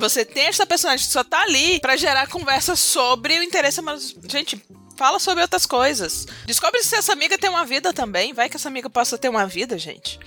Você 0.00 0.24
tem 0.24 0.46
essa 0.46 0.64
personagem 0.64 1.06
que 1.06 1.12
só 1.12 1.22
tá 1.22 1.42
ali 1.42 1.78
para 1.80 1.98
gerar 1.98 2.26
conversa 2.28 2.74
sobre 2.74 3.38
o 3.38 3.42
interesse 3.42 3.80
amoroso. 3.80 4.18
Gente, 4.26 4.58
fala 4.96 5.18
sobre 5.18 5.42
outras 5.42 5.66
coisas. 5.66 6.26
Descobre 6.46 6.82
se 6.82 6.96
essa 6.96 7.12
amiga 7.12 7.36
tem 7.36 7.50
uma 7.50 7.66
vida 7.66 7.92
também. 7.92 8.32
Vai 8.32 8.48
que 8.48 8.56
essa 8.56 8.68
amiga 8.68 8.88
possa 8.88 9.18
ter 9.18 9.28
uma 9.28 9.46
vida, 9.46 9.76
gente. 9.76 10.18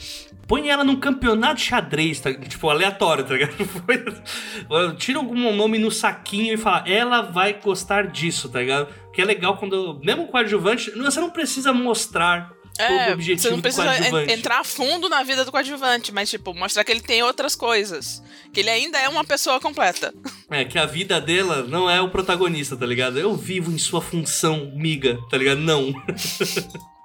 Põe 0.47 0.69
ela 0.69 0.83
num 0.83 0.99
campeonato 0.99 1.55
de 1.55 1.61
xadrez, 1.63 2.19
tá? 2.19 2.31
tipo, 2.31 2.69
aleatório, 2.69 3.23
tá 3.23 3.33
ligado? 3.33 3.55
Tira 4.97 5.17
algum 5.17 5.55
nome 5.55 5.79
no 5.79 5.89
saquinho 5.89 6.53
e 6.53 6.57
fala, 6.57 6.87
ela 6.87 7.21
vai 7.23 7.53
gostar 7.59 8.05
disso, 8.05 8.47
tá 8.49 8.59
ligado? 8.59 8.93
Que 9.11 9.23
é 9.23 9.25
legal 9.25 9.57
quando, 9.57 9.99
mesmo 10.03 10.27
com 10.27 10.37
adjuvante, 10.37 10.91
você 10.91 11.19
não 11.19 11.31
precisa 11.31 11.73
mostrar 11.73 12.55
é, 12.77 13.13
objetivo 13.13 13.41
você 13.41 13.49
não 13.49 13.61
precisa 13.61 14.31
entrar 14.31 14.59
a 14.59 14.63
fundo 14.63 15.09
na 15.09 15.23
vida 15.23 15.43
do 15.43 15.51
coadjuvante, 15.51 16.11
mas, 16.11 16.29
tipo, 16.29 16.53
mostrar 16.53 16.83
que 16.83 16.91
ele 16.91 17.01
tem 17.01 17.23
outras 17.23 17.55
coisas. 17.55 18.23
Que 18.53 18.61
ele 18.61 18.69
ainda 18.69 18.99
é 18.99 19.09
uma 19.09 19.23
pessoa 19.23 19.59
completa. 19.59 20.13
É, 20.49 20.63
que 20.63 20.79
a 20.79 20.85
vida 20.85 21.19
dela 21.19 21.63
não 21.63 21.89
é 21.89 21.99
o 21.99 22.09
protagonista, 22.09 22.77
tá 22.77 22.85
ligado? 22.85 23.19
Eu 23.19 23.35
vivo 23.35 23.69
em 23.69 23.77
sua 23.77 23.99
função, 23.99 24.71
miga, 24.73 25.19
tá 25.29 25.37
ligado? 25.37 25.59
Não. 25.59 25.93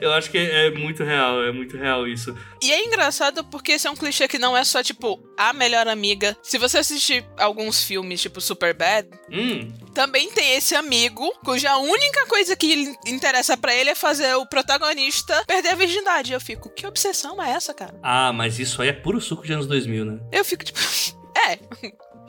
Eu 0.00 0.12
acho 0.12 0.30
que 0.30 0.38
é 0.38 0.70
muito 0.70 1.04
real, 1.04 1.42
é 1.42 1.52
muito 1.52 1.76
real 1.76 2.06
isso. 2.06 2.34
E 2.62 2.72
é 2.72 2.84
engraçado 2.84 3.44
porque 3.44 3.72
esse 3.72 3.86
é 3.86 3.90
um 3.90 3.96
clichê 3.96 4.26
que 4.26 4.38
não 4.38 4.56
é 4.56 4.64
só, 4.64 4.82
tipo, 4.82 5.20
a 5.36 5.52
melhor 5.52 5.86
amiga. 5.88 6.36
Se 6.42 6.58
você 6.58 6.78
assistir 6.78 7.24
alguns 7.38 7.82
filmes, 7.82 8.20
tipo 8.20 8.40
Superbad, 8.40 9.08
hum. 9.30 9.70
Também 9.94 10.30
tem 10.30 10.56
esse 10.56 10.74
amigo 10.74 11.30
cuja 11.44 11.76
única 11.76 12.26
coisa 12.26 12.56
que 12.56 12.96
interessa 13.06 13.56
para 13.56 13.74
ele 13.74 13.90
é 13.90 13.94
fazer 13.94 14.34
o 14.34 14.46
protagonista 14.46 15.44
perder 15.46 15.70
a 15.70 15.74
virgindade. 15.74 16.32
Eu 16.32 16.40
fico, 16.40 16.68
que 16.70 16.86
obsessão 16.86 17.42
é 17.42 17.50
essa, 17.50 17.74
cara? 17.74 17.94
Ah, 18.02 18.32
mas 18.32 18.58
isso 18.58 18.80
aí 18.82 18.88
é 18.88 18.92
puro 18.92 19.20
suco 19.20 19.44
de 19.44 19.52
anos 19.52 19.66
2000, 19.66 20.04
né? 20.04 20.20
Eu 20.32 20.44
fico, 20.44 20.64
tipo, 20.64 20.78
é. 21.36 21.58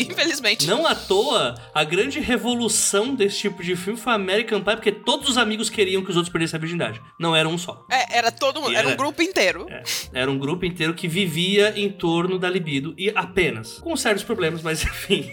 Infelizmente. 0.09 0.67
Não 0.67 0.85
à 0.85 0.95
toa, 0.95 1.55
a 1.73 1.83
grande 1.83 2.19
revolução 2.19 3.13
desse 3.13 3.39
tipo 3.39 3.63
de 3.63 3.75
filme 3.75 3.99
foi 3.99 4.13
American 4.13 4.61
Pie, 4.61 4.75
porque 4.75 4.91
todos 4.91 5.29
os 5.29 5.37
amigos 5.37 5.69
queriam 5.69 6.03
que 6.03 6.09
os 6.09 6.15
outros 6.15 6.31
perdessem 6.31 6.57
a 6.57 6.59
virgindade. 6.59 7.01
Não 7.19 7.35
era 7.35 7.47
um 7.47 7.57
só. 7.57 7.85
É, 7.89 8.17
era 8.17 8.31
todo 8.31 8.61
mundo, 8.61 8.71
era, 8.71 8.79
era, 8.79 8.89
um 8.89 8.95
grupo 8.95 9.21
inteiro. 9.21 9.65
É, 9.69 9.83
era 10.13 10.31
um 10.31 10.37
grupo 10.37 10.65
inteiro 10.65 10.93
que 10.93 11.07
vivia 11.07 11.73
em 11.75 11.89
torno 11.89 12.37
da 12.37 12.49
libido 12.49 12.93
e 12.97 13.11
apenas. 13.15 13.79
Com 13.79 13.95
sérios 13.95 14.23
problemas, 14.23 14.61
mas 14.61 14.83
enfim. 14.85 15.31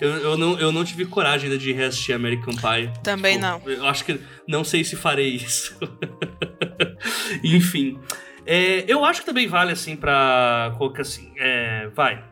eu, 0.00 0.10
eu, 0.10 0.36
não, 0.36 0.58
eu 0.58 0.72
não 0.72 0.84
tive 0.84 1.04
coragem 1.06 1.48
ainda 1.50 1.58
de 1.58 1.72
reassistir 1.72 2.14
American 2.14 2.54
Pie. 2.54 2.92
Também 3.02 3.34
tipo, 3.34 3.46
não. 3.46 3.62
Eu 3.66 3.86
acho 3.86 4.04
que 4.04 4.20
não 4.46 4.64
sei 4.64 4.84
se 4.84 4.96
farei 4.96 5.28
isso. 5.28 5.76
enfim. 7.44 7.98
É, 8.46 8.84
eu 8.88 9.04
acho 9.04 9.20
que 9.20 9.26
também 9.26 9.46
vale 9.46 9.72
assim 9.72 9.96
pra 9.96 10.74
colocar 10.76 11.02
assim. 11.02 11.32
É, 11.36 11.88
vai. 11.94 12.24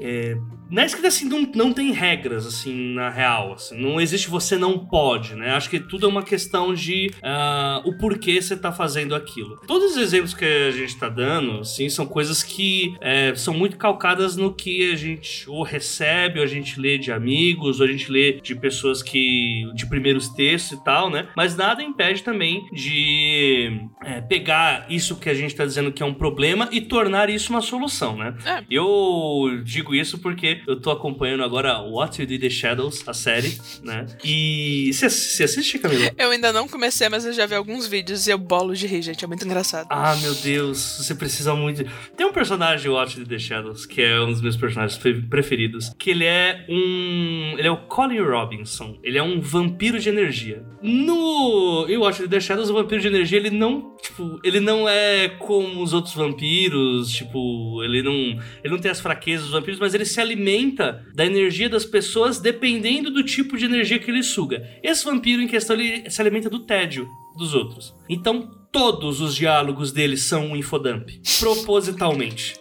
É, 0.00 0.36
na 0.70 0.84
escrita 0.84 1.08
assim 1.08 1.28
não, 1.28 1.42
não 1.54 1.72
tem 1.72 1.92
regras 1.92 2.46
assim 2.46 2.94
na 2.94 3.08
real 3.10 3.54
assim, 3.54 3.80
não 3.80 4.00
existe 4.00 4.28
você 4.28 4.56
não 4.56 4.78
pode 4.78 5.34
né? 5.34 5.52
Acho 5.52 5.70
que 5.70 5.80
tudo 5.80 6.06
é 6.06 6.08
uma 6.08 6.22
questão 6.22 6.74
de 6.74 7.10
uh, 7.18 7.88
o 7.88 7.96
porquê 7.96 8.40
você 8.40 8.56
tá 8.56 8.72
fazendo 8.72 9.14
aquilo. 9.14 9.58
Todos 9.66 9.92
os 9.92 9.96
exemplos 9.96 10.34
que 10.34 10.44
a 10.44 10.70
gente 10.70 10.96
tá 10.96 11.08
dando 11.08 11.60
assim 11.60 11.88
são 11.88 12.06
coisas 12.06 12.42
que 12.42 12.94
é, 13.00 13.34
são 13.34 13.54
muito 13.54 13.76
calcadas 13.76 14.36
no 14.36 14.52
que 14.52 14.92
a 14.92 14.96
gente 14.96 15.48
ou 15.48 15.62
recebe 15.62 16.38
ou 16.38 16.44
a 16.44 16.48
gente 16.48 16.80
lê 16.80 16.98
de 16.98 17.12
amigos 17.12 17.80
ou 17.80 17.86
a 17.86 17.90
gente 17.90 18.10
lê 18.10 18.40
de 18.40 18.54
pessoas 18.54 19.02
que 19.02 19.68
de 19.74 19.86
primeiros 19.86 20.28
textos 20.28 20.78
e 20.78 20.84
tal 20.84 21.10
né? 21.10 21.28
Mas 21.36 21.56
nada 21.56 21.82
impede 21.82 22.22
também 22.22 22.66
de 22.72 23.80
é, 24.04 24.20
pegar 24.20 24.86
isso 24.90 25.16
que 25.16 25.28
a 25.28 25.34
gente 25.34 25.54
tá 25.54 25.64
dizendo 25.64 25.92
que 25.92 26.02
é 26.02 26.06
um 26.06 26.14
problema 26.14 26.68
e 26.70 26.80
tornar 26.80 27.30
isso 27.30 27.50
uma 27.50 27.62
solução 27.62 28.16
né? 28.16 28.34
É. 28.44 28.62
eu 28.70 29.60
digo 29.64 29.94
isso 29.94 30.18
porque 30.18 30.57
eu 30.66 30.80
tô 30.80 30.90
acompanhando 30.90 31.42
agora 31.42 31.78
What 31.80 32.20
You 32.20 32.26
Did 32.26 32.40
The 32.40 32.50
Shadows, 32.50 33.02
a 33.06 33.12
série, 33.12 33.58
né? 33.82 34.06
E 34.24 34.90
você 34.92 35.06
assiste, 35.44 35.78
Camila? 35.78 36.10
Eu 36.16 36.30
ainda 36.30 36.52
não 36.52 36.68
comecei, 36.68 37.08
mas 37.08 37.24
eu 37.24 37.32
já 37.32 37.46
vi 37.46 37.54
alguns 37.54 37.86
vídeos 37.86 38.26
e 38.26 38.30
eu 38.30 38.38
bolo 38.38 38.74
de 38.74 38.86
rir, 38.86 39.02
gente. 39.02 39.24
É 39.24 39.28
muito 39.28 39.44
engraçado. 39.44 39.86
Ah, 39.90 40.16
meu 40.16 40.34
Deus, 40.34 40.78
você 40.78 41.14
precisa 41.14 41.54
muito. 41.54 41.84
Tem 42.16 42.26
um 42.26 42.32
personagem 42.32 42.90
You 42.90 43.04
Did 43.06 43.28
The 43.28 43.38
Shadows, 43.38 43.86
que 43.86 44.02
é 44.02 44.20
um 44.20 44.32
dos 44.32 44.40
meus 44.40 44.56
personagens 44.56 44.98
preferidos, 45.28 45.92
que 45.98 46.10
ele 46.10 46.24
é 46.24 46.64
um. 46.68 47.54
Ele 47.58 47.68
é 47.68 47.70
o 47.70 47.76
Colin 47.86 48.20
Robinson. 48.20 48.98
Ele 49.02 49.18
é 49.18 49.22
um 49.22 49.40
vampiro 49.40 49.98
de 49.98 50.08
energia. 50.08 50.64
No. 50.82 51.86
You 51.88 52.10
Did 52.10 52.30
The 52.30 52.40
Shadows, 52.40 52.70
o 52.70 52.74
vampiro 52.74 53.00
de 53.00 53.08
energia, 53.08 53.38
ele 53.38 53.50
não. 53.50 53.96
Tipo, 54.02 54.40
ele 54.42 54.60
não 54.60 54.88
é 54.88 55.28
como 55.28 55.82
os 55.82 55.92
outros 55.92 56.14
vampiros. 56.14 57.10
Tipo, 57.10 57.82
ele 57.82 58.02
não. 58.02 58.14
Ele 58.62 58.72
não 58.72 58.78
tem 58.78 58.90
as 58.90 59.00
fraquezas 59.00 59.46
dos 59.46 59.52
vampiros, 59.52 59.78
mas 59.78 59.94
ele 59.94 60.04
se 60.04 60.20
alimenta 60.20 60.47
alimenta 60.48 61.06
da 61.14 61.24
energia 61.24 61.68
das 61.68 61.84
pessoas 61.84 62.38
dependendo 62.38 63.10
do 63.10 63.22
tipo 63.22 63.56
de 63.56 63.66
energia 63.66 63.98
que 63.98 64.10
ele 64.10 64.22
suga. 64.22 64.66
Esse 64.82 65.04
vampiro 65.04 65.42
em 65.42 65.48
questão 65.48 65.76
ele 65.76 66.08
se 66.10 66.20
alimenta 66.20 66.48
do 66.48 66.60
tédio 66.60 67.08
dos 67.36 67.54
outros. 67.54 67.94
Então 68.08 68.50
todos 68.72 69.20
os 69.20 69.34
diálogos 69.34 69.92
dele 69.92 70.16
são 70.16 70.48
um 70.48 70.56
infodump, 70.56 71.08
propositalmente. 71.38 72.56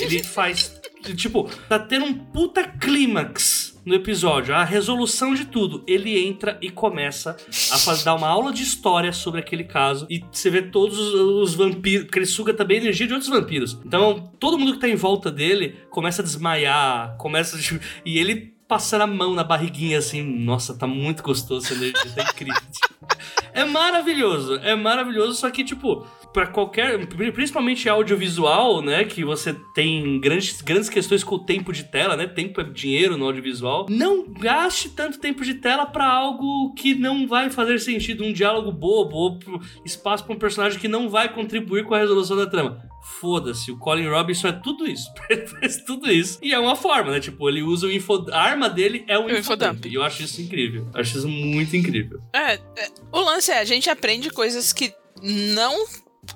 Ele 0.00 0.22
faz 0.22 0.80
tipo, 1.16 1.50
tá 1.68 1.78
tendo 1.78 2.06
um 2.06 2.14
puta 2.14 2.64
clímax 2.64 3.65
no 3.86 3.94
episódio, 3.94 4.52
a 4.52 4.64
resolução 4.64 5.32
de 5.32 5.44
tudo. 5.44 5.84
Ele 5.86 6.18
entra 6.26 6.58
e 6.60 6.68
começa 6.68 7.36
a 7.70 7.78
fazer, 7.78 8.04
dar 8.04 8.16
uma 8.16 8.26
aula 8.26 8.52
de 8.52 8.64
história 8.64 9.12
sobre 9.12 9.40
aquele 9.40 9.62
caso. 9.62 10.06
E 10.10 10.24
você 10.30 10.50
vê 10.50 10.60
todos 10.60 10.98
os, 10.98 11.14
os 11.14 11.54
vampiros, 11.54 12.04
porque 12.04 12.18
ele 12.18 12.26
suga 12.26 12.52
também 12.52 12.78
a 12.78 12.80
energia 12.82 13.06
de 13.06 13.12
outros 13.12 13.30
vampiros. 13.30 13.78
Então, 13.86 14.32
todo 14.40 14.58
mundo 14.58 14.72
que 14.72 14.80
tá 14.80 14.88
em 14.88 14.96
volta 14.96 15.30
dele 15.30 15.76
começa 15.88 16.20
a 16.20 16.24
desmaiar, 16.24 17.16
começa. 17.16 17.56
A, 17.56 17.80
e 18.04 18.18
ele 18.18 18.56
passando 18.66 19.02
a 19.02 19.06
mão 19.06 19.32
na 19.32 19.44
barriguinha 19.44 19.98
assim, 19.98 20.20
nossa, 20.22 20.76
tá 20.76 20.88
muito 20.88 21.22
gostoso 21.22 21.66
essa 21.66 21.74
energia, 21.74 22.10
tá 22.12 22.22
incrível. 22.24 22.60
é 23.54 23.64
maravilhoso, 23.64 24.56
é 24.56 24.74
maravilhoso, 24.74 25.34
só 25.34 25.48
que, 25.48 25.62
tipo, 25.62 26.04
para 26.36 26.48
qualquer, 26.48 27.06
principalmente 27.32 27.88
audiovisual, 27.88 28.82
né, 28.82 29.06
que 29.06 29.24
você 29.24 29.54
tem 29.72 30.20
grandes, 30.20 30.60
grandes 30.60 30.90
questões 30.90 31.24
com 31.24 31.36
o 31.36 31.38
tempo 31.38 31.72
de 31.72 31.84
tela, 31.84 32.14
né, 32.14 32.26
tempo 32.26 32.60
é 32.60 32.64
dinheiro 32.64 33.16
no 33.16 33.24
audiovisual, 33.24 33.86
não 33.88 34.30
gaste 34.30 34.90
tanto 34.90 35.18
tempo 35.18 35.42
de 35.42 35.54
tela 35.54 35.86
para 35.86 36.06
algo 36.06 36.74
que 36.74 36.94
não 36.94 37.26
vai 37.26 37.48
fazer 37.48 37.78
sentido, 37.78 38.22
um 38.22 38.34
diálogo 38.34 38.70
bobo, 38.70 39.16
ou 39.16 39.40
espaço 39.82 40.24
para 40.26 40.34
um 40.34 40.38
personagem 40.38 40.78
que 40.78 40.88
não 40.88 41.08
vai 41.08 41.32
contribuir 41.32 41.84
com 41.84 41.94
a 41.94 42.00
resolução 42.00 42.36
da 42.36 42.46
trama. 42.46 42.82
Foda-se, 43.18 43.72
o 43.72 43.78
Colin 43.78 44.08
Robinson 44.08 44.48
é 44.48 44.52
tudo 44.52 44.86
isso. 44.86 45.08
Ele 45.30 45.46
faz 45.46 45.82
tudo 45.84 46.12
isso. 46.12 46.38
E 46.42 46.52
é 46.52 46.58
uma 46.58 46.76
forma, 46.76 47.12
né? 47.12 47.20
Tipo, 47.20 47.48
ele 47.48 47.62
usa 47.62 47.86
o 47.86 47.92
info... 47.92 48.26
A 48.30 48.42
arma 48.42 48.68
dele 48.68 49.04
é 49.06 49.16
o, 49.16 49.26
o 49.26 49.30
infodump. 49.30 49.86
E 49.86 49.94
eu 49.94 50.02
acho 50.02 50.24
isso 50.24 50.42
incrível. 50.42 50.86
Eu 50.92 51.00
acho 51.00 51.16
isso 51.16 51.28
muito 51.28 51.74
incrível. 51.76 52.20
É, 52.34 52.54
é, 52.54 52.60
o 53.12 53.20
lance 53.20 53.52
é, 53.52 53.60
a 53.60 53.64
gente 53.64 53.88
aprende 53.88 54.28
coisas 54.28 54.72
que 54.72 54.92
não 55.22 55.86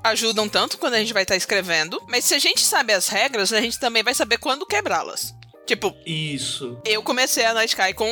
ajudam 0.03 0.49
tanto 0.49 0.78
quando 0.78 0.95
a 0.95 0.99
gente 0.99 1.12
vai 1.12 1.22
estar 1.22 1.34
tá 1.34 1.38
escrevendo, 1.38 2.03
mas 2.09 2.24
se 2.24 2.34
a 2.34 2.38
gente 2.38 2.61
sabe 2.61 2.93
as 2.93 3.09
regras, 3.09 3.53
a 3.53 3.61
gente 3.61 3.78
também 3.78 4.03
vai 4.03 4.14
saber 4.14 4.38
quando 4.38 4.66
quebrá-las. 4.66 5.34
Tipo, 5.66 5.95
isso. 6.05 6.80
Eu 6.84 7.01
comecei 7.01 7.45
a 7.45 7.55
Night 7.55 7.76
Sky 7.76 7.95
com 7.95 8.11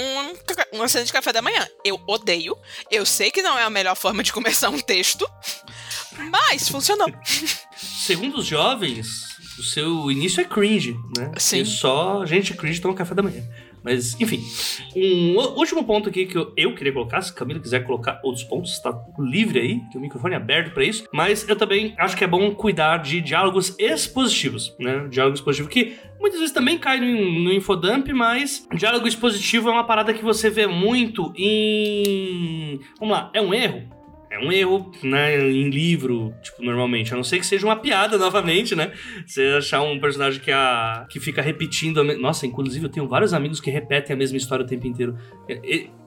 uma 0.73 0.87
cena 0.87 1.05
de 1.05 1.13
café 1.13 1.33
da 1.33 1.43
manhã. 1.43 1.67
Eu 1.85 2.01
odeio. 2.07 2.57
Eu 2.89 3.05
sei 3.05 3.33
que 3.33 3.43
não 3.43 3.59
é 3.59 3.65
a 3.65 3.71
melhor 3.71 3.97
forma 3.97 4.23
de 4.23 4.33
começar 4.33 4.69
um 4.71 4.79
texto, 4.79 5.29
mas 6.31 6.69
funcionou. 6.69 7.09
Segundo 7.77 8.39
os 8.39 8.47
jovens, 8.47 9.37
o 9.59 9.63
seu 9.65 10.09
início 10.09 10.41
é 10.41 10.45
cringe, 10.45 10.97
né? 11.17 11.33
Sim. 11.37 11.63
E 11.63 11.67
só 11.67 12.25
gente 12.25 12.55
cringe 12.55 12.81
toma 12.81 12.95
café 12.95 13.13
da 13.13 13.25
manhã. 13.25 13.43
Mas, 13.89 14.21
enfim. 14.21 14.45
Um 14.95 15.39
último 15.39 15.83
ponto 15.83 16.11
aqui 16.11 16.27
que 16.27 16.37
eu, 16.37 16.75
queria 16.75 16.93
colocar, 16.93 17.23
se 17.23 17.33
Camila 17.33 17.59
quiser 17.59 17.85
colocar 17.85 18.21
outros 18.23 18.45
pontos, 18.45 18.73
está 18.73 18.95
livre 19.19 19.59
aí, 19.59 19.81
tem 19.91 19.99
o 19.99 20.01
microfone 20.01 20.35
aberto 20.35 20.75
para 20.75 20.85
isso. 20.85 21.09
Mas 21.11 21.49
eu 21.49 21.57
também 21.57 21.95
acho 21.97 22.15
que 22.15 22.23
é 22.23 22.27
bom 22.27 22.55
cuidar 22.55 22.99
de 22.99 23.23
diálogos 23.23 23.75
expositivos, 23.79 24.77
né? 24.79 25.09
Diálogos 25.09 25.41
expositivos 25.41 25.73
que 25.73 25.97
muitas 26.21 26.39
vezes 26.39 26.55
também 26.55 26.77
cai 26.77 27.01
no, 27.01 27.45
no 27.45 27.53
infodump, 27.53 28.09
mas 28.13 28.69
diálogo 28.75 29.09
expositivo 29.09 29.71
é 29.71 29.73
uma 29.73 29.85
parada 29.85 30.13
que 30.13 30.23
você 30.23 30.51
vê 30.51 30.67
muito 30.67 31.33
em. 31.35 32.79
Vamos 33.01 33.17
lá, 33.17 33.31
é 33.33 33.41
um 33.41 33.55
erro? 33.55 33.98
É 34.39 34.47
um 34.47 34.53
erro, 34.53 34.91
né, 35.03 35.37
em 35.51 35.69
livro, 35.69 36.35
tipo, 36.43 36.63
normalmente. 36.63 37.13
A 37.13 37.17
não 37.17 37.25
ser 37.25 37.39
que 37.39 37.47
seja 37.47 37.67
uma 37.67 37.77
piada 37.77 38.17
novamente, 38.19 38.75
né? 38.75 38.93
Você 39.27 39.43
achar 39.59 39.83
um 39.83 39.99
personagem 39.99 40.41
que, 40.41 40.51
a, 40.51 41.07
que 41.11 41.21
fica 41.21 41.43
repetindo. 41.43 42.05
Me... 42.05 42.17
Nossa, 42.17 42.47
inclusive 42.47 42.87
eu 42.87 42.91
tenho 42.91 43.09
vários 43.09 43.35
amigos 43.35 43.61
que 43.61 43.71
repetem 43.71 44.15
a 44.15 44.17
mesma 44.17 44.37
história 44.37 44.65
o 44.65 44.69
tempo 44.69 44.87
inteiro. 44.87 45.17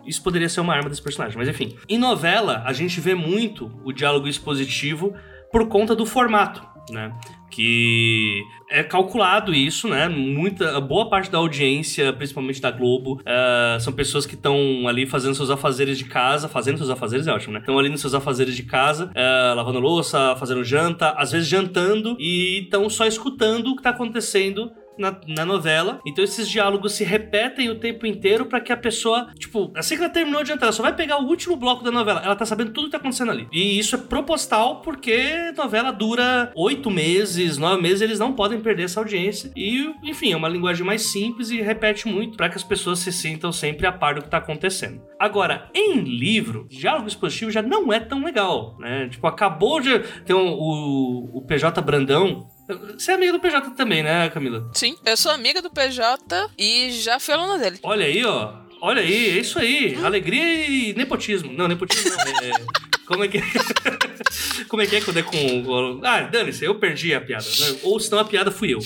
Isso 0.05 0.23
poderia 0.23 0.49
ser 0.49 0.61
uma 0.61 0.73
arma 0.73 0.89
desse 0.89 1.01
personagem, 1.01 1.37
mas 1.37 1.47
enfim. 1.47 1.75
Em 1.87 1.97
novela, 1.97 2.63
a 2.65 2.73
gente 2.73 2.99
vê 2.99 3.13
muito 3.13 3.71
o 3.83 3.91
diálogo 3.91 4.27
expositivo 4.27 5.13
por 5.51 5.67
conta 5.67 5.95
do 5.95 6.05
formato, 6.05 6.65
né? 6.89 7.11
Que 7.51 8.43
é 8.69 8.81
calculado 8.81 9.53
isso, 9.53 9.87
né? 9.87 10.07
Muita, 10.07 10.79
boa 10.79 11.09
parte 11.09 11.29
da 11.29 11.37
audiência, 11.37 12.11
principalmente 12.13 12.61
da 12.61 12.71
Globo, 12.71 13.21
uh, 13.21 13.79
são 13.79 13.91
pessoas 13.91 14.25
que 14.25 14.35
estão 14.35 14.87
ali 14.87 15.05
fazendo 15.05 15.35
seus 15.35 15.49
afazeres 15.49 15.97
de 15.97 16.05
casa, 16.05 16.47
fazendo 16.47 16.77
seus 16.77 16.89
afazeres 16.89 17.27
é 17.27 17.31
ótimo, 17.33 17.53
né? 17.53 17.59
Estão 17.59 17.77
ali 17.77 17.89
nos 17.89 17.99
seus 17.99 18.13
afazeres 18.13 18.55
de 18.55 18.63
casa, 18.63 19.11
uh, 19.11 19.55
lavando 19.55 19.79
louça, 19.79 20.35
fazendo 20.37 20.63
janta, 20.63 21.09
às 21.11 21.31
vezes 21.31 21.47
jantando 21.47 22.15
e 22.17 22.63
estão 22.63 22.89
só 22.89 23.05
escutando 23.05 23.67
o 23.67 23.75
que 23.75 23.81
está 23.81 23.89
acontecendo 23.89 24.71
na, 24.97 25.19
na, 25.27 25.45
novela. 25.45 25.99
Então 26.05 26.23
esses 26.23 26.47
diálogos 26.47 26.93
se 26.93 27.03
repetem 27.03 27.69
o 27.69 27.79
tempo 27.79 28.05
inteiro 28.05 28.45
para 28.45 28.61
que 28.61 28.71
a 28.71 28.77
pessoa, 28.77 29.31
tipo, 29.37 29.71
assim 29.75 29.95
que 29.95 30.03
ela 30.03 30.11
terminou 30.11 30.43
de 30.43 30.49
jantar, 30.49 30.65
ela 30.65 30.71
só 30.71 30.83
vai 30.83 30.95
pegar 30.95 31.17
o 31.19 31.27
último 31.27 31.55
bloco 31.55 31.83
da 31.83 31.91
novela. 31.91 32.21
Ela 32.23 32.35
tá 32.35 32.45
sabendo 32.45 32.71
tudo 32.71 32.85
que 32.85 32.91
tá 32.91 32.97
acontecendo 32.97 33.31
ali. 33.31 33.47
E 33.51 33.79
isso 33.79 33.95
é 33.95 33.97
proposital 33.97 34.81
porque 34.81 35.51
novela 35.57 35.91
dura 35.91 36.51
oito 36.55 36.89
meses, 36.89 37.57
nove 37.57 37.81
meses, 37.81 38.01
eles 38.01 38.19
não 38.19 38.33
podem 38.33 38.59
perder 38.59 38.83
essa 38.83 38.99
audiência. 38.99 39.51
E, 39.55 39.93
enfim, 40.03 40.33
é 40.33 40.37
uma 40.37 40.49
linguagem 40.49 40.85
mais 40.85 41.11
simples 41.11 41.49
e 41.49 41.61
repete 41.61 42.07
muito 42.07 42.37
para 42.37 42.49
que 42.49 42.55
as 42.55 42.63
pessoas 42.63 42.99
se 42.99 43.11
sintam 43.11 43.51
sempre 43.51 43.87
a 43.87 43.91
par 43.91 44.15
do 44.15 44.21
que 44.21 44.29
tá 44.29 44.37
acontecendo. 44.37 45.01
Agora, 45.19 45.69
em 45.73 45.99
livro, 45.99 46.67
diálogo 46.69 47.07
expositivo 47.07 47.51
já 47.51 47.61
não 47.61 47.91
é 47.93 47.99
tão 47.99 48.23
legal, 48.23 48.75
né? 48.79 49.07
Tipo, 49.09 49.27
acabou 49.27 49.79
de 49.79 49.99
ter 50.25 50.33
um, 50.33 50.51
o, 50.53 51.37
o 51.37 51.41
PJ 51.45 51.79
Brandão, 51.81 52.47
você 52.75 53.11
é 53.11 53.15
amiga 53.15 53.33
do 53.33 53.39
PJ 53.39 53.71
também, 53.71 54.03
né, 54.03 54.29
Camila? 54.29 54.69
Sim, 54.73 54.95
eu 55.05 55.17
sou 55.17 55.31
amiga 55.31 55.61
do 55.61 55.69
PJ 55.69 56.49
e 56.57 56.91
já 56.91 57.19
fui 57.19 57.33
aluna 57.33 57.57
dele. 57.57 57.79
Olha 57.83 58.05
aí, 58.05 58.23
ó. 58.25 58.53
Olha 58.81 59.01
aí, 59.01 59.29
é 59.29 59.39
isso 59.39 59.59
aí. 59.59 59.95
Alegria 60.03 60.65
e 60.67 60.93
nepotismo. 60.93 61.53
Não, 61.53 61.67
nepotismo 61.67 62.09
não. 62.09 62.47
É... 62.47 62.51
Como 63.11 63.25
é 63.25 63.27
que. 63.27 63.41
Como 64.69 64.81
é 64.81 64.85
que 64.85 64.95
é 64.95 65.01
quando 65.01 65.17
é 65.17 65.23
com. 65.23 65.99
Ah, 66.01 66.21
dane-se, 66.21 66.63
eu 66.63 66.75
perdi 66.75 67.13
a 67.13 67.19
piada. 67.19 67.43
Né? 67.43 67.79
Ou 67.83 67.99
senão 67.99 68.19
a 68.19 68.25
piada 68.25 68.49
fui 68.49 68.73
eu. 68.73 68.79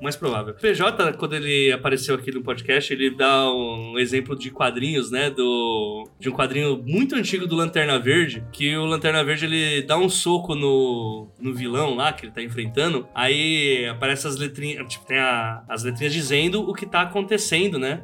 Mais 0.00 0.16
provável. 0.16 0.54
PJ, 0.54 1.12
quando 1.14 1.34
ele 1.34 1.70
apareceu 1.70 2.14
aqui 2.14 2.32
no 2.32 2.42
podcast, 2.42 2.90
ele 2.90 3.10
dá 3.10 3.52
um 3.52 3.98
exemplo 3.98 4.34
de 4.34 4.50
quadrinhos, 4.50 5.10
né? 5.10 5.28
Do. 5.28 6.08
De 6.18 6.30
um 6.30 6.32
quadrinho 6.32 6.82
muito 6.86 7.14
antigo 7.14 7.46
do 7.46 7.54
Lanterna 7.54 7.98
Verde. 7.98 8.42
Que 8.50 8.74
o 8.78 8.86
Lanterna 8.86 9.22
Verde 9.22 9.44
ele 9.44 9.82
dá 9.82 9.98
um 9.98 10.08
soco 10.08 10.54
no, 10.54 11.28
no 11.38 11.52
vilão 11.52 11.94
lá 11.94 12.14
que 12.14 12.24
ele 12.24 12.32
tá 12.32 12.42
enfrentando. 12.42 13.06
Aí 13.14 13.86
aparece 13.90 14.26
as 14.26 14.36
letrinhas. 14.36 14.86
Tipo, 14.88 15.04
tem 15.04 15.18
a, 15.18 15.62
as 15.68 15.82
letrinhas 15.82 16.14
dizendo 16.14 16.62
o 16.62 16.72
que 16.72 16.86
tá 16.86 17.02
acontecendo, 17.02 17.78
né? 17.78 18.02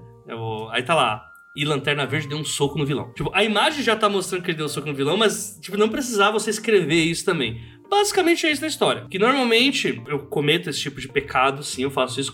Aí 0.71 0.83
tá 0.83 0.95
lá, 0.95 1.32
e 1.55 1.65
Lanterna 1.65 2.07
Verde 2.07 2.29
deu 2.29 2.39
um 2.39 2.45
soco 2.45 2.79
no 2.79 2.87
vilão. 2.87 3.13
Tipo, 3.13 3.31
a 3.35 3.45
imagem 3.45 3.83
já 3.83 3.95
tá 3.95 4.09
mostrando 4.09 4.43
que 4.43 4.51
ele 4.51 4.57
deu 4.57 4.67
um 4.67 4.71
soco 4.71 4.89
no 4.89 4.95
vilão, 4.95 5.17
mas, 5.17 5.59
tipo, 5.61 5.77
não 5.77 5.89
precisava 5.89 6.39
você 6.39 6.51
escrever 6.51 7.03
isso 7.05 7.25
também. 7.25 7.61
Basicamente 7.91 8.47
é 8.47 8.51
isso 8.51 8.63
na 8.63 8.69
história. 8.69 9.07
Que 9.11 9.19
normalmente 9.19 10.03
eu 10.09 10.21
cometo 10.21 10.71
esse 10.71 10.81
tipo 10.81 10.99
de 10.99 11.09
pecado, 11.09 11.63
sim, 11.63 11.83
eu 11.83 11.91
faço 11.91 12.19
isso. 12.19 12.33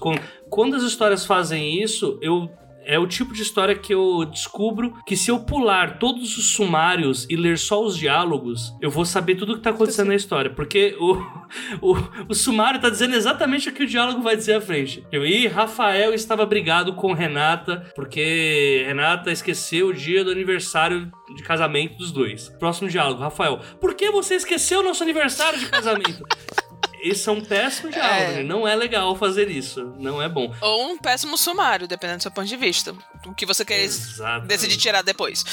Quando 0.48 0.76
as 0.76 0.84
histórias 0.84 1.26
fazem 1.26 1.82
isso, 1.82 2.16
eu 2.22 2.48
é 2.89 2.99
o 2.99 3.07
tipo 3.07 3.34
de 3.34 3.43
história 3.43 3.74
que 3.74 3.93
eu 3.93 4.24
descubro 4.24 4.95
que 5.05 5.14
se 5.14 5.30
eu 5.30 5.41
pular 5.41 5.99
todos 5.99 6.39
os 6.39 6.53
sumários 6.53 7.26
e 7.28 7.36
ler 7.36 7.59
só 7.59 7.84
os 7.84 7.95
diálogos, 7.95 8.74
eu 8.80 8.91
vou 8.91 9.05
saber 9.05 9.34
tudo 9.34 9.53
o 9.53 9.57
que 9.57 9.62
tá 9.62 9.70
acontecendo 9.70 10.09
na 10.09 10.14
história. 10.14 10.51
Porque 10.51 10.97
o, 10.99 11.12
o, 11.82 11.97
o 12.30 12.34
sumário 12.34 12.80
tá 12.80 12.89
dizendo 12.89 13.14
exatamente 13.14 13.68
o 13.68 13.72
que 13.72 13.82
o 13.82 13.86
diálogo 13.86 14.22
vai 14.22 14.34
dizer 14.34 14.55
à 14.55 14.61
frente. 14.61 15.07
Eu, 15.12 15.26
e 15.26 15.47
Rafael 15.47 16.14
estava 16.14 16.47
brigado 16.47 16.95
com 16.95 17.12
Renata, 17.12 17.93
porque 17.95 18.82
Renata 18.86 19.30
esqueceu 19.30 19.89
o 19.89 19.95
dia 19.95 20.24
do 20.24 20.30
aniversário 20.30 21.12
de 21.36 21.43
casamento 21.43 21.99
dos 21.99 22.11
dois. 22.11 22.49
Próximo 22.59 22.89
diálogo, 22.89 23.20
Rafael. 23.20 23.61
Por 23.78 23.95
que 23.95 24.11
você 24.11 24.36
esqueceu 24.36 24.80
o 24.80 24.82
nosso 24.82 25.03
aniversário 25.03 25.59
de 25.59 25.66
casamento? 25.66 26.24
Esse 27.01 27.28
é 27.28 27.32
um 27.32 27.40
péssimo 27.40 27.90
diálogo, 27.90 28.38
é. 28.38 28.42
Não 28.42 28.66
é 28.66 28.74
legal 28.74 29.16
fazer 29.16 29.51
isso, 29.51 29.94
não 29.99 30.20
é 30.20 30.28
bom. 30.28 30.55
Ou 30.61 30.92
um 30.92 30.99
péssimo 30.99 31.36
sumário, 31.36 31.86
dependendo 31.86 32.18
do 32.18 32.22
seu 32.22 32.30
ponto 32.30 32.46
de 32.46 32.57
vista. 32.57 32.94
O 33.26 33.34
que 33.34 33.46
você 33.46 33.64
quer 33.64 33.80
Exatamente. 33.80 34.49
decidir 34.49 34.76
tirar 34.76 35.03
depois. 35.03 35.44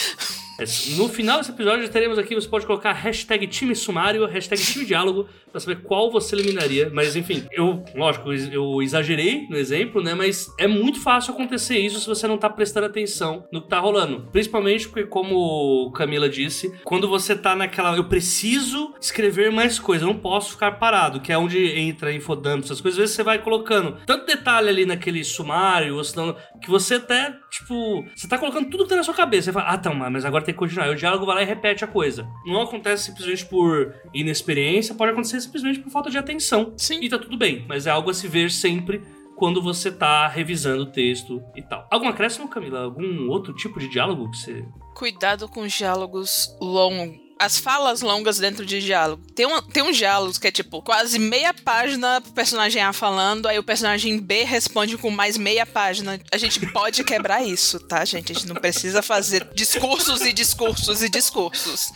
No 0.96 1.10
final 1.10 1.40
desse 1.40 1.52
episódio 1.52 1.88
teremos 1.90 2.18
aqui, 2.18 2.34
você 2.34 2.48
pode 2.48 2.66
colocar 2.66 2.94
hashtag 2.94 3.46
time 3.48 3.76
sumário, 3.76 4.26
hashtag 4.26 4.62
time 4.62 4.86
diálogo, 4.86 5.28
pra 5.52 5.60
saber 5.60 5.82
qual 5.82 6.10
você 6.10 6.36
eliminaria. 6.36 6.90
Mas 6.94 7.16
enfim, 7.16 7.46
eu, 7.52 7.84
lógico, 7.94 8.32
eu 8.32 8.82
exagerei 8.82 9.48
no 9.50 9.58
exemplo, 9.58 10.02
né? 10.02 10.14
Mas 10.14 10.48
é 10.58 10.68
muito 10.68 11.02
fácil 11.02 11.34
acontecer 11.34 11.78
isso 11.78 12.00
se 12.00 12.08
você 12.08 12.28
não 12.28 12.38
tá 12.38 12.50
prestando 12.50 12.86
atenção 12.86 13.46
no 13.52 13.62
que 13.62 13.70
tá 13.70 13.80
rolando. 13.80 14.28
Principalmente 14.32 14.88
porque, 14.88 15.06
como 15.06 15.92
Camila 15.92 16.30
disse, 16.30 16.74
quando 16.84 17.08
você 17.08 17.36
tá 17.36 17.56
naquela. 17.56 17.96
Eu 17.96 18.06
preciso 18.06 18.94
escrever 19.00 19.52
mais 19.52 19.78
coisa, 19.80 20.04
eu 20.06 20.08
não 20.08 20.20
posso 20.20 20.52
ficar 20.52 20.74
parado, 20.74 21.20
que 21.20 21.32
é 21.32 21.38
onde 21.38 21.58
entra 21.80 22.14
infodump, 22.14 22.64
essas 22.64 22.82
coisas. 22.82 22.98
Às 22.98 23.04
vezes 23.04 23.16
você 23.16 23.24
vai 23.24 23.40
colocando 23.40 23.98
tanto 24.06 24.26
detalhe 24.26 24.70
ali 24.70 24.86
naquele 24.86 25.24
sumário, 25.24 25.96
ou 25.96 26.04
senão, 26.04 26.36
que 26.62 26.70
você 26.70 26.96
até, 26.96 27.36
tipo, 27.56 28.06
você 28.16 28.28
tá 28.28 28.38
colocando 28.38 28.70
tudo 28.70 28.84
que 28.84 28.90
tá 28.90 28.96
na 28.96 29.04
sua 29.04 29.14
cabeça. 29.14 29.46
Você 29.46 29.54
fala, 29.54 29.70
ah, 29.70 29.78
tá, 29.78 29.94
mas 29.94 30.26
agora 30.26 30.44
tem 30.44 30.54
que 30.54 30.60
continuar. 30.60 30.88
E 30.88 30.92
o 30.92 30.96
diálogo 30.96 31.26
vai 31.26 31.36
lá 31.36 31.42
e 31.42 31.46
repete 31.46 31.84
a 31.84 31.88
coisa. 31.88 32.28
Não 32.46 32.62
acontece 32.62 33.06
simplesmente 33.06 33.46
por 33.46 33.94
inexperiência, 34.14 34.96
pode 34.96 35.12
acontecer 35.12 35.40
simplesmente 35.42 35.80
por 35.80 35.90
falta 35.90 36.10
de 36.10 36.18
atenção. 36.18 36.74
Sim. 36.78 37.00
E 37.02 37.10
tá 37.10 37.18
tudo 37.18 37.38
bem, 37.38 37.66
mas 37.68 37.88
é 37.88 37.92
algo 37.92 38.10
a 38.10 38.14
se 38.14 38.28
ver 38.28 38.52
sempre 38.52 39.02
quando 39.36 39.62
você 39.62 39.92
tá 39.92 40.28
revisando 40.28 40.84
o 40.84 40.92
texto 40.92 41.42
e 41.56 41.62
tal. 41.62 41.88
Algum 41.92 42.08
acréscimo, 42.08 42.48
Camila? 42.48 42.84
Algum 42.84 43.30
outro 43.30 43.54
tipo 43.54 43.80
de 43.80 43.90
diálogo 43.90 44.32
que 44.32 44.38
você. 44.38 44.66
Cuidado 44.96 45.48
com 45.48 45.68
diálogos 45.68 46.56
longos 46.62 47.25
as 47.38 47.58
falas 47.58 48.02
longas 48.02 48.38
dentro 48.38 48.66
de 48.66 48.82
diálogo. 48.82 49.22
Tem, 49.34 49.46
um, 49.46 49.62
tem 49.62 49.84
uns 49.84 49.98
diálogos 49.98 50.38
que 50.38 50.48
é 50.48 50.52
tipo 50.52 50.82
quase 50.82 51.20
meia 51.20 51.54
página 51.54 52.22
pro 52.22 52.32
personagem 52.32 52.82
A 52.82 52.94
falando, 52.94 53.48
aí 53.48 53.60
o 53.60 53.64
personagem 53.64 54.20
B 54.20 54.44
responde 54.44 54.98
com 54.98 55.12
mais 55.12 55.38
meia 55.38 55.66
página. 55.66 56.20
A 56.32 56.38
gente 56.38 56.66
pode 56.72 57.04
quebrar 57.04 57.44
isso, 57.44 57.80
tá, 57.80 58.04
gente? 58.06 58.32
A 58.32 58.36
gente 58.36 58.48
não 58.48 58.56
precisa 58.56 59.02
fazer 59.02 59.48
discursos 59.54 60.22
e 60.22 60.32
discursos 60.32 61.04
e 61.04 61.10
discursos. 61.10 61.92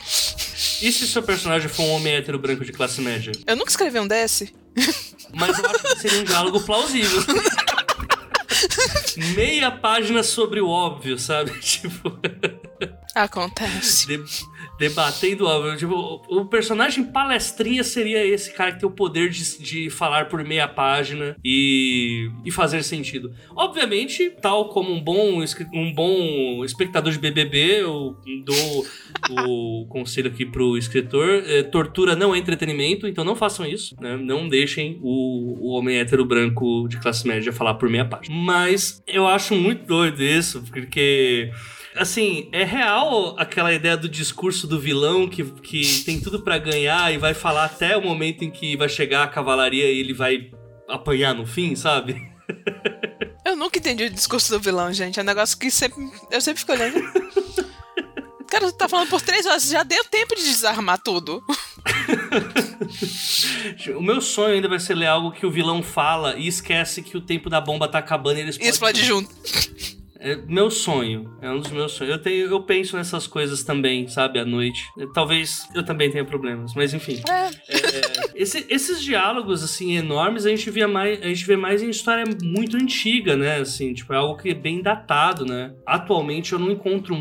E 0.82 0.92
se 0.92 1.08
seu 1.08 1.24
personagem 1.24 1.70
for 1.70 1.84
um 1.84 1.92
homem 1.92 2.14
hétero 2.14 2.38
branco 2.38 2.66
de 2.66 2.72
classe 2.72 3.02
média? 3.02 3.32
Eu 3.48 3.56
nunca 3.56 3.72
escrevi 3.72 4.00
um 4.00 4.08
desse. 4.08 4.54
Mas 5.34 5.58
eu 5.58 5.66
acho 5.70 5.84
que 5.84 6.00
seria 6.00 6.20
um 6.22 6.24
diálogo 6.24 6.62
plausível. 6.62 7.24
meia 9.36 9.72
página 9.72 10.24
sobre 10.24 10.60
o 10.60 10.68
óbvio, 10.68 11.18
sabe? 11.18 11.58
Tipo. 11.60 12.20
Acontece. 13.16 14.08
De 14.08 14.24
debatendo 14.80 15.46
óbvio. 15.46 15.78
Tipo, 15.78 16.22
o 16.30 16.46
personagem 16.46 17.04
palestrinha 17.04 17.84
seria 17.84 18.26
esse 18.26 18.54
cara 18.54 18.72
que 18.72 18.80
tem 18.80 18.88
o 18.88 18.92
poder 18.92 19.30
de, 19.30 19.62
de 19.62 19.90
falar 19.90 20.30
por 20.30 20.44
meia 20.44 20.68
página 20.68 21.36
e, 21.44 22.32
e 22.46 22.50
fazer 22.50 22.82
sentido. 22.84 23.32
Obviamente, 23.56 24.32
tal 24.42 24.70
como 24.70 24.92
um 24.92 25.02
bom, 25.02 25.44
um 25.74 25.94
bom 25.94 26.64
espectador 26.64 27.12
de 27.12 27.20
BBB, 27.20 27.82
eu 27.82 28.16
dou 28.46 28.86
o 29.32 29.86
conselho 29.92 30.30
aqui 30.30 30.46
pro 30.46 30.78
escritor: 30.78 31.44
é, 31.46 31.62
tortura 31.62 32.16
não 32.16 32.34
é 32.34 32.38
entretenimento, 32.38 33.06
então 33.06 33.26
não 33.26 33.36
façam 33.36 33.66
isso. 33.66 33.96
Né? 34.00 34.16
Não 34.16 34.48
deixem 34.48 34.98
o, 35.02 35.68
o 35.68 35.72
homem 35.72 35.98
hétero 35.98 36.24
branco 36.24 36.88
de 36.88 36.98
classe 36.98 37.28
média 37.28 37.52
falar 37.52 37.74
por 37.74 37.90
meia 37.90 38.06
página. 38.06 38.34
Mas 38.34 39.04
eu 39.06 39.28
acho 39.28 39.54
muito 39.54 39.86
doido 39.86 40.24
isso, 40.24 40.64
porque 40.72 41.52
assim, 42.00 42.48
é 42.52 42.64
real 42.64 43.36
aquela 43.38 43.74
ideia 43.74 43.98
do 43.98 44.08
discurso 44.08 44.66
do 44.66 44.80
vilão 44.80 45.28
que, 45.28 45.44
que 45.44 46.04
tem 46.06 46.20
tudo 46.20 46.42
para 46.42 46.58
ganhar 46.58 47.14
e 47.14 47.18
vai 47.18 47.34
falar 47.34 47.66
até 47.66 47.98
o 47.98 48.02
momento 48.02 48.44
em 48.44 48.50
que 48.50 48.78
vai 48.78 48.88
chegar 48.88 49.24
a 49.24 49.28
cavalaria 49.28 49.92
e 49.92 50.00
ele 50.00 50.14
vai 50.14 50.50
apanhar 50.88 51.36
no 51.36 51.46
fim, 51.46 51.76
sabe? 51.76 52.30
Eu 53.46 53.56
nunca 53.56 53.80
entendi 53.80 54.04
o 54.06 54.10
discurso 54.10 54.52
do 54.52 54.60
vilão, 54.60 54.94
gente. 54.94 55.20
É 55.20 55.24
um 55.24 55.26
negócio 55.26 55.58
que 55.58 55.72
sempre, 55.72 56.08
eu 56.30 56.40
sempre 56.40 56.60
fico 56.60 56.72
olhando. 56.72 57.02
Cara, 58.48 58.68
você 58.68 58.76
tá 58.76 58.88
falando 58.88 59.10
por 59.10 59.22
três 59.22 59.46
horas, 59.46 59.68
já 59.68 59.82
deu 59.82 60.04
tempo 60.06 60.36
de 60.36 60.44
desarmar 60.44 61.00
tudo. 61.00 61.42
o 63.96 64.02
meu 64.02 64.22
sonho 64.22 64.56
ainda 64.56 64.68
vai 64.68 64.80
ser 64.80 64.94
ler 64.96 65.08
algo 65.08 65.32
que 65.32 65.46
o 65.46 65.52
vilão 65.52 65.82
fala 65.82 66.36
e 66.38 66.48
esquece 66.48 67.02
que 67.02 67.18
o 67.18 67.22
tempo 67.22 67.50
da 67.50 67.62
bomba 67.62 67.88
tá 67.88 68.00
acabando 68.00 68.38
e 68.38 68.42
ele 68.42 68.50
explode. 68.50 68.70
Explode 68.70 69.06
junto. 69.06 69.30
É 70.20 70.36
meu 70.36 70.70
sonho. 70.70 71.34
É 71.42 71.50
um 71.50 71.60
dos 71.60 71.72
meus 71.72 71.94
sonhos. 71.94 72.14
Eu, 72.14 72.22
tenho, 72.22 72.48
eu 72.48 72.62
penso 72.64 72.98
nessas 72.98 73.26
coisas 73.26 73.64
também, 73.64 74.08
sabe, 74.08 74.38
à 74.38 74.46
noite. 74.46 74.84
Talvez 75.14 75.68
eu 75.74 75.84
também 75.84 76.12
tenha 76.12 76.26
problemas, 76.26 76.74
mas 76.76 76.94
enfim. 76.94 77.22
É. 77.30 77.46
É, 77.46 78.32
esse, 78.36 78.66
esses 78.70 79.02
diálogos, 79.02 79.64
assim, 79.64 79.96
enormes, 79.96 80.46
a 80.46 80.50
gente, 80.50 80.70
via 80.70 80.88
mais, 80.88 81.22
a 81.22 81.28
gente 81.28 81.46
vê 81.46 81.56
mais 81.56 81.82
em 81.82 81.90
história 81.90 82.26
muito 82.44 82.76
antiga, 82.76 83.38
né? 83.38 83.60
Assim, 83.60 83.94
tipo, 83.94 84.14
é 84.14 84.18
algo 84.18 84.38
que 84.38 84.50
é 84.50 84.54
bem 84.54 84.82
datado, 84.82 85.46
né? 85.46 85.74
Atualmente 85.86 86.52
eu 86.52 86.60
não 86.60 86.72
encontro 86.72 87.16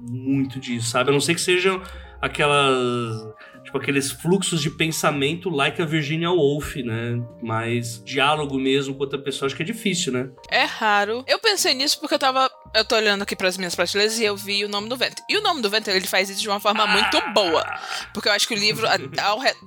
muito 0.00 0.58
disso, 0.58 0.90
sabe? 0.90 1.10
A 1.10 1.12
não 1.12 1.20
ser 1.20 1.34
que 1.34 1.40
sejam 1.40 1.80
aquelas 2.20 3.26
tipo 3.70 3.78
aqueles 3.78 4.10
fluxos 4.10 4.60
de 4.60 4.68
pensamento 4.70 5.48
like 5.48 5.80
a 5.80 5.84
Virginia 5.84 6.30
Woolf, 6.30 6.74
né? 6.76 7.22
Mas 7.40 8.02
diálogo 8.04 8.58
mesmo 8.58 8.94
com 8.94 9.02
outra 9.04 9.18
pessoa 9.18 9.46
acho 9.46 9.54
que 9.56 9.62
é 9.62 9.66
difícil, 9.66 10.12
né? 10.12 10.28
É 10.50 10.64
raro. 10.64 11.24
Eu 11.26 11.38
pensei 11.38 11.72
nisso 11.72 11.98
porque 12.00 12.14
eu 12.14 12.18
tava. 12.18 12.50
Eu 12.74 12.84
tô 12.84 12.96
olhando 12.96 13.22
aqui 13.22 13.34
pras 13.36 13.56
minhas 13.56 13.74
prateleiras 13.74 14.18
e 14.18 14.24
eu 14.24 14.36
vi 14.36 14.64
o 14.64 14.68
nome 14.68 14.88
do 14.88 14.96
vento. 14.96 15.22
E 15.28 15.36
o 15.36 15.42
nome 15.42 15.60
do 15.62 15.70
vento, 15.70 15.88
ele 15.90 16.06
faz 16.06 16.28
isso 16.28 16.40
de 16.40 16.48
uma 16.48 16.60
forma 16.60 16.86
muito 16.86 17.16
Ah. 17.16 17.28
boa. 17.32 17.64
Porque 18.12 18.28
eu 18.28 18.32
acho 18.32 18.46
que 18.48 18.54
o 18.54 18.58
livro, 18.58 18.86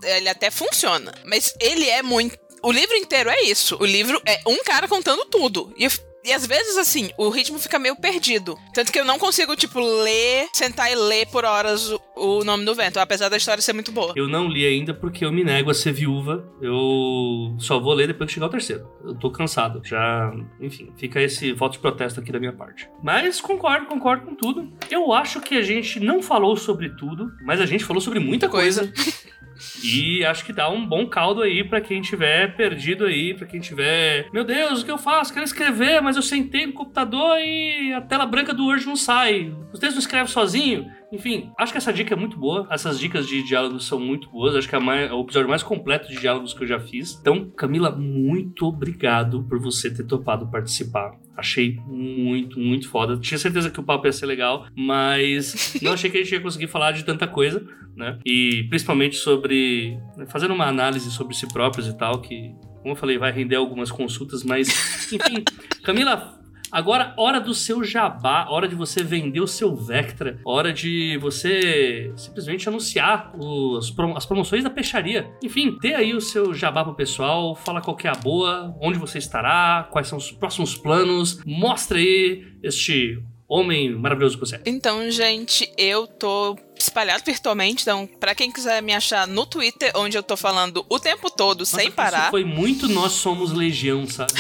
ele 0.04 0.30
até 0.30 0.52
funciona. 0.52 1.14
Mas 1.26 1.54
ele 1.60 1.90
é 1.90 2.02
muito. 2.04 2.38
O 2.62 2.72
livro 2.72 2.96
inteiro 2.96 3.30
é 3.30 3.42
isso. 3.44 3.78
O 3.80 3.86
livro 3.86 4.22
é 4.26 4.40
um 4.48 4.64
cara 4.64 4.88
contando 4.88 5.26
tudo. 5.26 5.74
E, 5.78 5.84
eu- 5.86 5.92
e 6.24 6.32
às 6.32 6.46
vezes, 6.46 6.78
assim, 6.78 7.10
o 7.18 7.30
ritmo 7.30 7.60
fica 7.60 7.78
meio 7.78 7.96
perdido. 7.96 8.58
Tanto 8.74 8.92
que 8.92 9.00
eu 9.00 9.06
não 9.06 9.20
consigo, 9.20 9.56
tipo, 9.56 9.80
ler, 9.80 10.48
sentar 10.54 10.92
e 10.92 10.96
ler 10.96 11.28
por 11.28 11.44
horas 11.44 11.92
o, 11.92 12.02
o 12.16 12.44
nome 12.44 12.64
do 12.64 12.74
vento, 12.74 13.00
apesar 13.00 13.30
da 13.30 13.38
história 13.38 13.62
ser 13.62 13.74
muito 13.74 13.92
boa. 13.92 14.14
Eu 14.16 14.28
não 14.28 14.48
li 14.48 14.66
ainda 14.66 14.94
porque 14.94 15.26
eu 15.26 15.32
me 15.32 15.44
nego 15.44 15.70
a 15.70 15.74
ser 15.74 15.92
viúva. 15.92 16.48
Eu 16.62 17.56
só 17.60 17.80
vou 17.80 17.94
ler 17.94 18.08
depois 18.08 18.28
que 18.28 18.36
chegar 18.36 18.46
o 18.46 18.50
terceiro. 18.50 18.88
Eu 19.04 19.16
tô 19.16 19.30
cansado. 19.30 19.82
Já, 19.84 20.34
enfim, 20.62 20.92
fica 20.98 21.22
esse 21.22 21.52
voto 21.52 21.74
de 21.74 21.80
protesto 21.80 22.20
aqui 22.20 22.32
da 22.32 22.40
minha 22.40 22.54
parte. 22.54 22.90
Mas 23.04 23.42
concordo, 23.42 23.88
concordo 23.88 24.26
com 24.26 24.36
tudo. 24.36 24.72
Eu 24.90 25.12
acho 25.12 25.42
que 25.42 25.56
a 25.56 25.62
gente 25.62 26.00
não 26.00 26.22
falou 26.22 26.56
sobre 26.56 26.90
tudo, 26.96 27.32
mas 27.44 27.60
a 27.60 27.66
gente 27.66 27.84
falou 27.84 28.02
sobre 28.02 28.20
muita 28.20 28.48
coisa. 28.48 28.92
E 29.84 30.26
acho 30.26 30.46
que 30.46 30.54
dá 30.54 30.70
um 30.70 30.86
bom 30.86 31.06
caldo 31.08 31.42
aí 31.42 31.64
pra 31.64 31.82
quem 31.82 32.02
tiver 32.02 32.56
perdido 32.56 33.06
aí, 33.06 33.34
pra 33.34 33.48
quem 33.48 33.60
tiver, 33.60 34.28
meu 34.32 34.44
Deus, 34.44 34.82
o 34.82 34.86
que 34.86 34.92
eu 34.92 34.98
faço? 34.98 35.34
Quero 35.34 35.46
escrever, 35.46 36.02
mas 36.02 36.16
eu 36.16 36.22
sentei 36.22 36.66
no 36.66 36.74
computador 36.74 37.38
e 37.40 37.94
a 37.94 38.02
tela 38.02 38.26
branca 38.26 38.54
do 38.54 38.66
Word 38.66 38.86
não 38.86 38.96
sai. 38.96 39.54
Os 39.72 39.80
textos 39.80 39.96
não 39.96 40.00
escrevem 40.00 40.28
sozinho. 40.28 40.90
Enfim, 41.14 41.52
acho 41.60 41.72
que 41.72 41.78
essa 41.78 41.94
dica 41.94 42.14
é 42.16 42.18
muito 42.18 42.38
boa. 42.38 42.68
Essas 42.72 43.00
dicas 43.00 43.28
de 43.28 43.44
diálogos 43.44 43.86
são 43.86 44.00
muito 44.00 44.30
boas. 44.30 44.56
Acho 44.56 44.68
que 44.68 44.76
é, 44.76 44.80
mais- 44.80 45.10
é 45.12 45.14
o 45.14 45.22
episódio 45.22 45.48
mais 45.48 45.62
completo 45.62 46.10
de 46.10 46.20
diálogos 46.20 46.54
que 46.54 46.64
eu 46.64 46.68
já 46.68 46.80
fiz. 46.80 47.18
Então, 47.22 47.50
Camila, 47.52 47.92
muito 47.96 48.66
obrigado 48.66 49.44
por 49.44 49.60
você 49.60 49.94
ter 49.94 50.04
topado 50.06 50.50
participar. 50.50 51.12
Achei 51.38 51.78
muito, 51.88 52.60
muito 52.60 52.90
foda. 52.90 53.16
Tinha 53.18 53.38
certeza 53.38 53.70
que 53.70 53.80
o 53.80 53.84
papo 53.84 54.08
ia 54.08 54.12
ser 54.12 54.26
legal, 54.26 54.66
mas 54.76 55.80
não 55.82 55.94
achei 55.94 56.10
que 56.10 56.18
a 56.18 56.22
gente 56.24 56.32
ia 56.34 56.42
conseguir 56.42 56.68
falar 56.68 56.92
de 56.92 57.04
tanta 57.06 57.28
coisa, 57.28 57.64
né? 57.96 58.18
E 58.26 58.66
principalmente 58.70 59.16
sobre. 59.16 59.98
fazendo 60.30 60.54
uma 60.54 60.66
análise 60.68 61.10
sobre 61.12 61.36
si 61.36 61.48
próprios 61.52 61.88
e 61.88 61.98
tal, 61.98 62.22
que, 62.22 62.54
como 62.82 62.94
eu 62.94 62.96
falei, 62.96 63.18
vai 63.18 63.32
render 63.32 63.56
algumas 63.56 63.92
consultas, 63.92 64.44
mas, 64.44 64.68
enfim, 65.12 65.44
Camila. 65.84 66.40
Agora, 66.74 67.14
hora 67.18 67.40
do 67.40 67.54
seu 67.54 67.84
jabá, 67.84 68.48
hora 68.50 68.68
de 68.68 68.74
você 68.74 69.04
vender 69.04 69.40
o 69.40 69.48
seu 69.48 69.76
Vectra, 69.76 70.40
hora 70.44 70.74
de 70.74 71.18
você 71.22 72.12
simplesmente 72.18 72.68
anunciar 72.68 73.32
o- 73.40 73.78
as, 73.78 73.92
prom- 73.92 74.18
as 74.18 74.26
promoções 74.26 74.64
da 74.64 74.72
peixaria. 74.72 75.30
Enfim, 75.44 75.78
dê 75.80 75.94
aí 75.94 76.16
o 76.16 76.20
seu 76.22 76.52
jabá 76.52 76.84
pro 76.84 76.96
pessoal, 76.96 77.56
fala 77.56 77.80
qual 77.80 77.96
que 77.96 78.08
é 78.08 78.10
a 78.10 78.16
boa, 78.16 78.76
onde 78.82 78.98
você 78.98 79.20
estará, 79.20 79.88
quais 79.92 80.08
são 80.08 80.18
os 80.18 80.32
próximos 80.32 80.76
planos, 80.76 81.40
mostra 81.46 82.00
aí 82.00 82.44
este 82.64 83.22
homem 83.48 83.94
maravilhoso 83.96 84.36
que 84.40 84.40
você 84.40 84.56
é. 84.56 84.62
Então, 84.66 85.12
gente, 85.12 85.72
eu 85.78 86.08
tô 86.08 86.58
espalhado 86.76 87.22
virtualmente, 87.24 87.84
então, 87.84 88.08
pra 88.20 88.34
quem 88.34 88.52
quiser 88.52 88.82
me 88.82 88.94
achar 88.94 89.28
no 89.28 89.46
Twitter, 89.46 89.92
onde 89.96 90.18
eu 90.18 90.24
tô 90.24 90.36
falando 90.36 90.84
o 90.90 91.00
tempo 91.00 91.30
todo, 91.30 91.66
sem 91.68 91.86
Nossa, 91.86 91.96
parar. 91.96 92.22
Isso 92.22 92.32
foi 92.32 92.44
muito 92.44 92.88
nós 92.90 93.12
somos 93.12 93.52
legião, 93.52 94.08
sabe? 94.08 94.34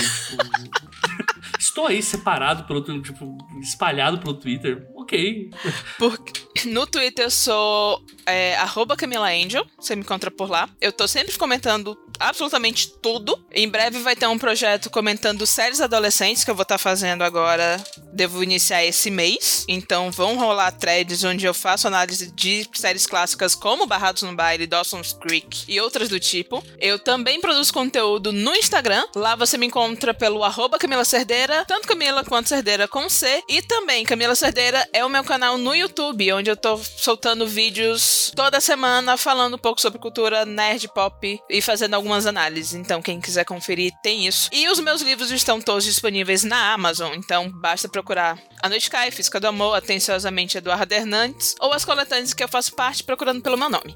Estou 1.73 1.87
aí 1.87 2.03
separado 2.03 2.65
pelo 2.65 2.83
tipo, 3.01 3.35
espalhado 3.59 4.19
pelo 4.19 4.35
Twitter. 4.35 4.87
Ok. 4.93 5.49
Porque 5.97 6.52
no 6.65 6.85
Twitter 6.87 7.25
eu 7.25 7.31
sou 7.31 8.03
é, 8.25 8.57
você 9.77 9.95
me 9.95 10.01
encontra 10.01 10.31
por 10.31 10.49
lá. 10.49 10.69
Eu 10.79 10.91
tô 10.91 11.07
sempre 11.07 11.37
comentando 11.37 11.97
absolutamente 12.19 12.87
tudo. 13.01 13.43
Em 13.51 13.67
breve 13.67 13.99
vai 13.99 14.15
ter 14.15 14.27
um 14.27 14.37
projeto 14.37 14.89
comentando 14.89 15.45
séries 15.45 15.81
adolescentes 15.81 16.43
que 16.43 16.51
eu 16.51 16.55
vou 16.55 16.63
estar 16.63 16.77
fazendo 16.77 17.23
agora. 17.23 17.83
Devo 18.13 18.43
iniciar 18.43 18.83
esse 18.83 19.09
mês. 19.09 19.65
Então 19.67 20.11
vão 20.11 20.37
rolar 20.37 20.71
threads 20.71 21.23
onde 21.23 21.45
eu 21.45 21.53
faço 21.53 21.87
análise 21.87 22.31
de 22.31 22.67
séries 22.73 23.05
clássicas 23.05 23.55
como 23.55 23.85
Barrados 23.85 24.23
no 24.23 24.35
Baile, 24.35 24.67
Dawson's 24.67 25.13
Creek 25.13 25.65
e 25.67 25.79
outras 25.79 26.09
do 26.09 26.19
tipo. 26.19 26.63
Eu 26.79 26.97
também 26.99 27.41
produzo 27.41 27.73
conteúdo 27.73 28.31
no 28.31 28.53
Instagram. 28.55 29.03
Lá 29.15 29.35
você 29.35 29.57
me 29.57 29.65
encontra 29.65 30.13
pelo 30.13 30.43
arroba 30.43 30.77
Camila 30.77 31.05
Cerdeira, 31.05 31.65
tanto 31.65 31.87
Camila 31.87 32.23
quanto 32.23 32.49
Cerdeira 32.49 32.87
com 32.87 33.09
C. 33.09 33.43
E 33.49 33.61
também 33.61 34.05
Camila 34.05 34.35
Cerdeira 34.35 34.87
é 34.93 35.03
o 35.03 35.09
meu 35.09 35.23
canal 35.23 35.57
no 35.57 35.75
YouTube, 35.75 36.31
onde 36.33 36.42
eu 36.49 36.57
tô 36.57 36.77
soltando 36.77 37.47
vídeos 37.47 38.31
toda 38.35 38.61
semana 38.61 39.17
falando 39.17 39.55
um 39.55 39.59
pouco 39.59 39.81
sobre 39.81 39.99
cultura 39.99 40.45
nerd 40.45 40.87
pop 40.89 41.39
e 41.49 41.61
fazendo 41.61 41.93
algumas 41.93 42.25
análises. 42.25 42.73
Então, 42.73 43.01
quem 43.01 43.19
quiser 43.19 43.45
conferir, 43.45 43.91
tem 44.01 44.27
isso. 44.27 44.49
E 44.51 44.67
os 44.69 44.79
meus 44.79 45.01
livros 45.01 45.31
estão 45.31 45.61
todos 45.61 45.85
disponíveis 45.85 46.43
na 46.43 46.73
Amazon, 46.73 47.13
então 47.15 47.51
basta 47.51 47.87
procurar 47.87 48.37
A 48.61 48.69
Noite 48.69 48.89
Cai, 48.89 49.11
Física 49.11 49.39
do 49.39 49.47
Amor, 49.47 49.75
Atenciosamente 49.75 50.57
Eduardo 50.57 50.93
Hernandes, 50.93 51.55
ou 51.59 51.73
as 51.73 51.85
coletâneas 51.85 52.33
que 52.33 52.43
eu 52.43 52.47
faço 52.47 52.75
parte 52.75 53.03
procurando 53.03 53.41
pelo 53.41 53.57
meu 53.57 53.69
nome. 53.69 53.95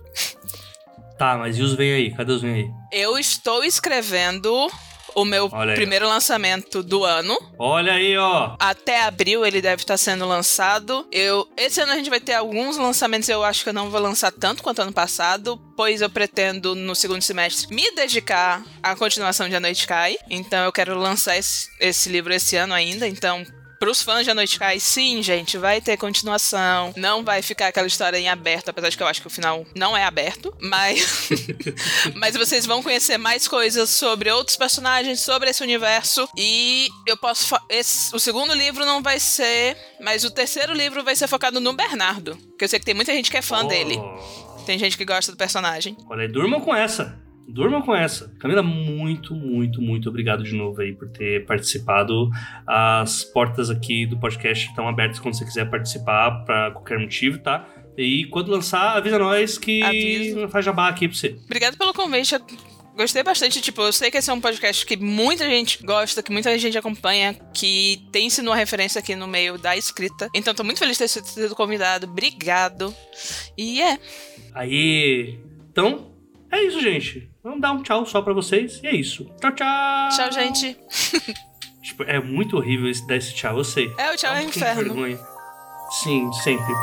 Tá, 1.18 1.36
mas 1.36 1.58
e 1.58 1.64
os 1.64 1.74
vem 1.74 1.94
aí? 1.94 2.16
Cadê 2.16 2.32
os 2.32 2.42
vem 2.42 2.54
aí? 2.54 2.72
Eu 2.92 3.18
estou 3.18 3.64
escrevendo 3.64 4.70
o 5.18 5.26
meu 5.26 5.50
Olha 5.52 5.72
aí. 5.72 5.76
primeiro 5.76 6.08
lançamento 6.08 6.84
do 6.84 7.04
ano. 7.04 7.36
Olha 7.58 7.94
aí, 7.94 8.16
ó. 8.16 8.56
Até 8.60 9.02
abril 9.02 9.44
ele 9.44 9.60
deve 9.62 9.82
estar 9.82 9.98
sendo 9.98 10.28
lançado. 10.28 11.08
Eu 11.12 11.48
esse 11.58 11.82
ano 11.82 11.92
a 11.92 11.96
gente 11.96 12.10
vai 12.10 12.20
ter 12.20 12.36
alguns 12.36 12.78
lançamentos. 12.78 13.28
Eu 13.28 13.44
acho 13.44 13.64
que 13.64 13.70
eu 13.70 13.74
não 13.74 13.90
vou 13.90 14.00
lançar 14.00 14.32
tanto 14.32 14.62
quanto 14.62 14.84
ano 14.84 14.94
passado, 14.94 15.60
pois 15.76 16.02
eu 16.02 16.10
pretendo 16.10 16.76
no 16.76 16.94
segundo 16.94 17.24
semestre 17.24 17.74
me 17.76 17.90
dedicar 17.96 18.64
à 18.84 18.96
continuação 18.96 19.50
de 19.50 19.56
A 19.56 19.60
Noite 19.60 19.88
Cai. 19.88 20.18
Então 20.30 20.64
eu 20.64 20.72
quero 20.72 20.96
lançar 20.96 21.36
esse, 21.36 21.68
esse 21.80 22.10
livro 22.10 22.32
esse 22.32 22.56
ano 22.56 22.76
ainda. 22.76 23.08
Então 23.08 23.44
Pros 23.80 24.02
fãs 24.02 24.24
de 24.24 24.32
A 24.32 24.34
Noite 24.34 24.58
Cai, 24.58 24.80
sim, 24.80 25.22
gente, 25.22 25.58
vai 25.58 25.80
ter 25.80 25.98
continuação. 25.98 26.94
Não 26.96 27.24
vai 27.24 27.42
ficar 27.42 27.68
aquela 27.68 27.88
história 27.88 28.18
em 28.18 28.28
aberto, 28.28 28.70
apesar 28.70 28.90
de 28.90 28.98
que 28.98 29.04
eu 29.04 29.08
acho 29.08 29.22
que 29.22 29.28
o 29.28 29.30
final 29.30 29.66
não 29.76 29.96
é 29.96 30.04
aberto. 30.04 30.54
Mas. 30.60 31.30
mas 32.16 32.36
vocês 32.36 32.66
vão 32.66 32.82
conhecer 32.82 33.18
mais 33.18 33.48
coisas 33.48 33.90
sobre 33.90 34.32
outros 34.32 34.56
personagens, 34.56 35.22
sobre 35.22 35.50
esse 35.50 35.62
universo. 35.64 36.28
E 36.36 36.88
eu 37.06 37.16
posso. 37.18 37.56
Esse, 37.70 38.16
o 38.16 38.20
segundo 38.20 38.54
livro 38.54 38.86
não 38.86 39.02
vai 39.02 39.20
ser. 39.20 39.78
Mas 40.02 40.24
o 40.24 40.32
terceiro 40.32 40.74
livro 40.74 41.04
vai 41.04 41.16
ser 41.16 41.28
focado 41.28 41.60
no 41.60 41.74
Bernardo. 41.74 42.38
Que 42.58 42.64
eu 42.66 42.70
sei 42.70 42.80
que 42.80 42.86
tem 42.86 42.96
muita 42.96 43.14
gente 43.14 43.30
que 43.30 43.38
é 43.38 43.42
fã 43.42 43.62
Oh. 43.64 43.68
dele. 43.68 44.00
Tem 44.66 44.78
gente 44.78 44.98
que 44.98 45.06
gosta 45.06 45.32
do 45.32 45.38
personagem. 45.38 45.96
Olha 46.10 46.28
durmam 46.28 46.60
com 46.62 46.76
essa. 46.76 47.18
Durmam 47.48 47.82
com 47.82 47.96
essa. 47.96 48.30
Camila, 48.40 48.62
muito, 48.62 49.34
muito, 49.34 49.82
muito 49.82 50.10
obrigado 50.10 50.44
de 50.44 50.54
novo 50.54 50.82
aí 50.82 50.94
por 50.94 51.08
ter 51.10 51.46
participado. 51.46 52.30
As 52.66 53.24
portas 53.24 53.70
aqui 53.70 54.06
do 54.06 54.20
podcast 54.20 54.68
estão 54.68 54.88
abertas 54.88 55.20
quando 55.20 55.36
você 55.36 55.46
quiser 55.46 55.70
participar 55.70 56.44
pra 56.44 56.72
qualquer 56.72 57.00
motivo, 57.00 57.40
tá? 57.40 57.66
E 57.98 58.26
quando 58.26 58.52
lançar, 58.52 58.98
avisa 58.98 59.18
nós 59.18 59.58
que 59.58 59.82
Aviso. 59.82 60.48
faz 60.50 60.66
jabá 60.66 60.90
aqui 60.90 61.08
pra 61.08 61.18
você. 61.18 61.36
Obrigado 61.46 61.78
pelo 61.78 61.94
convite. 61.94 62.36
Gostei 62.96 63.24
bastante, 63.24 63.62
tipo, 63.62 63.82
eu 63.82 63.94
sei 63.94 64.10
que 64.10 64.18
esse 64.18 64.30
é 64.30 64.34
um 64.34 64.42
podcast 64.42 64.84
que 64.86 64.98
muita 64.98 65.48
gente 65.48 65.84
gosta, 65.84 66.24
que 66.24 66.32
muita 66.32 66.58
gente 66.58 66.78
acompanha, 66.78 67.34
que 67.54 68.02
tem 68.12 68.28
sido 68.28 68.48
uma 68.48 68.56
referência 68.56 68.98
aqui 69.00 69.16
no 69.16 69.28
meio 69.28 69.58
da 69.58 69.78
escrita. 69.78 70.30
Então 70.34 70.54
tô 70.54 70.64
muito 70.64 70.80
feliz 70.80 70.98
de 70.98 71.04
ter 71.04 71.08
sido 71.08 71.56
convidado. 71.56 72.08
Obrigado. 72.08 72.94
E 73.56 73.82
é. 73.82 74.00
Aí. 74.54 75.40
Então, 75.72 76.17
é 76.52 76.64
isso, 76.64 76.82
gente. 76.82 77.30
Vamos 77.44 77.62
dar 77.62 77.72
um 77.72 77.82
tchau 77.84 78.06
só 78.06 78.22
pra 78.22 78.34
vocês. 78.34 78.80
E 78.84 78.88
é 78.88 78.96
isso. 78.96 79.26
Tchau, 79.42 79.52
tchau. 79.54 80.10
Tchau, 80.16 80.32
gente. 80.32 80.78
Tipo, 81.88 82.04
é 82.04 82.20
muito 82.20 82.58
horrível 82.58 82.90
esse, 82.90 83.08
dar 83.08 83.16
esse 83.16 83.34
tchau, 83.34 83.58
eu 83.58 83.64
sei. 83.64 83.86
É, 83.98 84.12
o 84.12 84.18
tchau 84.18 84.34
Dá 84.34 84.42
é 84.42 84.46
um 84.46 84.50
inferno. 84.50 84.84
vergonha. 84.84 85.18
Sim, 86.04 86.32
sempre. 86.34 86.74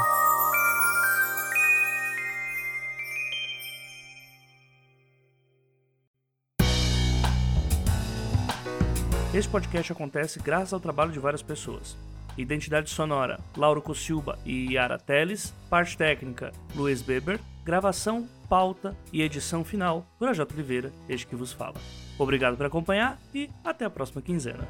Esse 9.35 9.49
podcast 9.49 9.91
acontece 9.93 10.39
graças 10.39 10.73
ao 10.73 10.81
trabalho 10.81 11.11
de 11.11 11.19
várias 11.19 11.43
pessoas. 11.43 11.97
Identidade 12.36 12.90
sonora: 12.90 13.39
Lauro 13.56 13.81
Cossilba 13.81 14.39
e 14.44 14.73
Yara 14.73 14.98
Teles. 14.98 15.55
Parte 15.70 15.97
técnica: 15.97 16.52
Luiz 16.74 17.02
Beber. 17.02 17.40
Gravação, 17.65 18.28
pauta 18.48 18.97
e 19.12 19.23
edição 19.23 19.65
final: 19.65 20.06
Projota 20.19 20.55
Oliveira, 20.55 20.93
este 21.09 21.27
que 21.27 21.36
vos 21.36 21.52
fala. 21.52 21.77
Obrigado 22.19 22.56
por 22.56 22.66
acompanhar 22.66 23.19
e 23.35 23.51
até 23.65 23.85
a 23.85 23.90
próxima 23.90 24.20
quinzena. 24.23 24.66